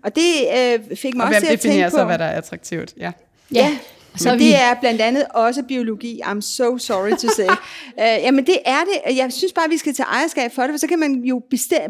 Og 0.03 0.15
det 0.15 0.21
øh, 0.57 0.95
fik 0.97 1.15
mig 1.15 1.23
Og 1.25 1.29
også 1.29 1.39
til 1.39 1.47
at 1.53 1.59
tænke 1.59 1.67
definerer 1.67 1.89
på... 1.89 1.97
så, 1.97 2.05
hvad 2.05 2.17
der 2.17 2.25
er 2.25 2.37
attraktivt? 2.37 2.93
Ja. 2.97 3.11
Ja, 3.53 3.77
så 4.17 4.23
så 4.23 4.29
men 4.29 4.39
vi- 4.39 4.45
det 4.45 4.55
er 4.55 4.73
blandt 4.79 5.01
andet 5.01 5.25
også 5.33 5.63
biologi. 5.63 6.21
I'm 6.23 6.41
so 6.41 6.77
sorry 6.77 7.09
to 7.11 7.27
say. 7.35 7.47
uh, 7.47 8.23
jamen 8.25 8.45
det 8.45 8.57
er 8.65 8.79
det. 8.79 9.17
Jeg 9.17 9.33
synes 9.33 9.53
bare, 9.53 9.69
vi 9.69 9.77
skal 9.77 9.93
tage 9.93 10.07
ejerskab 10.07 10.51
for 10.51 10.61
det, 10.61 10.71
for 10.71 10.77
så 10.77 10.87
kan 10.87 10.99
man 10.99 11.13
jo 11.23 11.41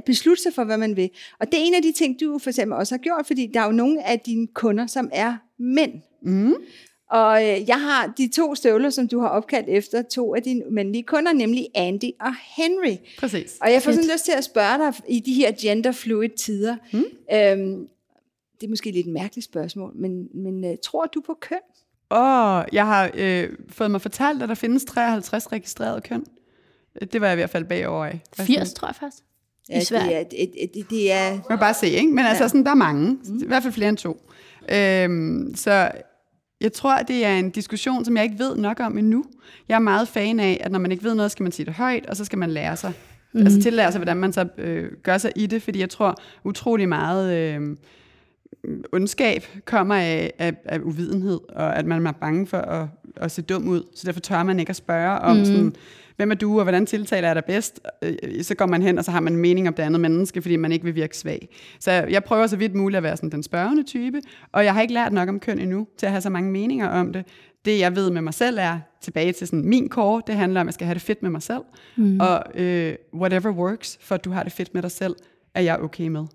beslutte 0.06 0.44
sig 0.44 0.54
for, 0.54 0.64
hvad 0.64 0.78
man 0.78 0.96
vil. 0.96 1.10
Og 1.40 1.48
det 1.52 1.60
er 1.60 1.64
en 1.64 1.74
af 1.74 1.82
de 1.82 1.92
ting, 1.92 2.20
du 2.22 2.40
for 2.40 2.50
eksempel 2.50 2.78
også 2.78 2.94
har 2.96 3.00
gjort, 3.00 3.24
fordi 3.28 3.50
der 3.54 3.60
er 3.62 3.66
jo 3.66 3.72
nogle 3.72 4.08
af 4.08 4.20
dine 4.20 4.48
kunder, 4.54 4.88
som 4.88 5.10
er 5.14 5.34
mænd. 5.60 5.92
Mm. 6.24 6.54
Og 7.12 7.44
øh, 7.44 7.70
jeg 7.70 7.82
har 7.82 8.14
de 8.18 8.30
to 8.36 8.56
støvler, 8.56 8.90
som 8.90 9.08
du 9.08 9.20
har 9.20 9.28
opkaldt 9.28 9.70
efter 9.70 10.02
to 10.02 10.36
af 10.36 10.44
dine 10.44 10.64
mandlige 10.72 11.04
kunder, 11.04 11.34
nemlig 11.34 11.68
Andy 11.76 12.12
og 12.22 12.34
Henry. 12.58 12.96
Præcis. 13.20 13.58
Og 13.62 13.72
jeg 13.72 13.82
får 13.82 13.92
sådan 13.92 14.10
lyst 14.14 14.26
til 14.26 14.32
at 14.38 14.44
spørge 14.44 14.78
dig 14.78 14.94
i 15.10 15.20
de 15.20 15.34
her 15.34 15.52
genderfluid 15.62 16.30
tider. 16.30 16.76
Mm. 16.94 17.04
Øhm, 17.34 17.88
det 18.62 18.68
er 18.68 18.70
måske 18.70 18.92
lidt 18.92 19.08
et 19.08 19.14
mærkeligt 19.14 19.46
spørgsmål, 19.46 19.92
men, 19.96 20.28
men 20.34 20.66
øh, 20.66 20.78
tror 20.84 21.06
du 21.06 21.22
på 21.22 21.38
køn? 21.42 21.58
Åh, 22.12 22.64
jeg 22.72 22.86
har 22.86 23.12
øh, 23.14 23.50
fået 23.70 23.92
mig 23.92 24.02
fortalt, 24.02 24.44
at 24.44 24.50
der 24.50 24.56
findes 24.56 24.86
53 24.86 25.52
registrerede 25.52 26.02
køn. 26.02 26.26
Det 27.14 27.22
var 27.22 27.28
jeg 27.28 27.34
i 27.34 27.40
hvert 27.40 27.50
fald 27.50 27.66
bagover 27.66 28.06
af. 28.06 28.20
80, 28.38 28.74
tror 28.74 28.88
jeg 28.88 28.96
faktisk. 28.96 29.24
I 29.70 29.84
Sverige. 29.84 30.10
det 30.10 30.44
er, 30.44 30.48
det, 30.48 30.70
det, 30.74 30.90
det 30.90 31.12
er 31.12 31.32
Man 31.32 31.44
kan 31.50 31.60
bare 31.60 31.74
se, 31.74 31.88
ikke? 31.88 32.12
Men 32.12 32.26
altså, 32.26 32.48
sådan, 32.48 32.64
der 32.64 32.72
er 32.72 32.76
mange. 32.76 33.18
Mm. 33.26 33.38
I 33.44 33.48
hvert 33.48 33.64
fald 33.64 33.74
flere 33.74 33.90
end 33.90 33.98
to. 33.98 34.22
Øhm, 34.70 35.56
så 35.56 35.92
jeg 36.62 36.74
tror, 36.74 36.98
det 36.98 37.26
er 37.26 37.36
en 37.36 37.50
diskussion, 37.50 38.06
som 38.06 38.18
jeg 38.18 38.24
ikke 38.24 38.40
ved 38.40 38.56
nok 38.56 38.80
om 38.80 38.98
endnu. 38.98 39.26
Jeg 39.70 39.76
er 39.76 39.80
meget 39.80 40.08
fan 40.08 40.40
af, 40.40 40.62
at 40.64 40.72
når 40.72 40.80
man 40.80 40.92
ikke 40.92 41.04
ved 41.04 41.16
noget, 41.16 41.32
skal 41.32 41.44
man 41.44 41.52
sige 41.52 41.66
det 41.66 41.74
højt, 41.74 42.06
og 42.06 42.16
så 42.16 42.26
skal 42.26 42.40
man 42.40 42.52
lære 42.52 42.78
sig. 42.78 42.94
Mm. 43.34 43.40
Altså 43.40 43.62
tillære 43.62 43.92
sig, 43.92 44.00
hvordan 44.00 44.18
man 44.18 44.34
så 44.34 44.48
øh, 44.58 44.92
gør 45.04 45.18
sig 45.18 45.32
i 45.36 45.46
det, 45.46 45.62
fordi 45.62 45.80
jeg 45.80 45.90
tror 45.90 46.16
utrolig 46.44 46.90
meget 46.90 47.34
øh, 47.34 47.78
ondskab 48.94 49.44
kommer 49.66 49.96
af, 49.96 50.34
af, 50.40 50.54
af 50.66 50.80
uvidenhed, 50.80 51.40
og 51.50 51.76
at 51.76 51.86
man 51.86 52.08
er 52.08 52.12
bange 52.12 52.48
for 52.48 52.58
at, 52.58 52.88
at 53.16 53.32
se 53.32 53.42
dum 53.42 53.68
ud. 53.68 53.84
Så 53.96 54.04
derfor 54.06 54.20
tør 54.20 54.44
man 54.44 54.60
ikke 54.60 54.70
at 54.70 54.76
spørge 54.76 55.20
om, 55.20 55.38
mm. 55.38 55.46
sådan, 55.46 55.74
hvem 56.16 56.32
er 56.32 56.36
du, 56.36 56.58
og 56.58 56.64
hvordan 56.64 56.86
tiltaler 56.86 57.28
jeg 57.28 57.36
dig 57.36 57.44
bedst? 57.48 57.80
Øh, 58.02 58.44
Så 58.44 58.56
går 58.56 58.66
man 58.66 58.82
hen, 58.82 58.98
og 58.98 59.06
så 59.06 59.12
har 59.12 59.20
man 59.20 59.34
en 59.34 59.40
mening 59.40 59.68
om 59.68 59.74
det 59.74 59.84
andet 59.84 60.02
menneske, 60.02 60.42
fordi 60.42 60.56
man 60.56 60.72
ikke 60.72 60.86
vil 60.86 60.96
virke 60.96 61.18
svag. 61.18 61.50
Så 61.80 61.92
jeg 61.92 62.24
prøver 62.24 62.48
så 62.48 62.58
vidt 62.58 62.76
muligt 62.76 62.98
at 62.98 63.04
være 63.04 63.18
sådan 63.18 63.32
den 63.32 63.44
spørgende 63.44 63.84
type, 63.84 64.22
og 64.52 64.66
jeg 64.66 64.74
har 64.74 64.82
ikke 64.82 64.94
lært 64.94 65.14
nok 65.14 65.30
om 65.30 65.40
køn 65.40 65.60
endnu, 65.60 65.88
til 65.98 66.06
at 66.06 66.12
have 66.12 66.22
så 66.22 66.30
mange 66.30 66.52
meninger 66.52 66.88
om 66.88 67.14
det. 67.14 67.26
Det, 67.66 67.80
jeg 67.80 67.96
ved 67.96 68.12
med 68.12 68.22
mig 68.22 68.34
selv, 68.34 68.58
er 68.60 68.80
tilbage 69.02 69.32
til 69.34 69.48
sådan 69.48 69.66
min 69.70 69.90
core. 69.90 70.22
Det 70.28 70.36
handler 70.36 70.62
om, 70.62 70.68
at 70.68 70.70
jeg 70.70 70.74
skal 70.74 70.86
have 70.86 70.94
det 70.94 71.02
fedt 71.02 71.22
med 71.22 71.30
mig 71.30 71.42
selv. 71.42 71.62
Mm. 71.96 72.20
Og 72.20 72.44
øh, 72.56 72.96
whatever 73.14 73.52
works, 73.52 73.98
for 74.02 74.16
at 74.16 74.26
du 74.26 74.32
har 74.32 74.44
det 74.44 74.52
fedt 74.52 74.74
med 74.74 74.82
dig 74.82 74.92
selv, 74.92 75.16
er 75.56 75.62
jeg 75.62 75.80
okay 75.80 76.08
med. 76.08 76.26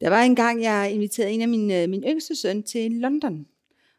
Der 0.00 0.10
var 0.10 0.22
en 0.22 0.36
gang, 0.36 0.62
jeg 0.62 0.90
inviterede 0.92 1.32
en 1.32 1.40
af 1.40 1.48
mine, 1.48 1.82
øh, 1.82 1.88
min 1.88 2.04
yngste 2.04 2.36
søn 2.36 2.62
til 2.62 2.92
London. 2.92 3.46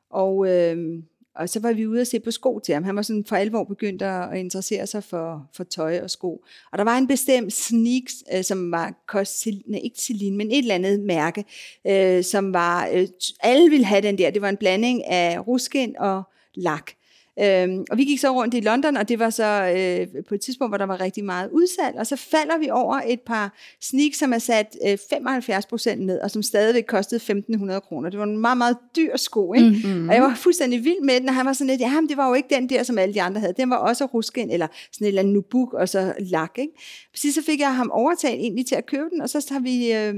Og, 0.09 0.49
øh, 0.49 1.03
og 1.35 1.49
så 1.49 1.59
var 1.59 1.73
vi 1.73 1.87
ude 1.87 2.01
og 2.01 2.07
se 2.07 2.19
på 2.19 2.31
sko 2.31 2.59
til 2.59 2.73
ham. 2.73 2.83
Han 2.83 2.95
var 2.95 3.01
sådan 3.01 3.25
for 3.25 3.35
alvor 3.35 3.63
begyndt 3.63 4.01
at 4.01 4.37
interessere 4.37 4.87
sig 4.87 5.03
for, 5.03 5.49
for 5.53 5.63
tøj 5.63 5.99
og 5.99 6.09
sko. 6.09 6.43
Og 6.71 6.77
der 6.77 6.83
var 6.83 6.97
en 6.97 7.07
bestemt 7.07 7.53
sneaks, 7.53 8.13
øh, 8.33 8.43
som 8.43 8.71
var 8.71 9.03
kost, 9.07 9.47
nej, 9.67 9.79
ikke 9.83 9.99
Celine, 9.99 10.37
men 10.37 10.51
et 10.51 10.57
eller 10.57 10.75
andet 10.75 10.99
mærke, 10.99 11.45
øh, 11.87 12.23
som 12.23 12.53
var, 12.53 12.89
øh, 12.93 13.07
alle 13.39 13.69
ville 13.69 13.85
have 13.85 14.01
den 14.01 14.17
der. 14.17 14.29
Det 14.29 14.41
var 14.41 14.49
en 14.49 14.57
blanding 14.57 15.05
af 15.05 15.47
ruskin 15.47 15.95
og 15.99 16.23
lak. 16.55 16.91
Øhm, 17.39 17.85
og 17.91 17.97
vi 17.97 18.03
gik 18.03 18.19
så 18.19 18.29
rundt 18.29 18.53
i 18.53 18.59
London, 18.59 18.97
og 18.97 19.09
det 19.09 19.19
var 19.19 19.29
så 19.29 19.73
øh, 19.77 20.23
på 20.29 20.35
et 20.35 20.41
tidspunkt, 20.41 20.71
hvor 20.71 20.77
der 20.77 20.85
var 20.85 21.01
rigtig 21.01 21.25
meget 21.25 21.49
udsalg, 21.51 21.95
og 21.97 22.07
så 22.07 22.15
falder 22.15 22.57
vi 22.57 22.69
over 22.69 23.01
et 23.07 23.21
par 23.21 23.57
sneaks, 23.81 24.17
som 24.17 24.33
er 24.33 24.37
sat 24.37 24.77
øh, 24.87 24.93
75% 24.93 25.95
ned, 25.95 26.19
og 26.19 26.31
som 26.31 26.43
stadigvæk 26.43 26.83
kostede 26.87 27.43
1.500 27.53 27.79
kroner. 27.79 28.09
Det 28.09 28.19
var 28.19 28.25
en 28.25 28.37
meget, 28.37 28.57
meget 28.57 28.77
dyr 28.95 29.17
sko, 29.17 29.53
ikke? 29.53 29.69
Mm-hmm. 29.69 30.09
Og 30.09 30.15
jeg 30.15 30.23
var 30.23 30.35
fuldstændig 30.35 30.85
vild 30.85 31.01
med 31.03 31.19
den, 31.19 31.29
og 31.29 31.35
han 31.35 31.45
var 31.45 31.53
sådan 31.53 31.69
lidt, 31.69 31.81
ja, 31.81 32.01
men 32.01 32.09
det 32.09 32.17
var 32.17 32.27
jo 32.27 32.33
ikke 32.33 32.55
den 32.55 32.69
der, 32.69 32.83
som 32.83 32.97
alle 32.97 33.13
de 33.13 33.21
andre 33.21 33.41
havde. 33.41 33.53
Den 33.57 33.69
var 33.69 33.77
også 33.77 34.05
ruskin, 34.05 34.49
eller 34.49 34.67
sådan 34.91 35.05
et 35.05 35.07
eller 35.07 35.21
andet 35.21 35.33
nubuk, 35.33 35.73
og 35.73 35.89
så 35.89 36.13
lak, 36.19 36.51
ikke? 36.57 36.73
Præcis 37.13 37.35
så 37.35 37.43
fik 37.43 37.59
jeg 37.59 37.75
ham 37.75 37.91
overtalt 37.91 38.39
egentlig 38.39 38.65
til 38.65 38.75
at 38.75 38.85
købe 38.85 39.09
den, 39.11 39.21
og 39.21 39.29
så 39.29 39.47
har 39.51 39.59
vi... 39.59 39.93
Øh, 39.93 40.15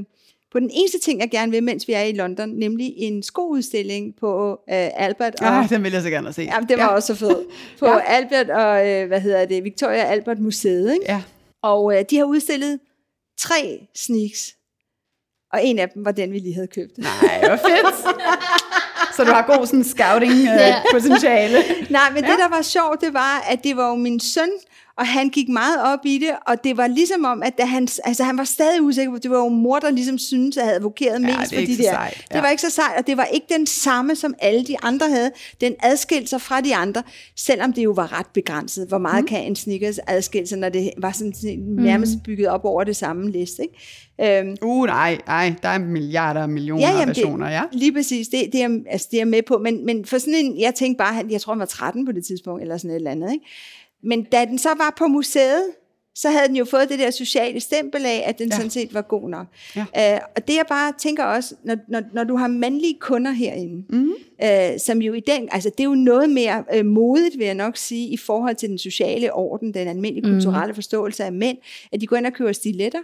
på 0.53 0.59
den 0.59 0.69
eneste 0.73 0.99
ting, 0.99 1.19
jeg 1.19 1.29
gerne 1.31 1.51
vil, 1.51 1.63
mens 1.63 1.87
vi 1.87 1.93
er 1.93 2.01
i 2.01 2.11
London, 2.11 2.49
nemlig 2.49 2.93
en 2.97 3.23
skoudstilling 3.23 4.15
på 4.19 4.51
øh, 4.51 4.89
Albert 4.93 5.35
og 5.41 5.47
Ah, 5.47 5.69
den 5.69 5.83
vil 5.83 5.91
jeg 5.91 6.01
så 6.01 6.09
gerne 6.09 6.33
se. 6.33 6.41
Jamen, 6.41 6.69
det 6.69 6.77
var 6.77 6.83
ja. 6.83 6.89
også 6.89 7.15
så 7.15 7.19
fedt. 7.19 7.47
På 7.79 7.87
ja. 7.87 7.99
Albert 8.05 8.49
og, 8.49 8.89
øh, 8.89 9.07
hvad 9.07 9.21
hedder 9.21 9.45
det, 9.45 9.63
Victoria 9.63 10.03
Albert 10.03 10.39
Museet, 10.39 10.93
ikke? 10.93 11.05
Ja. 11.07 11.23
Og 11.63 11.97
øh, 11.97 12.05
de 12.09 12.17
har 12.17 12.25
udstillet 12.25 12.79
tre 13.39 13.87
sneaks. 13.95 14.55
Og 15.53 15.65
en 15.65 15.79
af 15.79 15.89
dem 15.89 16.05
var 16.05 16.11
den, 16.11 16.31
vi 16.31 16.39
lige 16.39 16.53
havde 16.53 16.67
købt. 16.67 16.97
Nej, 16.97 17.39
hvor 17.39 17.55
fedt. 17.55 18.17
så 19.15 19.23
du 19.23 19.31
har 19.31 19.57
god 19.57 19.65
sådan 19.67 19.83
scouting 19.83 20.31
øh, 20.31 20.45
Ja. 20.45 20.75
Nej, 21.89 22.09
men 22.13 22.23
ja. 22.23 22.31
det, 22.31 22.39
der 22.39 22.49
var 22.49 22.61
sjovt, 22.61 23.01
det 23.01 23.13
var, 23.13 23.45
at 23.49 23.63
det 23.63 23.77
var 23.77 23.89
jo 23.89 23.95
min 23.95 24.19
søn, 24.19 24.49
og 24.97 25.07
han 25.07 25.29
gik 25.29 25.49
meget 25.49 25.81
op 25.83 25.99
i 26.05 26.17
det, 26.17 26.29
og 26.47 26.63
det 26.63 26.77
var 26.77 26.87
ligesom 26.87 27.25
om, 27.25 27.43
at 27.43 27.57
da 27.57 27.65
han, 27.65 27.87
altså 28.03 28.23
han 28.23 28.37
var 28.37 28.43
stadig 28.43 28.81
usikker 28.81 29.11
på, 29.11 29.17
det 29.17 29.31
var 29.31 29.37
jo 29.37 29.49
mor, 29.49 29.79
der 29.79 29.89
ligesom 29.91 30.17
synes, 30.17 30.57
at 30.57 30.63
havde 30.63 30.75
advokeret 30.75 31.21
Ja, 31.21 31.37
mest 31.39 31.51
det 31.51 31.59
er 31.59 31.61
for 31.61 31.65
de 31.65 31.77
der. 31.77 31.91
sejt, 31.91 32.25
ja. 32.31 32.35
Det 32.35 32.43
var 32.43 32.49
ikke 32.49 32.61
så 32.61 32.69
sejt, 32.69 32.97
og 32.97 33.07
det 33.07 33.17
var 33.17 33.25
ikke 33.25 33.45
den 33.49 33.67
samme, 33.67 34.15
som 34.15 34.33
alle 34.39 34.63
de 34.65 34.75
andre 34.83 35.09
havde. 35.09 35.31
Den 35.61 35.73
adskilte 35.79 36.27
sig 36.27 36.41
fra 36.41 36.61
de 36.61 36.75
andre, 36.75 37.03
selvom 37.37 37.73
det 37.73 37.83
jo 37.83 37.91
var 37.91 38.19
ret 38.19 38.25
begrænset. 38.33 38.87
Hvor 38.87 38.97
meget 38.97 39.23
mm. 39.23 39.27
kan 39.27 39.43
en 39.43 39.55
sneakers 39.55 39.99
adskille 40.07 40.47
sig, 40.47 40.57
når 40.57 40.69
det 40.69 40.91
var 40.97 41.11
sådan 41.11 41.33
nærmest 41.67 42.11
bygget 42.25 42.47
op 42.47 42.65
over 42.65 42.83
det 42.83 42.95
samme 42.95 43.31
liste, 43.31 43.61
ikke? 43.61 43.75
Øhm, 44.21 44.57
Uh, 44.61 44.85
nej, 44.85 45.17
nej, 45.27 45.53
der 45.63 45.69
er 45.69 45.77
milliarder 45.77 46.41
og 46.41 46.49
millioner 46.49 46.99
ja, 46.99 47.05
versioner, 47.05 47.49
ja. 47.49 47.63
Lige 47.71 47.93
præcis, 47.93 48.27
det, 48.27 48.49
det, 48.53 48.61
er, 48.61 48.79
altså, 48.89 49.07
det 49.11 49.17
er 49.17 49.21
jeg 49.21 49.27
med 49.27 49.41
på. 49.41 49.57
Men, 49.57 49.85
men 49.85 50.05
for 50.05 50.17
sådan 50.17 50.35
en, 50.35 50.59
jeg 50.59 50.75
tænkte 50.75 50.97
bare, 50.97 51.25
jeg 51.29 51.41
tror 51.41 51.53
han 51.53 51.59
var 51.59 51.65
13 51.65 52.05
på 52.05 52.11
det 52.11 52.25
tidspunkt, 52.25 52.61
eller 52.61 52.77
sådan 52.77 52.91
et 52.91 52.95
eller 52.95 53.11
andet. 53.11 53.33
Ikke? 53.33 53.45
Men 54.03 54.23
da 54.23 54.45
den 54.45 54.57
så 54.57 54.69
var 54.69 54.93
på 54.97 55.07
museet, 55.07 55.63
så 56.15 56.29
havde 56.29 56.47
den 56.47 56.55
jo 56.55 56.65
fået 56.65 56.89
det 56.89 56.99
der 56.99 57.11
sociale 57.11 57.59
stempel 57.59 58.05
af, 58.05 58.23
at 58.25 58.39
den 58.39 58.49
ja. 58.49 58.55
sådan 58.55 58.69
set 58.69 58.93
var 58.93 59.01
god 59.01 59.29
nok. 59.29 59.47
Ja. 59.75 60.13
Øh, 60.15 60.19
og 60.35 60.47
det 60.47 60.55
jeg 60.55 60.65
bare 60.69 60.93
tænker 60.97 61.23
også, 61.23 61.55
når, 61.63 61.75
når, 61.87 62.01
når 62.13 62.23
du 62.23 62.35
har 62.35 62.47
mandlige 62.47 62.97
kunder 62.99 63.31
herinde, 63.31 63.83
mm-hmm. 63.89 64.13
øh, 64.43 64.79
som 64.79 65.01
jo 65.01 65.13
i 65.13 65.19
den, 65.19 65.49
altså 65.51 65.69
det 65.69 65.79
er 65.79 65.83
jo 65.87 65.95
noget 65.95 66.29
mere 66.29 66.63
øh, 66.75 66.85
modigt, 66.85 67.37
vil 67.37 67.45
jeg 67.45 67.55
nok 67.55 67.77
sige, 67.77 68.07
i 68.09 68.17
forhold 68.17 68.55
til 68.55 68.69
den 68.69 68.77
sociale 68.77 69.33
orden, 69.33 69.73
den 69.73 69.87
almindelige 69.87 70.27
Mhm. 70.27 70.35
kulturelle 70.35 70.73
forståelse 70.73 71.23
af 71.23 71.31
mænd, 71.33 71.57
at 71.91 72.01
de 72.01 72.07
går 72.07 72.15
ind 72.15 72.25
og 72.25 72.33
køber 72.33 72.51
stiletter, 72.51 72.99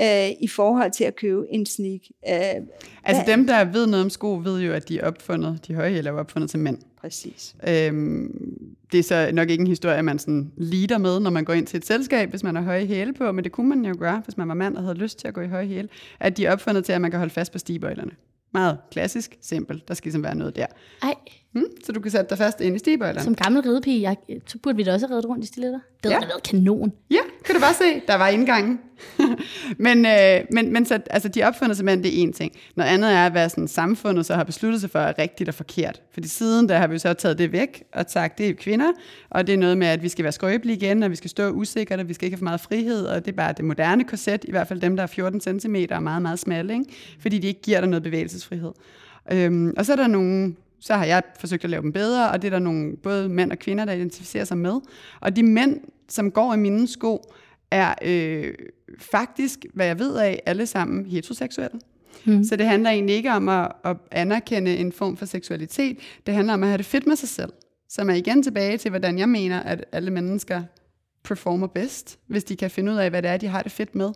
øh, 0.00 0.28
i 0.40 0.48
forhold 0.48 0.90
til 0.92 1.04
at 1.04 1.16
købe 1.16 1.46
en 1.50 1.66
sneak. 1.66 2.00
Øh, 2.28 2.66
Altså 3.04 3.22
hvad- 3.24 3.36
dem, 3.36 3.46
der 3.46 3.64
ved 3.64 3.86
noget 3.86 4.04
om 4.04 4.10
sko, 4.10 4.40
ved 4.44 4.60
jo, 4.62 4.72
at 4.72 4.88
de 4.88 4.98
er 4.98 5.06
opfundet, 5.06 5.66
de 5.68 5.74
høje 5.74 5.90
hæle 5.90 6.08
er 6.08 6.12
opfundet 6.12 6.50
til 6.50 6.58
mænd. 6.58 6.78
Præcis. 7.00 7.54
Øhm, 7.68 8.66
det 8.92 8.98
er 8.98 9.02
så 9.02 9.30
nok 9.32 9.50
ikke 9.50 9.60
en 9.60 9.66
historie, 9.66 10.02
man 10.02 10.18
sådan 10.18 10.52
leader 10.56 10.98
med, 10.98 11.20
når 11.20 11.30
man 11.30 11.44
går 11.44 11.52
ind 11.52 11.66
til 11.66 11.76
et 11.76 11.86
selskab, 11.86 12.30
hvis 12.30 12.42
man 12.42 12.54
har 12.56 12.62
høje 12.62 12.86
hæle 12.86 13.12
på, 13.12 13.32
men 13.32 13.44
det 13.44 13.52
kunne 13.52 13.68
man 13.68 13.84
jo 13.84 13.94
gøre, 13.98 14.22
hvis 14.24 14.36
man 14.36 14.48
var 14.48 14.54
mand 14.54 14.76
og 14.76 14.82
havde 14.82 14.94
lyst 14.98 15.18
til 15.18 15.28
at 15.28 15.34
gå 15.34 15.40
i 15.40 15.48
høje 15.48 15.66
hæle, 15.66 15.88
at 16.20 16.36
de 16.36 16.46
er 16.46 16.52
opfundet 16.52 16.84
til, 16.84 16.92
at 16.92 17.00
man 17.00 17.10
kan 17.10 17.18
holde 17.18 17.32
fast 17.34 17.52
på 17.52 17.58
stigebøjlerne. 17.58 18.10
Meget 18.52 18.78
klassisk, 18.90 19.38
simpelt. 19.40 19.88
Der 19.88 19.94
skal 19.94 20.06
ligesom 20.06 20.22
være 20.22 20.34
noget 20.34 20.56
der. 20.56 20.66
Ej, 21.02 21.14
Hmm? 21.52 21.64
Så 21.84 21.92
du 21.92 22.00
kan 22.00 22.10
sætte 22.10 22.26
dig 22.30 22.38
fast 22.38 22.60
ind 22.60 22.76
i 22.76 22.78
stigbøjlerne. 22.78 23.24
som 23.24 23.34
gammel 23.34 23.62
ridepige, 23.62 24.00
jeg, 24.02 24.16
så 24.46 24.58
burde 24.58 24.76
vi 24.76 24.82
da 24.82 24.92
også 24.94 25.06
have 25.06 25.16
reddet 25.16 25.28
rundt 25.30 25.44
i 25.44 25.46
stiletter. 25.46 25.78
Det 26.02 26.12
havde 26.12 26.14
Ja. 26.14 26.20
da 26.20 26.26
været 26.26 26.42
kanon. 26.42 26.92
Ja, 27.10 27.18
kan 27.44 27.54
du 27.54 27.60
bare 27.60 27.74
se, 27.74 28.02
der 28.08 28.14
var 28.14 28.28
indgangen. 28.28 28.80
men 29.86 30.06
øh, 30.06 30.40
men, 30.52 30.72
men 30.72 30.86
så, 30.86 31.00
altså, 31.10 31.28
de 31.28 31.42
opfundet 31.42 31.76
simpelthen, 31.76 32.04
det 32.04 32.18
er 32.18 32.22
en 32.22 32.32
ting. 32.32 32.52
Noget 32.76 32.90
andet 32.90 33.12
er, 33.12 33.28
hvad 33.30 33.48
sådan, 33.48 33.68
samfundet 33.68 34.26
så 34.26 34.34
har 34.34 34.44
besluttet 34.44 34.80
sig 34.80 34.90
for 34.90 34.98
er 34.98 35.18
rigtigt 35.18 35.48
og 35.48 35.54
forkert. 35.54 36.02
Fordi 36.12 36.28
siden 36.28 36.68
der 36.68 36.78
har 36.78 36.86
vi 36.86 36.98
så 36.98 37.12
taget 37.12 37.38
det 37.38 37.52
væk 37.52 37.82
og 37.92 38.04
sagt, 38.08 38.38
det 38.38 38.48
er 38.48 38.54
kvinder, 38.54 38.92
og 39.30 39.46
det 39.46 39.52
er 39.52 39.58
noget 39.58 39.78
med, 39.78 39.86
at 39.86 40.02
vi 40.02 40.08
skal 40.08 40.22
være 40.22 40.32
skrøbelige 40.32 40.76
igen, 40.76 41.02
og 41.02 41.10
vi 41.10 41.16
skal 41.16 41.30
stå 41.30 41.50
usikkert, 41.50 42.00
og 42.00 42.08
vi 42.08 42.14
skal 42.14 42.26
ikke 42.26 42.34
have 42.34 42.38
for 42.38 42.44
meget 42.44 42.60
frihed, 42.60 43.04
og 43.06 43.24
det 43.24 43.32
er 43.32 43.36
bare 43.36 43.52
det 43.56 43.64
moderne 43.64 44.04
korset, 44.04 44.44
i 44.48 44.50
hvert 44.50 44.68
fald 44.68 44.80
dem, 44.80 44.96
der 44.96 45.02
er 45.02 45.06
14 45.06 45.60
cm 45.60 45.76
og 45.90 46.02
meget, 46.02 46.22
meget 46.22 46.38
smalle, 46.38 46.72
ikke? 46.72 46.84
fordi 47.20 47.38
de 47.38 47.46
ikke 47.46 47.62
giver 47.62 47.80
dig 47.80 47.88
noget 47.88 48.02
bevægelsesfrihed. 48.02 48.72
Øhm, 49.32 49.74
og 49.76 49.86
så 49.86 49.92
er 49.92 49.96
der 49.96 50.06
nogle 50.06 50.54
så 50.82 50.94
har 50.94 51.04
jeg 51.04 51.22
forsøgt 51.40 51.64
at 51.64 51.70
lave 51.70 51.82
dem 51.82 51.92
bedre, 51.92 52.30
og 52.30 52.42
det 52.42 52.48
er 52.48 52.50
der 52.50 52.58
nogle 52.58 52.96
både 52.96 53.28
mænd 53.28 53.52
og 53.52 53.58
kvinder, 53.58 53.84
der 53.84 53.92
identificerer 53.92 54.44
sig 54.44 54.58
med. 54.58 54.80
Og 55.20 55.36
de 55.36 55.42
mænd, 55.42 55.80
som 56.08 56.30
går 56.30 56.54
i 56.54 56.56
mine 56.56 56.88
sko, 56.88 57.22
er 57.70 57.94
øh, 58.02 58.54
faktisk, 59.00 59.66
hvad 59.74 59.86
jeg 59.86 59.98
ved 59.98 60.16
af, 60.16 60.42
alle 60.46 60.66
sammen 60.66 61.06
heteroseksuelle. 61.06 61.80
Mm. 62.24 62.44
Så 62.44 62.56
det 62.56 62.66
handler 62.66 62.90
egentlig 62.90 63.16
ikke 63.16 63.32
om 63.32 63.48
at, 63.48 63.72
at 63.84 63.96
anerkende 64.10 64.76
en 64.76 64.92
form 64.92 65.16
for 65.16 65.26
seksualitet. 65.26 65.98
Det 66.26 66.34
handler 66.34 66.54
om 66.54 66.62
at 66.62 66.68
have 66.68 66.78
det 66.78 66.86
fedt 66.86 67.06
med 67.06 67.16
sig 67.16 67.28
selv. 67.28 67.52
Som 67.88 68.10
er 68.10 68.14
igen 68.14 68.42
tilbage 68.42 68.78
til, 68.78 68.90
hvordan 68.90 69.18
jeg 69.18 69.28
mener, 69.28 69.60
at 69.60 69.84
alle 69.92 70.10
mennesker 70.10 70.62
performer 71.24 71.66
bedst, 71.66 72.18
hvis 72.26 72.44
de 72.44 72.56
kan 72.56 72.70
finde 72.70 72.92
ud 72.92 72.96
af, 72.96 73.10
hvad 73.10 73.22
det 73.22 73.30
er, 73.30 73.36
de 73.36 73.46
har 73.46 73.62
det 73.62 73.72
fedt 73.72 73.94
med. 73.94 74.10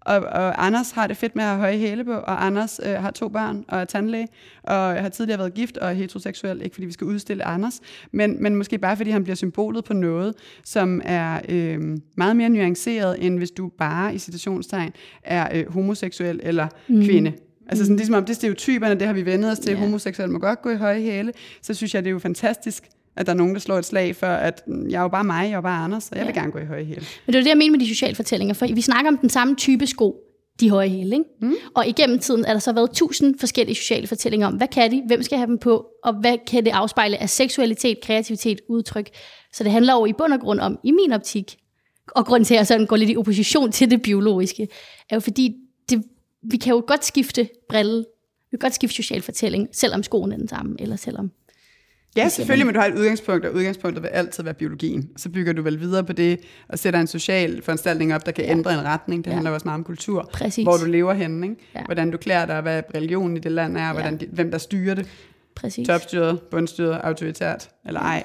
Og, 0.00 0.16
og 0.16 0.66
Anders 0.66 0.90
har 0.90 1.06
det 1.06 1.16
fedt 1.16 1.36
med 1.36 1.44
at 1.44 1.50
have 1.50 1.58
høje 1.58 1.78
hæle 1.78 2.04
på, 2.04 2.12
og 2.12 2.46
Anders 2.46 2.80
øh, 2.86 2.92
har 2.92 3.10
to 3.10 3.28
børn 3.28 3.64
og 3.68 3.80
er 3.80 3.84
tandlæge, 3.84 4.28
og 4.62 4.74
har 4.74 5.08
tidligere 5.08 5.38
været 5.38 5.54
gift 5.54 5.76
og 5.76 5.88
er 5.88 5.92
heteroseksuel, 5.92 6.62
ikke 6.62 6.74
fordi 6.74 6.86
vi 6.86 6.92
skal 6.92 7.06
udstille 7.06 7.44
Anders, 7.44 7.80
men, 8.12 8.42
men 8.42 8.54
måske 8.54 8.78
bare 8.78 8.96
fordi 8.96 9.10
han 9.10 9.22
bliver 9.22 9.36
symbolet 9.36 9.84
på 9.84 9.92
noget, 9.92 10.34
som 10.64 11.00
er 11.04 11.40
øh, 11.48 11.98
meget 12.16 12.36
mere 12.36 12.48
nuanceret, 12.48 13.16
end 13.26 13.38
hvis 13.38 13.50
du 13.50 13.68
bare 13.78 14.14
i 14.14 14.18
citationstegn 14.18 14.92
er 15.22 15.48
øh, 15.54 15.72
homoseksuel 15.72 16.40
eller 16.42 16.68
mm. 16.88 17.04
kvinde. 17.04 17.32
Altså 17.68 17.84
sådan, 17.84 17.96
ligesom 17.96 18.14
om 18.14 18.24
det 18.24 18.30
er 18.30 18.34
stereotyperne, 18.34 18.94
det 18.94 19.06
har 19.06 19.14
vi 19.14 19.26
vendet 19.26 19.52
os 19.52 19.58
til, 19.58 19.70
yeah. 19.70 19.80
homoseksuel 19.80 20.30
må 20.30 20.38
godt 20.38 20.62
gå 20.62 20.70
i 20.70 20.76
høje 20.76 21.00
hæle, 21.00 21.32
så 21.62 21.74
synes 21.74 21.94
jeg, 21.94 22.04
det 22.04 22.10
er 22.10 22.12
jo 22.12 22.18
fantastisk, 22.18 22.84
at 23.20 23.26
der 23.26 23.32
er 23.32 23.36
nogen, 23.36 23.54
der 23.54 23.60
slår 23.60 23.78
et 23.78 23.84
slag 23.84 24.16
for, 24.16 24.26
at 24.26 24.62
mm, 24.66 24.88
jeg 24.90 24.98
er 24.98 25.02
jo 25.02 25.08
bare 25.08 25.24
mig, 25.24 25.42
jeg 25.42 25.50
er 25.50 25.54
jo 25.54 25.60
bare 25.60 25.84
Anders, 25.84 26.10
og 26.10 26.16
jeg 26.18 26.26
vil 26.26 26.32
Ja. 26.34 26.40
gerne 26.40 26.52
gå 26.52 26.58
i 26.58 26.64
høje 26.64 26.84
hæle. 26.84 27.00
Men 27.26 27.32
det 27.32 27.34
er 27.38 27.42
det, 27.42 27.48
jeg 27.48 27.56
mener 27.56 27.70
med 27.70 27.80
de 27.80 27.88
sociale 27.88 28.14
fortællinger, 28.16 28.54
for 28.54 28.74
vi 28.74 28.80
snakker 28.80 29.10
om 29.10 29.18
den 29.18 29.30
samme 29.30 29.56
type 29.56 29.86
sko, 29.86 30.16
de 30.60 30.70
høje 30.70 30.88
hæle, 30.88 31.12
ikke? 31.16 31.24
Mm. 31.42 31.54
Og 31.74 31.86
igennem 31.86 32.18
tiden 32.18 32.44
er 32.44 32.52
der 32.52 32.60
så 32.60 32.72
været 32.72 32.90
tusind 32.90 33.38
forskellige 33.38 33.76
sociale 33.76 34.06
fortællinger 34.06 34.46
om, 34.46 34.54
hvad 34.54 34.68
kan 34.68 34.90
de, 34.90 35.02
hvem 35.06 35.22
skal 35.22 35.38
have 35.38 35.46
dem 35.46 35.58
på, 35.58 35.86
og 36.04 36.12
hvad 36.20 36.36
kan 36.46 36.64
det 36.64 36.70
afspejle 36.70 37.22
af 37.22 37.30
seksualitet, 37.30 38.00
kreativitet, 38.02 38.60
udtryk. 38.68 39.08
Så 39.52 39.64
det 39.64 39.72
handler 39.72 39.92
jo 39.94 40.06
i 40.06 40.12
bund 40.12 40.32
og 40.32 40.40
grund 40.40 40.60
om, 40.60 40.78
i 40.84 40.90
min 40.90 41.12
optik, 41.12 41.56
og 42.08 42.26
grunden 42.26 42.44
til, 42.44 42.54
at 42.54 42.58
jeg 42.58 42.66
sådan 42.66 42.86
går 42.86 42.96
lidt 42.96 43.10
i 43.10 43.16
opposition 43.16 43.72
til 43.72 43.90
det 43.90 44.02
biologiske, 44.02 44.68
er 45.10 45.16
jo 45.16 45.20
fordi, 45.20 45.54
det, 45.90 46.02
vi 46.42 46.56
kan 46.56 46.70
jo 46.74 46.84
godt 46.86 47.04
skifte 47.04 47.48
brille, 47.68 47.98
vi 48.50 48.56
kan 48.56 48.58
godt 48.58 48.74
skifte 48.74 48.96
social 48.96 49.22
fortælling, 49.22 49.68
selvom 49.72 50.02
skoen 50.02 50.32
er 50.32 50.36
den 50.36 50.48
samme, 50.48 50.76
eller 50.78 50.96
selvom 50.96 51.30
Ja, 52.16 52.28
selvfølgelig, 52.28 52.66
men 52.66 52.74
du 52.74 52.80
har 52.80 52.86
et 52.86 52.94
udgangspunkt, 52.98 53.44
og 53.46 53.54
udgangspunktet 53.54 54.02
vil 54.02 54.08
altid 54.08 54.42
være 54.44 54.54
biologien. 54.54 55.10
Så 55.16 55.28
bygger 55.28 55.52
du 55.52 55.62
vel 55.62 55.80
videre 55.80 56.04
på 56.04 56.12
det, 56.12 56.40
og 56.68 56.78
sætter 56.78 57.00
en 57.00 57.06
social 57.06 57.62
foranstaltning 57.62 58.14
op, 58.14 58.26
der 58.26 58.32
kan 58.32 58.44
ja. 58.44 58.50
ændre 58.50 58.72
en 58.74 58.84
retning. 58.84 59.24
Det 59.24 59.30
Ja. 59.30 59.34
handler 59.34 59.50
også 59.50 59.64
meget 59.64 59.78
om 59.78 59.84
kultur. 59.84 60.30
Præcis. 60.32 60.62
Hvor 60.64 60.76
du 60.76 60.84
lever 60.84 61.12
henne, 61.14 61.46
ikke? 61.46 61.62
Ja. 61.74 61.84
Hvordan 61.84 62.10
du 62.10 62.16
klæder 62.18 62.46
dig, 62.46 62.60
hvad 62.60 62.82
religionen 62.94 63.36
i 63.36 63.40
det 63.40 63.52
land 63.52 63.76
er, 63.76 63.86
og 63.88 63.92
hvordan 63.92 64.16
de, 64.20 64.26
hvem 64.32 64.50
der 64.50 64.58
styrer 64.58 64.94
det. 64.94 65.06
præcis. 65.54 65.86
Topstyret, 65.88 66.40
bundstyret, 66.50 66.94
autoritært, 67.02 67.68
eller 67.86 68.00
ej. 68.00 68.24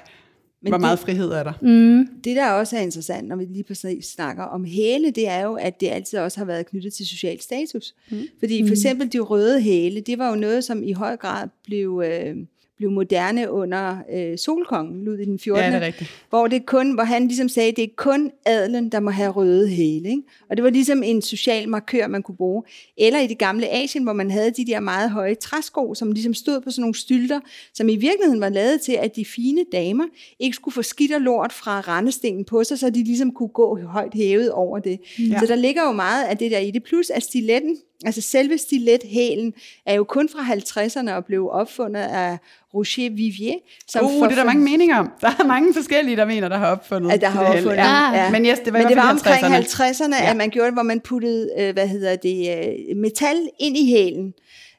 Men 0.62 0.72
Hvor 0.72 0.78
det- 0.78 0.82
meget 0.82 1.00
frihed 1.00 1.32
er 1.32 1.44
der? 1.44 1.54
Mm, 1.62 2.08
Det, 2.24 2.36
der 2.36 2.52
også 2.52 2.78
er 2.78 2.82
interessant, 2.82 3.28
når 3.28 3.36
vi 3.36 3.46
lige 3.46 3.64
præcis 3.64 4.06
snakker 4.06 4.44
om 4.44 4.66
hæle, 4.66 5.12
det 5.12 5.28
er 5.28 5.42
jo, 5.44 5.54
at 5.54 5.80
det 5.80 5.88
altid 5.88 6.20
også 6.20 6.38
har 6.38 6.46
været 6.46 6.66
knyttet 6.66 6.94
til 6.94 7.08
social 7.08 7.42
status. 7.42 7.96
Mm. 8.12 8.18
Fordi 8.40 8.64
for 8.68 8.72
eksempel 8.72 9.14
de 9.14 9.20
røde 9.20 9.62
hæle, 9.62 10.02
det 10.02 10.18
var 10.20 10.30
jo 10.30 10.36
noget, 10.36 10.64
som 10.64 10.84
i 10.84 10.92
høj 10.92 11.16
grad 11.18 11.48
blev, 11.66 12.04
øh, 12.06 12.36
blev 12.78 12.92
moderne 12.92 13.52
under 13.52 13.98
øh, 14.14 14.38
solkongen, 14.38 15.04
Ludvig 15.04 15.28
den 15.28 15.40
14. 15.40 15.64
Ja, 15.64 15.70
det 15.70 15.84
er 15.84 15.86
rigtigt. 15.86 16.26
Hvor, 16.30 16.48
det 16.48 16.66
kun, 16.66 16.94
hvor 16.94 17.04
han 17.04 17.28
ligesom 17.28 17.50
sagde, 17.50 17.72
det 17.72 17.84
er 17.84 17.88
kun 17.96 18.32
adelen, 18.46 18.90
der 18.90 19.00
må 19.00 19.12
have 19.12 19.32
røde 19.32 19.68
hæle. 19.68 20.10
Ikke? 20.10 20.22
Og 20.50 20.58
det 20.58 20.64
var 20.64 20.70
ligesom 20.70 21.04
en 21.04 21.22
social 21.22 21.70
markør, 21.70 22.08
man 22.08 22.24
kunne 22.24 22.36
bruge. 22.36 22.64
Eller 22.98 23.20
i 23.20 23.28
det 23.28 23.38
gamle 23.38 23.70
Asien, 23.70 24.04
hvor 24.04 24.14
man 24.14 24.32
havde 24.32 24.52
de 24.52 24.66
der 24.66 24.80
meget 24.80 25.12
høje 25.12 25.36
træsko, 25.36 25.94
som 25.94 26.12
ligesom 26.12 26.34
stod 26.34 26.62
på 26.62 26.72
sådan 26.72 26.82
nogle 26.82 26.96
stylter, 26.96 27.40
som 27.74 27.90
i 27.90 27.96
virkeligheden 27.96 28.42
var 28.42 28.50
lavet 28.50 28.82
til, 28.82 28.94
at 28.94 29.16
de 29.16 29.26
fine 29.26 29.66
damer 29.72 30.06
ikke 30.40 30.56
skulle 30.56 30.74
få 30.74 30.82
skidt 30.82 31.12
og 31.12 31.22
lort 31.22 31.54
fra 31.54 31.82
rendestenen 31.82 32.46
på 32.46 32.64
sig, 32.64 32.80
så 32.80 32.90
de 32.90 33.04
ligesom 33.04 33.32
kunne 33.32 33.50
gå 33.50 33.80
højt 33.80 34.14
hævet 34.14 34.52
over 34.52 34.80
det. 34.80 35.00
Ja. 35.20 35.40
Så 35.40 35.46
der 35.46 35.56
ligger 35.56 35.84
jo 35.84 35.92
meget 35.92 36.26
af 36.26 36.38
det 36.38 36.52
der 36.52 36.60
i 36.60 36.72
det. 36.72 36.84
Plus 36.84 37.10
at 37.10 37.24
stiletten, 37.24 37.78
altså 38.06 38.22
selve 38.22 38.58
stilethælen, 38.58 39.54
er 39.86 39.94
jo 39.94 40.04
kun 40.04 40.30
fra 40.30 40.40
50'erne 40.54 41.12
og 41.12 41.26
blev 41.26 41.50
opfundet 41.52 42.02
af 42.02 42.38
Roger 42.74 43.10
Vivier. 43.10 43.54
Som 43.88 44.06
Uh, 44.06 44.12
det 44.12 44.32
er 44.32 44.36
der 44.36 44.44
mange 44.44 44.64
meninger 44.64 44.98
om. 44.98 45.12
Der 45.22 45.28
er 45.40 45.44
mange 45.48 45.74
forskellige, 45.74 46.18
der 46.18 46.26
mener, 46.26 46.50
der 46.50 46.58
har 46.58 46.72
opfundet 46.72 47.12
at 47.12 47.22
der 47.22 47.28
har 47.30 47.46
opfundet. 47.46 47.78
Ja. 47.78 48.14
Ja. 48.14 48.32
Men 48.32 48.46
yes, 48.46 48.60
det 48.60 48.74
var, 48.74 48.80
Men 48.80 48.88
det 48.88 48.98
var 48.98 49.12
omkring 49.12 49.46
50'erne. 49.46 49.56
50'erne, 49.56 50.24
Ja. 50.24 50.30
at 50.30 50.38
man 50.38 50.50
gjorde 50.50 50.66
det, 50.66 50.76
hvor 50.76 50.84
man 50.84 51.00
puttede, 51.00 51.50
øh, 51.60 51.74
hvad 51.74 51.88
hedder 51.88 52.16
det, 52.16 52.58
øh, 52.90 52.98
metal 52.98 53.36
ind 53.60 53.78
i 53.78 53.90
hælen. 53.92 54.34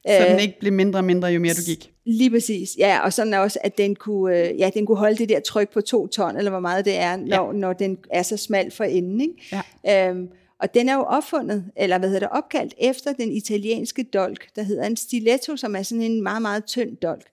Så 0.08 0.24
Øh, 0.24 0.30
den 0.30 0.40
ikke 0.40 0.60
blev 0.60 0.72
mindre 0.72 0.98
og 1.00 1.04
mindre, 1.04 1.28
jo 1.28 1.40
mere 1.40 1.54
du 1.54 1.62
gik. 1.66 1.90
Lige 2.04 2.30
præcis, 2.30 2.70
ja, 2.78 2.98
og 3.04 3.12
sådan 3.12 3.34
også, 3.34 3.58
at 3.64 3.78
den 3.78 3.94
kunne, 3.96 4.38
øh, 4.38 4.58
ja, 4.60 4.70
den 4.74 4.86
kunne 4.86 4.98
holde 4.98 5.16
det 5.16 5.28
der 5.28 5.40
tryk 5.40 5.72
på 5.72 5.80
to 5.80 6.06
ton, 6.06 6.36
eller 6.36 6.50
hvor 6.50 6.60
meget 6.60 6.84
det 6.84 6.96
er, 6.98 7.16
når, 7.16 7.52
ja. 7.52 7.58
når 7.58 7.72
den 7.72 7.98
er 8.10 8.22
så 8.22 8.36
smal 8.36 8.70
for 8.70 8.84
enden. 8.84 9.20
Ikke? 9.20 9.62
Ja. 9.86 10.08
Øhm, 10.10 10.28
og 10.60 10.74
den 10.74 10.88
er 10.88 10.94
jo 10.94 11.02
opfundet, 11.02 11.64
eller 11.76 11.98
hvad 11.98 12.08
hedder 12.08 12.28
det, 12.28 12.38
opkaldt 12.38 12.74
efter 12.78 13.12
den 13.12 13.32
italienske 13.32 14.02
dolk, 14.02 14.48
der 14.56 14.62
hedder 14.62 14.86
en 14.86 14.96
stiletto, 14.96 15.56
som 15.56 15.76
er 15.76 15.82
sådan 15.82 16.02
en 16.02 16.22
meget, 16.22 16.42
meget 16.42 16.64
tynd 16.64 16.96
dolk. 16.96 17.26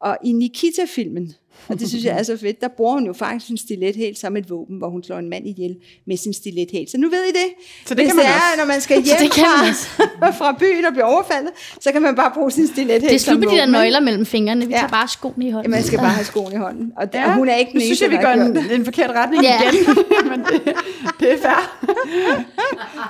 Og 0.00 0.18
i 0.24 0.32
Nikita-filmen, 0.32 1.34
og 1.68 1.80
det 1.80 1.88
synes 1.88 2.04
jeg 2.04 2.18
er 2.18 2.22
så 2.22 2.36
fedt, 2.36 2.60
der 2.60 2.68
bruger 2.68 2.92
hun 2.94 3.06
jo 3.06 3.12
faktisk 3.12 3.50
en 3.50 3.58
stilethæl 3.58 4.16
som 4.16 4.36
et 4.36 4.50
våben, 4.50 4.78
hvor 4.78 4.88
hun 4.88 5.02
slår 5.04 5.18
en 5.18 5.30
mand 5.30 5.46
ihjel 5.46 5.76
med 6.06 6.16
sin 6.16 6.34
stilethæl. 6.34 6.86
Så 6.90 6.98
nu 6.98 7.08
ved 7.08 7.24
I 7.24 7.32
det. 7.32 7.48
Så 7.86 7.94
det 7.94 8.02
Hvis 8.04 8.06
kan 8.08 8.16
man 8.16 8.24
det 8.24 8.30
er, 8.30 8.34
også. 8.34 8.58
når 8.58 8.64
man 8.66 8.80
skal 8.80 8.96
Så 9.02 9.02
hjem 9.04 9.16
det 9.22 9.30
kan 9.32 9.44
man 9.64 9.74
fra, 9.74 10.30
fra 10.40 10.56
byen 10.60 10.84
og 10.84 10.92
blive 10.92 11.04
overfaldet, 11.04 11.50
så 11.80 11.92
kan 11.92 12.02
man 12.02 12.14
bare 12.14 12.30
bruge 12.34 12.50
sin 12.50 12.66
stilethæl 12.66 13.00
det 13.08 13.14
er 13.14 13.18
slut 13.18 13.38
med 13.40 13.48
de 13.48 13.56
der 13.56 13.66
nøgler 13.66 14.00
mellem 14.00 14.26
fingrene. 14.26 14.66
Vi 14.66 14.72
Ja. 14.72 14.78
tager 14.78 14.88
bare 14.88 15.08
skoene 15.08 15.46
i 15.46 15.50
hånden. 15.50 15.72
Ja, 15.72 15.76
man 15.76 15.84
skal 15.84 15.98
bare 15.98 16.08
have 16.08 16.24
skoen 16.24 16.52
i 16.52 16.56
hånden. 16.56 16.92
Og, 16.96 17.08
ja, 17.14 17.20
Ja, 17.20 17.26
og 17.28 17.34
hun 17.34 17.48
er 17.48 17.54
ikke 17.54 17.72
den 17.72 17.80
synes 17.80 18.00
jeg, 18.02 18.10
vi 18.10 18.16
der 18.16 18.22
går 18.22 18.30
en, 18.30 18.70
en 18.70 18.84
forkert 18.84 19.10
retning 19.10 19.42
Ja. 19.42 19.60
igen. 19.62 19.96
Men 20.30 20.40
det, 20.40 20.74
det 21.20 21.32
er 21.32 21.38
fair. 21.42 21.88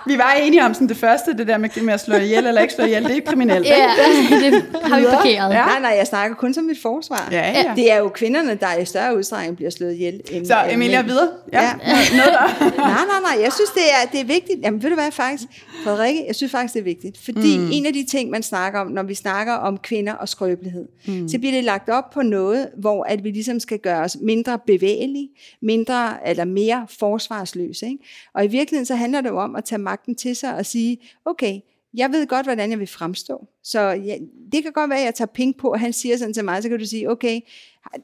vi 0.06 0.18
var 0.18 0.32
enige 0.42 0.64
om 0.64 0.74
sådan 0.74 0.88
det 0.88 0.96
første, 0.96 1.32
det 1.38 1.46
der 1.46 1.58
med, 1.58 1.82
med 1.82 1.94
at 1.94 2.00
slå 2.00 2.16
ihjel 2.16 2.46
eller 2.46 2.60
ikke 2.60 2.74
slå 2.74 2.84
ihjel, 2.84 3.04
det 3.04 3.16
er 3.16 3.20
kriminelt. 3.26 3.66
Ja, 3.66 3.90
det 4.30 4.64
har 4.84 5.00
vi 5.00 5.06
parkeret. 5.06 5.50
Ja. 5.54 5.64
Nej, 5.64 5.80
nej, 5.80 5.90
jeg 5.98 6.06
snakker 6.06 6.36
kun 6.36 6.54
som 6.54 6.70
et 6.70 6.78
forsvar. 6.82 7.28
Ja, 7.32 7.50
ja. 7.50 7.72
Det 7.76 7.92
er 7.92 7.96
jo 7.98 8.08
kvinderne, 8.38 8.60
der 8.60 8.82
i 8.82 8.84
større 8.84 9.16
udstrækning 9.16 9.56
bliver 9.56 9.70
slået 9.70 9.92
ihjel. 9.92 10.20
End, 10.30 10.46
Så 10.46 10.66
Emilia, 10.70 11.02
videre. 11.02 11.28
Ja. 11.52 11.62
Ja. 11.62 11.72
Noget 12.16 12.32
nej, 12.76 13.04
nej, 13.06 13.20
nej. 13.22 13.42
Jeg 13.42 13.52
synes, 13.52 13.70
det 13.70 13.82
er, 13.82 14.10
det 14.12 14.20
er 14.20 14.24
vigtigt. 14.24 14.60
Jamen, 14.62 14.82
ved 14.82 14.90
du 14.90 14.94
hvad, 14.94 15.10
faktisk, 15.12 15.48
Frederikke, 15.84 16.24
jeg 16.26 16.34
synes 16.34 16.52
faktisk, 16.52 16.74
det 16.74 16.80
er 16.80 16.84
vigtigt. 16.84 17.18
Fordi 17.24 17.58
mm. 17.58 17.70
en 17.72 17.86
af 17.86 17.92
de 17.92 18.04
ting, 18.04 18.30
man 18.30 18.42
snakker 18.42 18.80
om, 18.80 18.86
når 18.86 19.02
vi 19.02 19.14
snakker 19.14 19.52
om 19.52 19.78
kvinder 19.78 20.12
og 20.12 20.28
skrøbelighed, 20.28 20.88
mm. 21.06 21.28
så 21.28 21.38
bliver 21.38 21.52
det 21.52 21.64
lagt 21.64 21.88
op 21.88 22.10
på 22.10 22.22
noget, 22.22 22.68
hvor 22.76 23.04
at 23.04 23.24
vi 23.24 23.30
ligesom 23.30 23.60
skal 23.60 23.78
gøre 23.78 24.00
os 24.04 24.16
mindre 24.20 24.58
bevægelige, 24.66 25.28
mindre 25.62 26.28
eller 26.28 26.44
mere 26.44 26.86
forsvarsløse. 26.98 27.86
Ikke? 27.86 28.04
Og 28.34 28.44
i 28.44 28.48
virkeligheden, 28.48 28.86
så 28.86 28.94
handler 28.94 29.20
det 29.20 29.28
jo 29.28 29.38
om 29.38 29.56
at 29.56 29.64
tage 29.64 29.78
magten 29.78 30.14
til 30.14 30.36
sig 30.36 30.54
og 30.54 30.66
sige, 30.66 30.98
okay, 31.24 31.60
jeg 31.98 32.10
ved 32.12 32.26
godt, 32.26 32.46
hvordan 32.46 32.70
jeg 32.70 32.78
vil 32.78 32.86
fremstå. 32.86 33.46
Så 33.62 33.80
ja, 33.80 34.18
det 34.52 34.62
kan 34.62 34.72
godt 34.72 34.90
være, 34.90 34.98
at 34.98 35.04
jeg 35.04 35.14
tager 35.14 35.26
penge 35.26 35.54
på, 35.54 35.72
og 35.72 35.80
han 35.80 35.92
siger 35.92 36.16
sådan 36.16 36.34
til 36.34 36.44
mig, 36.44 36.62
så 36.62 36.68
kan 36.68 36.78
du 36.78 36.86
sige, 36.86 37.10
okay, 37.10 37.40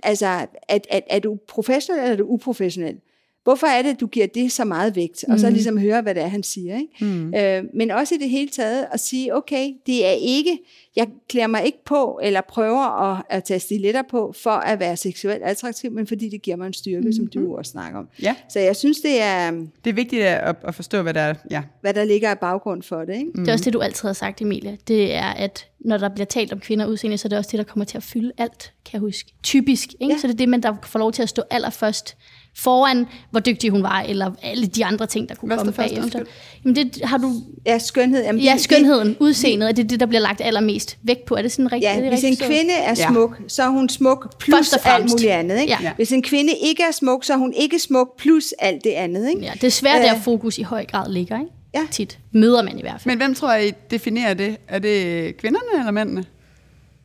altså, 0.03 0.27
er, 0.27 0.79
er, 0.91 1.01
er 1.11 1.19
du 1.19 1.39
professionel 1.49 2.03
eller 2.03 2.13
er 2.13 2.17
du 2.17 2.25
uprofessionel? 2.25 3.01
Hvorfor 3.45 3.67
er 3.67 3.83
det, 3.83 3.91
at 3.91 4.01
du 4.01 4.07
giver 4.07 4.27
det 4.27 4.53
så 4.53 4.65
meget 4.65 4.97
vægt? 4.97 5.25
Og 5.29 5.41
så 5.41 5.51
ligesom 5.51 5.79
høre, 5.79 6.03
hvad 6.03 6.15
det 6.15 6.23
er, 6.23 6.27
han 6.29 6.43
siger. 6.43 6.79
Ikke? 6.79 7.05
Mm. 7.05 7.35
Øh, 7.35 7.65
men 7.75 7.91
også 7.91 8.15
i 8.15 8.19
det 8.19 8.31
hele 8.31 8.49
taget 8.51 8.87
at 8.93 9.01
sige, 9.01 9.37
okay, 9.37 9.71
det 9.87 10.07
er 10.07 10.11
ikke, 10.11 10.59
jeg 10.97 11.09
klæder 11.29 11.47
mig 11.47 11.65
ikke 11.65 11.85
på, 11.85 12.21
eller 12.23 12.41
prøver 12.41 13.11
at, 13.11 13.23
at 13.31 13.45
tage 13.45 13.61
stiletter 13.61 14.03
på, 14.11 14.35
for 14.43 14.51
at 14.51 14.81
være 14.81 14.97
seksuelt 14.97 15.43
attraktiv, 15.43 15.91
men 15.91 16.07
fordi 16.07 16.29
det 16.29 16.43
giver 16.43 16.57
mig 16.57 16.67
en 16.67 16.73
styrke, 16.73 17.07
mm. 17.07 17.13
som 17.13 17.27
du 17.27 17.57
også 17.57 17.71
snakker 17.71 17.99
om. 17.99 18.09
Ja, 18.23 18.35
Så 18.49 18.61
jeg 18.61 18.77
synes, 18.77 19.01
det 19.01 19.23
er, 19.23 19.51
det 19.85 19.91
er 19.91 19.95
vigtigt 19.95 20.23
at, 20.23 20.57
at 20.63 20.75
forstå, 20.75 21.03
hvad 21.03 21.15
der 21.15 21.21
er. 21.21 21.35
Ja. 21.51 21.63
hvad 21.81 21.95
der 21.95 22.05
ligger 22.05 22.31
af 22.31 22.39
baggrund 22.39 22.83
for 22.83 23.05
det. 23.05 23.15
Ikke? 23.17 23.31
Det 23.33 23.49
er 23.49 23.53
også 23.53 23.65
det, 23.65 23.73
du 23.73 23.81
altid 23.81 24.09
har 24.09 24.13
sagt, 24.13 24.43
Emilia. 24.43 24.77
Det 24.89 25.15
er, 25.15 25.31
at 25.31 25.67
når 25.81 25.97
der 25.97 26.09
bliver 26.09 26.27
talt 26.27 26.53
om 26.53 26.61
kvinder 26.61 26.87
udseende, 26.87 27.19
så 27.19 27.27
er 27.27 27.29
det 27.29 27.39
også 27.39 27.51
det, 27.51 27.59
der 27.59 27.65
kommer 27.65 27.85
til 27.85 27.97
at 27.97 28.03
fylde 28.03 28.33
alt, 28.39 28.73
kan 28.85 28.93
jeg 28.93 29.01
huske. 29.01 29.33
Typisk, 29.43 29.89
ikke? 30.01 30.13
Ja. 30.13 30.19
Så 30.19 30.27
det 30.27 30.33
er 30.33 30.37
det, 30.37 30.49
man 30.49 30.63
der 30.63 30.75
får 30.83 30.99
lov 30.99 31.13
til 31.13 31.23
at 31.23 31.29
stå 31.29 31.43
allerførst 31.51 32.17
foran, 32.57 33.07
hvor 33.31 33.41
dygtig 33.41 33.71
hun 33.71 33.83
var, 33.83 34.01
eller 34.09 34.31
alle 34.43 34.67
de 34.67 34.85
andre 34.85 35.07
ting, 35.07 35.29
der 35.29 35.35
kunne 35.35 35.47
Hvad 35.47 35.57
komme 35.57 35.71
det 35.71 35.77
første? 35.77 35.97
bagefter. 35.97 36.19
Undskyld. 36.19 36.37
Jamen 36.65 36.77
det 36.77 37.01
har 37.05 37.19
du... 37.19 37.33
Ja, 37.67 37.79
skønhed. 37.79 38.23
Jamen, 38.25 38.41
Ja, 38.43 38.53
det- 38.53 38.61
skønheden, 38.61 39.17
udseendet, 39.21 39.69
er 39.69 39.73
det 39.73 39.91
det, 39.91 40.01
der 40.01 40.07
bliver 40.07 40.21
lagt 40.21 40.41
allermest 40.45 40.99
vægt 41.03 41.25
på? 41.27 41.35
Er 41.35 41.43
det 41.43 41.53
sådan 41.53 41.73
rigtigt? 41.73 41.93
Ja, 41.93 42.01
det 42.01 42.09
hvis 42.09 42.25
en 42.25 42.37
kvinde 42.37 42.73
er 42.75 42.95
Ja. 42.99 43.09
smuk, 43.09 43.41
så 43.49 43.63
er 43.63 43.69
hun 43.69 43.89
smuk 43.89 44.39
plus 44.41 44.73
alt 44.85 45.11
muligt 45.11 45.31
andet. 45.31 45.61
Ikke? 45.61 45.77
Ja. 45.83 45.93
Hvis 45.97 46.13
en 46.13 46.23
kvinde 46.23 46.53
ikke 46.63 46.83
er 46.83 46.93
smuk, 46.93 47.25
så 47.25 47.33
er 47.33 47.37
hun 47.37 47.53
ikke 47.57 47.79
smuk 47.79 48.19
plus 48.19 48.53
alt 48.59 48.85
det 48.85 48.91
andet. 48.91 49.29
Ikke? 49.29 49.43
Ja, 49.43 49.51
det 49.55 49.65
er 49.65 49.71
svært, 49.71 50.03
der 50.03 50.15
Øh. 50.15 50.21
fokus 50.23 50.59
i 50.59 50.63
høj 50.63 50.85
grad 50.87 51.13
ligger, 51.13 51.39
ikke? 51.41 51.51
Ja. 51.75 51.81
Tit. 51.91 52.19
Møder 52.33 52.63
man 52.63 52.79
i 52.79 52.83
hvert 52.83 53.01
fald. 53.01 53.13
Men 53.13 53.17
hvem 53.19 53.35
tror 53.35 53.55
I 53.55 53.73
definerer 53.91 54.35
det? 54.35 54.57
Er 54.69 54.79
det 54.79 55.37
kvinderne 55.37 55.79
eller 55.79 55.91
mændene? 55.93 56.25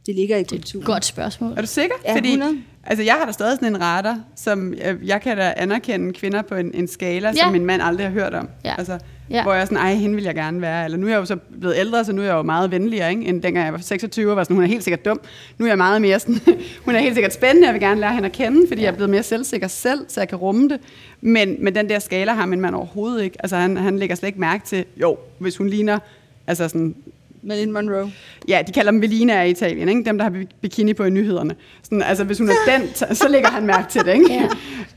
Det 0.09 0.17
ligger 0.17 0.37
i 0.37 0.43
kulturen. 0.43 0.85
Godt 0.85 1.05
spørgsmål. 1.05 1.53
Er 1.57 1.61
du 1.61 1.67
sikker? 1.67 1.95
Ja, 2.05 2.15
Fordi, 2.15 2.29
100. 2.29 2.57
altså, 2.83 3.03
jeg 3.03 3.13
har 3.13 3.25
da 3.25 3.31
stadig 3.31 3.55
sådan 3.55 3.75
en 3.75 3.81
radar, 3.81 4.19
som 4.35 4.73
jeg, 4.73 4.95
jeg 5.03 5.21
kan 5.21 5.37
da 5.37 5.53
anerkende 5.57 6.13
kvinder 6.13 6.41
på 6.41 6.55
en, 6.55 6.71
en 6.73 6.87
skala, 6.87 7.27
Ja. 7.27 7.43
som 7.43 7.51
min 7.51 7.65
mand 7.65 7.81
aldrig 7.81 8.05
har 8.05 8.13
hørt 8.13 8.33
om. 8.33 8.49
Ja. 8.65 8.75
Altså, 8.77 8.99
Ja. 9.31 9.43
Hvor 9.43 9.53
jeg 9.53 9.61
er 9.61 9.65
sådan, 9.65 9.77
ej, 9.77 9.93
hende 9.93 10.15
vil 10.15 10.23
jeg 10.23 10.35
gerne 10.35 10.61
være. 10.61 10.85
Eller 10.85 10.97
nu 10.97 11.05
er 11.07 11.11
jeg 11.11 11.17
jo 11.19 11.25
så 11.25 11.35
blevet 11.59 11.75
ældre, 11.77 12.05
så 12.05 12.11
nu 12.13 12.21
er 12.21 12.25
jeg 12.25 12.33
jo 12.33 12.41
meget 12.41 12.71
venligere, 12.71 13.09
ikke? 13.09 13.25
end 13.25 13.41
dengang 13.41 13.65
jeg 13.65 13.73
var 13.73 13.79
26 13.79 14.31
og 14.31 14.37
var 14.37 14.43
sådan, 14.43 14.55
hun 14.55 14.63
er 14.63 14.67
helt 14.67 14.83
sikkert 14.83 15.05
dum. 15.05 15.21
Nu 15.57 15.65
er 15.65 15.69
jeg 15.69 15.77
meget 15.77 16.01
mere 16.01 16.19
sådan, 16.19 16.37
hun 16.85 16.95
er 16.95 16.99
helt 16.99 17.13
sikkert 17.13 17.33
spændende, 17.33 17.65
jeg 17.67 17.73
vil 17.73 17.81
gerne 17.81 18.01
lære 18.01 18.13
hende 18.13 18.25
at 18.25 18.31
kende, 18.31 18.67
fordi 18.67 18.81
ja. 18.81 18.85
jeg 18.85 18.91
er 18.91 18.95
blevet 18.95 19.09
mere 19.09 19.23
selvsikker 19.23 19.67
selv, 19.67 19.99
så 20.07 20.21
jeg 20.21 20.29
kan 20.29 20.37
rumme 20.37 20.69
det. 20.69 20.79
Men, 21.21 21.55
men 21.63 21.75
den 21.75 21.89
der 21.89 21.99
skala 21.99 22.31
har 22.33 22.45
min 22.45 22.61
mand 22.61 22.75
overhovedet 22.75 23.23
ikke. 23.23 23.37
Altså 23.39 23.55
han, 23.55 23.77
han 23.77 23.99
lægger 23.99 24.15
slet 24.15 24.27
ikke 24.27 24.39
mærke 24.39 24.65
til, 24.65 24.85
jo, 25.01 25.17
hvis 25.39 25.57
hun 25.57 25.69
ligner, 25.69 25.99
altså 26.47 26.67
sådan, 26.67 26.95
Marilyn 27.43 27.71
Monroe. 27.71 28.11
Ja, 28.47 28.61
de 28.67 28.71
kalder 28.71 28.91
dem 28.91 29.01
Velina 29.01 29.43
i 29.43 29.49
Italien, 29.49 29.89
ikke? 29.89 30.03
dem 30.05 30.17
der 30.17 30.23
har 30.23 30.31
bi- 30.31 30.47
bikini 30.61 30.93
på 30.93 31.03
i 31.03 31.09
nyhederne. 31.09 31.55
Sådan, 31.83 32.01
altså 32.01 32.23
hvis 32.23 32.37
hun 32.37 32.49
er 32.49 32.53
den, 32.67 32.87
så, 33.15 33.27
lægger 33.29 33.49
han 33.49 33.65
mærke 33.65 33.89
til 33.89 34.01
det, 34.05 34.13
ikke? 34.13 34.33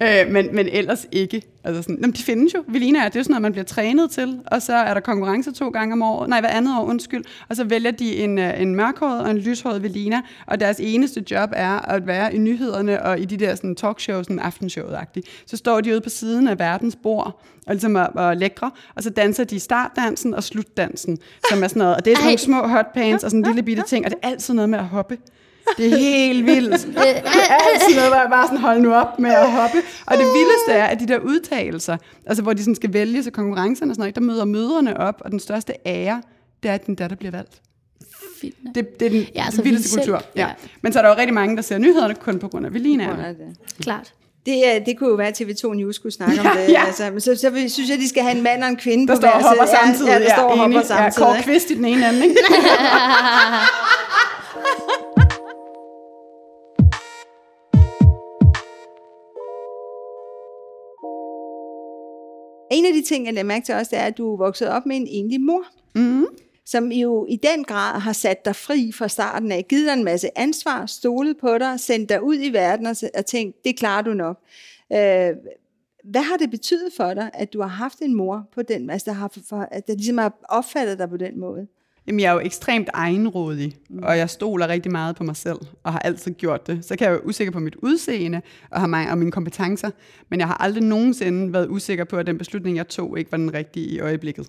Ja. 0.01 0.23
øh, 0.25 0.33
men, 0.33 0.49
men 0.53 0.69
ellers 0.69 1.07
ikke. 1.13 1.43
Altså 1.65 1.83
sådan, 1.83 1.97
jamen, 2.01 2.13
de 2.13 2.23
findes 2.23 2.55
jo. 2.55 2.65
Velina 2.69 2.99
er, 2.99 3.05
det 3.09 3.17
er 3.17 3.21
jo 3.21 3.25
sådan 3.25 3.33
noget, 3.33 3.43
man 3.43 3.53
bliver 3.53 3.65
trænet 3.65 4.11
til, 4.11 4.41
og 4.47 4.63
så 4.63 4.75
er 4.75 4.95
der 4.95 5.01
konkurrence 5.01 5.53
to 5.53 5.69
gange 5.69 5.93
om 5.93 6.03
året, 6.03 6.29
nej, 6.29 6.41
hver 6.41 6.49
andet 6.49 6.79
år, 6.79 6.85
undskyld, 6.85 7.25
og 7.49 7.57
så 7.57 7.65
vælger 7.65 7.91
de 7.91 8.17
en, 8.17 8.39
øh, 8.39 8.61
en 8.61 8.75
mørkhåret 8.75 9.21
og 9.21 9.31
en 9.31 9.39
lyshåret 9.39 9.83
Velina, 9.83 10.21
og 10.47 10.61
deres 10.61 10.81
eneste 10.81 11.25
job 11.31 11.51
er 11.53 11.79
at 11.91 12.07
være 12.07 12.35
i 12.35 12.39
nyhederne 12.39 13.03
og 13.03 13.21
i 13.21 13.25
de 13.25 13.37
der 13.37 13.55
sådan, 13.55 13.75
talkshows, 13.75 14.27
sådan 14.27 14.41
aftenshowet-agtigt. 14.41 15.23
Så 15.47 15.57
står 15.57 15.81
de 15.81 15.91
ude 15.93 16.01
på 16.01 16.09
siden 16.09 16.49
af 16.49 16.59
verdens 16.59 16.97
bord, 17.03 17.43
og 17.67 17.75
ligesom 17.75 17.97
er, 17.97 18.01
er 18.21 18.35
lækre, 18.35 18.71
og 18.97 19.03
så 19.03 19.11
danser 19.11 19.45
de 19.45 19.61
startdansen 19.61 20.35
og 20.35 20.43
slutdansen, 20.45 21.19
som 21.51 21.63
er 21.63 21.69
sådan 21.69 21.81
noget, 21.81 21.97
og 21.97 22.05
det 22.05 22.11
er 22.11 22.17
sådan 22.17 22.25
Ej. 22.27 22.31
nogle 22.31 22.39
små 22.39 22.67
hotpants 22.69 23.25
og 23.25 23.31
sådan 23.31 23.41
en 23.45 23.47
lille 23.47 23.63
bitte 23.63 23.83
ting, 23.87 24.05
og 24.05 24.11
det 24.11 24.19
er 24.23 24.29
altid 24.29 24.55
noget 24.55 24.69
med 24.69 24.79
at 24.79 24.85
hoppe. 24.85 25.19
Det 25.77 25.93
er 25.93 25.97
helt 25.97 26.47
vildt. 26.47 26.87
Det 26.87 26.97
er 26.97 27.55
altid 27.73 27.95
noget, 27.97 28.11
hvor 28.11 28.21
jeg 28.21 28.29
bare 28.31 28.47
sådan, 28.47 28.59
hold 28.59 28.81
nu 28.81 28.95
op 28.95 29.19
med 29.19 29.31
at 29.31 29.51
hoppe. 29.53 29.77
Og 30.07 30.13
det 30.19 30.25
vildeste 30.27 30.73
er, 30.73 30.85
at 30.85 31.01
de 31.01 31.09
der 31.09 31.19
udtalelser, 31.19 31.97
altså 32.27 32.43
hvor 32.43 32.53
de 32.53 32.61
sådan 32.63 32.75
skal 32.75 32.93
vælge 32.93 33.23
sig 33.23 33.33
konkurrencerne 33.33 33.91
og 33.91 33.95
sådan 33.95 34.03
noget, 34.03 34.15
der 34.15 34.21
møder 34.21 34.45
mødrene 34.45 34.97
op, 35.01 35.15
og 35.25 35.31
den 35.31 35.41
største 35.41 35.73
ære, 35.87 36.23
det 36.63 36.69
er, 36.71 36.75
at 36.75 36.87
din 36.87 36.95
datter 36.95 37.17
bliver 37.17 37.31
valgt. 37.31 37.61
Fint. 38.41 38.55
Det, 38.75 39.01
det 39.01 39.07
er 39.07 39.11
den 39.11 39.27
Ja, 39.35 39.45
altså, 39.45 39.63
vildeste 39.63 39.85
vi 39.89 40.03
selv- 40.03 40.13
kultur. 40.13 40.23
Ja. 40.37 40.47
ja. 40.47 40.53
Men 40.83 40.93
så 40.93 40.99
er 40.99 41.03
der 41.03 41.09
jo 41.11 41.17
rigtig 41.17 41.35
mange, 41.35 41.57
der 41.57 41.63
ser 41.63 41.79
nyhederne 41.79 42.15
kun 42.15 42.39
på 42.39 42.49
grund 42.49 42.67
af 42.67 42.75
Velina. 42.75 43.05
Er? 43.05 43.35
Klart. 43.81 44.13
Det, 44.47 44.83
det 44.87 44.99
kunne 44.99 45.09
jo 45.11 45.15
være, 45.15 45.29
at 45.29 45.41
TV2 45.41 45.75
News 45.75 45.97
skulle 45.97 46.13
snakke 46.13 46.41
om 46.41 46.47
Ja, 46.47 46.63
det. 46.67 46.73
ja. 46.73 46.83
Altså, 46.87 47.11
men 47.11 47.21
så, 47.21 47.37
så 47.37 47.51
synes 47.69 47.91
jeg, 47.91 47.99
de 47.99 48.09
skal 48.09 48.23
have 48.23 48.37
en 48.37 48.43
mand 48.43 48.63
og 48.63 48.69
en 48.69 48.77
kvinde 48.77 49.07
Der 49.09 49.15
på 49.15 49.21
står 49.21 49.55
hver 49.57 49.67
side. 49.67 49.77
samtidig. 49.85 50.09
Ja, 50.13 50.19
der 50.19 50.35
står 50.35 50.43
og 50.43 50.59
hopper 50.59 50.83
samtidig. 50.83 51.25
Ja, 51.27 51.33
Kåre? 51.33 51.43
Kvist 51.43 51.71
i 51.71 51.75
den 51.75 51.85
ene 51.85 52.09
ende, 52.09 52.23
ikke? 52.27 52.37
En 62.71 62.87
af 62.87 62.93
de 62.93 63.03
ting, 63.03 63.27
jeg 63.27 63.35
lagde 63.35 63.47
mærke 63.49 63.65
til 63.65 63.75
også, 63.75 63.89
det 63.91 63.99
er, 63.99 64.03
at 64.05 64.19
du 64.19 64.33
er 64.33 64.37
vokset 64.37 64.69
op 64.69 64.87
med 64.87 64.97
en 64.97 65.07
enlig 65.11 65.41
mor. 65.41 65.63
Mm. 65.95 66.27
Som 66.67 66.93
jo 66.93 67.27
i 67.29 67.37
den 67.37 67.65
grad 67.65 68.01
har 68.01 68.13
sat 68.13 68.45
dig 68.45 68.57
fri 68.57 68.93
fra 68.95 69.09
starten 69.09 69.53
af, 69.53 69.67
givet 69.69 69.87
dig 69.87 69.93
en 69.93 70.05
masse 70.05 70.39
ansvar, 70.39 70.87
stolet 70.87 71.37
på 71.41 71.59
dig, 71.59 71.81
sendt 71.81 72.09
dig 72.09 72.23
ud 72.23 72.37
i 72.41 72.53
verden 72.53 72.87
og, 72.87 72.97
og 73.15 73.27
tænkt, 73.27 73.65
det 73.65 73.77
klarer 73.77 74.03
du 74.03 74.15
nok. 74.15 74.39
Øh, 74.93 75.33
hvad 76.05 76.23
har 76.23 76.37
det 76.37 76.51
betydet 76.51 76.93
for 76.97 77.15
dig, 77.15 77.31
at 77.35 77.53
du 77.53 77.61
har 77.61 77.69
haft 77.69 77.99
en 78.03 78.15
mor 78.15 78.49
på 78.55 78.63
den, 78.63 78.91
altså 78.91 79.11
der, 79.11 79.17
har, 79.17 79.33
for, 79.49 79.69
at 79.71 79.87
der 79.87 79.95
ligesom 79.95 80.19
har 80.19 80.33
opfattet 80.49 80.99
dig 80.99 81.09
på 81.09 81.17
den 81.17 81.41
måde? 81.41 81.67
Jamen, 82.07 82.21
jeg 82.21 82.29
er 82.29 82.33
jo 82.33 82.41
ekstremt 82.41 82.89
egenrådig, 82.95 83.77
og 84.03 84.19
jeg 84.19 84.31
stoler 84.31 84.69
rigtig 84.69 84.93
meget 84.93 85.17
på 85.17 85.25
mig 85.25 85.37
selv, 85.37 85.59
og 85.83 85.93
har 85.93 85.99
altid 85.99 86.33
gjort 86.33 86.67
det. 86.67 86.85
Så 86.85 86.97
kan 86.97 87.05
jeg 87.05 87.13
være 87.13 87.27
usikker 87.27 87.53
på 87.53 87.59
mit 87.59 87.77
udseende 87.77 88.41
og, 88.71 88.81
har 88.81 88.87
mig, 88.87 89.11
og 89.11 89.19
mine 89.19 89.33
kompetencer, 89.33 89.91
men 90.29 90.41
jeg 90.41 90.49
har 90.49 90.55
aldrig 90.55 90.83
nogensinde 90.83 91.53
været 91.53 91.69
usikker 91.69 92.05
på, 92.05 92.17
at 92.17 92.27
den 92.27 92.39
beslutning, 92.39 92.77
jeg 92.77 92.89
tog, 92.89 93.19
ikke 93.19 93.33
var 93.33 93.39
den 93.39 93.55
rigtige 93.55 93.87
i 93.87 94.01
øjeblikket. 94.01 94.47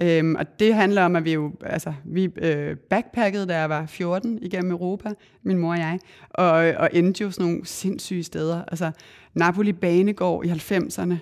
Øhm, 0.00 0.34
og 0.34 0.58
det 0.60 0.74
handler 0.74 1.02
om, 1.04 1.16
at 1.16 1.24
vi 1.24 1.32
jo 1.32 1.52
altså, 1.66 1.92
vi 2.04 2.28
øh, 2.42 2.76
backpackede, 2.90 3.46
da 3.46 3.58
jeg 3.58 3.70
var 3.70 3.86
14 3.86 4.38
igennem 4.42 4.70
Europa, 4.70 5.08
min 5.42 5.58
mor 5.58 5.72
og 5.72 5.78
jeg, 5.78 5.98
og, 6.30 6.50
og 6.52 6.90
endte 6.92 7.22
jo 7.24 7.30
sådan 7.30 7.46
nogle 7.46 7.66
sindssyge 7.66 8.22
steder. 8.22 8.62
Altså 8.68 8.90
Napoli 9.34 9.72
Banegård 9.72 10.44
i 10.46 10.48
90'erne. 10.48 11.14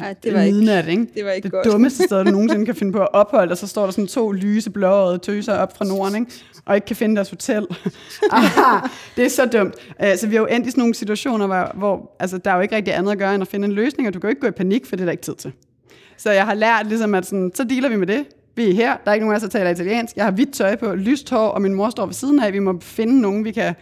Ej, 0.00 0.14
det 0.22 0.34
var 0.34 0.40
ikke- 0.40 0.58
midnat, 0.58 0.88
ikke? 0.88 1.06
det 1.14 1.24
var 1.24 1.30
ikke 1.30 1.44
det 1.44 1.52
godt. 1.52 1.66
dummeste 1.66 2.02
sted, 2.04 2.24
du 2.24 2.30
nogensinde 2.30 2.66
kan 2.66 2.74
finde 2.74 2.92
på 2.92 2.98
at 2.98 3.08
opholde, 3.12 3.50
og 3.52 3.58
så 3.58 3.66
står 3.66 3.84
der 3.84 3.90
sådan 3.90 4.06
to 4.06 4.32
lyse, 4.32 4.70
blåøjede 4.70 5.18
tøser 5.18 5.52
op 5.54 5.76
fra 5.76 5.84
Norden, 5.84 6.14
ikke? 6.16 6.32
og 6.64 6.74
ikke 6.74 6.84
kan 6.86 6.96
finde 6.96 7.16
deres 7.16 7.30
hotel. 7.30 7.66
Aha, 8.32 8.86
det 9.16 9.24
er 9.24 9.28
så 9.28 9.46
dumt. 9.46 9.74
Uh, 10.00 10.06
så 10.16 10.26
vi 10.26 10.34
har 10.34 10.40
jo 10.42 10.46
endt 10.46 10.66
i 10.66 10.70
sådan 10.70 10.80
nogle 10.80 10.94
situationer, 10.94 11.46
hvor, 11.46 11.72
hvor 11.74 12.16
altså, 12.20 12.38
der 12.38 12.50
er 12.50 12.54
jo 12.54 12.60
ikke 12.60 12.76
rigtig 12.76 12.94
andet 12.94 13.12
at 13.12 13.18
gøre, 13.18 13.34
end 13.34 13.42
at 13.42 13.48
finde 13.48 13.66
en 13.66 13.72
løsning, 13.72 14.08
og 14.08 14.14
du 14.14 14.20
kan 14.20 14.28
jo 14.28 14.30
ikke 14.30 14.40
gå 14.40 14.46
i 14.46 14.50
panik, 14.50 14.86
for 14.86 14.96
det 14.96 15.02
er 15.02 15.04
der 15.06 15.12
ikke 15.12 15.22
tid 15.22 15.34
til. 15.34 15.52
Så 16.18 16.30
jeg 16.30 16.44
har 16.44 16.54
lært 16.54 16.86
ligesom, 16.86 17.14
at 17.14 17.26
sådan, 17.26 17.52
så 17.54 17.64
dealer 17.64 17.88
vi 17.88 17.96
med 17.96 18.06
det. 18.06 18.24
Vi 18.56 18.70
er 18.70 18.74
her, 18.74 18.96
der 19.04 19.10
er 19.10 19.14
ikke 19.14 19.26
nogen 19.26 19.34
af 19.34 19.36
os, 19.36 19.42
der 19.42 19.58
taler 19.58 19.70
italiensk. 19.70 20.16
Jeg 20.16 20.24
har 20.24 20.32
hvidt 20.32 20.54
tøj 20.54 20.76
på, 20.76 20.94
lyst 20.94 21.30
hår, 21.30 21.48
og 21.48 21.62
min 21.62 21.74
mor 21.74 21.90
står 21.90 22.06
ved 22.06 22.14
siden 22.14 22.40
af. 22.40 22.52
Vi 22.52 22.58
må 22.58 22.80
finde 22.80 23.20
nogen, 23.20 23.44
vi 23.44 23.50
kan 23.50 23.74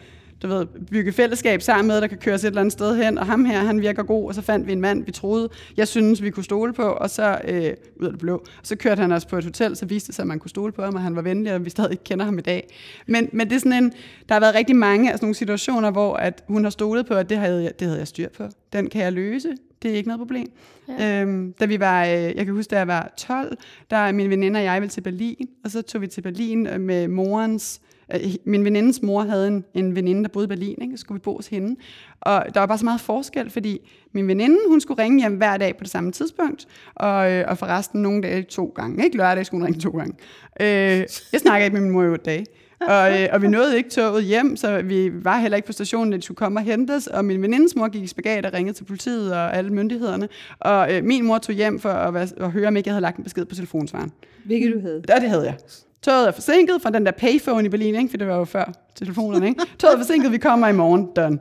du 0.43 0.49
ved, 0.49 0.67
bygge 0.91 1.13
fællesskab 1.13 1.63
sammen 1.63 1.87
med, 1.87 2.01
der 2.01 2.07
kan 2.07 2.19
køre 2.19 2.35
os 2.35 2.45
et 2.45 2.49
eller 2.49 2.61
andet 2.61 2.73
sted 2.73 3.05
hen. 3.05 3.19
Og 3.19 3.27
ham 3.27 3.45
her, 3.45 3.59
han 3.59 3.81
virker 3.81 4.03
god, 4.03 4.29
og 4.29 4.35
så 4.35 4.43
fandt 4.43 4.67
vi 4.67 4.73
en 4.73 4.81
mand, 4.81 5.05
vi 5.05 5.13
troede, 5.13 5.49
jeg 5.77 5.89
synes, 5.89 6.23
vi 6.23 6.31
kunne 6.31 6.45
stole 6.45 6.73
på, 6.73 6.83
og 6.83 7.11
så 7.11 7.39
øh, 7.45 7.73
ud 8.01 8.05
af 8.07 8.11
det 8.11 8.19
blå. 8.19 8.45
Så 8.63 8.77
kørte 8.77 9.01
han 9.01 9.13
os 9.13 9.25
på 9.25 9.39
et 9.39 9.45
hotel, 9.45 9.77
så 9.77 9.87
viste 9.87 10.07
det 10.07 10.15
sig, 10.15 10.23
at 10.23 10.27
man 10.27 10.39
kunne 10.39 10.51
stole 10.51 10.73
på 10.73 10.83
ham, 10.83 10.95
og 10.95 11.01
han 11.01 11.17
var 11.17 11.23
venlig, 11.23 11.55
og 11.55 11.65
vi 11.65 11.71
stadig 11.71 11.91
ikke 11.91 12.05
kender 12.05 12.25
ham 12.25 12.39
i 12.39 12.43
dag. 12.43 12.69
Men, 13.07 13.29
men 13.33 13.49
det 13.49 13.57
er 13.57 13.61
sådan 13.61 13.85
en, 13.85 13.93
der 14.29 14.35
har 14.35 14.41
været 14.41 14.55
rigtig 14.55 14.77
mange 14.77 15.13
af 15.13 15.19
sådan 15.19 15.25
nogle 15.25 15.35
situationer, 15.35 15.91
hvor 15.91 16.15
at 16.15 16.45
hun 16.49 16.65
har 16.65 16.71
stolet 16.71 17.07
på, 17.07 17.15
at 17.15 17.31
det 17.31 17.39
havde, 17.39 17.63
jeg, 17.63 17.73
det 17.79 17.87
havde 17.87 17.99
jeg 17.99 18.09
styr 18.09 18.29
på. 18.37 18.45
Den 18.73 18.91
kan 18.91 19.03
jeg 19.03 19.13
løse. 19.13 19.49
Det 19.83 19.91
er 19.91 19.95
ikke 19.95 20.09
noget 20.09 20.21
problem. 20.21 20.53
Ja. 20.89 21.23
Øhm, 21.23 21.53
da 21.53 21.65
vi 21.65 21.81
var, 21.81 22.05
øh, 22.05 22.11
jeg 22.11 22.45
kan 22.45 22.55
huske, 22.55 22.71
da 22.71 22.79
jeg 22.79 22.87
var 22.87 23.13
12, 23.17 23.57
der 23.91 23.97
er 23.97 24.13
min 24.13 24.31
veninde 24.31 24.59
og 24.59 24.65
jeg 24.65 24.81
ville 24.81 24.91
til 24.91 25.01
Berlin, 25.01 25.49
og 25.65 25.71
så 25.71 25.83
tog 25.83 26.01
vi 26.01 26.07
til 26.07 26.23
Berlin 26.23 26.67
øh, 26.67 26.81
med 26.81 27.09
morens, 27.09 27.81
øh, 28.15 28.21
min 28.45 28.65
venindes 28.65 29.03
mor 29.03 29.23
havde 29.23 29.49
en, 29.49 29.65
en 29.75 29.97
veninde, 29.97 30.23
der 30.23 30.29
boede 30.29 30.45
i 30.45 30.49
Berlin, 30.49 30.79
ikke? 30.83 30.97
så 30.97 31.01
skulle 31.01 31.19
vi 31.19 31.23
bo 31.23 31.37
hos 31.37 31.47
hende. 31.47 31.77
Og 32.21 32.45
der 32.55 32.61
var 32.61 32.67
bare 32.67 32.79
så 32.79 32.85
meget 32.85 33.01
forskel, 33.01 33.51
fordi 33.51 33.91
min 34.13 34.29
veninde, 34.29 34.59
hun 34.69 34.81
skulle 34.81 35.03
ringe 35.03 35.21
hjem 35.21 35.37
hver 35.37 35.57
dag 35.57 35.77
på 35.77 35.85
det 35.85 35.91
samme 35.91 36.13
tidspunkt, 36.13 36.67
og, 36.95 37.17
og 37.47 37.59
forresten 37.59 38.03
nogle 38.03 38.23
dage 38.23 38.43
to 38.43 38.73
gange. 38.77 39.05
Ikke 39.05 39.17
lørdag 39.17 39.47
skulle 39.47 39.61
hun 39.61 39.67
ringe 39.67 39.81
to 39.81 39.91
gange. 39.91 40.15
Øh, 40.61 41.07
jeg 41.33 41.41
snakker 41.41 41.65
ikke 41.65 41.75
med 41.75 41.83
min 41.83 41.93
mor 41.93 42.03
i 42.03 42.07
otte 42.07 42.25
dage. 42.25 42.47
Og, 42.81 43.23
øh, 43.23 43.29
og 43.33 43.43
vi 43.43 43.49
nåede 43.49 43.77
ikke 43.77 43.91
toget 43.91 44.25
hjem, 44.25 44.57
så 44.57 44.83
vi 44.83 45.11
var 45.25 45.39
heller 45.39 45.57
ikke 45.57 45.67
på 45.67 45.73
stationen, 45.73 46.11
da 46.11 46.17
de 46.17 46.23
skulle 46.23 46.37
komme 46.37 46.61
og 46.61 46.65
hente 46.65 46.93
os. 46.93 47.07
Og 47.07 47.25
min 47.25 47.43
venindes 47.43 47.77
mor 47.77 47.89
gik 47.89 48.03
i 48.03 48.07
spagat 48.07 48.47
og 48.47 48.53
ringede 48.53 48.77
til 48.77 48.85
politiet 48.85 49.33
og 49.33 49.57
alle 49.57 49.71
myndighederne. 49.71 50.29
Og 50.61 50.95
øh, 50.95 51.05
min 51.05 51.25
mor 51.25 51.39
tog 51.39 51.55
hjem 51.55 51.81
for 51.81 51.89
at, 51.89 52.35
at 52.37 52.51
høre, 52.51 52.69
om 52.69 52.77
ikke 52.77 52.89
jeg 52.89 52.95
havde 52.95 53.03
lagt 53.03 53.17
en 53.17 53.25
besked 53.25 53.45
på 53.45 53.55
telefonsvaren. 53.55 54.13
Hvilket 54.45 54.75
du 54.75 54.81
havde. 54.81 55.03
Og 55.15 55.21
det 55.21 55.31
havde 55.31 55.45
jeg. 55.45 55.55
Toget 56.03 56.29
er 56.29 56.33
forsinket 56.33 56.83
fra 56.83 56.91
den 56.91 57.07
der 57.07 57.13
payphone 57.13 57.67
i 57.67 57.69
Berlin, 57.69 57.95
ikke? 57.95 58.11
for 58.11 58.17
det 58.17 58.27
var 58.27 58.37
jo 58.37 58.45
før 58.45 58.73
telefonerne. 58.95 59.49
Ikke? 59.49 59.61
Toget 59.79 59.95
er 59.95 59.99
forsinket, 59.99 60.33
vi 60.33 60.39
kommer 60.39 60.69
i 60.69 60.73
morgen. 60.73 61.09
Done. 61.17 61.39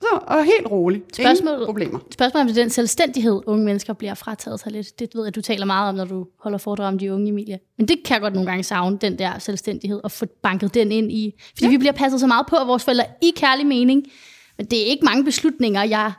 Så, 0.00 0.18
og 0.22 0.44
helt 0.44 0.70
roligt. 0.70 1.18
Ingen 1.18 1.36
Spørgsmålet- 1.36 1.66
problemer. 1.66 1.98
Spørgsmålet 2.12 2.48
om 2.50 2.54
den 2.54 2.70
selvstændighed, 2.70 3.40
unge 3.46 3.64
mennesker 3.64 3.92
bliver 3.92 4.14
frataget 4.14 4.60
sig 4.60 4.72
lidt. 4.72 4.98
Det 4.98 5.08
ved 5.14 5.24
jeg, 5.24 5.34
du 5.34 5.40
taler 5.40 5.66
meget 5.66 5.88
om, 5.88 5.94
når 5.94 6.04
du 6.04 6.26
holder 6.40 6.58
foredrag 6.58 6.86
om 6.88 6.98
de 6.98 7.12
unge, 7.12 7.28
Emilie. 7.28 7.58
Men 7.78 7.88
det 7.88 7.96
kan 8.04 8.14
jeg 8.14 8.20
godt 8.20 8.34
nogle 8.34 8.50
gange 8.50 8.64
savne, 8.64 8.98
den 9.00 9.18
der 9.18 9.38
selvstændighed, 9.38 10.00
og 10.04 10.10
få 10.12 10.26
banket 10.42 10.74
den 10.74 10.92
ind 10.92 11.12
i. 11.12 11.34
Fordi 11.54 11.64
ja. 11.64 11.70
vi 11.70 11.78
bliver 11.78 11.92
passet 11.92 12.20
så 12.20 12.26
meget 12.26 12.46
på 12.46 12.56
af 12.56 12.66
vores 12.66 12.84
forældre 12.84 13.04
i 13.22 13.32
kærlig 13.36 13.66
mening. 13.66 14.02
Men 14.56 14.66
det 14.66 14.82
er 14.82 14.86
ikke 14.86 15.04
mange 15.04 15.24
beslutninger, 15.24 15.82
jeg 15.82 16.12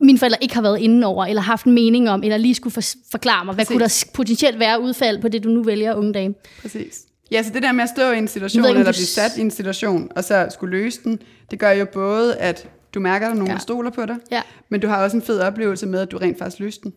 mine 0.00 0.18
forældre 0.18 0.38
ikke 0.42 0.54
har 0.54 0.62
været 0.62 0.78
inde 0.80 1.06
over, 1.06 1.24
eller 1.24 1.42
haft 1.42 1.66
en 1.66 1.72
mening 1.72 2.10
om, 2.10 2.22
eller 2.22 2.36
lige 2.36 2.54
skulle 2.54 2.72
for, 2.72 2.80
forklare 3.10 3.44
mig, 3.44 3.54
hvad 3.54 3.64
Præcis. 3.64 3.74
kunne 3.74 3.80
der 3.80 4.04
potentielt 4.14 4.58
være 4.58 4.80
udfald 4.80 5.20
på 5.22 5.28
det, 5.28 5.44
du 5.44 5.48
nu 5.48 5.62
vælger, 5.62 5.94
unge 5.94 6.12
dame. 6.12 6.34
Præcis. 6.62 7.02
Ja, 7.30 7.42
så 7.42 7.50
det 7.54 7.62
der 7.62 7.72
med 7.72 7.84
at 7.84 7.90
stå 7.96 8.10
i 8.10 8.18
en 8.18 8.28
situation, 8.28 8.64
ikke, 8.64 8.78
eller 8.78 8.92
blive 8.92 9.06
sat 9.06 9.36
i 9.36 9.40
en 9.40 9.50
situation, 9.50 10.08
og 10.16 10.24
så 10.24 10.46
skulle 10.50 10.78
løse 10.78 11.00
den, 11.04 11.18
det 11.50 11.58
gør 11.58 11.70
jo 11.70 11.86
både, 11.92 12.36
at 12.36 12.68
du 12.94 13.00
mærker, 13.00 13.26
at 13.26 13.30
der 13.30 13.34
er 13.34 13.38
nogen, 13.38 13.48
Ja. 13.48 13.54
der 13.54 13.60
stoler 13.60 13.90
på 13.90 14.06
dig, 14.06 14.16
Ja. 14.30 14.42
men 14.68 14.80
du 14.80 14.88
har 14.88 15.04
også 15.04 15.16
en 15.16 15.22
fed 15.22 15.40
oplevelse 15.40 15.86
med, 15.86 16.00
at 16.00 16.10
du 16.10 16.18
rent 16.18 16.38
faktisk 16.38 16.60
løste 16.60 16.82
den. 16.82 16.92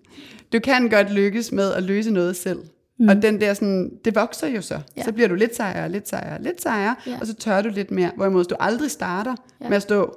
Du 0.54 0.60
kan 0.60 0.90
godt 0.90 1.14
lykkes 1.14 1.52
med 1.52 1.74
at 1.74 1.84
løse 1.84 2.12
noget 2.12 2.36
selv. 2.36 2.60
Mm. 3.00 3.08
Og 3.10 3.22
den 3.22 3.42
der 3.42 3.54
sådan, 3.54 3.92
det 4.06 4.16
vokser 4.16 4.48
jo 4.48 4.62
så. 4.62 4.80
Ja. 4.98 5.04
Så 5.04 5.12
bliver 5.12 5.28
du 5.28 5.36
lidt 5.36 5.56
sejere, 5.56 5.92
lidt 5.92 6.10
sejere, 6.10 6.44
lidt 6.44 6.62
sejere, 6.62 6.96
Ja. 7.08 7.18
og 7.22 7.28
så 7.28 7.34
tør 7.36 7.62
du 7.62 7.70
lidt 7.70 7.92
mere. 7.92 8.12
Hvorimod 8.16 8.44
du 8.44 8.56
aldrig 8.60 8.92
starter 8.92 9.36
ja. 9.62 9.70
med 9.70 9.76
at 9.78 9.82
stå 9.82 10.16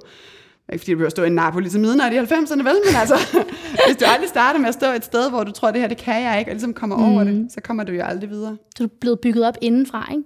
Ikke 0.73 0.81
fordi 0.81 0.91
du 0.91 0.97
behøver 0.97 1.09
stå 1.09 1.23
i 1.23 1.29
Napoli 1.29 1.69
til 1.69 1.79
midnat 1.79 2.13
i 2.13 2.17
90'erne, 2.17 2.55
vel? 2.57 2.75
Men 2.85 2.95
altså, 2.99 3.15
hvis 3.87 3.97
du 3.99 4.05
aldrig 4.07 4.29
starter 4.29 4.59
med 4.59 4.67
at 4.67 4.73
stå 4.73 4.87
et 4.91 5.05
sted, 5.05 5.29
hvor 5.29 5.43
du 5.43 5.51
tror, 5.51 5.71
det 5.71 5.81
her, 5.81 5.87
det 5.87 5.97
kan 5.97 6.23
jeg 6.23 6.39
ikke, 6.39 6.51
og 6.51 6.55
ligesom 6.55 6.73
kommer 6.73 6.97
mm. 6.97 7.03
over 7.03 7.23
det, 7.23 7.47
så 7.51 7.61
kommer 7.61 7.83
du 7.83 7.91
jo 7.91 8.01
aldrig 8.03 8.29
videre. 8.29 8.57
Så 8.75 8.75
du 8.79 8.83
er 8.83 8.87
blevet 9.01 9.19
bygget 9.19 9.45
op 9.47 9.57
indenfra, 9.61 10.07
ikke? 10.11 10.23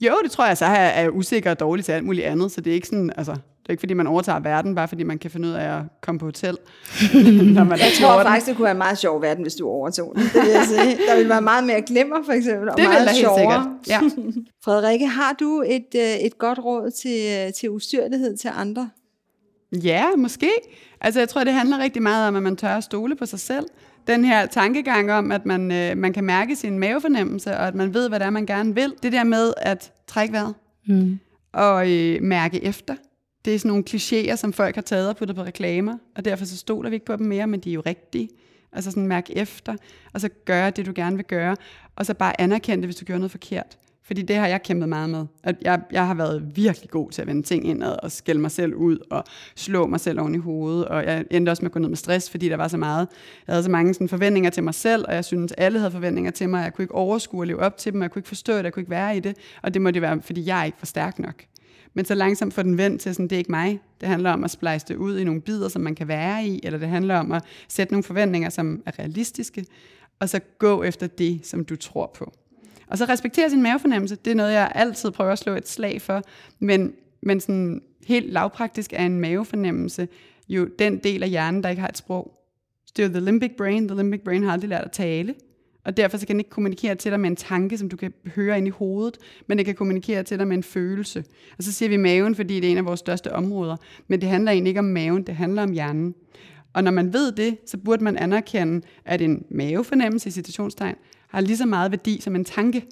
Jo, 0.00 0.14
det 0.22 0.30
tror 0.30 0.46
jeg, 0.46 0.56
så 0.58 0.64
er 0.64 1.00
jeg 1.00 1.12
usikker 1.12 1.50
og 1.50 1.60
dårlig 1.60 1.84
til 1.84 1.92
alt 1.92 2.04
muligt 2.04 2.26
andet, 2.26 2.52
så 2.52 2.60
det 2.60 2.70
er 2.70 2.74
ikke 2.74 2.86
sådan, 2.88 3.12
altså, 3.16 3.36
det 3.66 3.70
er 3.70 3.72
ikke 3.72 3.80
fordi, 3.80 3.94
man 3.94 4.06
overtager 4.06 4.40
verden, 4.40 4.74
bare 4.74 4.88
fordi 4.88 5.02
man 5.02 5.18
kan 5.18 5.30
finde 5.30 5.48
ud 5.48 5.52
af 5.52 5.76
at 5.76 5.82
komme 6.00 6.18
på 6.18 6.24
hotel. 6.24 6.56
når 7.56 7.64
man 7.64 7.78
jeg 7.78 7.92
tror 8.00 8.22
faktisk, 8.22 8.46
det 8.46 8.56
kunne 8.56 8.64
være 8.64 8.72
en 8.72 8.78
meget 8.78 8.98
sjov 8.98 9.22
verden, 9.22 9.42
hvis 9.42 9.54
du 9.54 9.68
overtog 9.68 10.12
den. 10.16 10.22
Det 10.22 10.42
vil 10.42 10.50
jeg 10.50 10.64
sige. 10.64 10.98
Der 11.08 11.16
ville 11.16 11.28
være 11.28 11.42
meget 11.42 11.64
mere 11.64 11.82
glemmer, 11.82 12.16
for 12.24 12.32
eksempel, 12.32 12.68
og 12.68 12.76
det 12.76 12.84
meget 12.84 13.08
helt 13.08 13.18
sjovere. 13.18 13.78
Ja. 13.88 14.00
Frederikke, 14.64 15.06
har 15.06 15.32
du 15.40 15.62
et, 15.66 15.86
øh, 15.96 16.02
et 16.02 16.38
godt 16.38 16.58
råd 16.58 16.90
til, 16.90 17.52
til 17.52 17.70
ustyrlighed 17.70 18.36
til 18.36 18.50
andre? 18.54 18.90
Ja, 19.72 20.16
måske. 20.16 20.50
Altså, 21.00 21.20
jeg 21.20 21.28
tror, 21.28 21.44
det 21.44 21.52
handler 21.52 21.78
rigtig 21.78 22.02
meget 22.02 22.28
om, 22.28 22.36
at 22.36 22.42
man 22.42 22.56
tør 22.56 22.76
at 22.76 22.84
stole 22.84 23.16
på 23.16 23.26
sig 23.26 23.40
selv. 23.40 23.66
Den 24.06 24.24
her 24.24 24.46
tankegang 24.46 25.12
om, 25.12 25.32
at 25.32 25.46
man, 25.46 25.72
øh, 25.72 25.96
man 25.96 26.12
kan 26.12 26.24
mærke 26.24 26.56
sin 26.56 26.78
mavefornemmelse, 26.78 27.50
og 27.50 27.66
at 27.66 27.74
man 27.74 27.94
ved, 27.94 28.08
hvad 28.08 28.20
det 28.20 28.26
er, 28.26 28.30
man 28.30 28.46
gerne 28.46 28.74
vil. 28.74 28.94
Det 29.02 29.12
der 29.12 29.24
med 29.24 29.52
at 29.56 29.92
trække 30.06 30.32
vejret 30.32 30.54
mm. 30.86 31.18
og 31.52 31.92
øh, 31.92 32.22
mærke 32.22 32.64
efter. 32.64 32.94
Det 33.46 33.54
er 33.54 33.58
sådan 33.58 33.68
nogle 33.68 33.84
klichéer, 33.90 34.36
som 34.36 34.52
folk 34.52 34.74
har 34.74 34.82
taget 34.82 35.08
og 35.08 35.16
puttet 35.16 35.36
på 35.36 35.42
reklamer, 35.42 35.98
og 36.16 36.24
derfor 36.24 36.44
så 36.44 36.56
stoler 36.56 36.90
vi 36.90 36.96
ikke 36.96 37.06
på 37.06 37.16
dem 37.16 37.26
mere, 37.26 37.46
men 37.46 37.60
de 37.60 37.70
er 37.70 37.74
jo 37.74 37.82
rigtige. 37.86 38.28
Altså 38.72 38.90
sådan 38.90 39.06
mærk 39.06 39.30
efter, 39.30 39.76
og 40.12 40.20
så 40.20 40.28
gøre 40.44 40.70
det, 40.70 40.86
du 40.86 40.92
gerne 40.94 41.16
vil 41.16 41.24
gøre, 41.24 41.56
og 41.96 42.06
så 42.06 42.14
bare 42.14 42.40
anerkende 42.40 42.82
det, 42.82 42.86
hvis 42.86 42.96
du 42.96 43.04
gør 43.04 43.18
noget 43.18 43.30
forkert. 43.30 43.78
Fordi 44.02 44.22
det 44.22 44.36
har 44.36 44.46
jeg 44.46 44.62
kæmpet 44.62 44.88
meget 44.88 45.10
med. 45.10 45.26
At 45.42 45.56
jeg, 45.62 45.80
jeg 45.92 46.06
har 46.06 46.14
været 46.14 46.56
virkelig 46.56 46.90
god 46.90 47.10
til 47.10 47.22
at 47.22 47.28
vende 47.28 47.42
ting 47.42 47.66
indad 47.66 47.96
og 48.02 48.12
skælde 48.12 48.40
mig 48.40 48.50
selv 48.50 48.74
ud 48.74 48.98
og 49.10 49.24
slå 49.56 49.86
mig 49.86 50.00
selv 50.00 50.20
oven 50.20 50.34
i 50.34 50.38
hovedet. 50.38 50.84
Og 50.84 51.04
jeg 51.04 51.24
endte 51.30 51.50
også 51.50 51.62
med 51.62 51.70
at 51.70 51.72
gå 51.72 51.78
ned 51.78 51.88
med 51.88 51.96
stress, 51.96 52.30
fordi 52.30 52.48
der 52.48 52.56
var 52.56 52.68
så 52.68 52.76
meget. 52.76 53.08
Jeg 53.46 53.52
havde 53.52 53.62
så 53.62 53.70
mange 53.70 53.94
sådan, 53.94 54.08
forventninger 54.08 54.50
til 54.50 54.62
mig 54.62 54.74
selv, 54.74 55.04
og 55.08 55.14
jeg 55.14 55.24
synes, 55.24 55.52
alle 55.52 55.78
havde 55.78 55.90
forventninger 55.90 56.30
til 56.30 56.48
mig. 56.48 56.62
Jeg 56.62 56.74
kunne 56.74 56.82
ikke 56.82 56.94
overskue 56.94 57.42
at 57.42 57.48
leve 57.48 57.60
op 57.60 57.76
til 57.76 57.92
dem, 57.92 58.02
jeg 58.02 58.10
kunne 58.10 58.20
ikke 58.20 58.28
forstå 58.28 58.56
det, 58.56 58.64
jeg 58.64 58.72
kunne 58.72 58.80
ikke 58.80 58.90
være 58.90 59.16
i 59.16 59.20
det. 59.20 59.36
Og 59.62 59.74
det 59.74 59.82
må 59.82 59.90
det 59.90 60.02
være, 60.02 60.22
fordi 60.22 60.46
jeg 60.46 60.62
ikke 60.66 60.78
var 60.80 60.86
stærk 60.86 61.18
nok. 61.18 61.44
Men 61.96 62.04
så 62.04 62.14
langsomt 62.14 62.54
får 62.54 62.62
den 62.62 62.78
vendt 62.78 63.00
til, 63.00 63.14
sådan, 63.14 63.28
det 63.28 63.36
er 63.36 63.38
ikke 63.38 63.50
mig. 63.50 63.80
Det 64.00 64.08
handler 64.08 64.30
om 64.30 64.44
at 64.44 64.50
splice 64.50 64.86
det 64.88 64.96
ud 64.96 65.18
i 65.18 65.24
nogle 65.24 65.40
bidder, 65.40 65.68
som 65.68 65.82
man 65.82 65.94
kan 65.94 66.08
være 66.08 66.46
i, 66.46 66.60
eller 66.62 66.78
det 66.78 66.88
handler 66.88 67.16
om 67.16 67.32
at 67.32 67.42
sætte 67.68 67.92
nogle 67.92 68.02
forventninger, 68.02 68.50
som 68.50 68.82
er 68.86 68.98
realistiske, 68.98 69.66
og 70.20 70.28
så 70.28 70.40
gå 70.58 70.82
efter 70.82 71.06
det, 71.06 71.46
som 71.46 71.64
du 71.64 71.76
tror 71.76 72.10
på. 72.14 72.32
Og 72.86 72.98
så 72.98 73.04
respektere 73.04 73.50
sin 73.50 73.62
mavefornemmelse, 73.62 74.16
det 74.16 74.30
er 74.30 74.34
noget, 74.34 74.52
jeg 74.52 74.72
altid 74.74 75.10
prøver 75.10 75.32
at 75.32 75.38
slå 75.38 75.54
et 75.54 75.68
slag 75.68 76.02
for. 76.02 76.22
Men, 76.58 76.92
men 77.22 77.40
sådan 77.40 77.82
helt 78.06 78.32
lavpraktisk 78.32 78.92
er 78.92 79.06
en 79.06 79.20
mavefornemmelse 79.20 80.08
jo 80.48 80.68
den 80.78 80.98
del 80.98 81.22
af 81.22 81.28
hjernen, 81.28 81.62
der 81.62 81.68
ikke 81.68 81.80
har 81.80 81.88
et 81.88 81.98
sprog. 81.98 82.38
det 82.96 83.02
er 83.02 83.06
jo 83.08 83.12
the 83.12 83.24
limbic 83.24 83.52
brain. 83.58 83.88
The 83.88 83.96
limbic 83.96 84.20
brain 84.24 84.42
har 84.42 84.52
aldrig 84.52 84.68
lært 84.68 84.84
at 84.84 84.92
tale. 84.92 85.34
Og 85.86 85.96
derfor 85.96 86.18
så 86.18 86.26
kan 86.26 86.34
den 86.34 86.40
ikke 86.40 86.50
kommunikere 86.50 86.94
til 86.94 87.10
dig 87.10 87.20
med 87.20 87.30
en 87.30 87.36
tanke, 87.36 87.78
som 87.78 87.88
du 87.88 87.96
kan 87.96 88.12
høre 88.34 88.58
ind 88.58 88.66
i 88.66 88.70
hovedet, 88.70 89.16
men 89.46 89.58
det 89.58 89.66
kan 89.66 89.74
kommunikere 89.74 90.22
til 90.22 90.38
dig 90.38 90.48
med 90.48 90.56
en 90.56 90.62
følelse. 90.62 91.24
Og 91.58 91.64
så 91.64 91.72
siger 91.72 91.88
vi 91.88 91.96
maven, 91.96 92.34
fordi 92.34 92.60
det 92.60 92.66
er 92.66 92.70
en 92.70 92.78
af 92.78 92.84
vores 92.84 93.00
største 93.00 93.32
områder. 93.32 93.76
Men 94.08 94.20
det 94.20 94.28
handler 94.28 94.52
egentlig 94.52 94.70
ikke 94.70 94.78
om 94.78 94.84
maven, 94.84 95.22
det 95.22 95.34
handler 95.34 95.62
om 95.62 95.72
hjernen. 95.72 96.14
Og 96.72 96.84
når 96.84 96.90
man 96.90 97.12
ved 97.12 97.32
det, 97.32 97.56
så 97.66 97.76
burde 97.76 98.04
man 98.04 98.16
anerkende, 98.16 98.86
at 99.04 99.20
en 99.20 99.44
mavefornemmelse 99.50 100.28
i 100.28 100.32
citationstegn 100.32 100.94
har 101.28 101.40
lige 101.40 101.56
så 101.56 101.66
meget 101.66 101.90
værdi 101.90 102.20
som 102.20 102.36
en 102.36 102.44
tanke. 102.44 102.84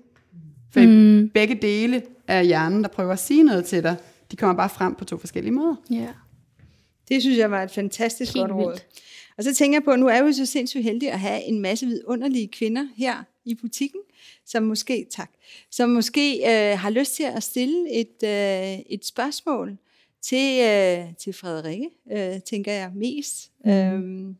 For 0.71 0.81
mm. 0.81 1.31
begge 1.35 1.59
dele 1.63 2.03
af 2.29 2.47
hjernen, 2.47 2.83
der 2.83 2.89
prøver 2.89 3.13
at 3.13 3.19
sige 3.19 3.43
noget 3.43 3.65
til 3.65 3.83
dig, 3.83 3.97
de 4.31 4.37
kommer 4.37 4.57
bare 4.57 4.69
frem 4.69 4.95
på 4.95 5.05
to 5.05 5.19
forskellige 5.19 5.53
måder. 5.53 5.77
Ja. 5.91 5.97
Yeah. 5.97 6.09
Det 7.09 7.23
synes 7.23 7.39
jeg 7.39 7.51
var 7.51 7.63
et 7.63 7.71
fantastisk 7.71 8.35
Helt 8.35 8.43
godt 8.43 8.53
råd. 8.53 8.73
Vildt. 8.73 8.87
Og 9.39 9.45
så 9.45 9.55
tænker 9.55 9.77
jeg 9.77 9.85
på, 9.85 9.97
nu 9.97 10.09
er 10.09 10.23
vi 10.23 10.33
så 10.33 10.47
sindssygt 10.47 10.85
heldige 10.85 11.13
at 11.13 11.21
have 11.21 11.43
en 11.43 11.61
masse 11.61 11.87
vidunderlige 11.87 12.49
kvinder 12.49 12.89
her 12.97 13.23
i 13.45 13.55
butikken, 13.55 14.01
som 14.47 14.63
måske, 14.63 15.07
tak, 15.11 15.31
som 15.71 15.89
måske 15.89 16.37
øh, 16.37 16.79
har 16.79 16.91
lyst 16.91 17.15
til 17.15 17.23
at 17.23 17.43
stille 17.43 17.91
et, 17.91 18.23
øh, 18.25 18.79
et 18.87 19.07
spørgsmål 19.07 19.77
til, 20.23 20.61
øh, 20.61 21.15
til 21.19 21.33
Frederikke, 21.33 21.91
øh, 22.13 22.41
tænker 22.41 22.73
jeg 22.73 22.91
mest. 22.95 23.51
Mm. 23.65 23.71
Øhm, 23.71 24.37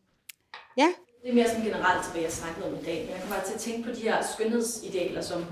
ja. 0.77 0.87
Det 1.23 1.29
er 1.29 1.35
mere 1.35 1.47
sådan 1.47 1.65
generelt 1.65 2.03
til, 2.03 2.11
hvad 2.11 2.21
jeg 2.21 2.31
snakkede 2.31 2.67
om 2.67 2.73
i 2.73 2.83
dag, 2.85 3.01
men 3.01 3.09
jeg 3.09 3.21
kommer 3.21 3.43
til 3.45 3.53
at 3.53 3.59
tænke 3.59 3.83
på 3.83 3.95
de 3.95 4.01
her 4.01 4.23
skønhedsidealer, 4.33 5.21
som 5.21 5.45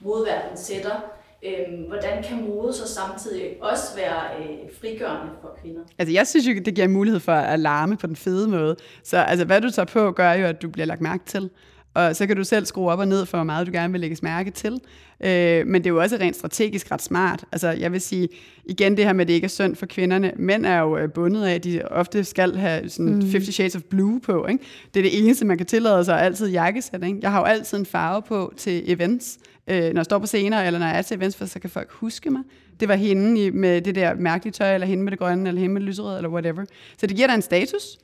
modverdenen 0.00 0.58
sætter. 0.58 1.19
Øhm, 1.44 1.82
hvordan 1.88 2.22
kan 2.22 2.44
mode 2.48 2.72
så 2.72 2.88
samtidig 2.88 3.42
også 3.60 3.96
være 3.96 4.22
øh, 4.38 4.56
frigørende 4.80 5.32
for 5.40 5.58
kvinder? 5.62 5.80
Altså 5.98 6.12
jeg 6.12 6.26
synes 6.26 6.46
jo, 6.46 6.52
det 6.64 6.74
giver 6.74 6.88
mulighed 6.88 7.20
for 7.20 7.32
at 7.32 7.60
larme 7.60 7.96
på 7.96 8.06
den 8.06 8.16
fede 8.16 8.48
måde. 8.48 8.76
Så 9.04 9.16
altså, 9.16 9.44
hvad 9.44 9.60
du 9.60 9.70
tager 9.70 9.86
på, 9.86 10.12
gør 10.12 10.32
jo, 10.32 10.46
at 10.46 10.62
du 10.62 10.68
bliver 10.68 10.86
lagt 10.86 11.00
mærke 11.00 11.24
til. 11.26 11.50
Og 11.94 12.16
så 12.16 12.26
kan 12.26 12.36
du 12.36 12.44
selv 12.44 12.66
skrue 12.66 12.90
op 12.90 12.98
og 12.98 13.08
ned 13.08 13.26
for, 13.26 13.38
hvor 13.38 13.44
meget 13.44 13.66
du 13.66 13.72
gerne 13.72 13.92
vil 13.92 14.00
lægges 14.00 14.22
mærke 14.22 14.50
til. 14.50 14.80
Øh, 15.24 15.66
men 15.66 15.74
det 15.74 15.86
er 15.86 15.94
jo 15.94 16.00
også 16.00 16.16
rent 16.16 16.36
strategisk 16.36 16.90
ret 16.90 17.02
smart. 17.02 17.44
Altså 17.52 17.70
jeg 17.70 17.92
vil 17.92 18.00
sige, 18.00 18.28
igen 18.64 18.96
det 18.96 19.04
her 19.04 19.12
med, 19.12 19.20
at 19.20 19.28
det 19.28 19.34
ikke 19.34 19.44
er 19.44 19.48
synd 19.48 19.76
for 19.76 19.86
kvinderne. 19.86 20.32
Mænd 20.36 20.66
er 20.66 20.78
jo 20.78 20.96
øh, 20.96 21.12
bundet 21.12 21.44
af, 21.44 21.54
at 21.54 21.64
de 21.64 21.82
ofte 21.90 22.24
skal 22.24 22.56
have 22.56 22.88
sådan 22.88 23.14
mm. 23.14 23.30
50 23.30 23.54
Shades 23.54 23.76
of 23.76 23.82
Blue 23.82 24.20
på. 24.20 24.46
Ikke? 24.46 24.64
Det 24.94 25.00
er 25.00 25.10
det 25.10 25.18
eneste, 25.18 25.44
man 25.44 25.56
kan 25.56 25.66
tillade 25.66 26.04
sig, 26.04 26.22
altid 26.22 26.48
jakkesæt. 26.48 27.04
Ikke? 27.04 27.18
Jeg 27.22 27.30
har 27.30 27.38
jo 27.38 27.44
altid 27.44 27.78
en 27.78 27.86
farve 27.86 28.22
på 28.22 28.52
til 28.56 28.92
events, 28.92 29.38
øh, 29.70 29.82
når 29.82 30.00
jeg 30.00 30.04
står 30.04 30.18
på 30.18 30.26
scener, 30.26 30.62
eller 30.62 30.78
når 30.80 30.86
jeg 30.86 30.98
er 30.98 31.02
til 31.02 31.16
events, 31.16 31.36
for 31.36 31.46
så 31.46 31.60
kan 31.60 31.70
folk 31.70 31.90
huske 31.90 32.30
mig. 32.30 32.42
Det 32.80 32.88
var 32.88 32.94
hende 32.94 33.50
med 33.50 33.80
det 33.80 33.94
der 33.94 34.14
mærkelige 34.14 34.52
tøj, 34.52 34.74
eller 34.74 34.86
hende 34.86 35.04
med 35.04 35.10
det 35.10 35.18
grønne, 35.18 35.48
eller 35.48 35.60
hende 35.60 35.72
med 35.72 35.80
det 35.80 35.88
lyserøde, 35.88 36.16
eller 36.16 36.30
whatever. 36.30 36.64
Så 36.98 37.06
det 37.06 37.16
giver 37.16 37.28
dig 37.28 37.34
en 37.34 37.42
status 37.42 37.98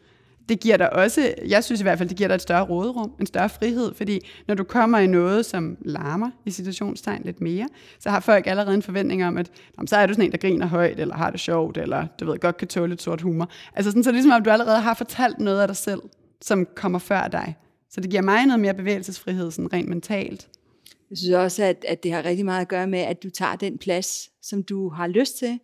det 0.49 0.61
giver 0.61 0.77
dig 0.77 0.93
også, 0.93 1.35
jeg 1.47 1.65
synes 1.65 1.81
i 1.81 1.83
hvert 1.85 1.99
fald, 1.99 2.09
det 2.09 2.17
giver 2.17 2.29
dig 2.29 2.35
et 2.35 2.43
større 2.43 2.65
råderum, 2.65 3.13
en 3.21 3.27
større 3.27 3.49
frihed, 3.49 3.95
fordi 3.95 4.21
når 4.49 4.55
du 4.55 4.65
kommer 4.65 4.99
i 4.99 5.07
noget, 5.07 5.47
som 5.47 5.77
larmer 5.81 6.31
i 6.45 6.51
situationstegn 6.51 7.23
lidt 7.25 7.41
mere, 7.41 7.69
så 7.99 8.11
har 8.11 8.21
folk 8.21 8.47
allerede 8.47 8.75
en 8.75 8.83
forventning 8.83 9.25
om, 9.25 9.37
at 9.37 9.51
så 9.87 9.97
er 9.97 10.07
du 10.07 10.13
sådan 10.13 10.25
en, 10.25 10.33
der 10.33 10.39
griner 10.39 10.67
højt, 10.67 11.01
eller 11.01 11.15
har 11.15 11.31
det 11.31 11.41
sjovt, 11.41 11.79
eller 11.79 12.07
du 12.21 12.27
ved, 12.27 12.39
godt 12.39 12.57
kan 12.57 12.69
tåle 12.69 12.89
lidt 12.89 13.03
sort 13.03 13.21
humor. 13.21 13.51
Altså 13.75 13.91
sådan, 13.91 14.03
så 14.05 14.11
det 14.11 14.13
er 14.13 14.17
ligesom, 14.17 14.33
om 14.33 14.43
du 14.43 14.51
allerede 14.51 14.81
har 14.81 14.95
fortalt 14.95 15.39
noget 15.39 15.61
af 15.61 15.69
dig 15.69 15.77
selv, 15.77 16.01
som 16.43 16.67
kommer 16.75 16.99
før 16.99 17.29
dig. 17.29 17.57
Så 17.91 18.01
det 18.01 18.11
giver 18.11 18.23
mig 18.23 18.47
noget 18.47 18.61
mere 18.61 18.75
bevægelsesfrihed, 18.75 19.51
sådan 19.51 19.73
rent 19.73 19.89
mentalt. 19.89 20.49
Jeg 21.11 21.19
synes 21.19 21.35
også, 21.35 21.63
at, 21.65 21.85
at 21.89 22.03
det 22.03 22.13
har 22.13 22.25
rigtig 22.25 22.45
meget 22.45 22.61
at 22.61 22.69
gøre 22.69 22.87
med, 22.87 22.99
at 22.99 23.23
du 23.23 23.31
tager 23.31 23.57
den 23.57 23.79
plads, 23.79 24.31
som 24.43 24.63
du 24.63 24.89
har 24.89 25.07
lyst 25.07 25.39
til. 25.39 25.59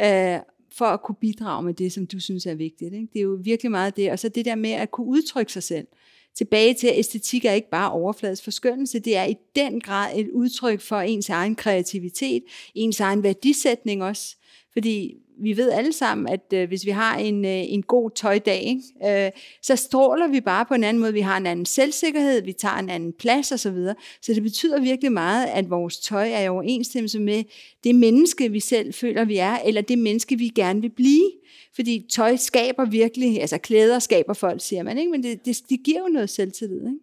Øh, 0.00 0.38
for 0.72 0.84
at 0.84 1.02
kunne 1.02 1.16
bidrage 1.20 1.62
med 1.62 1.74
det, 1.74 1.92
som 1.92 2.06
du 2.06 2.20
synes 2.20 2.46
er 2.46 2.54
vigtigt. 2.54 2.94
Ikke? 2.94 3.08
Det 3.12 3.18
er 3.18 3.22
jo 3.22 3.38
virkelig 3.42 3.70
meget 3.70 3.96
det. 3.96 4.10
Og 4.10 4.18
så 4.18 4.28
det 4.28 4.44
der 4.44 4.54
med 4.54 4.70
at 4.70 4.90
kunne 4.90 5.06
udtrykke 5.06 5.52
sig 5.52 5.62
selv. 5.62 5.86
Tilbage 6.34 6.74
til, 6.74 6.86
at 6.86 6.98
æstetik 6.98 7.44
er 7.44 7.52
ikke 7.52 7.70
bare 7.70 7.92
overfladisk 7.92 8.44
forskyndelse, 8.44 8.98
det 8.98 9.16
er 9.16 9.24
i 9.24 9.34
den 9.56 9.80
grad 9.80 10.18
et 10.18 10.30
udtryk 10.30 10.80
for 10.80 10.96
ens 10.96 11.28
egen 11.28 11.56
kreativitet, 11.56 12.42
ens 12.74 13.00
egen 13.00 13.22
værdisætning 13.22 14.02
også. 14.02 14.36
Fordi 14.72 15.14
vi 15.42 15.56
ved 15.56 15.70
alle 15.70 15.92
sammen, 15.92 16.28
at 16.28 16.52
øh, 16.52 16.68
hvis 16.68 16.86
vi 16.86 16.90
har 16.90 17.16
en, 17.16 17.44
øh, 17.44 17.72
en 17.72 17.82
god 17.82 18.10
tøjdag, 18.10 18.62
ikke, 18.62 19.24
øh, 19.26 19.30
så 19.62 19.76
stråler 19.76 20.28
vi 20.28 20.40
bare 20.40 20.64
på 20.64 20.74
en 20.74 20.84
anden 20.84 21.00
måde. 21.00 21.12
Vi 21.12 21.20
har 21.20 21.36
en 21.36 21.46
anden 21.46 21.66
selvsikkerhed, 21.66 22.42
vi 22.42 22.52
tager 22.52 22.76
en 22.76 22.90
anden 22.90 23.12
plads 23.12 23.52
osv. 23.52 23.58
Så, 23.58 23.70
videre. 23.70 23.94
så 24.22 24.34
det 24.34 24.42
betyder 24.42 24.80
virkelig 24.80 25.12
meget, 25.12 25.46
at 25.46 25.70
vores 25.70 25.98
tøj 25.98 26.30
er 26.30 26.40
i 26.40 26.48
overensstemmelse 26.48 27.20
med 27.20 27.44
det 27.84 27.94
menneske, 27.94 28.50
vi 28.52 28.60
selv 28.60 28.94
føler, 28.94 29.24
vi 29.24 29.36
er, 29.36 29.58
eller 29.64 29.80
det 29.80 29.98
menneske, 29.98 30.38
vi 30.38 30.48
gerne 30.48 30.80
vil 30.80 30.90
blive. 30.90 31.30
Fordi 31.74 32.06
tøj 32.12 32.36
skaber 32.36 32.84
virkelig, 32.84 33.40
altså 33.40 33.58
klæder 33.58 33.98
skaber 33.98 34.32
folk, 34.32 34.60
siger 34.64 34.82
man, 34.82 34.98
ikke? 34.98 35.10
men 35.10 35.22
det, 35.22 35.44
det, 35.44 35.62
det 35.68 35.80
giver 35.84 36.00
jo 36.00 36.06
noget 36.06 36.30
selvtillid. 36.30 36.80
Ikke? 36.80 36.98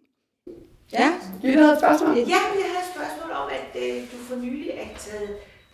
Ja, 0.92 1.12
du 1.42 1.58
havde 1.58 1.72
et 1.72 1.78
spørgsmål? 1.78 2.16
Ja, 2.16 2.24
jeg 2.28 2.68
havde 2.72 2.84
et 2.86 2.92
spørgsmål 2.96 3.30
om, 3.30 3.50
at 3.58 3.82
øh, 3.82 4.02
du 4.12 4.16
for 4.16 4.36
nylig 4.36 4.72
at, 4.72 5.20
øh, 5.22 5.28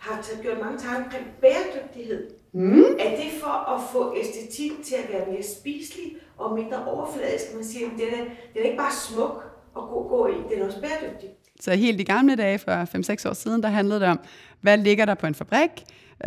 har 0.05 0.41
gjort 0.41 0.59
mange 0.59 0.77
tanker 0.77 1.03
omkring 1.03 1.25
bæredygtighed. 1.41 2.29
Mm. 2.55 2.83
Er 2.99 3.09
det 3.09 3.31
for 3.41 3.75
at 3.75 3.81
få 3.91 4.15
æstetik 4.19 4.71
til 4.85 4.95
at 4.95 5.13
være 5.13 5.25
mere 5.31 5.43
spiselig 5.43 6.05
og 6.37 6.55
mindre 6.55 6.85
overfladisk? 6.85 7.45
Man 7.55 7.65
siger, 7.65 7.87
at 7.87 7.91
den 7.97 8.19
er, 8.19 8.23
den 8.53 8.61
er 8.61 8.65
ikke 8.65 8.77
bare 8.77 8.93
smuk 9.09 9.43
at 9.77 9.83
gå, 9.89 10.07
gå 10.07 10.27
i, 10.27 10.53
den 10.53 10.61
er 10.61 10.65
også 10.65 10.81
bæredygtig. 10.81 11.29
Så 11.59 11.75
helt 11.75 11.99
i 12.01 12.03
gamle 12.03 12.35
dage, 12.35 12.59
for 12.59 13.23
5-6 13.25 13.29
år 13.29 13.33
siden, 13.33 13.63
der 13.63 13.69
handlede 13.69 13.99
det 13.99 14.07
om, 14.07 14.19
hvad 14.61 14.77
ligger 14.77 15.05
der 15.05 15.13
på 15.13 15.27
en 15.27 15.35
fabrik? 15.35 15.69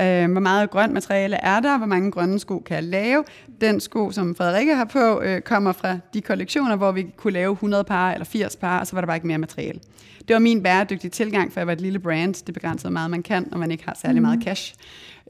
Øh, 0.01 0.31
hvor 0.33 0.41
meget 0.41 0.71
grønt 0.71 0.93
materiale 0.93 1.37
er 1.37 1.61
der? 1.61 1.79
Hvor 1.79 1.87
mange 1.87 2.11
grønne 2.11 2.39
sko 2.39 2.59
kan 2.59 2.75
jeg 2.75 2.85
lave? 2.85 3.25
Den 3.61 3.81
sko, 3.81 4.11
som 4.11 4.35
Frederikke 4.35 4.75
har 4.75 4.85
på, 4.85 5.21
øh, 5.21 5.41
kommer 5.41 5.73
fra 5.73 5.99
de 6.15 6.21
kollektioner, 6.21 6.77
hvor 6.77 6.93
vi 6.93 7.07
kunne 7.17 7.33
lave 7.33 7.53
100 7.53 7.85
par 7.85 8.13
eller 8.13 8.25
80 8.25 8.57
par, 8.57 8.81
og 8.81 8.87
så 8.87 8.97
var 8.97 9.01
der 9.01 9.07
bare 9.07 9.17
ikke 9.17 9.27
mere 9.27 9.39
materiale. 9.39 9.81
Det 10.29 10.35
var 10.35 10.41
min 10.41 10.63
bæredygtige 10.63 11.11
tilgang, 11.11 11.53
for 11.53 11.61
jeg 11.61 11.67
var 11.67 11.73
et 11.73 11.81
lille 11.81 11.99
brand. 11.99 12.45
Det 12.47 12.55
begrænsede 12.55 12.93
meget, 12.93 13.11
man 13.11 13.23
kan, 13.23 13.49
når 13.51 13.59
man 13.59 13.71
ikke 13.71 13.85
har 13.85 13.99
særlig 14.03 14.23
meget 14.23 14.39
mhm. 14.39 14.45
cash. 14.45 14.75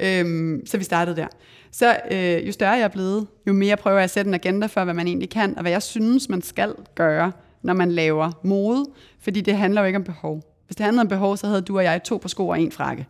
Øhm, 0.01 0.67
så 0.67 0.79
vi 0.79 0.85
startede 0.85 1.17
der. 1.17 1.27
Så 1.71 1.97
øh, 2.11 2.47
jo 2.47 2.53
større 2.53 2.71
jeg 2.71 2.83
er 2.83 2.89
blevet, 2.89 3.27
jo 3.47 3.53
mere 3.53 3.77
prøver 3.77 3.97
jeg 3.97 4.05
at 4.05 4.11
sætte 4.11 4.29
en 4.29 4.35
agenda 4.35 4.67
for, 4.67 4.85
hvad 4.85 4.95
man 4.95 5.07
egentlig 5.07 5.31
kan, 5.31 5.55
og 5.57 5.63
hvad 5.63 5.73
jeg 5.73 5.83
synes, 5.83 6.29
man 6.29 6.43
skal 6.43 6.75
gøre, 6.95 7.33
når 7.63 7.75
man 7.75 7.93
laver 7.93 8.33
mode. 8.43 8.85
Fordi 9.21 9.41
det 9.41 9.57
handler 9.57 9.81
jo 9.81 9.87
ikke 9.87 9.97
om 9.97 10.05
behov. 10.05 10.43
Hvis 10.67 10.77
det 10.77 10.85
handlede 10.85 11.01
om 11.01 11.09
behov, 11.09 11.37
så 11.37 11.47
havde 11.47 11.63
du 11.63 11.77
og 11.77 11.85
jeg 11.85 12.03
to 12.03 12.17
på 12.17 12.29
sko 12.29 12.49
og 12.49 12.61
en 12.61 12.73
frakke. 12.73 13.07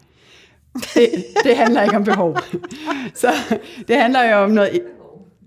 Det, 0.95 1.11
det 1.45 1.57
handler 1.57 1.83
ikke 1.83 1.97
om 1.97 2.05
behov. 2.05 2.37
Så 3.15 3.33
det 3.89 3.97
handler 3.97 4.23
jo 4.23 4.37
om 4.37 4.51
noget... 4.51 4.81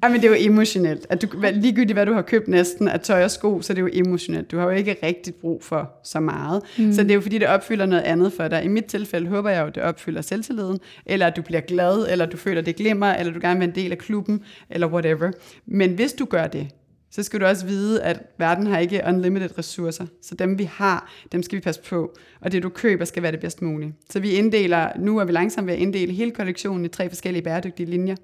Ej, 0.03 0.10
men 0.10 0.22
det 0.22 0.32
er 0.32 0.38
jo 0.38 0.52
emotionelt. 0.52 1.07
At 1.10 1.22
du, 1.22 1.28
ligegyldigt 1.53 1.95
hvad 1.95 2.06
du 2.06 2.14
har 2.14 2.22
købt 2.22 2.48
næsten 2.48 2.88
af 2.88 2.99
tøj 2.99 3.23
og 3.23 3.32
sko, 3.32 3.61
så 3.61 3.73
er 3.73 3.76
det 3.76 3.82
jo 3.82 3.90
emotionelt. 3.94 4.52
Du 4.52 4.57
har 4.57 4.64
jo 4.64 4.69
ikke 4.69 4.95
rigtig 5.03 5.36
brug 5.36 5.64
for 5.64 5.91
så 6.03 6.19
meget. 6.19 6.64
Mm. 6.78 6.94
Så 6.94 7.03
det 7.03 7.11
er 7.11 7.15
jo 7.15 7.22
fordi, 7.22 7.38
det 7.38 7.48
opfylder 7.48 7.86
noget 7.86 8.03
andet 8.03 8.34
for 8.34 8.48
dig. 8.48 8.64
I 8.64 8.68
mit 8.68 8.86
tilfælde 8.86 9.28
håber 9.28 9.49
jeg 9.49 9.61
jo, 9.61 9.68
at 9.68 9.76
det 9.76 9.84
opfylder 9.84 10.22
selvtilliden, 10.22 10.80
eller 11.06 11.28
at 11.28 11.36
du 11.36 11.41
bliver 11.41 11.61
glad, 11.61 12.07
eller 12.11 12.26
du 12.26 12.38
føler, 12.38 12.61
det 12.61 12.76
glimmer, 12.76 13.14
eller 13.14 13.34
du 13.34 13.40
gerne 13.41 13.60
vil 13.60 13.68
være 13.68 13.78
en 13.78 13.84
del 13.84 13.91
af 13.91 13.98
klubben, 13.98 14.44
eller 14.69 14.88
whatever. 14.88 15.32
Men 15.65 15.94
hvis 15.94 16.14
du 16.14 16.26
gør 16.26 16.48
det, 16.48 16.68
så 17.11 17.23
skal 17.23 17.40
du 17.40 17.45
også 17.45 17.65
vide, 17.65 18.03
at 18.03 18.19
verden 18.38 18.68
har 18.68 18.80
ikke 18.80 19.02
unlimited 19.07 19.57
ressourcer. 19.57 20.06
Så 20.22 20.36
dem 20.36 20.60
vi 20.60 20.64
har, 20.64 21.11
dem 21.32 21.44
skal 21.44 21.56
vi 21.56 21.61
passe 21.61 21.82
på. 21.82 22.15
Og 22.41 22.52
det 22.52 22.64
du 22.64 22.69
køber 22.69 23.06
skal 23.06 23.23
være 23.23 23.32
det 23.32 23.40
bedst 23.40 23.61
mulige. 23.61 23.94
Så 24.10 24.19
vi 24.19 24.32
inddeler, 24.32 24.90
nu 24.99 25.18
er 25.18 25.26
vi 25.26 25.32
langsomt 25.32 25.68
ved 25.68 25.73
at 25.73 25.80
inddele 25.80 26.14
hele 26.14 26.32
kollektionen 26.32 26.86
i 26.86 26.88
tre 26.88 27.10
forskellige 27.10 27.44
bæredygtige 27.44 27.90
linjer. 27.90 28.15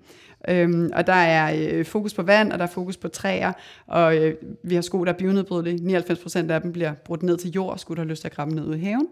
Øhm, 0.49 0.91
og 0.93 1.07
der 1.07 1.13
er 1.13 1.69
øh, 1.71 1.85
fokus 1.85 2.13
på 2.13 2.23
vand, 2.23 2.51
og 2.51 2.59
der 2.59 2.65
er 2.65 2.69
fokus 2.69 2.97
på 2.97 3.07
træer, 3.07 3.51
og 3.87 4.17
øh, 4.17 4.33
vi 4.63 4.75
har 4.75 4.81
sko, 4.81 5.03
der 5.03 5.13
er 5.13 5.17
bionedbrydelige. 5.17 5.99
99% 5.99 6.51
af 6.51 6.61
dem 6.61 6.73
bliver 6.73 6.93
brudt 6.93 7.23
ned 7.23 7.37
til 7.37 7.51
jord, 7.51 7.77
skulle 7.77 7.95
du 7.95 8.01
have 8.01 8.09
lyst 8.09 8.21
til 8.21 8.27
at 8.27 8.35
grave 8.35 8.49
dem 8.49 8.57
ned 8.57 8.65
ud 8.65 8.75
i 8.75 8.79
haven. 8.79 9.07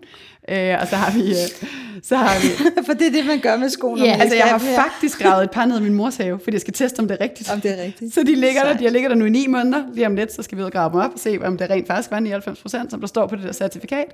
Øh, 0.50 0.78
og 0.82 0.88
så 0.88 0.96
har 0.96 1.14
vi... 1.18 1.30
Øh, 1.30 1.70
så 2.04 2.16
har 2.16 2.42
vi 2.42 2.48
For 2.86 2.94
det 2.94 3.08
er 3.08 3.12
det, 3.12 3.26
man 3.26 3.40
gør 3.40 3.58
med 3.58 3.70
skoene. 3.70 4.04
Ja, 4.04 4.12
man 4.12 4.22
altså, 4.22 4.36
jeg 4.36 4.46
har 4.46 4.60
her. 4.60 4.84
faktisk 4.84 5.22
gravet 5.22 5.44
et 5.44 5.52
par 5.52 5.66
ned 5.66 5.80
i 5.80 5.84
min 5.84 5.94
mors 5.94 6.18
have, 6.18 6.40
fordi 6.40 6.54
jeg 6.54 6.62
skal 6.62 6.74
teste, 6.74 7.00
om 7.00 7.08
det 7.08 7.18
er 7.20 7.24
rigtigt. 7.24 7.52
Om 7.52 7.62
det 7.62 7.80
er 7.80 7.84
rigtigt. 7.84 8.14
Så 8.14 8.24
de 8.24 8.36
ligger 8.36 8.62
der, 8.62 8.70
Sejt. 8.70 8.80
de 8.80 8.84
har 8.84 8.92
ligget 8.92 9.10
der 9.10 9.16
nu 9.16 9.26
i 9.26 9.30
ni 9.30 9.48
måneder. 9.48 9.84
Lige 9.94 10.08
om 10.08 10.16
lidt, 10.16 10.34
så 10.34 10.44
skal 10.44 10.58
vi 10.58 10.62
ud 10.62 10.66
og 10.66 10.72
grave 10.72 10.92
dem 10.92 11.00
op 11.00 11.12
og 11.14 11.20
se, 11.20 11.40
om 11.42 11.58
det 11.58 11.70
rent 11.70 11.88
faktisk 11.88 12.12
var 12.12 12.20
99 12.20 12.62
procent, 12.62 12.92
som 12.92 13.00
der 13.00 13.08
står 13.08 13.28
på 13.28 13.36
det 13.36 13.44
der 13.44 13.54
certifikat. 13.54 14.06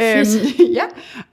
Øhm, 0.00 0.26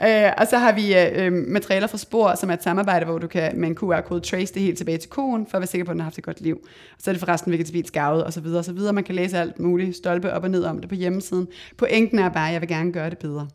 ja, 0.02 0.28
øh, 0.28 0.34
og 0.38 0.48
så 0.48 0.58
har 0.58 0.72
vi 0.72 0.96
øh, 0.96 1.26
øh, 1.26 1.34
materialer 1.34 1.88
fra 1.88 1.98
Spor, 1.98 2.36
som 2.36 2.50
er 2.50 2.54
et 2.54 2.64
samarbejde, 2.64 3.06
hvor 3.06 3.18
du 3.18 3.28
kan 3.28 3.52
med 3.60 3.70
en 3.70 3.76
QR-kode 3.76 4.20
trace 4.20 4.54
det 4.54 4.62
helt 4.62 4.78
tilbage 4.78 4.98
til 4.98 5.10
koen, 5.24 5.48
for 5.48 5.58
at 5.58 5.62
være 5.62 5.68
sikker 5.68 5.86
på, 5.86 5.92
at 5.92 5.94
den 5.94 6.00
har 6.00 6.06
haft 6.06 6.18
et 6.18 6.24
godt 6.24 6.42
liv. 6.42 6.58
Så 6.98 7.12
er 7.12 7.14
det 7.14 7.20
forresten 7.20 7.52
vegetabilsk 7.52 7.94
gavet, 7.94 8.24
og 8.24 8.34
så 8.34 8.42
videre, 8.42 8.60
og 8.60 8.66
så 8.66 8.74
videre. 8.74 8.94
Man 8.94 9.04
kan 9.04 9.16
læse 9.16 9.38
alt 9.38 9.60
muligt, 9.60 9.96
stolpe 9.96 10.34
op 10.34 10.44
og 10.44 10.50
ned 10.50 10.64
om 10.64 10.80
det 10.80 10.90
på 10.90 10.96
hjemmesiden. 10.96 11.48
Pointen 11.78 12.20
er 12.20 12.30
bare, 12.30 12.48
at 12.48 12.54
jeg 12.54 12.62
vil 12.62 12.70
gerne 12.70 12.92
gøre 12.92 13.10
det 13.10 13.18
bedre. 13.18 13.48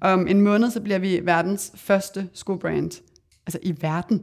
Om 0.00 0.26
en 0.26 0.40
måned, 0.40 0.70
så 0.70 0.80
bliver 0.80 0.98
vi 0.98 1.20
verdens 1.22 1.72
første 1.74 2.28
skobrand. 2.34 2.90
Altså 3.46 3.58
i 3.62 3.74
verden 3.80 4.22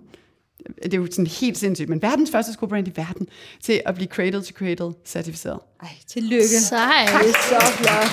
det 0.83 0.93
er 0.93 0.97
jo 0.97 1.05
sådan 1.05 1.27
helt 1.27 1.57
sindssygt, 1.57 1.89
men 1.89 2.01
verdens 2.01 2.31
første 2.31 2.53
skobrand 2.53 2.87
i 2.87 2.91
verden 2.95 3.27
til 3.63 3.81
at 3.85 3.95
blive 3.95 4.07
cradle 4.07 4.41
to 4.41 4.53
cradle 4.53 4.93
certificeret. 5.05 5.59
Ej, 5.81 5.89
tillykke. 6.07 6.47
Sej. 6.47 7.05
Det 7.05 7.29
er 7.29 7.33
så 7.49 7.73
flot. 7.77 8.09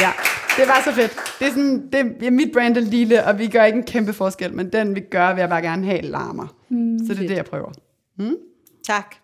Ja, 0.00 0.12
det 0.56 0.68
var 0.68 0.82
så 0.84 0.92
fedt. 0.92 1.16
Det 1.38 1.46
er 1.46 1.50
sådan, 1.50 1.88
det, 1.92 2.16
ja, 2.22 2.30
mit 2.30 2.52
brand 2.52 2.76
er 2.76 2.80
lille, 2.80 3.24
og 3.24 3.38
vi 3.38 3.48
gør 3.48 3.64
ikke 3.64 3.78
en 3.78 3.84
kæmpe 3.84 4.12
forskel, 4.12 4.52
men 4.54 4.72
den 4.72 4.94
vi 4.94 5.00
gør, 5.00 5.34
vil 5.34 5.40
jeg 5.40 5.48
bare 5.48 5.62
gerne 5.62 5.84
have 5.86 6.02
larmer. 6.02 6.56
Mm, 6.68 6.98
så 7.06 7.14
det 7.14 7.24
er 7.24 7.28
det, 7.28 7.36
jeg 7.36 7.44
prøver. 7.44 7.72
Tak. 8.86 9.14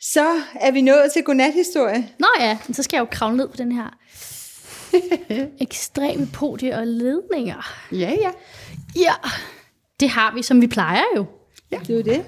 Så 0.00 0.40
er 0.60 0.70
vi 0.70 0.80
nået 0.80 1.12
til 1.12 1.22
godnathistorie. 1.22 2.08
Nå 2.18 2.26
ja, 2.40 2.58
men 2.66 2.74
så 2.74 2.82
skal 2.82 2.96
jeg 2.96 3.00
jo 3.00 3.08
kravle 3.10 3.36
ned 3.36 3.48
på 3.48 3.56
den 3.56 3.72
her 3.72 3.98
ekstreme 5.64 6.26
podie 6.32 6.78
og 6.78 6.86
ledninger. 6.86 7.72
Ja, 7.92 8.14
ja. 8.20 8.30
Ja, 8.96 9.14
det 10.00 10.08
har 10.08 10.34
vi, 10.34 10.42
som 10.42 10.60
vi 10.60 10.66
plejer 10.66 11.04
jo. 11.16 11.26
Det 11.70 11.90
er 11.90 11.94
jo 11.94 12.02
det. 12.02 12.24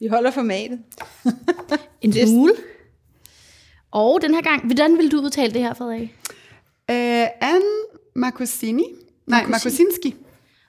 Vi 0.00 0.06
holder 0.06 0.30
formatet. 0.30 0.78
En 2.00 2.12
smule. 2.12 2.52
Og 3.94 4.22
den 4.22 4.34
her 4.34 4.42
gang, 4.42 4.66
hvordan 4.66 4.98
vil 4.98 5.12
du 5.12 5.20
udtale 5.20 5.52
det 5.52 5.60
her, 5.60 5.74
Frederik? 5.74 6.14
Øh, 6.90 7.26
Anne 7.40 7.64
Marcosini. 8.16 8.84
Nej, 9.26 9.46
Marcosinski. 9.46 10.14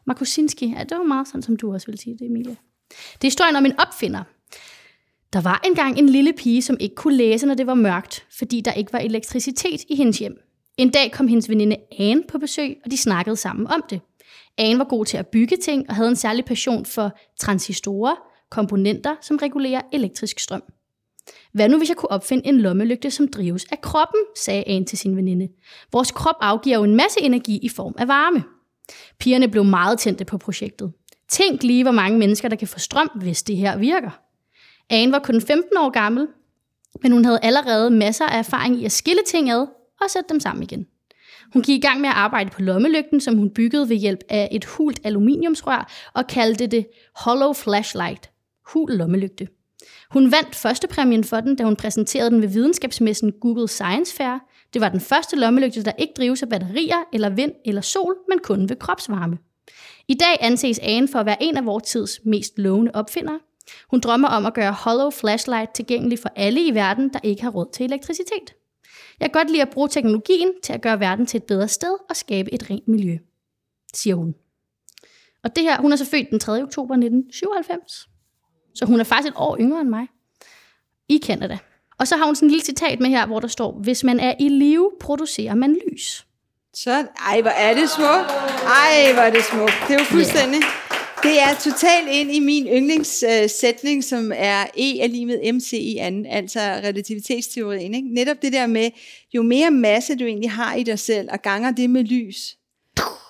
Markusinski. 0.08 0.74
Ja, 0.78 0.84
det 0.84 0.98
var 0.98 1.04
meget 1.04 1.28
sådan, 1.28 1.42
som 1.42 1.56
du 1.56 1.74
også 1.74 1.88
ville 1.88 2.02
sige 2.02 2.18
det, 2.20 2.26
Emilie. 2.26 2.58
Det 2.90 3.24
er 3.24 3.28
historien 3.28 3.56
om 3.56 3.66
en 3.66 3.80
opfinder. 3.80 4.24
Der 5.34 5.42
var 5.42 5.62
engang 5.66 6.00
en 6.00 6.10
lille 6.10 6.34
pige, 6.34 6.62
som 6.62 6.78
ikke 6.80 6.96
kunne 6.96 7.16
læse, 7.16 7.46
når 7.46 7.54
det 7.54 7.68
var 7.68 7.74
mørkt, 7.74 8.26
fordi 8.38 8.62
der 8.62 8.74
ikke 8.74 8.94
var 8.94 9.00
elektricitet 9.00 9.82
i 9.90 9.96
hendes 9.96 10.20
hjem. 10.20 10.38
En 10.78 10.90
dag 10.90 11.12
kom 11.12 11.28
hendes 11.28 11.50
veninde 11.50 11.78
Anne 12.00 12.24
på 12.28 12.38
besøg, 12.38 12.78
og 12.86 12.92
de 12.92 12.98
snakkede 12.98 13.36
sammen 13.36 13.68
om 13.68 13.84
det. 13.90 14.02
Anne 14.58 14.80
var 14.80 14.86
god 14.86 15.06
til 15.06 15.18
at 15.18 15.28
bygge 15.28 15.58
ting 15.58 15.90
og 15.90 15.96
havde 15.96 16.10
en 16.10 16.16
særlig 16.16 16.46
passion 16.46 16.86
for 16.86 17.18
transistorer, 17.40 18.16
komponenter, 18.52 19.16
som 19.22 19.38
regulerer 19.38 19.82
elektrisk 19.94 20.40
strøm. 20.40 20.64
Hvad 21.54 21.70
nu, 21.70 21.78
hvis 21.78 21.90
jeg 21.90 21.98
kunne 21.98 22.12
opfinde 22.12 22.48
en 22.48 22.62
lommelygte, 22.62 23.12
som 23.12 23.28
drives 23.28 23.66
af 23.72 23.82
kroppen, 23.82 24.20
sagde 24.38 24.64
Anne 24.68 24.86
til 24.86 24.98
sin 24.98 25.18
veninde. 25.18 25.48
Vores 25.92 26.12
krop 26.12 26.36
afgiver 26.42 26.78
jo 26.78 26.84
en 26.84 26.96
masse 26.96 27.22
energi 27.22 27.60
i 27.62 27.70
form 27.70 27.96
af 27.98 28.08
varme. 28.08 28.44
Pigerne 29.20 29.48
blev 29.48 29.64
meget 29.64 30.00
tændte 30.00 30.26
på 30.26 30.38
projektet. 30.38 30.92
Tænk 31.30 31.64
lige, 31.64 31.84
hvor 31.84 31.92
mange 31.92 32.20
mennesker, 32.20 32.50
der 32.50 32.56
kan 32.56 32.68
få 32.68 32.80
strøm, 32.80 33.10
hvis 33.16 33.44
det 33.44 33.58
her 33.58 33.78
virker. 33.78 34.20
Anne 34.90 35.12
var 35.12 35.20
kun 35.20 35.42
15 35.42 35.78
år 35.78 35.90
gammel, 35.90 36.28
men 37.04 37.12
hun 37.12 37.26
havde 37.26 37.40
allerede 37.42 37.90
masser 37.90 38.26
af 38.26 38.40
erfaring 38.40 38.82
i 38.82 38.86
at 38.86 38.92
skille 38.92 39.22
ting 39.28 39.52
ad 39.52 39.68
og 40.02 40.10
sætte 40.10 40.30
dem 40.30 40.40
sammen 40.40 40.64
igen. 40.64 40.86
Hun 41.54 41.62
gik 41.62 41.78
i 41.78 41.88
gang 41.88 42.02
med 42.02 42.10
at 42.10 42.16
arbejde 42.16 42.50
på 42.50 42.62
lommelygten, 42.62 43.22
som 43.22 43.38
hun 43.38 43.50
byggede 43.50 43.90
ved 43.90 43.96
hjælp 43.96 44.20
af 44.30 44.50
et 44.52 44.66
hult 44.66 45.00
aluminiumsrør 45.04 45.92
og 46.14 46.28
kaldte 46.28 46.68
det 46.68 46.88
Hollow 47.16 47.54
Flashlight. 47.54 48.30
Hul 48.74 48.92
lommelygte. 48.92 49.48
Hun 50.16 50.32
vandt 50.32 50.56
førstepræmien 50.56 51.24
for 51.24 51.40
den, 51.40 51.56
da 51.56 51.64
hun 51.64 51.76
præsenterede 51.76 52.30
den 52.30 52.42
ved 52.42 52.48
videnskabsmessen 52.48 53.32
Google 53.42 53.68
Science 53.68 54.16
Fair. 54.16 54.38
Det 54.74 54.82
var 54.82 54.90
den 54.90 55.00
første 55.00 55.36
lommelygte, 55.36 55.84
der 55.84 55.92
ikke 55.98 56.14
drives 56.18 56.44
af 56.44 56.50
batterier 56.50 57.04
eller 57.14 57.30
vind 57.30 57.52
eller 57.66 57.82
sol, 57.82 58.16
men 58.30 58.40
kun 58.40 58.70
ved 58.70 58.76
kropsvarme. 58.76 59.38
I 60.08 60.14
dag 60.14 60.38
anses 60.40 60.80
Anne 60.80 61.08
for 61.08 61.20
at 61.20 61.26
være 61.26 61.44
en 61.44 61.58
af 61.58 61.66
vores 61.66 61.84
tids 61.84 62.20
mest 62.26 62.58
lovende 62.58 62.92
opfindere. 62.94 63.40
Hun 63.90 64.00
drømmer 64.00 64.28
om 64.28 64.46
at 64.46 64.54
gøre 64.54 64.72
Hollow 64.72 65.10
Flashlight 65.10 65.74
tilgængelig 65.74 66.20
for 66.20 66.30
alle 66.36 66.68
i 66.68 66.76
verden, 66.76 67.10
der 67.14 67.20
ikke 67.24 67.44
har 67.44 67.50
råd 67.50 67.74
til 67.74 67.86
elektricitet. 67.86 68.54
Jeg 69.20 69.32
kan 69.32 69.40
godt 69.42 69.52
lide 69.52 69.62
at 69.62 69.70
bruge 69.70 69.90
teknologien 69.90 70.52
til 70.64 70.74
at 70.74 70.82
gøre 70.82 71.00
verden 71.00 71.26
til 71.26 71.38
et 71.38 71.44
bedre 71.44 71.68
sted 71.68 71.98
og 72.10 72.16
skabe 72.16 72.54
et 72.54 72.70
rent 72.70 72.88
miljø, 72.88 73.18
siger 73.94 74.16
hun. 74.16 74.36
Og 75.44 75.56
det 75.56 75.64
her, 75.64 75.82
hun 75.82 75.92
er 75.92 75.96
så 75.96 76.06
født 76.06 76.30
den 76.32 76.40
3. 76.40 76.64
oktober 76.64 76.94
1997. 76.94 78.15
Så 78.76 78.86
hun 78.86 79.00
er 79.00 79.04
faktisk 79.04 79.32
et 79.32 79.38
år 79.38 79.58
yngre 79.60 79.82
end 79.82 79.90
mig. 79.90 80.08
I 81.10 81.22
Canada. 81.26 81.58
Og 82.00 82.08
så 82.08 82.18
har 82.18 82.26
hun 82.26 82.36
sådan 82.36 82.48
en 82.48 82.52
lille 82.52 82.66
citat 82.66 83.00
med 83.00 83.10
her, 83.10 83.26
hvor 83.26 83.40
der 83.40 83.48
står, 83.48 83.72
hvis 83.72 84.04
man 84.04 84.20
er 84.20 84.34
i 84.40 84.50
live, 84.50 84.92
producerer 85.00 85.56
man 85.56 85.78
lys. 85.88 86.26
Så, 86.74 87.08
ej, 87.28 87.42
hvor 87.42 87.52
er 87.52 87.74
det 87.74 87.90
smukt. 87.90 88.32
Ej, 88.66 89.14
hvor 89.14 89.22
er 89.22 89.32
det 89.32 89.44
smukt. 89.44 89.74
Det 89.88 89.96
er 89.96 90.00
jo 90.00 90.06
fuldstændig. 90.06 90.62
Det 91.24 91.42
er 91.42 91.54
totalt 91.54 92.08
ind 92.12 92.32
i 92.32 92.40
min 92.40 92.68
yndlingssætning, 92.68 94.04
som 94.04 94.32
er 94.36 94.66
E 94.78 95.00
er 95.00 95.08
lige 95.08 95.26
med 95.26 95.54
MC 95.54 95.74
i 95.74 95.98
anden, 95.98 96.26
altså 96.26 96.60
relativitetsteorien. 96.60 97.94
Ikke? 97.94 98.14
Netop 98.14 98.42
det 98.42 98.54
der 98.54 98.68
med, 98.68 98.90
jo 99.34 99.42
mere 99.42 99.72
masse 99.72 100.16
du 100.16 100.26
egentlig 100.26 100.52
har 100.52 100.76
i 100.76 100.84
dig 100.84 101.00
selv, 101.00 101.30
og 101.32 101.42
ganger 101.42 101.72
det 101.72 101.90
med 101.90 102.04
lys, 102.04 102.56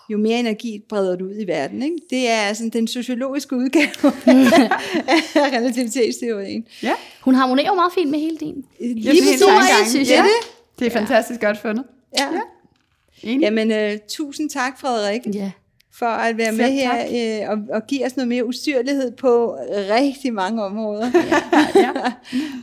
jo 0.09 0.17
mere 0.17 0.39
energi 0.39 0.81
breder 0.89 1.15
du 1.15 1.25
ud 1.25 1.35
i 1.39 1.47
verden. 1.47 1.83
Ikke? 1.83 1.95
Det 2.09 2.29
er 2.29 2.53
sådan 2.53 2.69
den 2.69 2.87
sociologiske 2.87 3.55
udgave 3.55 3.87
af 5.45 5.57
relativitetsteorien. 5.57 6.67
Ja, 6.83 6.93
Hun 7.21 7.35
harmonerer 7.35 7.67
jo 7.67 7.73
meget 7.75 7.93
fint 7.93 8.09
med 8.11 8.19
hele 8.19 8.37
din. 8.37 8.65
Lige 8.79 9.11
præcis, 9.11 9.89
synes 9.91 10.09
Ja. 10.09 10.15
jeg 10.15 10.23
det. 10.23 10.49
det 10.79 10.87
er 10.87 10.91
fantastisk 10.91 11.41
godt 11.41 11.57
fundet. 11.61 11.85
Ja. 12.19 12.27
Enig. 13.23 13.41
Jamen, 13.43 13.71
øh, 13.71 13.97
tusind 14.09 14.49
tak, 14.49 14.79
Frederik. 14.79 15.21
Ja. 15.33 15.51
For 15.99 16.05
at 16.05 16.37
være 16.37 16.51
med 16.51 16.65
Selv 16.65 16.73
her 16.73 17.43
øh, 17.43 17.49
og, 17.49 17.75
og 17.75 17.87
give 17.87 18.05
os 18.05 18.15
noget 18.17 18.27
mere 18.27 18.45
ustyrlighed 18.45 19.11
på 19.11 19.57
rigtig 19.95 20.33
mange 20.33 20.63
områder. 20.63 21.11
Ja. 21.75 21.91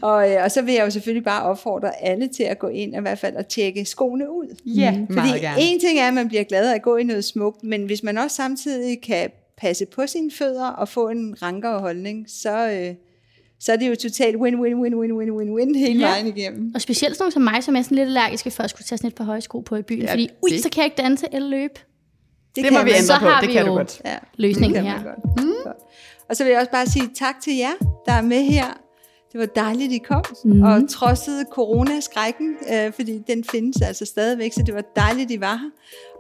og, 0.09 0.31
øh, 0.31 0.45
og 0.45 0.51
så 0.51 0.63
vil 0.63 0.75
jeg 0.75 0.85
jo 0.85 0.91
selvfølgelig 0.91 1.25
bare 1.25 1.43
opfordre 1.43 2.03
alle 2.05 2.29
til 2.29 2.43
at 2.43 2.59
gå 2.59 2.69
ind 2.69 2.95
og 2.95 2.99
i 2.99 3.03
hvert 3.03 3.19
fald 3.19 3.37
at 3.37 3.47
tjekke 3.47 3.85
skoene 3.85 4.31
ud. 4.33 4.57
Ja, 4.67 4.91
Fordi 5.07 5.15
meget 5.15 5.41
gerne. 5.41 5.57
en 5.63 5.81
ting 5.81 5.99
er, 5.99 6.09
at 6.09 6.15
man 6.15 6.29
bliver 6.29 6.43
glad 6.45 6.71
af 6.71 6.75
at 6.75 6.83
gå 6.83 6.97
i 6.97 7.03
noget 7.03 7.25
smukt, 7.25 7.65
men 7.65 7.83
hvis 7.87 8.03
man 8.03 8.19
også 8.19 8.37
samtidig 8.37 9.03
kan 9.03 9.31
passe 9.59 9.87
på 9.87 10.07
sine 10.07 10.31
fødder 10.31 10.67
og 10.67 10.89
få 10.89 11.09
en 11.09 11.37
rankere 11.43 11.79
holdning, 11.81 12.25
så, 12.29 12.71
øh, 12.71 12.95
så 13.61 13.73
er 13.73 13.77
det 13.77 13.89
jo 13.89 13.95
totalt 13.97 14.37
win-win-win-win-win-win-win 14.37 15.79
hele 15.79 16.01
Ja. 16.01 16.07
vejen 16.09 16.27
igennem. 16.27 16.73
Og 16.75 16.81
specielt 16.81 17.17
sådan 17.17 17.23
nogle 17.25 17.33
som 17.33 17.43
mig, 17.43 17.65
som 17.65 17.77
er 17.77 17.83
sådan 17.83 17.97
lidt 17.97 18.07
allergiske 18.07 18.51
for 18.51 18.63
at 18.63 18.71
skulle 18.71 18.85
tage 18.85 18.97
sådan 18.99 19.09
et 19.09 19.15
par 19.15 19.25
høje 19.25 19.41
sko 19.41 19.61
på 19.61 19.77
i 19.77 19.83
byen. 19.83 19.99
Ja, 19.99 20.05
Ja, 20.07 20.13
fordi, 20.13 20.29
ui, 20.43 20.51
det- 20.51 20.63
så 20.63 20.69
kan 20.71 20.79
jeg 20.83 20.85
ikke 20.87 21.03
danse 21.03 21.27
eller 21.33 21.49
løbe. 21.49 21.81
Det 22.57 22.65
kan 22.65 22.73
må 22.73 22.83
vi 22.83 22.91
ændre 22.91 23.03
Så 23.03 23.19
på, 23.19 23.25
har 23.27 23.41
det 23.41 23.49
vi 23.49 23.53
kan 23.53 23.65
du 23.67 23.71
jo- 23.71 23.77
godt. 23.77 24.01
Ja, 24.05 24.17
Løsningen 24.37 24.75
det 24.85 24.85
kan 24.85 24.93
her. 24.99 25.05
godt. 25.05 25.41
Mm. 25.45 25.53
Godt. 25.65 25.77
Og 26.29 26.37
så 26.37 26.45
vil 26.45 26.51
jeg 26.51 26.61
også 26.61 26.71
bare 26.71 26.87
sige 26.87 27.11
tak 27.19 27.35
til 27.45 27.57
jer, 27.57 27.73
der 28.07 28.13
er 28.13 28.23
med 28.23 28.43
her. 28.43 28.67
Det 29.33 29.41
var 29.41 29.47
dejligt, 29.47 29.93
I 29.93 29.99
kom 29.99 30.25
mm. 30.45 30.63
og 30.63 30.89
trodsede 30.91 31.45
coronaskrækken, 31.53 32.57
øh, 32.73 32.93
fordi 32.93 33.19
den 33.27 33.45
findes 33.45 33.83
altså 33.83 34.05
stadigvæk, 34.05 34.53
så 34.53 34.63
det 34.67 34.75
var 34.75 34.85
dejligt, 34.97 35.31
I 35.31 35.41
var 35.41 35.57
her. 35.57 35.71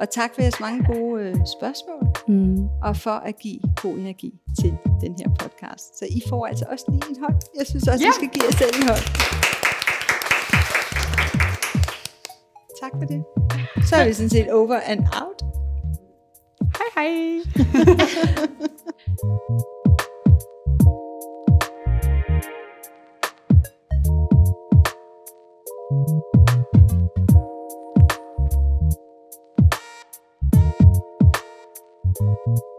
Og 0.00 0.10
tak 0.10 0.34
for 0.34 0.42
jeres 0.42 0.60
mange 0.60 0.84
gode 0.94 1.22
øh, 1.22 1.34
spørgsmål, 1.58 2.02
Mm. 2.28 2.56
og 2.82 2.96
for 2.96 3.10
at 3.10 3.38
give 3.38 3.60
god 3.82 3.94
energi 3.94 4.32
til 4.60 4.72
den 5.00 5.14
her 5.20 5.28
podcast. 5.40 5.98
Så 5.98 6.04
I 6.10 6.22
får 6.28 6.46
altså 6.46 6.64
også 6.70 6.84
lige 6.88 7.02
en 7.10 7.16
hånd. 7.22 7.34
Jeg 7.58 7.66
synes 7.66 7.88
også, 7.88 8.04
Ja. 8.04 8.10
I 8.10 8.12
skal 8.14 8.28
give 8.28 8.44
jer 8.44 8.56
selv 8.56 8.74
en 8.82 8.88
hånd. 8.88 9.04
Tak 12.80 12.90
tak 12.90 12.92
for 13.00 13.06
det. 13.12 13.20
Så 13.88 13.96
er 13.96 14.06
vi 14.06 14.12
sådan 14.12 14.30
set 14.30 14.50
over 14.52 14.80
and 14.86 15.00
out. 15.00 15.61
Hi, 16.74 16.88
hi. 16.94 17.42